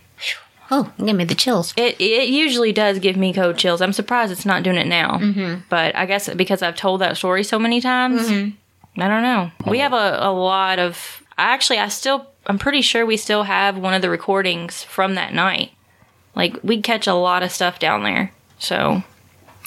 Oh, 0.72 0.92
give 1.04 1.16
me 1.16 1.24
the 1.24 1.34
chills. 1.34 1.74
it 1.76 2.00
it 2.00 2.28
usually 2.28 2.70
does 2.70 3.00
give 3.00 3.16
me 3.16 3.32
cold 3.32 3.58
chills. 3.58 3.80
I'm 3.80 3.92
surprised 3.92 4.30
it's 4.30 4.46
not 4.46 4.62
doing 4.62 4.76
it 4.76 4.86
now, 4.86 5.18
mm-hmm. 5.18 5.62
but 5.68 5.96
I 5.96 6.06
guess 6.06 6.32
because 6.32 6.62
I've 6.62 6.76
told 6.76 7.00
that 7.00 7.16
story 7.16 7.42
so 7.42 7.58
many 7.58 7.80
times, 7.80 8.28
I 8.30 9.08
don't 9.08 9.22
know. 9.22 9.50
We 9.66 9.80
have 9.80 9.92
a, 9.92 10.18
a 10.20 10.32
lot 10.32 10.78
of. 10.78 11.22
I 11.36 11.54
actually, 11.54 11.78
I 11.78 11.88
still, 11.88 12.26
I'm 12.46 12.58
pretty 12.58 12.82
sure 12.82 13.04
we 13.04 13.16
still 13.16 13.42
have 13.42 13.78
one 13.78 13.94
of 13.94 14.02
the 14.02 14.10
recordings 14.10 14.84
from 14.84 15.14
that 15.16 15.34
night. 15.34 15.72
Like 16.36 16.62
we 16.62 16.80
catch 16.80 17.08
a 17.08 17.14
lot 17.14 17.42
of 17.42 17.50
stuff 17.50 17.80
down 17.80 18.04
there. 18.04 18.32
So 18.60 19.02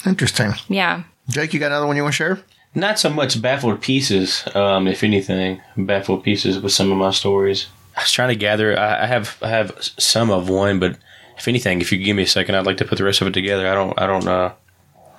Interesting. 0.06 0.54
yeah, 0.68 1.02
Jake, 1.28 1.52
you 1.52 1.60
got 1.60 1.66
another 1.66 1.86
one 1.86 1.96
you 1.96 2.02
want 2.02 2.14
to 2.14 2.16
share? 2.16 2.40
Not 2.74 2.98
so 2.98 3.08
much 3.08 3.40
baffled 3.40 3.80
pieces, 3.80 4.44
um, 4.54 4.88
if 4.88 5.04
anything, 5.04 5.60
baffled 5.76 6.24
pieces 6.24 6.58
with 6.58 6.72
some 6.72 6.90
of 6.90 6.98
my 6.98 7.10
stories. 7.10 7.68
I 7.96 8.00
was 8.00 8.10
trying 8.10 8.30
to 8.30 8.36
gather. 8.36 8.78
I, 8.78 9.04
I 9.04 9.06
have 9.06 9.38
I 9.42 9.48
have 9.48 9.72
some 9.80 10.30
of 10.30 10.48
one, 10.48 10.80
but 10.80 10.98
if 11.38 11.46
anything, 11.46 11.80
if 11.80 11.92
you 11.92 11.98
give 11.98 12.16
me 12.16 12.24
a 12.24 12.26
second, 12.26 12.56
I'd 12.56 12.66
like 12.66 12.78
to 12.78 12.84
put 12.84 12.98
the 12.98 13.04
rest 13.04 13.20
of 13.20 13.28
it 13.28 13.34
together. 13.34 13.68
I 13.68 13.74
don't 13.74 14.00
I 14.00 14.06
don't 14.06 14.26
uh, 14.26 14.52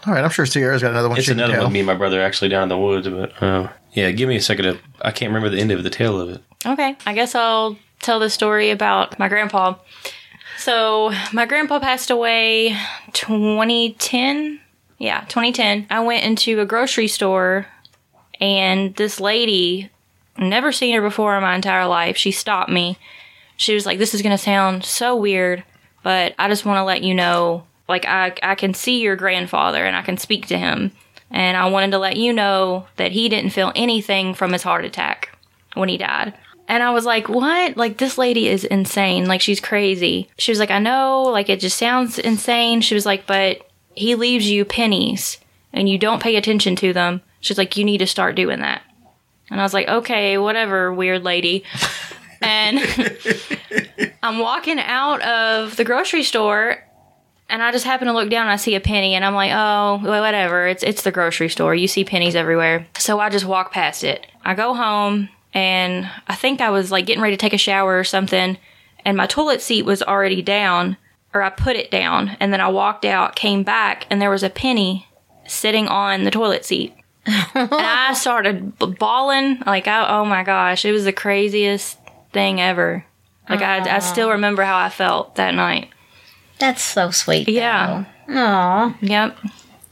All 0.06 0.14
right, 0.14 0.24
I'm 0.24 0.30
sure 0.30 0.46
Sierra's 0.46 0.82
got 0.82 0.92
another 0.92 1.08
one. 1.08 1.18
It's 1.18 1.26
she 1.26 1.32
can 1.32 1.40
another 1.40 1.54
tell. 1.54 1.64
one. 1.64 1.74
Me 1.74 1.80
and 1.80 1.88
my 1.88 1.96
brother 1.96 2.22
actually 2.22 2.50
down 2.50 2.64
in 2.64 2.70
the 2.70 2.78
woods, 2.78 3.08
but 3.08 3.42
uh, 3.42 3.70
yeah, 3.94 4.12
give 4.12 4.28
me 4.28 4.36
a 4.36 4.42
second. 4.42 4.66
To, 4.66 4.80
I 5.02 5.12
can't 5.12 5.30
remember 5.30 5.50
the 5.50 5.62
end 5.62 5.72
of 5.72 5.84
the 5.84 5.90
tail 5.90 6.20
of 6.20 6.30
it. 6.30 6.42
Okay, 6.66 6.98
I 7.06 7.14
guess 7.14 7.36
I'll 7.36 7.78
tell 8.02 8.20
the 8.20 8.30
story 8.30 8.70
about 8.70 9.18
my 9.18 9.30
grandpa. 9.30 9.76
So, 10.58 11.12
my 11.34 11.46
grandpa 11.46 11.80
passed 11.80 12.10
away 12.10 12.78
2010. 13.14 14.60
Yeah, 14.98 15.22
2010. 15.22 15.88
I 15.90 16.00
went 16.02 16.24
into 16.24 16.60
a 16.60 16.66
grocery 16.66 17.08
store 17.08 17.68
and 18.40 18.96
this 18.96 19.20
lady, 19.20 19.90
never 20.38 20.72
seen 20.72 20.96
her 20.96 21.02
before 21.02 21.36
in 21.36 21.42
my 21.42 21.56
entire 21.56 21.88
life, 21.88 22.18
she 22.18 22.32
stopped 22.32 22.72
me. 22.72 22.98
She 23.58 23.74
was 23.74 23.86
like, 23.86 24.00
This 24.00 24.14
is 24.14 24.22
going 24.22 24.36
to 24.36 24.44
sound 24.44 24.84
so 24.84 25.16
weird, 25.16 25.64
but 26.04 26.36
I 26.38 26.48
just 26.48 26.66
want 26.66 26.78
to 26.78 26.84
let 26.84 27.04
you 27.04 27.14
know 27.14 27.66
like, 27.88 28.06
I, 28.06 28.34
I 28.42 28.56
can 28.56 28.74
see 28.74 29.02
your 29.02 29.16
grandfather 29.16 29.86
and 29.86 29.96
I 29.96 30.02
can 30.02 30.18
speak 30.18 30.48
to 30.48 30.58
him. 30.58 30.92
And 31.32 31.58
I 31.58 31.68
wanted 31.68 31.92
to 31.92 32.00
let 32.00 32.18
you 32.18 32.34
know 32.34 32.88
that 32.96 33.12
he 33.12 33.30
didn't 33.30 33.52
feel 33.52 33.72
anything 33.76 34.34
from 34.34 34.54
his 34.54 34.64
heart 34.64 34.86
attack 34.86 35.38
when 35.74 35.90
he 35.90 35.98
died. 35.98 36.34
And 36.68 36.82
I 36.82 36.92
was 36.92 37.06
like, 37.06 37.30
what? 37.30 37.78
Like, 37.78 37.98
this 37.98 38.18
lady 38.18 38.48
is 38.48 38.64
insane. 38.64 39.28
Like, 39.28 39.42
she's 39.42 39.60
crazy. 39.60 40.30
She 40.38 40.52
was 40.52 40.60
like, 40.60 40.72
I 40.72 40.80
know, 40.80 41.24
like, 41.24 41.50
it 41.50 41.60
just 41.60 41.78
sounds 41.78 42.18
insane. 42.18 42.82
She 42.82 42.96
was 42.96 43.06
like, 43.06 43.28
but 43.28 43.70
he 43.96 44.16
leaves 44.16 44.50
you 44.50 44.66
pennies 44.66 45.38
and 45.74 45.90
you 45.90 45.98
don't 45.98 46.22
pay 46.22 46.36
attention 46.36 46.76
to 46.78 46.94
them. 46.94 47.22
She's 47.40 47.58
like, 47.58 47.78
you 47.78 47.84
need 47.84 48.00
to 48.00 48.08
start 48.08 48.36
doing 48.36 48.60
that. 48.60 48.82
And 49.50 49.60
I 49.60 49.64
was 49.64 49.74
like, 49.74 49.88
okay, 49.88 50.38
whatever, 50.38 50.94
weird 50.94 51.24
lady. 51.24 51.64
and 52.42 52.80
I'm 54.24 54.40
walking 54.40 54.80
out 54.80 55.22
of 55.22 55.76
the 55.76 55.84
grocery 55.84 56.24
store 56.24 56.84
and 57.48 57.62
I 57.62 57.72
just 57.72 57.86
happen 57.86 58.08
to 58.08 58.14
look 58.14 58.30
down 58.30 58.44
and 58.44 58.52
I 58.52 58.56
see 58.56 58.76
a 58.76 58.80
penny 58.80 59.14
and 59.14 59.24
I'm 59.24 59.36
like, 59.36 59.52
oh, 59.54 60.00
whatever. 60.04 60.68
It's 60.68 60.82
it's 60.82 61.04
the 61.04 61.12
grocery 61.12 61.50
store. 61.50 61.76
You 61.76 61.88
see 61.88 62.04
pennies 62.04 62.36
everywhere. 62.36 62.88
So 62.98 63.20
I 63.20 63.30
just 63.30 63.46
walk 63.46 63.72
past 63.72 64.04
it. 64.04 64.26
I 64.44 64.56
go 64.56 64.74
home 64.74 65.30
and 65.54 66.10
I 66.28 66.36
think 66.36 66.60
I 66.60 66.72
was 66.72 66.92
like 66.92 67.06
getting 67.06 67.22
ready 67.22 67.36
to 67.38 67.42
take 67.42 67.54
a 67.54 67.58
shower 67.58 68.00
or 68.00 68.04
something 68.04 68.58
and 69.06 69.16
my 69.16 69.28
toilet 69.28 69.62
seat 69.62 69.86
was 69.86 70.02
already 70.02 70.42
down 70.42 70.98
or 71.36 71.44
I 71.44 71.50
put 71.50 71.76
it 71.76 71.92
down 71.92 72.38
and 72.40 72.54
then 72.54 72.62
I 72.62 72.70
walked 72.70 73.06
out, 73.06 73.36
came 73.36 73.64
back 73.64 74.08
and 74.10 74.22
there 74.22 74.30
was 74.30 74.42
a 74.42 74.50
penny 74.50 75.06
sitting 75.46 75.88
on 75.88 76.24
the 76.24 76.32
toilet 76.32 76.66
seat. 76.66 76.96
and 77.26 77.70
I 77.72 78.14
started 78.16 78.78
bawling 78.80 79.60
like, 79.66 79.88
I, 79.88 80.08
oh 80.08 80.26
my 80.26 80.44
gosh, 80.44 80.86
it 80.86 80.94
was 80.94 81.04
the 81.04 81.14
craziest 81.14 82.00
thing 82.32 82.62
ever. 82.62 83.06
Like 83.50 83.62
I, 83.62 83.98
I 83.98 84.00
still 84.00 84.32
remember 84.32 84.64
how 84.64 84.78
I 84.78 84.90
felt 84.90 85.36
that 85.36 85.54
night. 85.54 85.90
That's 86.58 86.82
so 86.82 87.12
sweet. 87.12 87.48
Yeah. 87.50 88.06
Aw. 88.30 88.98
Yep. 89.02 89.38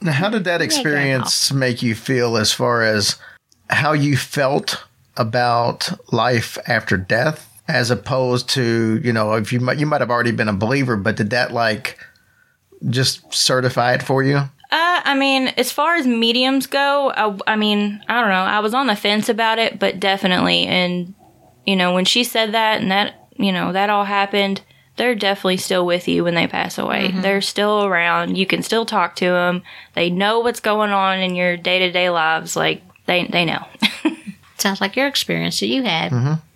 Now, 0.02 0.11
how 0.11 0.30
did 0.30 0.45
that 0.45 0.61
experience 0.61 1.52
make 1.52 1.84
you 1.84 1.94
feel 1.94 2.38
as 2.38 2.52
far 2.52 2.82
as 2.84 3.18
how 3.70 3.91
you 3.94 4.18
felt 4.18 4.84
about 5.18 5.91
life 6.11 6.57
after 6.68 6.98
death, 6.98 7.53
as 7.68 7.91
opposed 7.91 8.49
to 8.49 8.99
you 9.03 9.14
know 9.14 9.34
if 9.34 9.53
you 9.53 9.60
might 9.60 9.77
you 9.77 9.85
might 9.85 10.02
have 10.02 10.11
already 10.11 10.31
been 10.31 10.49
a 10.49 10.53
believer, 10.53 10.95
but 10.95 11.15
did 11.15 11.30
that 11.31 11.52
like 11.52 11.99
just 12.90 13.34
certify 13.34 13.94
it 13.94 14.03
for 14.03 14.23
you? 14.23 14.38
Uh, 14.73 15.02
I 15.06 15.14
mean, 15.14 15.49
as 15.49 15.72
far 15.72 15.98
as 15.98 16.07
mediums 16.07 16.65
go, 16.65 17.11
I, 17.11 17.53
I 17.53 17.56
mean, 17.56 18.03
I 18.07 18.19
don't 18.19 18.31
know. 18.31 18.35
I 18.38 18.60
was 18.60 18.73
on 18.73 18.88
the 18.88 18.95
fence 18.95 19.30
about 19.30 19.60
it, 19.60 19.77
but 19.77 19.99
definitely. 19.99 20.65
And, 20.65 21.14
you 21.64 21.76
know, 21.76 21.94
when 21.94 22.06
she 22.06 22.23
said 22.23 22.53
that 22.53 22.81
and 22.81 22.90
that, 22.90 23.30
you 23.38 23.52
know, 23.52 23.72
that 23.72 23.91
all 23.91 24.03
happened, 24.03 24.61
they're 24.95 25.14
definitely 25.14 25.57
still 25.57 25.85
with 25.85 26.07
you 26.07 26.23
when 26.23 26.34
they 26.34 26.48
pass 26.48 26.80
away. 26.80 27.11
They're 27.22 27.40
still 27.41 27.85
around. 27.85 28.35
You 28.35 28.48
can 28.48 28.64
still 28.64 28.84
talk 28.84 29.15
to 29.18 29.26
them. 29.26 29.61
They 29.94 30.10
know 30.10 30.40
what's 30.40 30.60
going 30.60 30.90
on 30.90 31.19
in 31.19 31.35
your 31.35 31.56
day 31.56 31.77
to 31.77 31.91
day 31.91 32.10
lives. 32.10 32.56
Like, 32.56 32.81
they, 33.06 33.27
they 33.27 33.45
know. 33.45 33.64
Sounds 34.57 34.81
like 34.81 34.95
your 34.95 35.06
experience 35.06 35.60
that 35.60 35.68
you 35.68 35.84
had. 35.84 36.11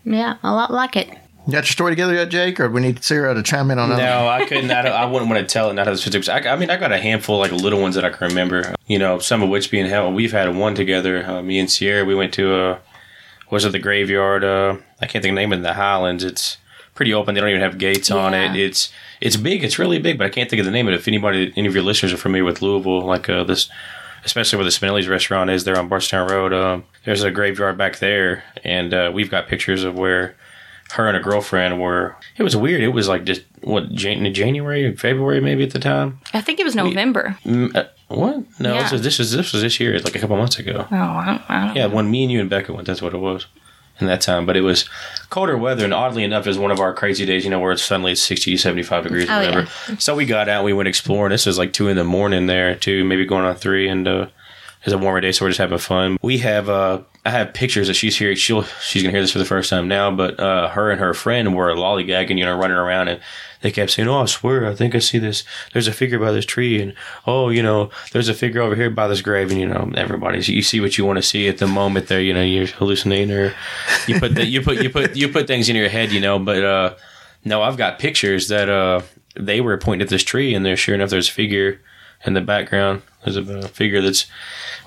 Yeah, 0.09 0.38
a 0.43 0.51
lot 0.53 0.71
like 0.71 0.95
it. 0.95 1.09
You 1.09 1.53
got 1.53 1.59
your 1.59 1.65
story 1.65 1.91
together 1.93 2.13
yet, 2.13 2.29
Jake, 2.29 2.59
or 2.59 2.69
we 2.69 2.81
need 2.81 3.01
Sierra 3.03 3.34
to 3.34 3.41
chime 3.41 3.71
in 3.71 3.79
on 3.79 3.89
that? 3.89 3.97
No, 3.97 4.27
I 4.27 4.45
couldn't. 4.45 4.69
I, 4.69 4.81
don't- 4.81 4.93
I 4.93 5.05
wouldn't 5.05 5.31
want 5.31 5.39
to 5.47 5.51
tell 5.53 5.69
it. 5.69 5.73
Not 5.73 5.88
as 5.88 6.01
specifics. 6.01 6.27
I, 6.27 6.39
I 6.39 6.55
mean, 6.57 6.69
I 6.69 6.75
got 6.77 6.91
a 6.91 6.97
handful 6.97 7.38
like 7.39 7.51
little 7.53 7.79
ones 7.79 7.95
that 7.95 8.03
I 8.03 8.09
can 8.09 8.27
remember. 8.27 8.75
You 8.88 8.99
know, 8.99 9.19
some 9.19 9.41
of 9.41 9.49
which 9.49 9.71
being 9.71 9.85
hell. 9.85 10.11
We've 10.11 10.31
had 10.34 10.53
one 10.55 10.75
together. 10.75 11.25
Uh, 11.25 11.41
me 11.41 11.57
and 11.59 11.71
Sierra. 11.71 12.03
We 12.03 12.15
went 12.15 12.34
to 12.34 12.53
uh, 12.53 12.79
was 13.49 13.63
it 13.63 13.71
the 13.71 13.79
graveyard? 13.79 14.43
Uh, 14.43 14.77
I 15.01 15.05
can't 15.07 15.23
think 15.23 15.31
of 15.31 15.35
the 15.35 15.41
name 15.41 15.53
of 15.53 15.57
it, 15.57 15.59
in 15.59 15.63
the 15.63 15.73
Highlands. 15.73 16.23
It's 16.25 16.57
pretty 16.95 17.13
open. 17.13 17.34
They 17.35 17.39
don't 17.41 17.49
even 17.49 17.61
have 17.61 17.77
gates 17.77 18.11
on 18.11 18.34
it. 18.34 18.55
It's 18.57 18.91
it's 19.21 19.38
big. 19.38 19.63
It's 19.63 19.79
really 19.79 19.99
big, 19.99 20.17
but 20.17 20.27
I 20.27 20.29
can't 20.29 20.49
think 20.49 20.59
of 20.59 20.65
the 20.65 20.71
name 20.71 20.88
of 20.88 20.93
it. 20.93 20.97
If 20.97 21.07
anybody, 21.07 21.53
any 21.55 21.67
of 21.67 21.73
your 21.75 21.84
listeners 21.84 22.11
are 22.11 22.17
familiar 22.17 22.43
with 22.43 22.61
Louisville, 22.61 23.05
like 23.05 23.29
uh, 23.29 23.45
this, 23.45 23.69
especially 24.27 24.57
where 24.57 24.65
the 24.65 24.71
Spinelli's 24.71 25.07
restaurant 25.07 25.49
is 25.49 25.63
there 25.63 25.77
on 25.79 25.87
Bardstown 25.87 26.29
Road. 26.29 26.51
Um, 26.53 26.83
there's 27.05 27.23
a 27.23 27.31
graveyard 27.31 27.77
back 27.77 27.97
there, 27.99 28.43
and 28.63 28.93
uh, 28.93 29.09
we've 29.13 29.31
got 29.31 29.47
pictures 29.47 29.83
of 29.83 29.95
where 29.97 30.35
her 30.91 31.07
and 31.07 31.15
a 31.17 31.19
girlfriend 31.21 31.81
were. 31.81 32.15
It 32.37 32.43
was 32.43 32.55
weird. 32.55 32.81
It 32.81 32.89
was 32.89 33.07
like 33.07 33.23
just 33.23 33.41
what 33.61 33.89
Jan- 33.91 34.33
January, 34.33 34.95
February, 34.95 35.39
maybe 35.41 35.63
at 35.63 35.71
the 35.71 35.79
time. 35.79 36.19
I 36.33 36.41
think 36.41 36.59
it 36.59 36.65
was 36.65 36.75
November. 36.75 37.37
Mm, 37.45 37.73
uh, 37.75 37.85
what? 38.09 38.43
No, 38.59 38.73
Yeah. 38.75 38.83
this, 38.83 38.91
was, 38.91 39.01
this 39.01 39.19
was 39.19 39.31
this 39.31 39.53
was 39.53 39.61
this 39.61 39.79
year, 39.79 39.97
like 39.99 40.15
a 40.15 40.19
couple 40.19 40.35
months 40.37 40.59
ago. 40.59 40.85
Oh, 40.91 40.95
I 40.95 41.25
don't, 41.25 41.41
I 41.49 41.65
don't 41.67 41.75
Yeah, 41.75 41.85
when 41.87 42.11
me 42.11 42.23
and 42.23 42.31
you 42.31 42.39
and 42.41 42.49
Becca 42.49 42.73
went, 42.73 42.85
that's 42.87 43.01
what 43.01 43.13
it 43.13 43.17
was. 43.19 43.47
In 43.99 44.06
that 44.07 44.22
time, 44.22 44.45
but 44.45 44.56
it 44.56 44.61
was 44.61 44.88
colder 45.32 45.57
weather, 45.57 45.84
and 45.84 45.91
oddly 45.94 46.24
enough, 46.24 46.45
is 46.45 46.57
one 46.60 46.69
of 46.69 46.80
our 46.80 46.94
crazy 46.94 47.26
days, 47.26 47.44
you 47.44 47.49
know, 47.49 47.60
where 47.60 47.72
it's 47.72 47.82
suddenly 47.82 48.11
it's 48.11 48.22
60, 48.22 48.56
75 48.56 49.03
degrees 49.03 49.28
or 49.28 49.34
Oh, 49.34 49.40
whatever. 49.40 49.65
So 49.98 50.14
we 50.15 50.26
got 50.26 50.48
out, 50.48 50.64
we 50.64 50.72
went 50.72 50.88
exploring. 50.88 51.32
This 51.32 51.48
was 51.48 51.57
like 51.57 51.74
two 51.74 51.88
in 51.88 51.98
the 51.98 52.03
morning 52.03 52.45
there, 52.45 52.76
too, 52.76 53.03
maybe 53.03 53.26
going 53.26 53.44
on 53.44 53.56
three, 53.56 53.88
and 53.90 54.07
uh, 54.07 54.28
it's 54.84 54.94
a 54.94 54.98
warmer 54.99 55.19
day, 55.19 55.32
so 55.32 55.45
we're 55.45 55.49
just 55.49 55.60
having 55.60 55.80
fun. 55.80 56.18
We 56.22 56.38
have, 56.38 56.69
uh, 56.69 57.02
I 57.27 57.31
have 57.31 57.53
pictures 57.53 57.87
that 57.87 57.95
she's 57.95 58.17
here. 58.17 58.33
She'll, 58.37 58.63
she's 58.81 59.03
gonna 59.03 59.11
hear 59.11 59.19
this 59.19 59.33
for 59.33 59.37
the 59.37 59.43
first 59.43 59.69
time 59.69 59.89
now, 59.89 60.09
but 60.09 60.39
uh, 60.39 60.69
her 60.69 60.91
and 60.91 61.01
her 61.01 61.13
friend 61.13 61.57
were 61.57 61.75
lollygagging, 61.75 62.37
you 62.37 62.45
know, 62.45 62.57
running 62.57 62.77
around, 62.77 63.09
and 63.09 63.19
they 63.59 63.69
kept 63.69 63.91
saying, 63.91 64.07
"Oh, 64.07 64.21
I 64.21 64.25
swear, 64.27 64.65
I 64.65 64.73
think 64.73 64.95
I 64.95 64.99
see 64.99 65.17
this. 65.17 65.43
There's 65.73 65.89
a 65.89 65.91
figure 65.91 66.19
by 66.19 66.31
this 66.31 66.45
tree, 66.45 66.81
and 66.81 66.93
oh, 67.25 67.49
you 67.49 67.61
know, 67.61 67.89
there's 68.13 68.29
a 68.29 68.33
figure 68.33 68.61
over 68.61 68.77
here 68.77 68.89
by 68.89 69.09
this 69.09 69.19
grave." 69.19 69.51
And 69.51 69.59
you 69.59 69.67
know, 69.67 69.91
everybody's 69.95 70.47
you 70.47 70.61
see 70.61 70.79
what 70.79 70.97
you 70.97 71.03
want 71.03 71.17
to 71.17 71.21
see 71.21 71.49
at 71.49 71.57
the 71.57 71.67
moment. 71.67 72.07
There, 72.07 72.21
you 72.21 72.33
know, 72.33 72.41
you're 72.41 72.67
hallucinating, 72.67 73.35
or 73.35 73.53
you 74.07 74.21
put 74.21 74.33
the, 74.33 74.45
you 74.45 74.61
put 74.61 74.81
you 74.81 74.89
put 74.89 75.17
you 75.17 75.27
put 75.27 75.47
things 75.47 75.67
in 75.67 75.75
your 75.75 75.89
head, 75.89 76.13
you 76.13 76.21
know. 76.21 76.39
But 76.39 76.63
uh, 76.63 76.95
no, 77.43 77.61
I've 77.61 77.75
got 77.75 77.99
pictures 77.99 78.47
that 78.47 78.69
uh, 78.69 79.01
they 79.35 79.59
were 79.59 79.77
pointing 79.77 80.05
at 80.05 80.09
this 80.09 80.23
tree, 80.23 80.55
and 80.55 80.65
there, 80.65 80.77
sure 80.77 80.95
enough, 80.95 81.09
there's 81.09 81.27
a 81.27 81.33
figure 81.33 81.81
in 82.26 82.34
the 82.34 82.41
background. 82.41 83.02
There's 83.23 83.38
a, 83.38 83.68
figure 83.68 84.02
that's 84.02 84.26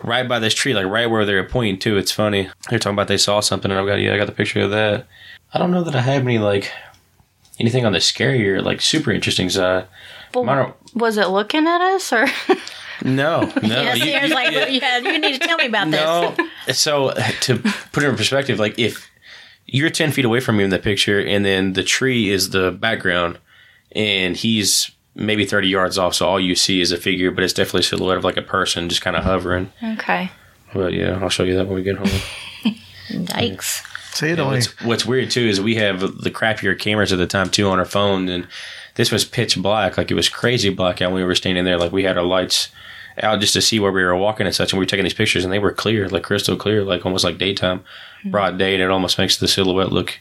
right 0.02 0.26
by 0.26 0.38
this 0.38 0.54
tree, 0.54 0.72
like 0.74 0.86
right 0.86 1.06
where 1.10 1.24
they're 1.26 1.44
pointing 1.44 1.78
to. 1.80 1.98
It's 1.98 2.12
funny. 2.12 2.48
They're 2.70 2.78
talking 2.78 2.94
about 2.94 3.08
they 3.08 3.18
saw 3.18 3.40
something, 3.40 3.70
and 3.70 3.78
I've 3.78 3.86
got 3.86 3.96
yeah, 4.00 4.14
I 4.14 4.16
got 4.16 4.26
the 4.26 4.32
picture 4.32 4.60
of 4.62 4.70
that. 4.70 5.06
I 5.52 5.58
don't 5.58 5.70
know 5.70 5.82
that 5.84 5.94
I 5.94 6.00
have 6.00 6.22
any 6.22 6.38
like 6.38 6.70
anything 7.58 7.84
on 7.84 7.92
the 7.92 7.98
scarier, 7.98 8.62
like 8.62 8.80
super 8.80 9.10
interesting 9.12 9.50
side. 9.50 9.86
Don't- 10.32 10.74
was 10.94 11.16
it 11.18 11.28
looking 11.28 11.66
at 11.66 11.80
us 11.80 12.12
or? 12.12 12.26
No, 13.02 13.40
no. 13.62 13.80
Yeah, 13.82 13.94
you- 13.94 14.28
you- 14.28 14.34
like, 14.34 14.52
yeah, 14.52 14.98
you 14.98 15.18
need 15.18 15.40
to 15.40 15.46
tell 15.46 15.56
me 15.56 15.64
about 15.68 15.90
this. 15.90 16.00
no. 16.02 16.36
So 16.72 17.12
to 17.40 17.56
put 17.92 18.02
it 18.02 18.08
in 18.10 18.14
perspective, 18.16 18.58
like 18.58 18.78
if 18.78 19.10
you're 19.64 19.88
ten 19.88 20.12
feet 20.12 20.26
away 20.26 20.40
from 20.40 20.58
me 20.58 20.64
in 20.64 20.70
the 20.70 20.78
picture, 20.78 21.18
and 21.18 21.42
then 21.42 21.72
the 21.72 21.82
tree 21.82 22.28
is 22.28 22.50
the 22.50 22.70
background, 22.70 23.38
and 23.92 24.36
he's 24.36 24.90
maybe 25.14 25.44
thirty 25.44 25.68
yards 25.68 25.98
off, 25.98 26.14
so 26.14 26.28
all 26.28 26.40
you 26.40 26.54
see 26.54 26.80
is 26.80 26.92
a 26.92 26.96
figure, 26.96 27.30
but 27.30 27.44
it's 27.44 27.52
definitely 27.52 27.80
a 27.80 27.84
silhouette 27.84 28.18
of 28.18 28.24
like 28.24 28.36
a 28.36 28.42
person 28.42 28.88
just 28.88 29.02
kind 29.02 29.16
of 29.16 29.24
hovering. 29.24 29.72
Okay. 29.82 30.30
But 30.72 30.92
yeah, 30.92 31.18
I'll 31.20 31.28
show 31.28 31.44
you 31.44 31.56
that 31.56 31.66
when 31.66 31.74
we 31.74 31.82
get 31.82 31.96
home. 31.96 32.06
Yikes. 33.08 33.86
See 34.14 34.28
it 34.28 34.38
only. 34.38 34.56
what's, 34.58 34.84
what's 34.84 35.06
weird 35.06 35.30
too 35.30 35.46
is 35.46 35.60
we 35.60 35.76
have 35.76 36.00
the 36.00 36.30
crappier 36.30 36.78
cameras 36.78 37.12
at 37.12 37.18
the 37.18 37.26
time 37.26 37.48
too 37.48 37.68
on 37.68 37.78
our 37.78 37.84
phone, 37.84 38.28
and 38.28 38.46
this 38.96 39.10
was 39.10 39.24
pitch 39.24 39.60
black, 39.60 39.96
like 39.96 40.10
it 40.10 40.14
was 40.14 40.28
crazy 40.28 40.70
black 40.70 41.00
out 41.00 41.12
when 41.12 41.20
we 41.20 41.24
were 41.24 41.34
standing 41.34 41.64
there. 41.64 41.78
Like 41.78 41.92
we 41.92 42.04
had 42.04 42.18
our 42.18 42.24
lights 42.24 42.68
out 43.22 43.40
just 43.40 43.52
to 43.54 43.62
see 43.62 43.80
where 43.80 43.92
we 43.92 44.02
were 44.02 44.16
walking 44.16 44.46
and 44.46 44.54
such, 44.54 44.72
and 44.72 44.78
we 44.78 44.84
were 44.84 44.88
taking 44.88 45.04
these 45.04 45.14
pictures, 45.14 45.44
and 45.44 45.52
they 45.52 45.58
were 45.58 45.72
clear, 45.72 46.08
like 46.08 46.22
crystal 46.22 46.56
clear, 46.56 46.84
like 46.84 47.04
almost 47.04 47.24
like 47.24 47.38
daytime, 47.38 47.82
hmm. 48.22 48.30
broad 48.30 48.58
day, 48.58 48.74
and 48.74 48.82
it 48.82 48.90
almost 48.90 49.18
makes 49.18 49.36
the 49.36 49.48
silhouette 49.48 49.92
look 49.92 50.18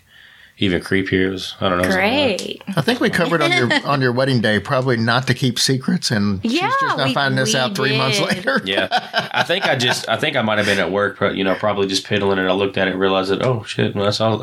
even 0.59 0.81
creepier. 0.81 1.27
It 1.27 1.29
was, 1.31 1.55
I 1.61 1.69
don't 1.69 1.81
know. 1.81 1.89
Great. 1.89 2.61
I 2.75 2.81
think 2.81 2.99
we 2.99 3.09
covered 3.09 3.41
on 3.41 3.51
your 3.51 3.69
on 3.85 4.01
your 4.01 4.11
wedding 4.11 4.41
day 4.41 4.59
probably 4.59 4.97
not 4.97 5.25
to 5.27 5.33
keep 5.33 5.57
secrets, 5.57 6.11
and 6.11 6.41
she's 6.43 6.59
just 6.59 6.97
now 6.97 7.05
we- 7.05 7.13
finding 7.13 7.37
this 7.37 7.55
out 7.55 7.75
three 7.75 7.97
months 7.97 8.19
later. 8.19 8.61
Yeah, 8.65 8.87
I 9.33 9.43
think 9.43 9.65
I 9.65 9.75
just, 9.75 10.07
I 10.07 10.17
think 10.17 10.35
I 10.35 10.41
might 10.41 10.57
have 10.57 10.67
been 10.67 10.79
at 10.79 10.91
work, 10.91 11.19
you 11.21 11.43
know, 11.43 11.55
probably 11.55 11.87
just 11.87 12.05
piddling, 12.05 12.37
and 12.39 12.47
I 12.47 12.51
looked 12.53 12.77
at 12.77 12.87
it, 12.87 12.91
and 12.91 12.99
realized 12.99 13.31
that, 13.31 13.41
oh 13.41 13.63
shit, 13.63 13.95
well, 13.95 14.05
that's 14.05 14.21
all. 14.21 14.37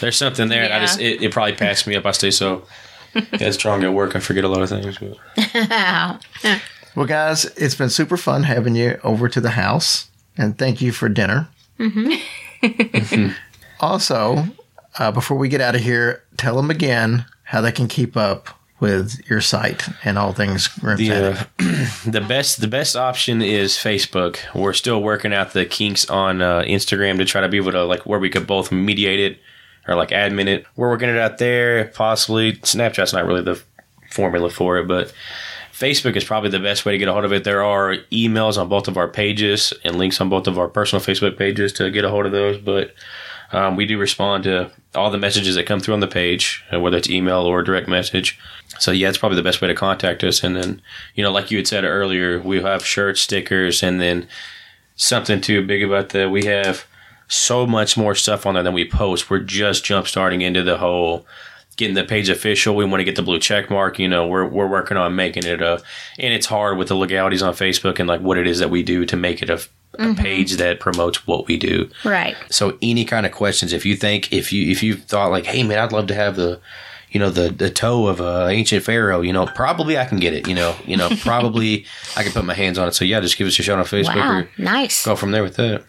There's 0.00 0.16
something 0.16 0.48
there, 0.48 0.62
and 0.62 0.72
I 0.72 0.80
just, 0.80 1.00
it, 1.00 1.22
it 1.22 1.32
probably 1.32 1.54
passed 1.54 1.86
me 1.86 1.96
up. 1.96 2.06
I 2.06 2.12
stay 2.12 2.30
so 2.30 2.66
headstrong 3.32 3.82
at 3.84 3.92
work, 3.92 4.14
I 4.16 4.20
forget 4.20 4.44
a 4.44 4.48
lot 4.48 4.62
of 4.62 4.68
things. 4.68 4.98
But. 4.98 6.60
Well, 6.96 7.06
guys, 7.06 7.44
it's 7.56 7.74
been 7.74 7.90
super 7.90 8.16
fun 8.16 8.44
having 8.44 8.76
you 8.76 9.00
over 9.02 9.28
to 9.28 9.40
the 9.40 9.50
house, 9.50 10.06
and 10.38 10.56
thank 10.56 10.80
you 10.80 10.92
for 10.92 11.08
dinner. 11.08 11.48
Mm-hmm. 11.80 13.32
also, 13.80 14.44
uh, 14.98 15.10
before 15.10 15.36
we 15.36 15.48
get 15.48 15.60
out 15.60 15.74
of 15.74 15.80
here, 15.80 16.22
tell 16.36 16.56
them 16.56 16.70
again 16.70 17.26
how 17.44 17.60
they 17.60 17.72
can 17.72 17.88
keep 17.88 18.16
up 18.16 18.48
with 18.80 19.20
your 19.30 19.40
site 19.40 19.88
and 20.04 20.18
all 20.18 20.32
things 20.32 20.68
The, 20.98 21.10
uh, 21.10 21.44
the 22.10 22.20
best 22.20 22.60
the 22.60 22.68
best 22.68 22.96
option 22.96 23.40
is 23.40 23.74
Facebook. 23.74 24.38
We're 24.54 24.72
still 24.72 25.02
working 25.02 25.32
out 25.32 25.52
the 25.52 25.64
kinks 25.64 26.08
on 26.10 26.42
uh, 26.42 26.62
Instagram 26.62 27.18
to 27.18 27.24
try 27.24 27.40
to 27.40 27.48
be 27.48 27.56
able 27.56 27.72
to 27.72 27.84
like 27.84 28.04
where 28.04 28.18
we 28.18 28.30
could 28.30 28.46
both 28.46 28.72
mediate 28.72 29.20
it 29.20 29.38
or 29.86 29.94
like 29.94 30.10
admin 30.10 30.48
it. 30.48 30.66
We're 30.76 30.90
working 30.90 31.08
it 31.08 31.18
out 31.18 31.38
there. 31.38 31.86
Possibly 31.88 32.54
Snapchat's 32.54 33.12
not 33.12 33.26
really 33.26 33.42
the 33.42 33.62
formula 34.10 34.50
for 34.50 34.78
it, 34.78 34.88
but 34.88 35.12
Facebook 35.72 36.16
is 36.16 36.24
probably 36.24 36.50
the 36.50 36.60
best 36.60 36.84
way 36.84 36.92
to 36.92 36.98
get 36.98 37.08
a 37.08 37.12
hold 37.12 37.24
of 37.24 37.32
it. 37.32 37.44
There 37.44 37.64
are 37.64 37.96
emails 38.12 38.58
on 38.58 38.68
both 38.68 38.86
of 38.86 38.96
our 38.96 39.08
pages 39.08 39.72
and 39.82 39.96
links 39.96 40.20
on 40.20 40.28
both 40.28 40.46
of 40.46 40.58
our 40.58 40.68
personal 40.68 41.04
Facebook 41.04 41.36
pages 41.36 41.72
to 41.74 41.90
get 41.90 42.04
a 42.04 42.10
hold 42.10 42.26
of 42.26 42.32
those. 42.32 42.58
But 42.58 42.94
um, 43.54 43.76
we 43.76 43.86
do 43.86 43.98
respond 43.98 44.44
to 44.44 44.70
all 44.94 45.10
the 45.10 45.18
messages 45.18 45.54
that 45.54 45.66
come 45.66 45.78
through 45.78 45.94
on 45.94 46.00
the 46.00 46.08
page, 46.08 46.64
uh, 46.72 46.80
whether 46.80 46.96
it's 46.96 47.08
email 47.08 47.42
or 47.42 47.62
direct 47.62 47.88
message. 47.88 48.38
So 48.80 48.90
yeah, 48.90 49.08
it's 49.08 49.18
probably 49.18 49.36
the 49.36 49.42
best 49.42 49.60
way 49.60 49.68
to 49.68 49.74
contact 49.74 50.24
us. 50.24 50.42
And 50.42 50.56
then, 50.56 50.82
you 51.14 51.22
know, 51.22 51.30
like 51.30 51.52
you 51.52 51.58
had 51.58 51.68
said 51.68 51.84
earlier, 51.84 52.40
we 52.40 52.60
have 52.60 52.84
shirts, 52.84 53.20
stickers, 53.20 53.82
and 53.82 54.00
then 54.00 54.26
something 54.96 55.40
too 55.40 55.64
big 55.64 55.84
about 55.84 56.08
that. 56.10 56.30
We 56.30 56.46
have 56.46 56.84
so 57.28 57.64
much 57.66 57.96
more 57.96 58.16
stuff 58.16 58.44
on 58.44 58.54
there 58.54 58.62
than 58.64 58.74
we 58.74 58.88
post. 58.88 59.30
We're 59.30 59.38
just 59.38 59.84
jump 59.84 60.08
starting 60.08 60.42
into 60.42 60.62
the 60.62 60.78
whole 60.78 61.24
getting 61.76 61.94
the 61.94 62.04
page 62.04 62.28
official. 62.28 62.74
We 62.74 62.84
want 62.84 63.00
to 63.00 63.04
get 63.04 63.16
the 63.16 63.22
blue 63.22 63.38
check 63.38 63.70
mark. 63.70 63.98
You 63.98 64.08
know, 64.08 64.26
we're 64.26 64.46
we're 64.46 64.66
working 64.66 64.96
on 64.96 65.14
making 65.16 65.44
it 65.44 65.62
a, 65.62 65.82
and 66.18 66.32
it's 66.32 66.46
hard 66.46 66.78
with 66.78 66.88
the 66.88 66.96
legalities 66.96 67.42
on 67.42 67.54
Facebook 67.54 67.98
and 67.98 68.08
like 68.08 68.20
what 68.20 68.38
it 68.38 68.46
is 68.46 68.58
that 68.58 68.70
we 68.70 68.82
do 68.82 69.04
to 69.06 69.16
make 69.16 69.42
it 69.42 69.50
a, 69.50 69.54
a 69.54 69.56
mm-hmm. 69.56 70.14
page 70.14 70.56
that 70.56 70.80
promotes 70.80 71.26
what 71.26 71.46
we 71.46 71.56
do. 71.56 71.90
Right. 72.04 72.36
So 72.50 72.78
any 72.82 73.04
kind 73.04 73.26
of 73.26 73.32
questions, 73.32 73.72
if 73.72 73.84
you 73.84 73.96
think 73.96 74.32
if 74.32 74.52
you 74.52 74.70
if 74.70 74.82
you 74.82 74.96
thought 74.96 75.30
like, 75.30 75.46
hey 75.46 75.62
man, 75.62 75.78
I'd 75.78 75.92
love 75.92 76.06
to 76.08 76.14
have 76.14 76.36
the 76.36 76.60
you 77.10 77.20
know 77.20 77.30
the 77.30 77.48
the 77.48 77.70
toe 77.70 78.08
of 78.08 78.20
a 78.20 78.48
ancient 78.48 78.84
pharaoh, 78.84 79.20
you 79.20 79.32
know, 79.32 79.46
probably 79.46 79.96
I 79.96 80.04
can 80.04 80.18
get 80.18 80.34
it. 80.34 80.48
You 80.48 80.54
know, 80.54 80.76
you 80.84 80.96
know, 80.96 81.08
probably 81.20 81.86
I 82.16 82.22
can 82.24 82.32
put 82.32 82.44
my 82.44 82.54
hands 82.54 82.76
on 82.76 82.88
it. 82.88 82.94
So 82.94 83.04
yeah, 83.04 83.20
just 83.20 83.38
give 83.38 83.46
us 83.46 83.58
a 83.58 83.62
shout 83.62 83.78
on 83.78 83.84
Facebook 83.84 84.16
Wow. 84.16 84.40
or 84.40 84.48
Nice. 84.58 85.04
go 85.04 85.14
from 85.16 85.30
there 85.30 85.42
with 85.42 85.56
that. 85.56 85.84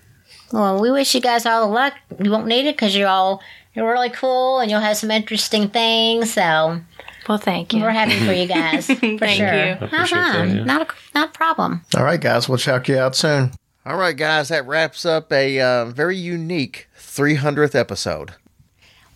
Well, 0.52 0.80
we 0.80 0.92
wish 0.92 1.16
you 1.16 1.22
guys 1.22 1.46
all 1.46 1.68
the 1.68 1.74
luck. 1.74 1.94
You 2.24 2.30
won't 2.30 2.48
need 2.48 2.68
it 2.68 2.76
because 2.76 2.96
you're 2.96 3.08
all 3.08 3.42
you're 3.76 3.92
really 3.92 4.10
cool 4.10 4.60
and 4.60 4.72
you'll 4.72 4.80
have 4.80 4.98
some 4.98 5.12
interesting 5.12 5.70
things. 5.70 6.34
So 6.34 6.82
Well, 7.28 7.38
thank 7.38 7.74
you. 7.74 7.82
we're 7.82 7.90
happy 7.92 8.18
for 8.26 8.32
you 8.34 8.48
guys. 8.60 8.88
For 8.88 8.96
Thank 8.96 9.20
sure. 9.20 9.54
you. 9.54 9.72
Uh-huh. 9.74 10.06
that, 10.10 10.48
yeah. 10.48 10.64
Not 10.64 10.82
a 10.90 10.94
not 11.14 11.30
a 11.30 11.32
problem. 11.32 11.82
All 11.96 12.04
right, 12.04 12.20
guys, 12.22 12.48
we'll 12.50 12.58
check 12.58 12.88
you 12.88 12.98
out 12.98 13.16
soon. 13.16 13.52
All 13.86 13.98
right, 13.98 14.16
guys, 14.18 14.50
that 14.50 14.66
wraps 14.66 15.06
up 15.06 15.32
a 15.32 15.60
uh, 15.60 15.86
very 15.86 16.18
unique 16.18 16.88
300th 16.98 17.76
episode. 17.76 18.34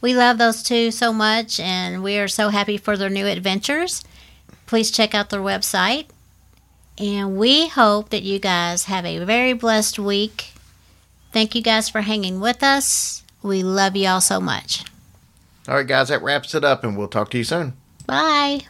We 0.01 0.13
love 0.15 0.37
those 0.37 0.61
two 0.63 0.91
so 0.91 1.11
much, 1.11 1.59
and 1.59 2.03
we 2.03 2.17
are 2.19 2.27
so 2.27 2.49
happy 2.49 2.77
for 2.77 2.95
their 2.95 3.09
new 3.09 3.25
adventures. 3.25 4.03
Please 4.67 4.91
check 4.91 5.13
out 5.15 5.29
their 5.31 5.41
website. 5.41 6.05
And 6.97 7.37
we 7.37 7.67
hope 7.69 8.09
that 8.09 8.23
you 8.23 8.39
guys 8.39 8.83
have 8.85 9.05
a 9.05 9.19
very 9.25 9.53
blessed 9.53 9.97
week. 9.99 10.51
Thank 11.31 11.55
you 11.55 11.61
guys 11.61 11.89
for 11.89 12.01
hanging 12.01 12.39
with 12.39 12.61
us. 12.61 13.23
We 13.41 13.63
love 13.63 13.95
you 13.95 14.07
all 14.07 14.21
so 14.21 14.39
much. 14.39 14.83
All 15.67 15.75
right, 15.75 15.87
guys, 15.87 16.09
that 16.09 16.21
wraps 16.21 16.55
it 16.55 16.63
up, 16.63 16.83
and 16.83 16.97
we'll 16.97 17.07
talk 17.07 17.29
to 17.31 17.37
you 17.37 17.43
soon. 17.43 17.73
Bye. 18.05 18.61